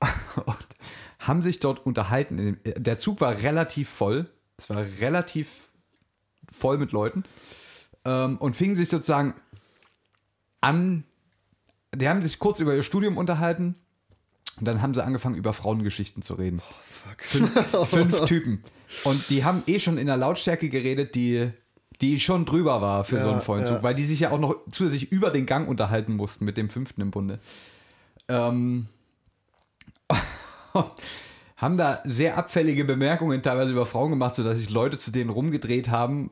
und 0.44 0.66
haben 1.18 1.42
sich 1.42 1.60
dort 1.60 1.86
unterhalten. 1.86 2.58
Der 2.64 2.98
Zug 2.98 3.20
war 3.20 3.38
relativ 3.38 3.88
voll. 3.88 4.28
Es 4.58 4.68
war 4.68 4.84
relativ 5.00 5.48
voll 6.50 6.78
mit 6.78 6.92
Leuten. 6.92 7.24
Ähm, 8.04 8.36
und 8.36 8.54
fingen 8.54 8.76
sich 8.76 8.88
sozusagen 8.88 9.34
an. 10.60 11.04
Die 11.94 12.08
haben 12.08 12.22
sich 12.22 12.38
kurz 12.38 12.60
über 12.60 12.74
ihr 12.74 12.82
Studium 12.82 13.16
unterhalten. 13.16 13.76
Und 14.62 14.66
dann 14.66 14.80
haben 14.80 14.94
sie 14.94 15.02
angefangen, 15.02 15.34
über 15.34 15.52
Frauengeschichten 15.52 16.22
zu 16.22 16.34
reden. 16.34 16.62
Fünf, 17.18 17.50
fünf 17.88 18.24
Typen. 18.26 18.62
Und 19.02 19.28
die 19.28 19.42
haben 19.42 19.64
eh 19.66 19.80
schon 19.80 19.98
in 19.98 20.06
der 20.06 20.16
Lautstärke 20.16 20.68
geredet, 20.68 21.16
die, 21.16 21.50
die 22.00 22.20
schon 22.20 22.44
drüber 22.44 22.80
war 22.80 23.02
für 23.02 23.20
so 23.20 23.26
Ja, 23.26 23.32
einen 23.32 23.42
vollen 23.42 23.66
ja. 23.66 23.82
Weil 23.82 23.96
die 23.96 24.04
sich 24.04 24.20
ja 24.20 24.30
auch 24.30 24.38
noch 24.38 24.54
zusätzlich 24.70 25.10
über 25.10 25.30
den 25.30 25.46
Gang 25.46 25.68
unterhalten 25.68 26.14
mussten 26.14 26.44
mit 26.44 26.56
dem 26.56 26.70
fünften 26.70 27.00
im 27.00 27.10
Bunde. 27.10 27.40
Ähm, 28.28 28.86
haben 31.62 31.76
da 31.76 32.00
sehr 32.04 32.36
abfällige 32.36 32.84
Bemerkungen 32.84 33.40
teilweise 33.42 33.70
über 33.70 33.86
Frauen 33.86 34.10
gemacht, 34.10 34.34
sodass 34.34 34.58
sich 34.58 34.68
Leute 34.68 34.98
zu 34.98 35.12
denen 35.12 35.30
rumgedreht 35.30 35.88
haben 35.90 36.28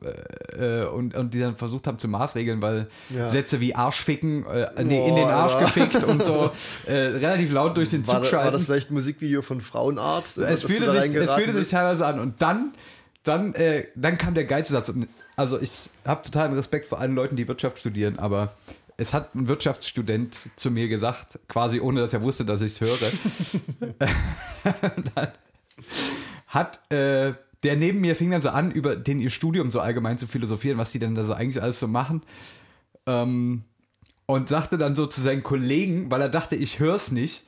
äh, 0.57 0.81
äh, 0.81 0.85
und, 0.85 1.15
und 1.15 1.33
die 1.33 1.39
dann 1.39 1.55
versucht 1.55 1.87
haben 1.87 1.97
zu 1.99 2.09
maßregeln, 2.09 2.61
weil 2.61 2.87
Ja. 3.09 3.29
Sätze 3.29 3.61
wie 3.61 3.73
Arschficken, 3.73 4.45
äh, 4.45 4.83
nee, 4.83 5.07
in 5.07 5.15
den 5.15 5.23
Boah, 5.23 5.33
Arsch 5.33 5.53
Alter. 5.53 5.65
gefickt 5.67 6.03
und 6.03 6.23
so 6.23 6.51
äh, 6.85 6.93
relativ 6.93 7.51
laut 7.53 7.77
durch 7.77 7.89
den 7.89 8.03
Zug 8.03 8.15
war, 8.15 8.31
war 8.43 8.51
das 8.51 8.65
vielleicht 8.65 8.91
ein 8.91 8.93
Musikvideo 8.93 9.41
von 9.41 9.61
Frauenarzt? 9.61 10.37
es 10.37 10.63
fühlte, 10.63 10.91
sich, 10.91 11.15
es 11.15 11.31
fühlte 11.31 11.53
sich 11.53 11.69
teilweise 11.69 12.05
an. 12.05 12.19
Und 12.19 12.41
dann, 12.41 12.73
dann, 13.23 13.55
äh, 13.55 13.85
dann 13.95 14.17
kam 14.17 14.33
der 14.33 14.43
geilste 14.43 14.73
Satz. 14.73 14.89
Und 14.89 15.07
Also 15.37 15.61
ich 15.61 15.71
habe 16.05 16.23
totalen 16.23 16.53
Respekt 16.53 16.87
vor 16.87 16.99
allen 16.99 17.15
Leuten, 17.15 17.37
die 17.37 17.47
Wirtschaft 17.47 17.79
studieren, 17.79 18.19
aber 18.19 18.53
es 19.01 19.15
hat 19.15 19.33
ein 19.33 19.47
Wirtschaftsstudent 19.47 20.51
zu 20.55 20.69
mir 20.69 20.87
gesagt, 20.87 21.39
quasi 21.47 21.79
ohne 21.79 22.01
dass 22.01 22.13
er 22.13 22.21
wusste, 22.21 22.45
dass 22.45 22.61
ich 22.61 22.73
es 22.73 22.81
höre. 22.81 22.99
hat 26.47 26.91
äh, 26.91 27.33
der 27.63 27.75
neben 27.77 27.99
mir 27.99 28.15
fing 28.15 28.29
dann 28.29 28.43
so 28.43 28.49
an, 28.49 28.71
über 28.71 28.95
den 28.95 29.19
ihr 29.19 29.31
Studium 29.31 29.71
so 29.71 29.79
allgemein 29.79 30.19
zu 30.19 30.27
philosophieren, 30.27 30.77
was 30.77 30.91
die 30.91 30.99
denn 30.99 31.15
da 31.15 31.23
so 31.23 31.33
eigentlich 31.33 31.63
alles 31.63 31.79
so 31.79 31.87
machen. 31.87 32.21
Ähm, 33.07 33.63
und 34.27 34.49
sagte 34.49 34.77
dann 34.77 34.93
so 34.93 35.07
zu 35.07 35.19
seinen 35.19 35.41
Kollegen, 35.41 36.11
weil 36.11 36.21
er 36.21 36.29
dachte, 36.29 36.55
ich 36.55 36.79
höre 36.79 36.95
es 36.95 37.11
nicht. 37.11 37.43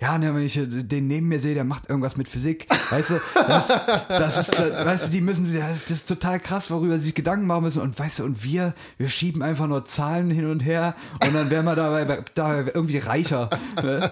Ja, 0.00 0.18
ne, 0.18 0.34
wenn 0.34 0.42
ich 0.44 0.56
äh, 0.56 0.66
den 0.66 1.06
neben 1.06 1.28
mir 1.28 1.38
sehe, 1.40 1.54
der 1.54 1.64
macht 1.64 1.88
irgendwas 1.88 2.16
mit 2.16 2.28
Physik. 2.28 2.66
Weißt 2.90 3.10
du, 3.10 3.20
das, 3.34 3.68
das 4.08 4.38
ist, 4.48 4.58
äh, 4.58 4.84
weißt 4.84 5.06
du, 5.06 5.10
die 5.10 5.20
müssen, 5.20 5.48
das 5.56 5.90
ist 5.90 6.08
total 6.08 6.40
krass, 6.40 6.70
worüber 6.70 6.96
sie 6.98 7.04
sich 7.04 7.14
Gedanken 7.14 7.46
machen 7.46 7.62
müssen. 7.64 7.80
Und 7.80 7.98
weißt 7.98 8.18
du, 8.18 8.24
und 8.24 8.42
wir, 8.44 8.74
wir 8.98 9.08
schieben 9.08 9.42
einfach 9.42 9.66
nur 9.68 9.84
Zahlen 9.86 10.30
hin 10.30 10.50
und 10.50 10.60
her 10.60 10.94
und 11.24 11.32
dann 11.34 11.48
wären 11.48 11.64
wir 11.64 11.76
dabei, 11.76 12.24
dabei 12.34 12.70
irgendwie 12.74 12.98
reicher. 12.98 13.48
Ne? 13.76 14.10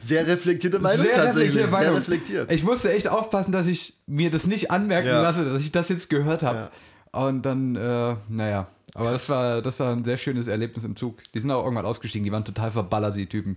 Sehr 0.00 0.26
reflektierte 0.26 0.78
Meinung 0.78 1.02
Sehr 1.04 1.14
tatsächlich. 1.14 1.56
reflektierte 1.56 1.70
Meinung. 1.72 1.92
Sehr 1.92 2.00
reflektiert. 2.00 2.52
Ich 2.52 2.62
musste 2.62 2.92
echt 2.92 3.08
aufpassen, 3.08 3.52
dass 3.52 3.66
ich 3.66 3.94
mir 4.06 4.30
das 4.30 4.46
nicht 4.46 4.70
anmerken 4.70 5.08
Ja. 5.08 5.22
lasse, 5.22 5.44
dass 5.50 5.62
ich 5.62 5.72
das 5.72 5.88
jetzt 5.88 6.10
gehört 6.10 6.42
habe. 6.42 6.70
Und 7.12 7.42
dann, 7.46 7.76
äh, 7.76 8.16
naja. 8.28 8.66
Aber 8.94 9.10
das 9.10 9.28
war, 9.28 9.60
das 9.62 9.78
war 9.80 9.92
ein 9.92 10.04
sehr 10.04 10.16
schönes 10.16 10.48
Erlebnis 10.48 10.84
im 10.84 10.96
Zug. 10.96 11.18
Die 11.34 11.40
sind 11.40 11.50
auch 11.50 11.64
irgendwann 11.64 11.84
ausgestiegen. 11.86 12.24
Die 12.24 12.32
waren 12.32 12.44
total 12.44 12.70
verballert, 12.70 13.16
die 13.16 13.26
Typen. 13.26 13.56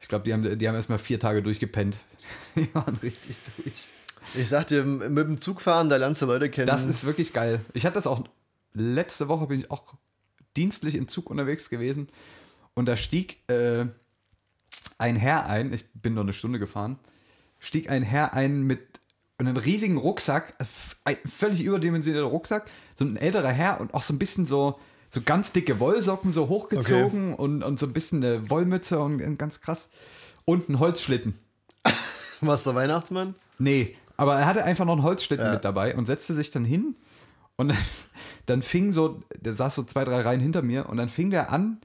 Ich 0.00 0.08
glaube, 0.08 0.24
die 0.24 0.32
haben, 0.32 0.58
die 0.58 0.68
haben 0.68 0.74
erstmal 0.74 0.98
vier 0.98 1.18
Tage 1.18 1.42
durchgepennt. 1.42 1.96
Die 2.54 2.72
waren 2.74 2.96
richtig 3.02 3.38
durch. 3.56 3.88
Ich 4.34 4.48
sag 4.48 4.66
dir, 4.68 4.84
mit 4.84 5.26
dem 5.26 5.40
Zugfahren, 5.40 5.88
da 5.88 5.96
lernst 5.96 6.22
du 6.22 6.26
Leute 6.26 6.50
kennen. 6.50 6.66
Das 6.66 6.84
ist 6.84 7.04
wirklich 7.04 7.32
geil. 7.32 7.60
Ich 7.74 7.86
hatte 7.86 7.94
das 7.94 8.06
auch, 8.06 8.24
letzte 8.72 9.28
Woche 9.28 9.46
bin 9.46 9.60
ich 9.60 9.70
auch 9.70 9.94
dienstlich 10.56 10.94
im 10.94 11.08
Zug 11.08 11.30
unterwegs 11.30 11.70
gewesen. 11.70 12.08
Und 12.74 12.86
da 12.86 12.96
stieg 12.96 13.38
äh, 13.48 13.86
ein 14.98 15.16
Herr 15.16 15.46
ein, 15.46 15.72
ich 15.72 15.90
bin 15.92 16.14
nur 16.14 16.24
eine 16.24 16.32
Stunde 16.32 16.58
gefahren, 16.58 16.98
stieg 17.58 17.88
ein 17.90 18.02
Herr 18.02 18.34
ein 18.34 18.62
mit 18.62 18.80
einem 19.38 19.56
riesigen 19.56 19.98
Rucksack, 19.98 20.54
ein 21.04 21.16
völlig 21.26 21.62
überdimensionierter 21.62 22.28
Rucksack, 22.28 22.70
so 22.94 23.04
ein 23.04 23.16
älterer 23.16 23.52
Herr 23.52 23.80
und 23.80 23.92
auch 23.94 24.02
so 24.02 24.14
ein 24.14 24.18
bisschen 24.18 24.46
so, 24.46 24.78
so 25.16 25.22
ganz 25.24 25.50
dicke 25.50 25.80
Wollsocken 25.80 26.30
so 26.30 26.48
hochgezogen 26.48 27.32
und, 27.32 27.62
und 27.62 27.78
so 27.80 27.86
ein 27.86 27.94
bisschen 27.94 28.22
eine 28.22 28.50
Wollmütze 28.50 28.98
und 29.00 29.38
ganz 29.38 29.62
krass. 29.62 29.88
Und 30.44 30.68
ein 30.68 30.78
Holzschlitten. 30.78 31.38
Was 32.42 32.64
der 32.64 32.74
Weihnachtsmann? 32.74 33.34
Nee, 33.58 33.96
Aber 34.18 34.38
er 34.38 34.44
hatte 34.44 34.62
einfach 34.62 34.84
noch 34.84 34.92
einen 34.92 35.02
Holzschlitten 35.02 35.46
Ja. 35.46 35.52
mit 35.54 35.64
dabei 35.64 35.96
und 35.96 36.04
setzte 36.04 36.34
sich 36.34 36.50
dann 36.50 36.66
hin 36.66 36.96
und 37.56 37.68
dann, 37.68 37.78
dann 38.46 38.60
fing 38.62 38.92
so, 38.92 39.22
der 39.40 39.54
saß 39.54 39.74
so 39.74 39.84
zwei, 39.84 40.04
drei 40.04 40.20
Reihen 40.20 40.40
hinter 40.40 40.60
mir 40.60 40.86
und 40.90 40.98
dann 40.98 41.08
fing 41.08 41.30
der 41.30 41.50
an, 41.50 41.78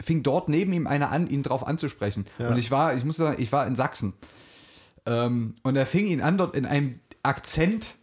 fing 0.00 0.22
dort 0.22 0.48
neben 0.48 0.72
ihm 0.72 0.86
einer 0.86 1.10
an, 1.12 1.28
ihn 1.28 1.42
drauf 1.42 1.66
anzusprechen. 1.66 2.24
Ja. 2.38 2.48
Und 2.48 2.56
ich 2.56 2.70
war, 2.70 2.96
ich 2.96 3.04
muss 3.04 3.18
sagen, 3.18 3.40
ich 3.42 3.52
war 3.52 3.66
in 3.66 3.76
Sachsen. 3.76 4.14
Ähm, 5.04 5.54
und 5.62 5.76
er 5.76 5.84
fing 5.84 6.06
ihn 6.06 6.22
an, 6.22 6.38
dort 6.38 6.56
in 6.56 6.64
einem 6.64 6.98
Akzent 7.22 7.96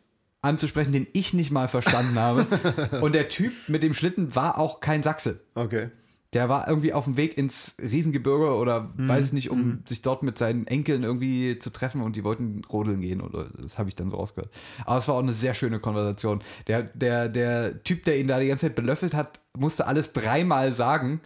anzusprechen, 0.46 0.94
den 0.94 1.08
ich 1.14 1.34
nicht 1.34 1.52
mal 1.52 1.68
verstanden 1.68 2.18
habe. 2.20 2.46
und 3.02 3.14
der 3.16 3.28
Typ 3.30 3.52
mit 3.68 3.84
dem 3.84 3.94
Schlitten 3.94 4.36
war 4.36 4.58
auch 4.58 4.80
kein 4.80 5.04
Sachse. 5.04 5.42
Okay. 5.56 5.88
Der 6.34 6.50
war 6.50 6.68
irgendwie 6.68 6.92
auf 6.92 7.06
dem 7.06 7.16
Weg 7.16 7.38
ins 7.38 7.76
Riesengebirge 7.82 8.56
oder 8.56 8.92
Mhm. 8.98 9.08
weiß 9.08 9.28
ich 9.28 9.34
nicht, 9.34 9.50
um 9.52 9.84
sich 9.86 10.02
dort 10.02 10.22
mit 10.22 10.38
seinen 10.38 10.68
Enkeln 10.68 11.04
irgendwie 11.04 11.60
zu 11.60 11.70
treffen 11.70 12.02
und 12.02 12.18
die 12.18 12.26
wollten 12.26 12.62
rodeln 12.66 13.00
gehen 13.00 13.22
oder 13.22 13.50
das 13.58 13.78
habe 13.78 13.88
ich 13.88 13.96
dann 13.96 14.10
so 14.10 14.18
rausgehört. 14.18 14.52
Aber 14.86 14.98
es 14.98 15.08
war 15.08 15.16
auch 15.16 15.20
eine 15.24 15.32
sehr 15.32 15.54
schöne 15.54 15.80
Konversation. 15.80 16.44
Der, 16.68 16.84
der, 16.84 17.30
der 17.30 17.84
Typ, 17.84 18.04
der 18.04 18.18
ihn 18.20 18.28
da 18.28 18.40
die 18.40 18.48
ganze 18.48 18.68
Zeit 18.68 18.76
belöffelt 18.76 19.14
hat, 19.14 19.40
musste 19.58 19.88
alles 19.88 20.12
dreimal 20.12 20.74
sagen, 20.74 21.22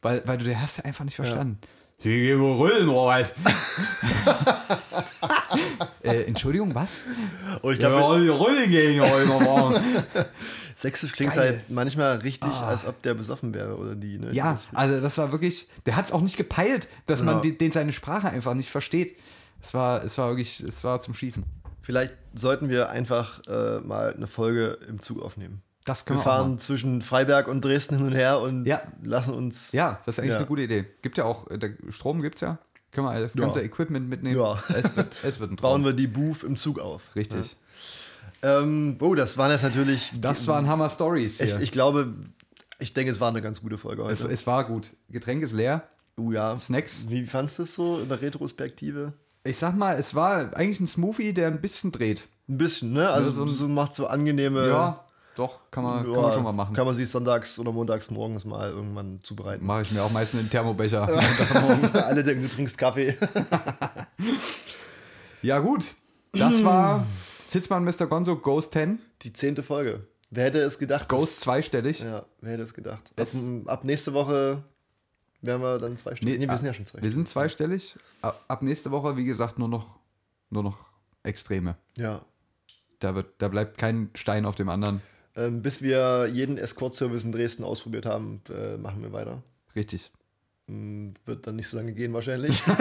weil, 0.00 0.22
weil 0.24 0.38
du 0.38 0.44
den 0.44 0.60
hast 0.60 0.78
ja 0.78 0.84
einfach 0.84 1.04
nicht 1.04 1.16
verstanden. 1.16 1.58
Sie 1.98 2.10
gehen 2.10 2.40
wohl 2.40 2.56
rollen, 2.56 2.88
oder 2.88 3.06
was? 3.06 3.32
äh, 6.02 6.22
Entschuldigung, 6.24 6.74
was? 6.74 7.04
Oh, 7.62 7.70
ich 7.70 7.80
Ja, 7.80 7.88
glaube, 7.88 8.20
die 8.20 8.28
Rollen 8.28 8.70
gehen 8.70 9.00
heute 9.00 9.26
morgen. 9.26 9.82
Sächsisch 10.74 11.12
klingt 11.12 11.32
Geil. 11.32 11.48
halt 11.48 11.70
manchmal 11.70 12.18
richtig, 12.18 12.52
als 12.52 12.84
ob 12.84 13.00
der 13.02 13.14
besoffen 13.14 13.54
wäre 13.54 13.76
oder 13.76 13.94
die. 13.94 14.18
Ne? 14.18 14.30
Ja, 14.32 14.52
Das- 14.52 14.66
also 14.74 15.00
das 15.00 15.16
war 15.16 15.32
wirklich, 15.32 15.68
der 15.86 15.96
hat 15.96 16.04
es 16.04 16.12
auch 16.12 16.20
nicht 16.20 16.36
gepeilt, 16.36 16.86
dass 17.06 17.22
man 17.22 17.36
Ja. 17.36 17.40
den, 17.40 17.58
den 17.58 17.72
seine 17.72 17.92
Sprache 17.92 18.28
einfach 18.28 18.52
nicht 18.54 18.70
versteht. 18.70 19.16
Es 19.62 19.72
war, 19.72 20.04
es 20.04 20.18
war 20.18 20.28
wirklich, 20.28 20.60
es 20.60 20.84
war 20.84 21.00
zum 21.00 21.14
Schießen. 21.14 21.44
Vielleicht 21.80 22.12
sollten 22.34 22.68
wir 22.68 22.90
einfach 22.90 23.40
äh, 23.46 23.80
mal 23.80 24.12
eine 24.14 24.26
Folge 24.26 24.78
im 24.86 25.00
Zug 25.00 25.22
aufnehmen. 25.22 25.62
Das 25.86 26.04
können 26.04 26.18
Wir 26.18 26.24
wir, 26.24 26.30
fahren 26.30 26.58
zwischen 26.58 27.00
Freiberg 27.00 27.48
und 27.48 27.64
Dresden 27.64 27.96
hin 27.98 28.06
und 28.06 28.14
her 28.14 28.40
und 28.40 28.66
Ja. 28.66 28.82
lassen 29.02 29.32
uns. 29.32 29.72
Ja, 29.72 30.00
das 30.04 30.16
ist 30.16 30.20
eigentlich 30.20 30.32
Ja. 30.32 30.38
eine 30.38 30.46
gute 30.46 30.62
Idee. 30.62 30.84
Gibt 31.02 31.16
ja 31.16 31.24
auch, 31.24 31.48
äh, 31.50 31.58
der 31.58 31.70
Strom 31.90 32.20
gibt's 32.22 32.40
ja. 32.42 32.58
Können 32.92 33.06
wir 33.06 33.20
das 33.20 33.34
ganze 33.34 33.60
Ja. 33.60 33.64
Equipment 33.66 34.08
mitnehmen. 34.08 34.38
Ja. 34.38 34.62
Es, 34.68 34.96
wird, 34.96 35.14
es 35.22 35.38
wird 35.40 35.50
ein 35.52 35.56
Bauen 35.60 35.82
Traum. 35.82 35.84
wir 35.84 35.92
die 35.92 36.06
Booth 36.06 36.42
im 36.44 36.56
Zug 36.56 36.78
auf. 36.80 37.02
Richtig. 37.14 37.56
Ähm, 38.42 38.96
oh, 39.00 39.14
das 39.14 39.38
waren 39.38 39.50
jetzt 39.50 39.62
natürlich. 39.62 40.12
Das 40.20 40.46
waren 40.46 40.68
Hammer 40.68 40.90
Stories. 40.90 41.40
Ich, 41.40 41.56
ich 41.60 41.72
glaube, 41.72 42.14
ich 42.78 42.92
denke, 42.92 43.10
es 43.12 43.20
war 43.20 43.28
eine 43.28 43.42
ganz 43.42 43.60
gute 43.62 43.78
Folge 43.78 44.02
es, 44.04 44.22
heute. 44.22 44.32
es 44.32 44.46
war 44.46 44.64
gut. 44.66 44.90
Getränk 45.08 45.42
ist 45.42 45.52
leer. 45.52 45.82
oh 46.18 46.32
ja. 46.32 46.56
Snacks. 46.58 47.06
Wie 47.08 47.24
fandest 47.26 47.58
du 47.58 47.62
es 47.64 47.74
so 47.74 47.98
in 48.00 48.08
der 48.08 48.20
Retrospektive? 48.20 49.12
Ich 49.44 49.56
sag 49.58 49.76
mal, 49.76 49.96
es 49.98 50.14
war 50.14 50.54
eigentlich 50.56 50.80
ein 50.80 50.86
Smoothie, 50.86 51.32
der 51.32 51.46
ein 51.48 51.60
bisschen 51.60 51.92
dreht. 51.92 52.28
Ein 52.48 52.58
bisschen, 52.58 52.92
ne? 52.92 53.08
Also, 53.10 53.28
Also 53.30 53.46
so 53.46 53.54
so, 53.54 53.68
macht 53.68 53.94
so 53.94 54.06
angenehme. 54.06 54.68
ja, 54.68 55.04
doch, 55.36 55.70
kann 55.70 55.84
man, 55.84 56.02
kann 56.02 56.14
ja, 56.14 56.20
man 56.20 56.32
schon 56.32 56.42
mal 56.42 56.52
machen. 56.52 56.74
Kann 56.74 56.86
man 56.86 56.94
sich 56.94 57.10
sonntags 57.10 57.58
oder 57.58 57.70
montags 57.70 58.10
morgens 58.10 58.46
mal 58.46 58.70
irgendwann 58.70 59.20
zubereiten. 59.22 59.66
Mache 59.66 59.82
ich 59.82 59.92
mir 59.92 60.02
auch 60.02 60.10
meistens 60.10 60.40
in 60.40 60.46
den 60.46 60.50
Thermobecher. 60.50 61.06
Alle 61.92 62.22
denken, 62.22 62.42
du 62.42 62.48
trinkst 62.48 62.78
Kaffee. 62.78 63.16
ja, 65.42 65.58
gut. 65.58 65.94
Das 66.32 66.64
war 66.64 67.06
Zitzmann 67.38 67.84
Mr. 67.84 68.06
Gonzo 68.06 68.36
Ghost 68.36 68.72
10. 68.72 68.98
Die 69.22 69.32
zehnte 69.32 69.62
Folge. 69.62 70.06
Wer 70.30 70.44
hätte 70.44 70.60
es 70.60 70.78
gedacht? 70.78 71.08
Ghost 71.08 71.42
zweistellig. 71.42 72.00
Ja, 72.00 72.24
wer 72.40 72.52
hätte 72.52 72.62
es 72.62 72.72
gedacht? 72.72 73.12
Ab, 73.16 73.28
ab 73.66 73.84
nächste 73.84 74.14
Woche 74.14 74.62
wären 75.42 75.60
wir 75.60 75.78
dann 75.78 75.98
zwei 75.98 76.16
Stunden. 76.16 76.34
Nee, 76.34 76.40
wir 76.40 76.50
ah, 76.50 76.56
sind 76.56 76.66
ja 76.66 76.72
schon 76.72 76.86
zwei 76.86 77.02
Wir 77.02 77.10
sind 77.10 77.28
zweistellig. 77.28 77.94
Ab, 78.22 78.42
ab 78.48 78.62
nächste 78.62 78.90
Woche, 78.90 79.16
wie 79.18 79.26
gesagt, 79.26 79.58
nur 79.58 79.68
noch, 79.68 79.98
nur 80.48 80.62
noch 80.62 80.90
Extreme. 81.22 81.76
Ja. 81.96 82.22
Da, 83.00 83.14
wird, 83.14 83.34
da 83.38 83.48
bleibt 83.48 83.76
kein 83.76 84.10
Stein 84.14 84.46
auf 84.46 84.54
dem 84.54 84.70
anderen. 84.70 85.02
Ähm, 85.36 85.60
bis 85.62 85.82
wir 85.82 86.28
jeden 86.32 86.56
Escort-Service 86.56 87.24
in 87.24 87.32
Dresden 87.32 87.62
ausprobiert 87.64 88.06
haben, 88.06 88.40
äh, 88.48 88.76
machen 88.78 89.02
wir 89.02 89.12
weiter. 89.12 89.42
Richtig. 89.74 90.10
Hm, 90.66 91.14
Wird 91.26 91.46
dann 91.46 91.56
nicht 91.56 91.68
so 91.68 91.76
lange 91.76 91.92
gehen 91.92 92.12
wahrscheinlich. 92.14 92.62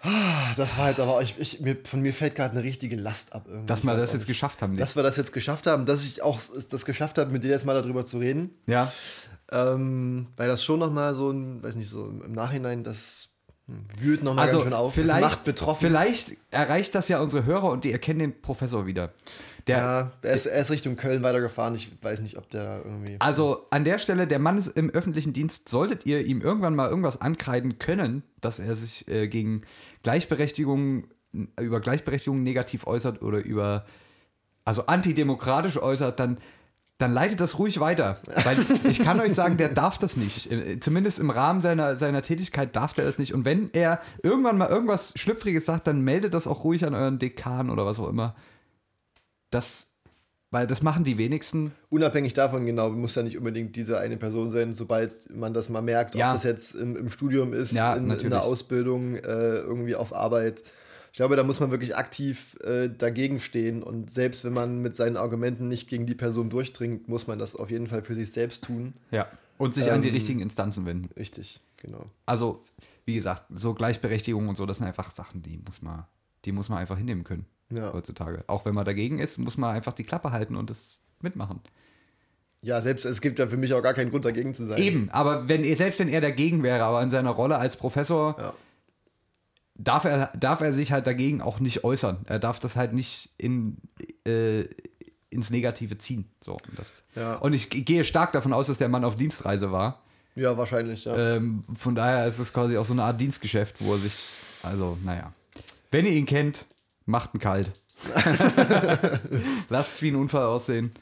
Ah, 0.00 0.54
das 0.56 0.78
war 0.78 0.88
jetzt 0.88 1.00
aber, 1.00 1.20
ich, 1.22 1.34
ich, 1.38 1.60
mir, 1.60 1.76
von 1.84 2.00
mir 2.00 2.14
fällt 2.14 2.36
gerade 2.36 2.52
eine 2.52 2.62
richtige 2.62 2.94
Last 2.94 3.32
ab. 3.32 3.46
Irgendwie. 3.48 3.66
Dass 3.66 3.82
wir 3.82 3.96
das 3.96 4.12
jetzt 4.12 4.20
nicht. 4.20 4.28
geschafft 4.28 4.62
haben. 4.62 4.76
Dass 4.76 4.94
wir 4.94 5.02
das 5.02 5.16
jetzt 5.16 5.32
geschafft 5.32 5.66
haben, 5.66 5.86
dass 5.86 6.04
ich 6.04 6.22
auch 6.22 6.40
das 6.70 6.84
geschafft 6.84 7.18
habe, 7.18 7.32
mit 7.32 7.42
dir 7.42 7.50
jetzt 7.50 7.66
mal 7.66 7.74
darüber 7.74 8.04
zu 8.04 8.18
reden. 8.18 8.50
ja. 8.66 8.92
Ähm, 9.50 10.26
weil 10.36 10.46
das 10.46 10.62
schon 10.62 10.78
nochmal 10.78 11.14
so 11.14 11.30
ein, 11.30 11.62
weiß 11.62 11.74
nicht, 11.76 11.88
so 11.88 12.06
im 12.06 12.32
Nachhinein, 12.32 12.84
das 12.84 13.27
wühlt 13.98 14.22
nochmal 14.22 14.46
Also 14.46 14.58
ganz 14.58 14.64
schön 14.64 14.72
auf. 14.72 14.94
vielleicht, 14.94 15.12
das 15.12 15.20
macht 15.20 15.44
betroffen. 15.44 15.86
vielleicht 15.86 16.36
erreicht 16.50 16.94
das 16.94 17.08
ja 17.08 17.20
unsere 17.20 17.44
Hörer 17.44 17.70
und 17.70 17.84
die 17.84 17.92
erkennen 17.92 18.20
den 18.20 18.40
Professor 18.40 18.86
wieder. 18.86 19.12
Der, 19.66 19.76
ja, 19.76 20.12
er 20.22 20.32
ist, 20.32 20.46
er 20.46 20.62
ist 20.62 20.70
Richtung 20.70 20.96
Köln 20.96 21.22
weitergefahren. 21.22 21.74
Ich 21.74 21.90
weiß 22.00 22.22
nicht, 22.22 22.38
ob 22.38 22.48
der 22.48 22.64
da 22.64 22.76
irgendwie. 22.78 23.16
Also 23.18 23.66
an 23.70 23.84
der 23.84 23.98
Stelle, 23.98 24.26
der 24.26 24.38
Mann 24.38 24.56
ist 24.56 24.68
im 24.68 24.88
öffentlichen 24.88 25.34
Dienst, 25.34 25.68
solltet 25.68 26.06
ihr 26.06 26.24
ihm 26.24 26.40
irgendwann 26.40 26.74
mal 26.74 26.88
irgendwas 26.88 27.20
ankreiden 27.20 27.78
können, 27.78 28.22
dass 28.40 28.58
er 28.58 28.74
sich 28.74 29.06
äh, 29.08 29.28
gegen 29.28 29.62
Gleichberechtigung, 30.02 31.08
über 31.60 31.80
Gleichberechtigung 31.80 32.42
negativ 32.42 32.86
äußert 32.86 33.20
oder 33.20 33.44
über, 33.44 33.84
also 34.64 34.86
antidemokratisch 34.86 35.76
äußert, 35.76 36.18
dann, 36.18 36.38
dann 36.98 37.12
leitet 37.12 37.40
das 37.40 37.58
ruhig 37.60 37.78
weiter. 37.80 38.18
Weil 38.44 38.58
ich 38.90 38.98
kann 39.00 39.20
euch 39.20 39.32
sagen, 39.32 39.56
der 39.56 39.68
darf 39.68 39.98
das 39.98 40.16
nicht. 40.16 40.50
Äh, 40.50 40.80
Zumindest 40.80 41.18
im 41.20 41.30
Rahmen 41.30 41.60
seiner, 41.60 41.96
seiner 41.96 42.22
Tätigkeit 42.22 42.74
darf 42.74 42.92
der 42.92 43.04
das 43.04 43.18
nicht. 43.18 43.32
Und 43.34 43.44
wenn 43.44 43.70
er 43.72 44.00
irgendwann 44.22 44.58
mal 44.58 44.68
irgendwas 44.68 45.12
Schlüpfriges 45.16 45.64
sagt, 45.64 45.86
dann 45.86 46.02
meldet 46.02 46.34
das 46.34 46.46
auch 46.46 46.64
ruhig 46.64 46.84
an 46.84 46.94
euren 46.94 47.18
Dekan 47.20 47.70
oder 47.70 47.86
was 47.86 47.98
auch 48.00 48.08
immer. 48.08 48.34
Das, 49.50 49.86
weil 50.50 50.66
das 50.66 50.82
machen 50.82 51.04
die 51.04 51.18
wenigsten. 51.18 51.72
Unabhängig 51.88 52.34
davon, 52.34 52.66
genau, 52.66 52.90
muss 52.90 53.14
ja 53.14 53.22
nicht 53.22 53.38
unbedingt 53.38 53.76
diese 53.76 53.98
eine 53.98 54.16
Person 54.16 54.50
sein, 54.50 54.72
sobald 54.72 55.30
man 55.34 55.54
das 55.54 55.68
mal 55.68 55.82
merkt, 55.82 56.14
Ja. 56.16 56.28
ob 56.28 56.34
das 56.34 56.42
jetzt 56.44 56.74
im, 56.74 56.96
im 56.96 57.10
Studium 57.10 57.52
ist, 57.52 57.72
Ja, 57.72 57.94
in, 57.94 58.10
in 58.10 58.30
der 58.30 58.42
Ausbildung, 58.42 59.14
äh, 59.14 59.58
irgendwie 59.58 59.94
auf 59.94 60.14
Arbeit. 60.14 60.62
Ich 61.12 61.16
glaube, 61.18 61.36
da 61.36 61.42
muss 61.42 61.58
man 61.60 61.70
wirklich 61.70 61.96
aktiv 61.96 62.56
äh, 62.62 62.88
dagegen 62.88 63.40
stehen 63.40 63.82
und 63.82 64.10
selbst 64.10 64.44
wenn 64.44 64.52
man 64.52 64.80
mit 64.82 64.94
seinen 64.94 65.16
Argumenten 65.16 65.68
nicht 65.68 65.88
gegen 65.88 66.06
die 66.06 66.14
Person 66.14 66.50
durchdringt, 66.50 67.08
muss 67.08 67.26
man 67.26 67.38
das 67.38 67.54
auf 67.56 67.70
jeden 67.70 67.88
Fall 67.88 68.02
für 68.02 68.14
sich 68.14 68.30
selbst 68.32 68.64
tun. 68.64 68.94
Ja. 69.10 69.26
Und 69.56 69.74
sich 69.74 69.90
an 69.90 70.02
die 70.02 70.08
Ähm, 70.08 70.14
richtigen 70.14 70.40
Instanzen 70.40 70.86
wenden. 70.86 71.08
Richtig, 71.16 71.60
genau. 71.78 72.04
Also, 72.26 72.62
wie 73.06 73.14
gesagt, 73.14 73.44
so 73.50 73.74
Gleichberechtigung 73.74 74.48
und 74.48 74.56
so, 74.56 74.66
das 74.66 74.78
sind 74.78 74.86
einfach 74.86 75.10
Sachen, 75.10 75.42
die 75.42 75.58
muss 75.66 75.82
man, 75.82 76.04
die 76.44 76.52
muss 76.52 76.68
man 76.68 76.78
einfach 76.78 76.96
hinnehmen 76.96 77.24
können 77.24 77.46
Ja. 77.70 77.92
heutzutage. 77.92 78.44
Auch 78.46 78.64
wenn 78.66 78.74
man 78.74 78.84
dagegen 78.84 79.18
ist, 79.18 79.38
muss 79.38 79.56
man 79.56 79.74
einfach 79.74 79.94
die 79.94 80.04
Klappe 80.04 80.30
halten 80.30 80.54
und 80.54 80.70
das 80.70 81.00
mitmachen. 81.20 81.60
Ja, 82.62 82.80
selbst 82.82 83.04
es 83.04 83.20
gibt 83.20 83.38
ja 83.38 83.46
für 83.46 83.56
mich 83.56 83.72
auch 83.74 83.82
gar 83.82 83.94
keinen 83.94 84.10
Grund 84.10 84.24
dagegen 84.24 84.52
zu 84.52 84.64
sein. 84.64 84.78
Eben, 84.82 85.10
aber 85.10 85.48
wenn 85.48 85.64
er, 85.64 85.76
selbst 85.76 86.00
wenn 86.00 86.08
er 86.08 86.20
dagegen 86.20 86.62
wäre, 86.62 86.82
aber 86.84 87.02
in 87.02 87.10
seiner 87.10 87.30
Rolle 87.30 87.56
als 87.58 87.76
Professor, 87.76 88.36
Ja. 88.38 88.54
Darf, 89.78 90.04
er, 90.04 90.26
darf 90.36 90.60
er 90.60 90.72
sich 90.72 90.92
halt 90.92 91.06
dagegen 91.06 91.40
auch 91.40 91.60
nicht 91.60 91.84
äußern. 91.84 92.18
Er 92.26 92.38
darf 92.38 92.58
das 92.58 92.76
halt 92.76 92.92
nicht 92.92 93.30
in, 93.38 93.78
äh, 94.26 94.64
ins 95.30 95.50
Negative 95.50 95.96
ziehen. 95.98 96.28
So, 96.40 96.52
und, 96.52 96.78
das, 96.78 97.04
Ja. 97.14 97.36
und 97.36 97.52
ich 97.52 97.70
gehe 97.70 98.04
stark 98.04 98.32
davon 98.32 98.52
aus, 98.52 98.66
dass 98.66 98.78
der 98.78 98.88
Mann 98.88 99.04
auf 99.04 99.16
Dienstreise 99.16 99.72
war. 99.72 100.02
Ja, 100.34 100.56
wahrscheinlich, 100.56 101.04
ja. 101.04 101.36
Ähm, 101.36 101.62
von 101.76 101.94
daher 101.94 102.26
ist 102.26 102.38
es 102.38 102.52
quasi 102.52 102.76
auch 102.76 102.84
so 102.84 102.92
eine 102.92 103.02
Art 103.02 103.20
Dienstgeschäft, 103.20 103.76
wo 103.80 103.94
er 103.94 103.98
sich, 104.00 104.14
also, 104.62 104.96
naja. 105.04 105.32
Wenn 105.90 106.04
ihr 106.04 106.12
ihn 106.12 106.26
kennt, 106.26 106.66
macht 107.06 107.34
ihn 107.34 107.40
kalt. 107.40 107.72
Lasst 109.68 109.94
es 109.94 110.02
wie 110.02 110.10
ein 110.10 110.16
Unfall 110.16 110.46
aussehen. 110.46 110.92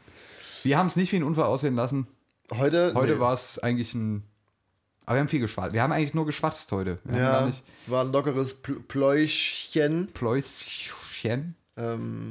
Wir 0.62 0.78
haben 0.78 0.86
es 0.86 0.96
nicht 0.96 1.12
wie 1.12 1.16
ein 1.16 1.22
Unfall 1.24 1.44
aussehen 1.44 1.74
lassen. 1.74 2.06
Heute, 2.50 2.92
Heute 2.94 3.14
nee. 3.14 3.20
war 3.20 3.34
es 3.34 3.58
eigentlich 3.58 3.94
ein. 3.94 4.22
Aber 5.06 5.16
wir 5.16 5.20
haben 5.20 5.28
viel 5.28 5.40
geschwatzt. 5.40 5.72
Wir 5.72 5.82
haben 5.82 5.92
eigentlich 5.92 6.14
nur 6.14 6.26
geschwatzt 6.26 6.70
heute. 6.72 6.98
Wir 7.04 7.20
ja, 7.20 7.46
nicht 7.46 7.62
war 7.86 8.04
ein 8.04 8.12
lockeres 8.12 8.54
Pl 8.54 8.80
Pläuschen. 8.80 10.08
Pläuschen. 10.12 11.54
Ähm, 11.76 12.28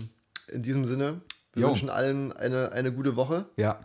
in 0.49 0.61
diesem 0.61 0.85
Sinne, 0.85 1.22
wir 1.53 1.64
Jo. 1.64 1.69
wünschen 1.69 1.89
allen 1.89 2.34
eine, 2.34 2.72
eine 2.73 2.91
gute 2.93 3.15
Woche. 3.15 3.45
Ja. 3.57 3.80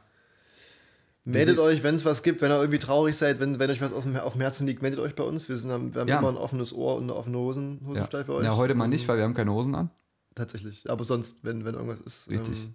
Meldet 1.24 1.58
euch, 1.58 1.82
wenn 1.82 1.94
es 1.94 2.04
was 2.04 2.22
gibt, 2.22 2.40
wenn 2.40 2.50
ihr 2.50 2.58
irgendwie 2.58 2.78
traurig 2.78 3.16
seid, 3.16 3.38
wenn, 3.40 3.58
wenn 3.58 3.70
euch 3.70 3.80
was 3.80 3.92
auf 3.92 4.02
dem, 4.04 4.16
auf 4.16 4.32
dem 4.32 4.40
Herzen 4.40 4.66
liegt, 4.66 4.82
meldet 4.82 4.98
euch 5.00 5.14
bei 5.14 5.22
uns. 5.22 5.48
Wir, 5.48 5.56
sind, 5.58 5.70
haben- 5.70 5.94
wir 5.94 6.00
haben 6.00 6.08
Ja. 6.08 6.18
immer 6.18 6.30
ein 6.30 6.36
offenes 6.36 6.72
Ohr 6.72 6.96
und 6.96 7.04
eine 7.04 7.14
offene 7.14 7.36
Hosen, 7.38 7.78
Ja. 7.82 7.88
Hosenstall 7.88 8.24
für 8.24 8.34
euch. 8.34 8.44
ja, 8.44 8.56
heute 8.56 8.74
mal 8.74 8.88
nicht, 8.88 9.02
Ähm, 9.02 9.08
weil 9.08 9.16
wir 9.18 9.24
haben 9.24 9.34
keine 9.34 9.52
Hosen 9.52 9.74
an. 9.74 9.90
Tatsächlich. 10.34 10.88
Aber 10.90 11.04
sonst, 11.04 11.44
wenn, 11.44 11.64
wenn 11.64 11.74
irgendwas 11.74 12.00
ist. 12.00 12.28
Richtig. 12.30 12.60
Ähm, 12.64 12.74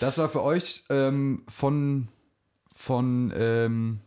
Das 0.00 0.16
war 0.18 0.28
für 0.28 0.42
euch 0.42 0.84
ähm, 0.88 1.42
von, 1.48 2.08
von 2.74 3.32
ähm, 3.36 4.00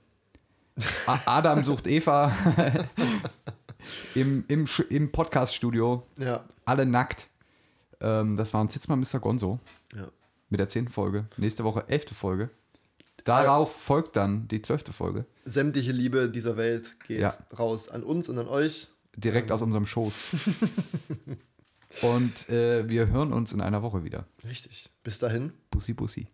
Adam 1.26 1.64
sucht 1.64 1.88
Eva 1.88 2.34
im, 4.16 4.44
im, 4.48 4.66
im 4.90 5.12
Podcast-Studio. 5.12 6.06
ja. 6.20 6.44
Alle 6.66 6.86
nackt. 6.86 7.28
Ähm, 8.00 8.38
das 8.38 8.54
war 8.54 8.64
ein 8.64 8.70
Zitzmann 8.70 9.00
Mr. 9.00 9.20
Gonzo 9.20 9.60
ja. 9.96 10.08
mit 10.50 10.60
der 10.60 10.70
zehnten 10.70 10.92
Folge. 10.92 11.26
Nächste 11.38 11.64
Woche 11.64 11.84
elfte 11.88 12.16
Folge. 12.16 12.50
Darauf 13.26 13.76
folgt 13.76 14.16
dann 14.16 14.48
die 14.48 14.62
zwölfte 14.62 14.94
Folge. 14.94 15.26
Sämtliche 15.46 15.92
Liebe 15.92 16.30
dieser 16.30 16.58
Welt 16.58 16.96
geht 17.08 17.20
Ja. 17.22 17.34
raus 17.58 17.90
an 17.90 18.04
uns 18.04 18.30
und 18.30 18.38
an 18.40 18.48
euch. 18.48 18.88
direkt 19.16 19.52
aus 19.52 19.62
unserem 19.62 19.86
Schoß. 19.86 20.28
Und 22.04 22.48
äh, 22.48 22.88
wir 22.88 23.08
hören 23.08 23.34
uns 23.34 23.52
in 23.52 23.60
einer 23.60 23.82
Woche 23.84 24.06
wieder. 24.06 24.26
Richtig. 24.48 24.90
Bis 25.04 25.20
dahin. 25.20 25.52
Bussi, 25.72 25.94
bussi. 25.94 26.26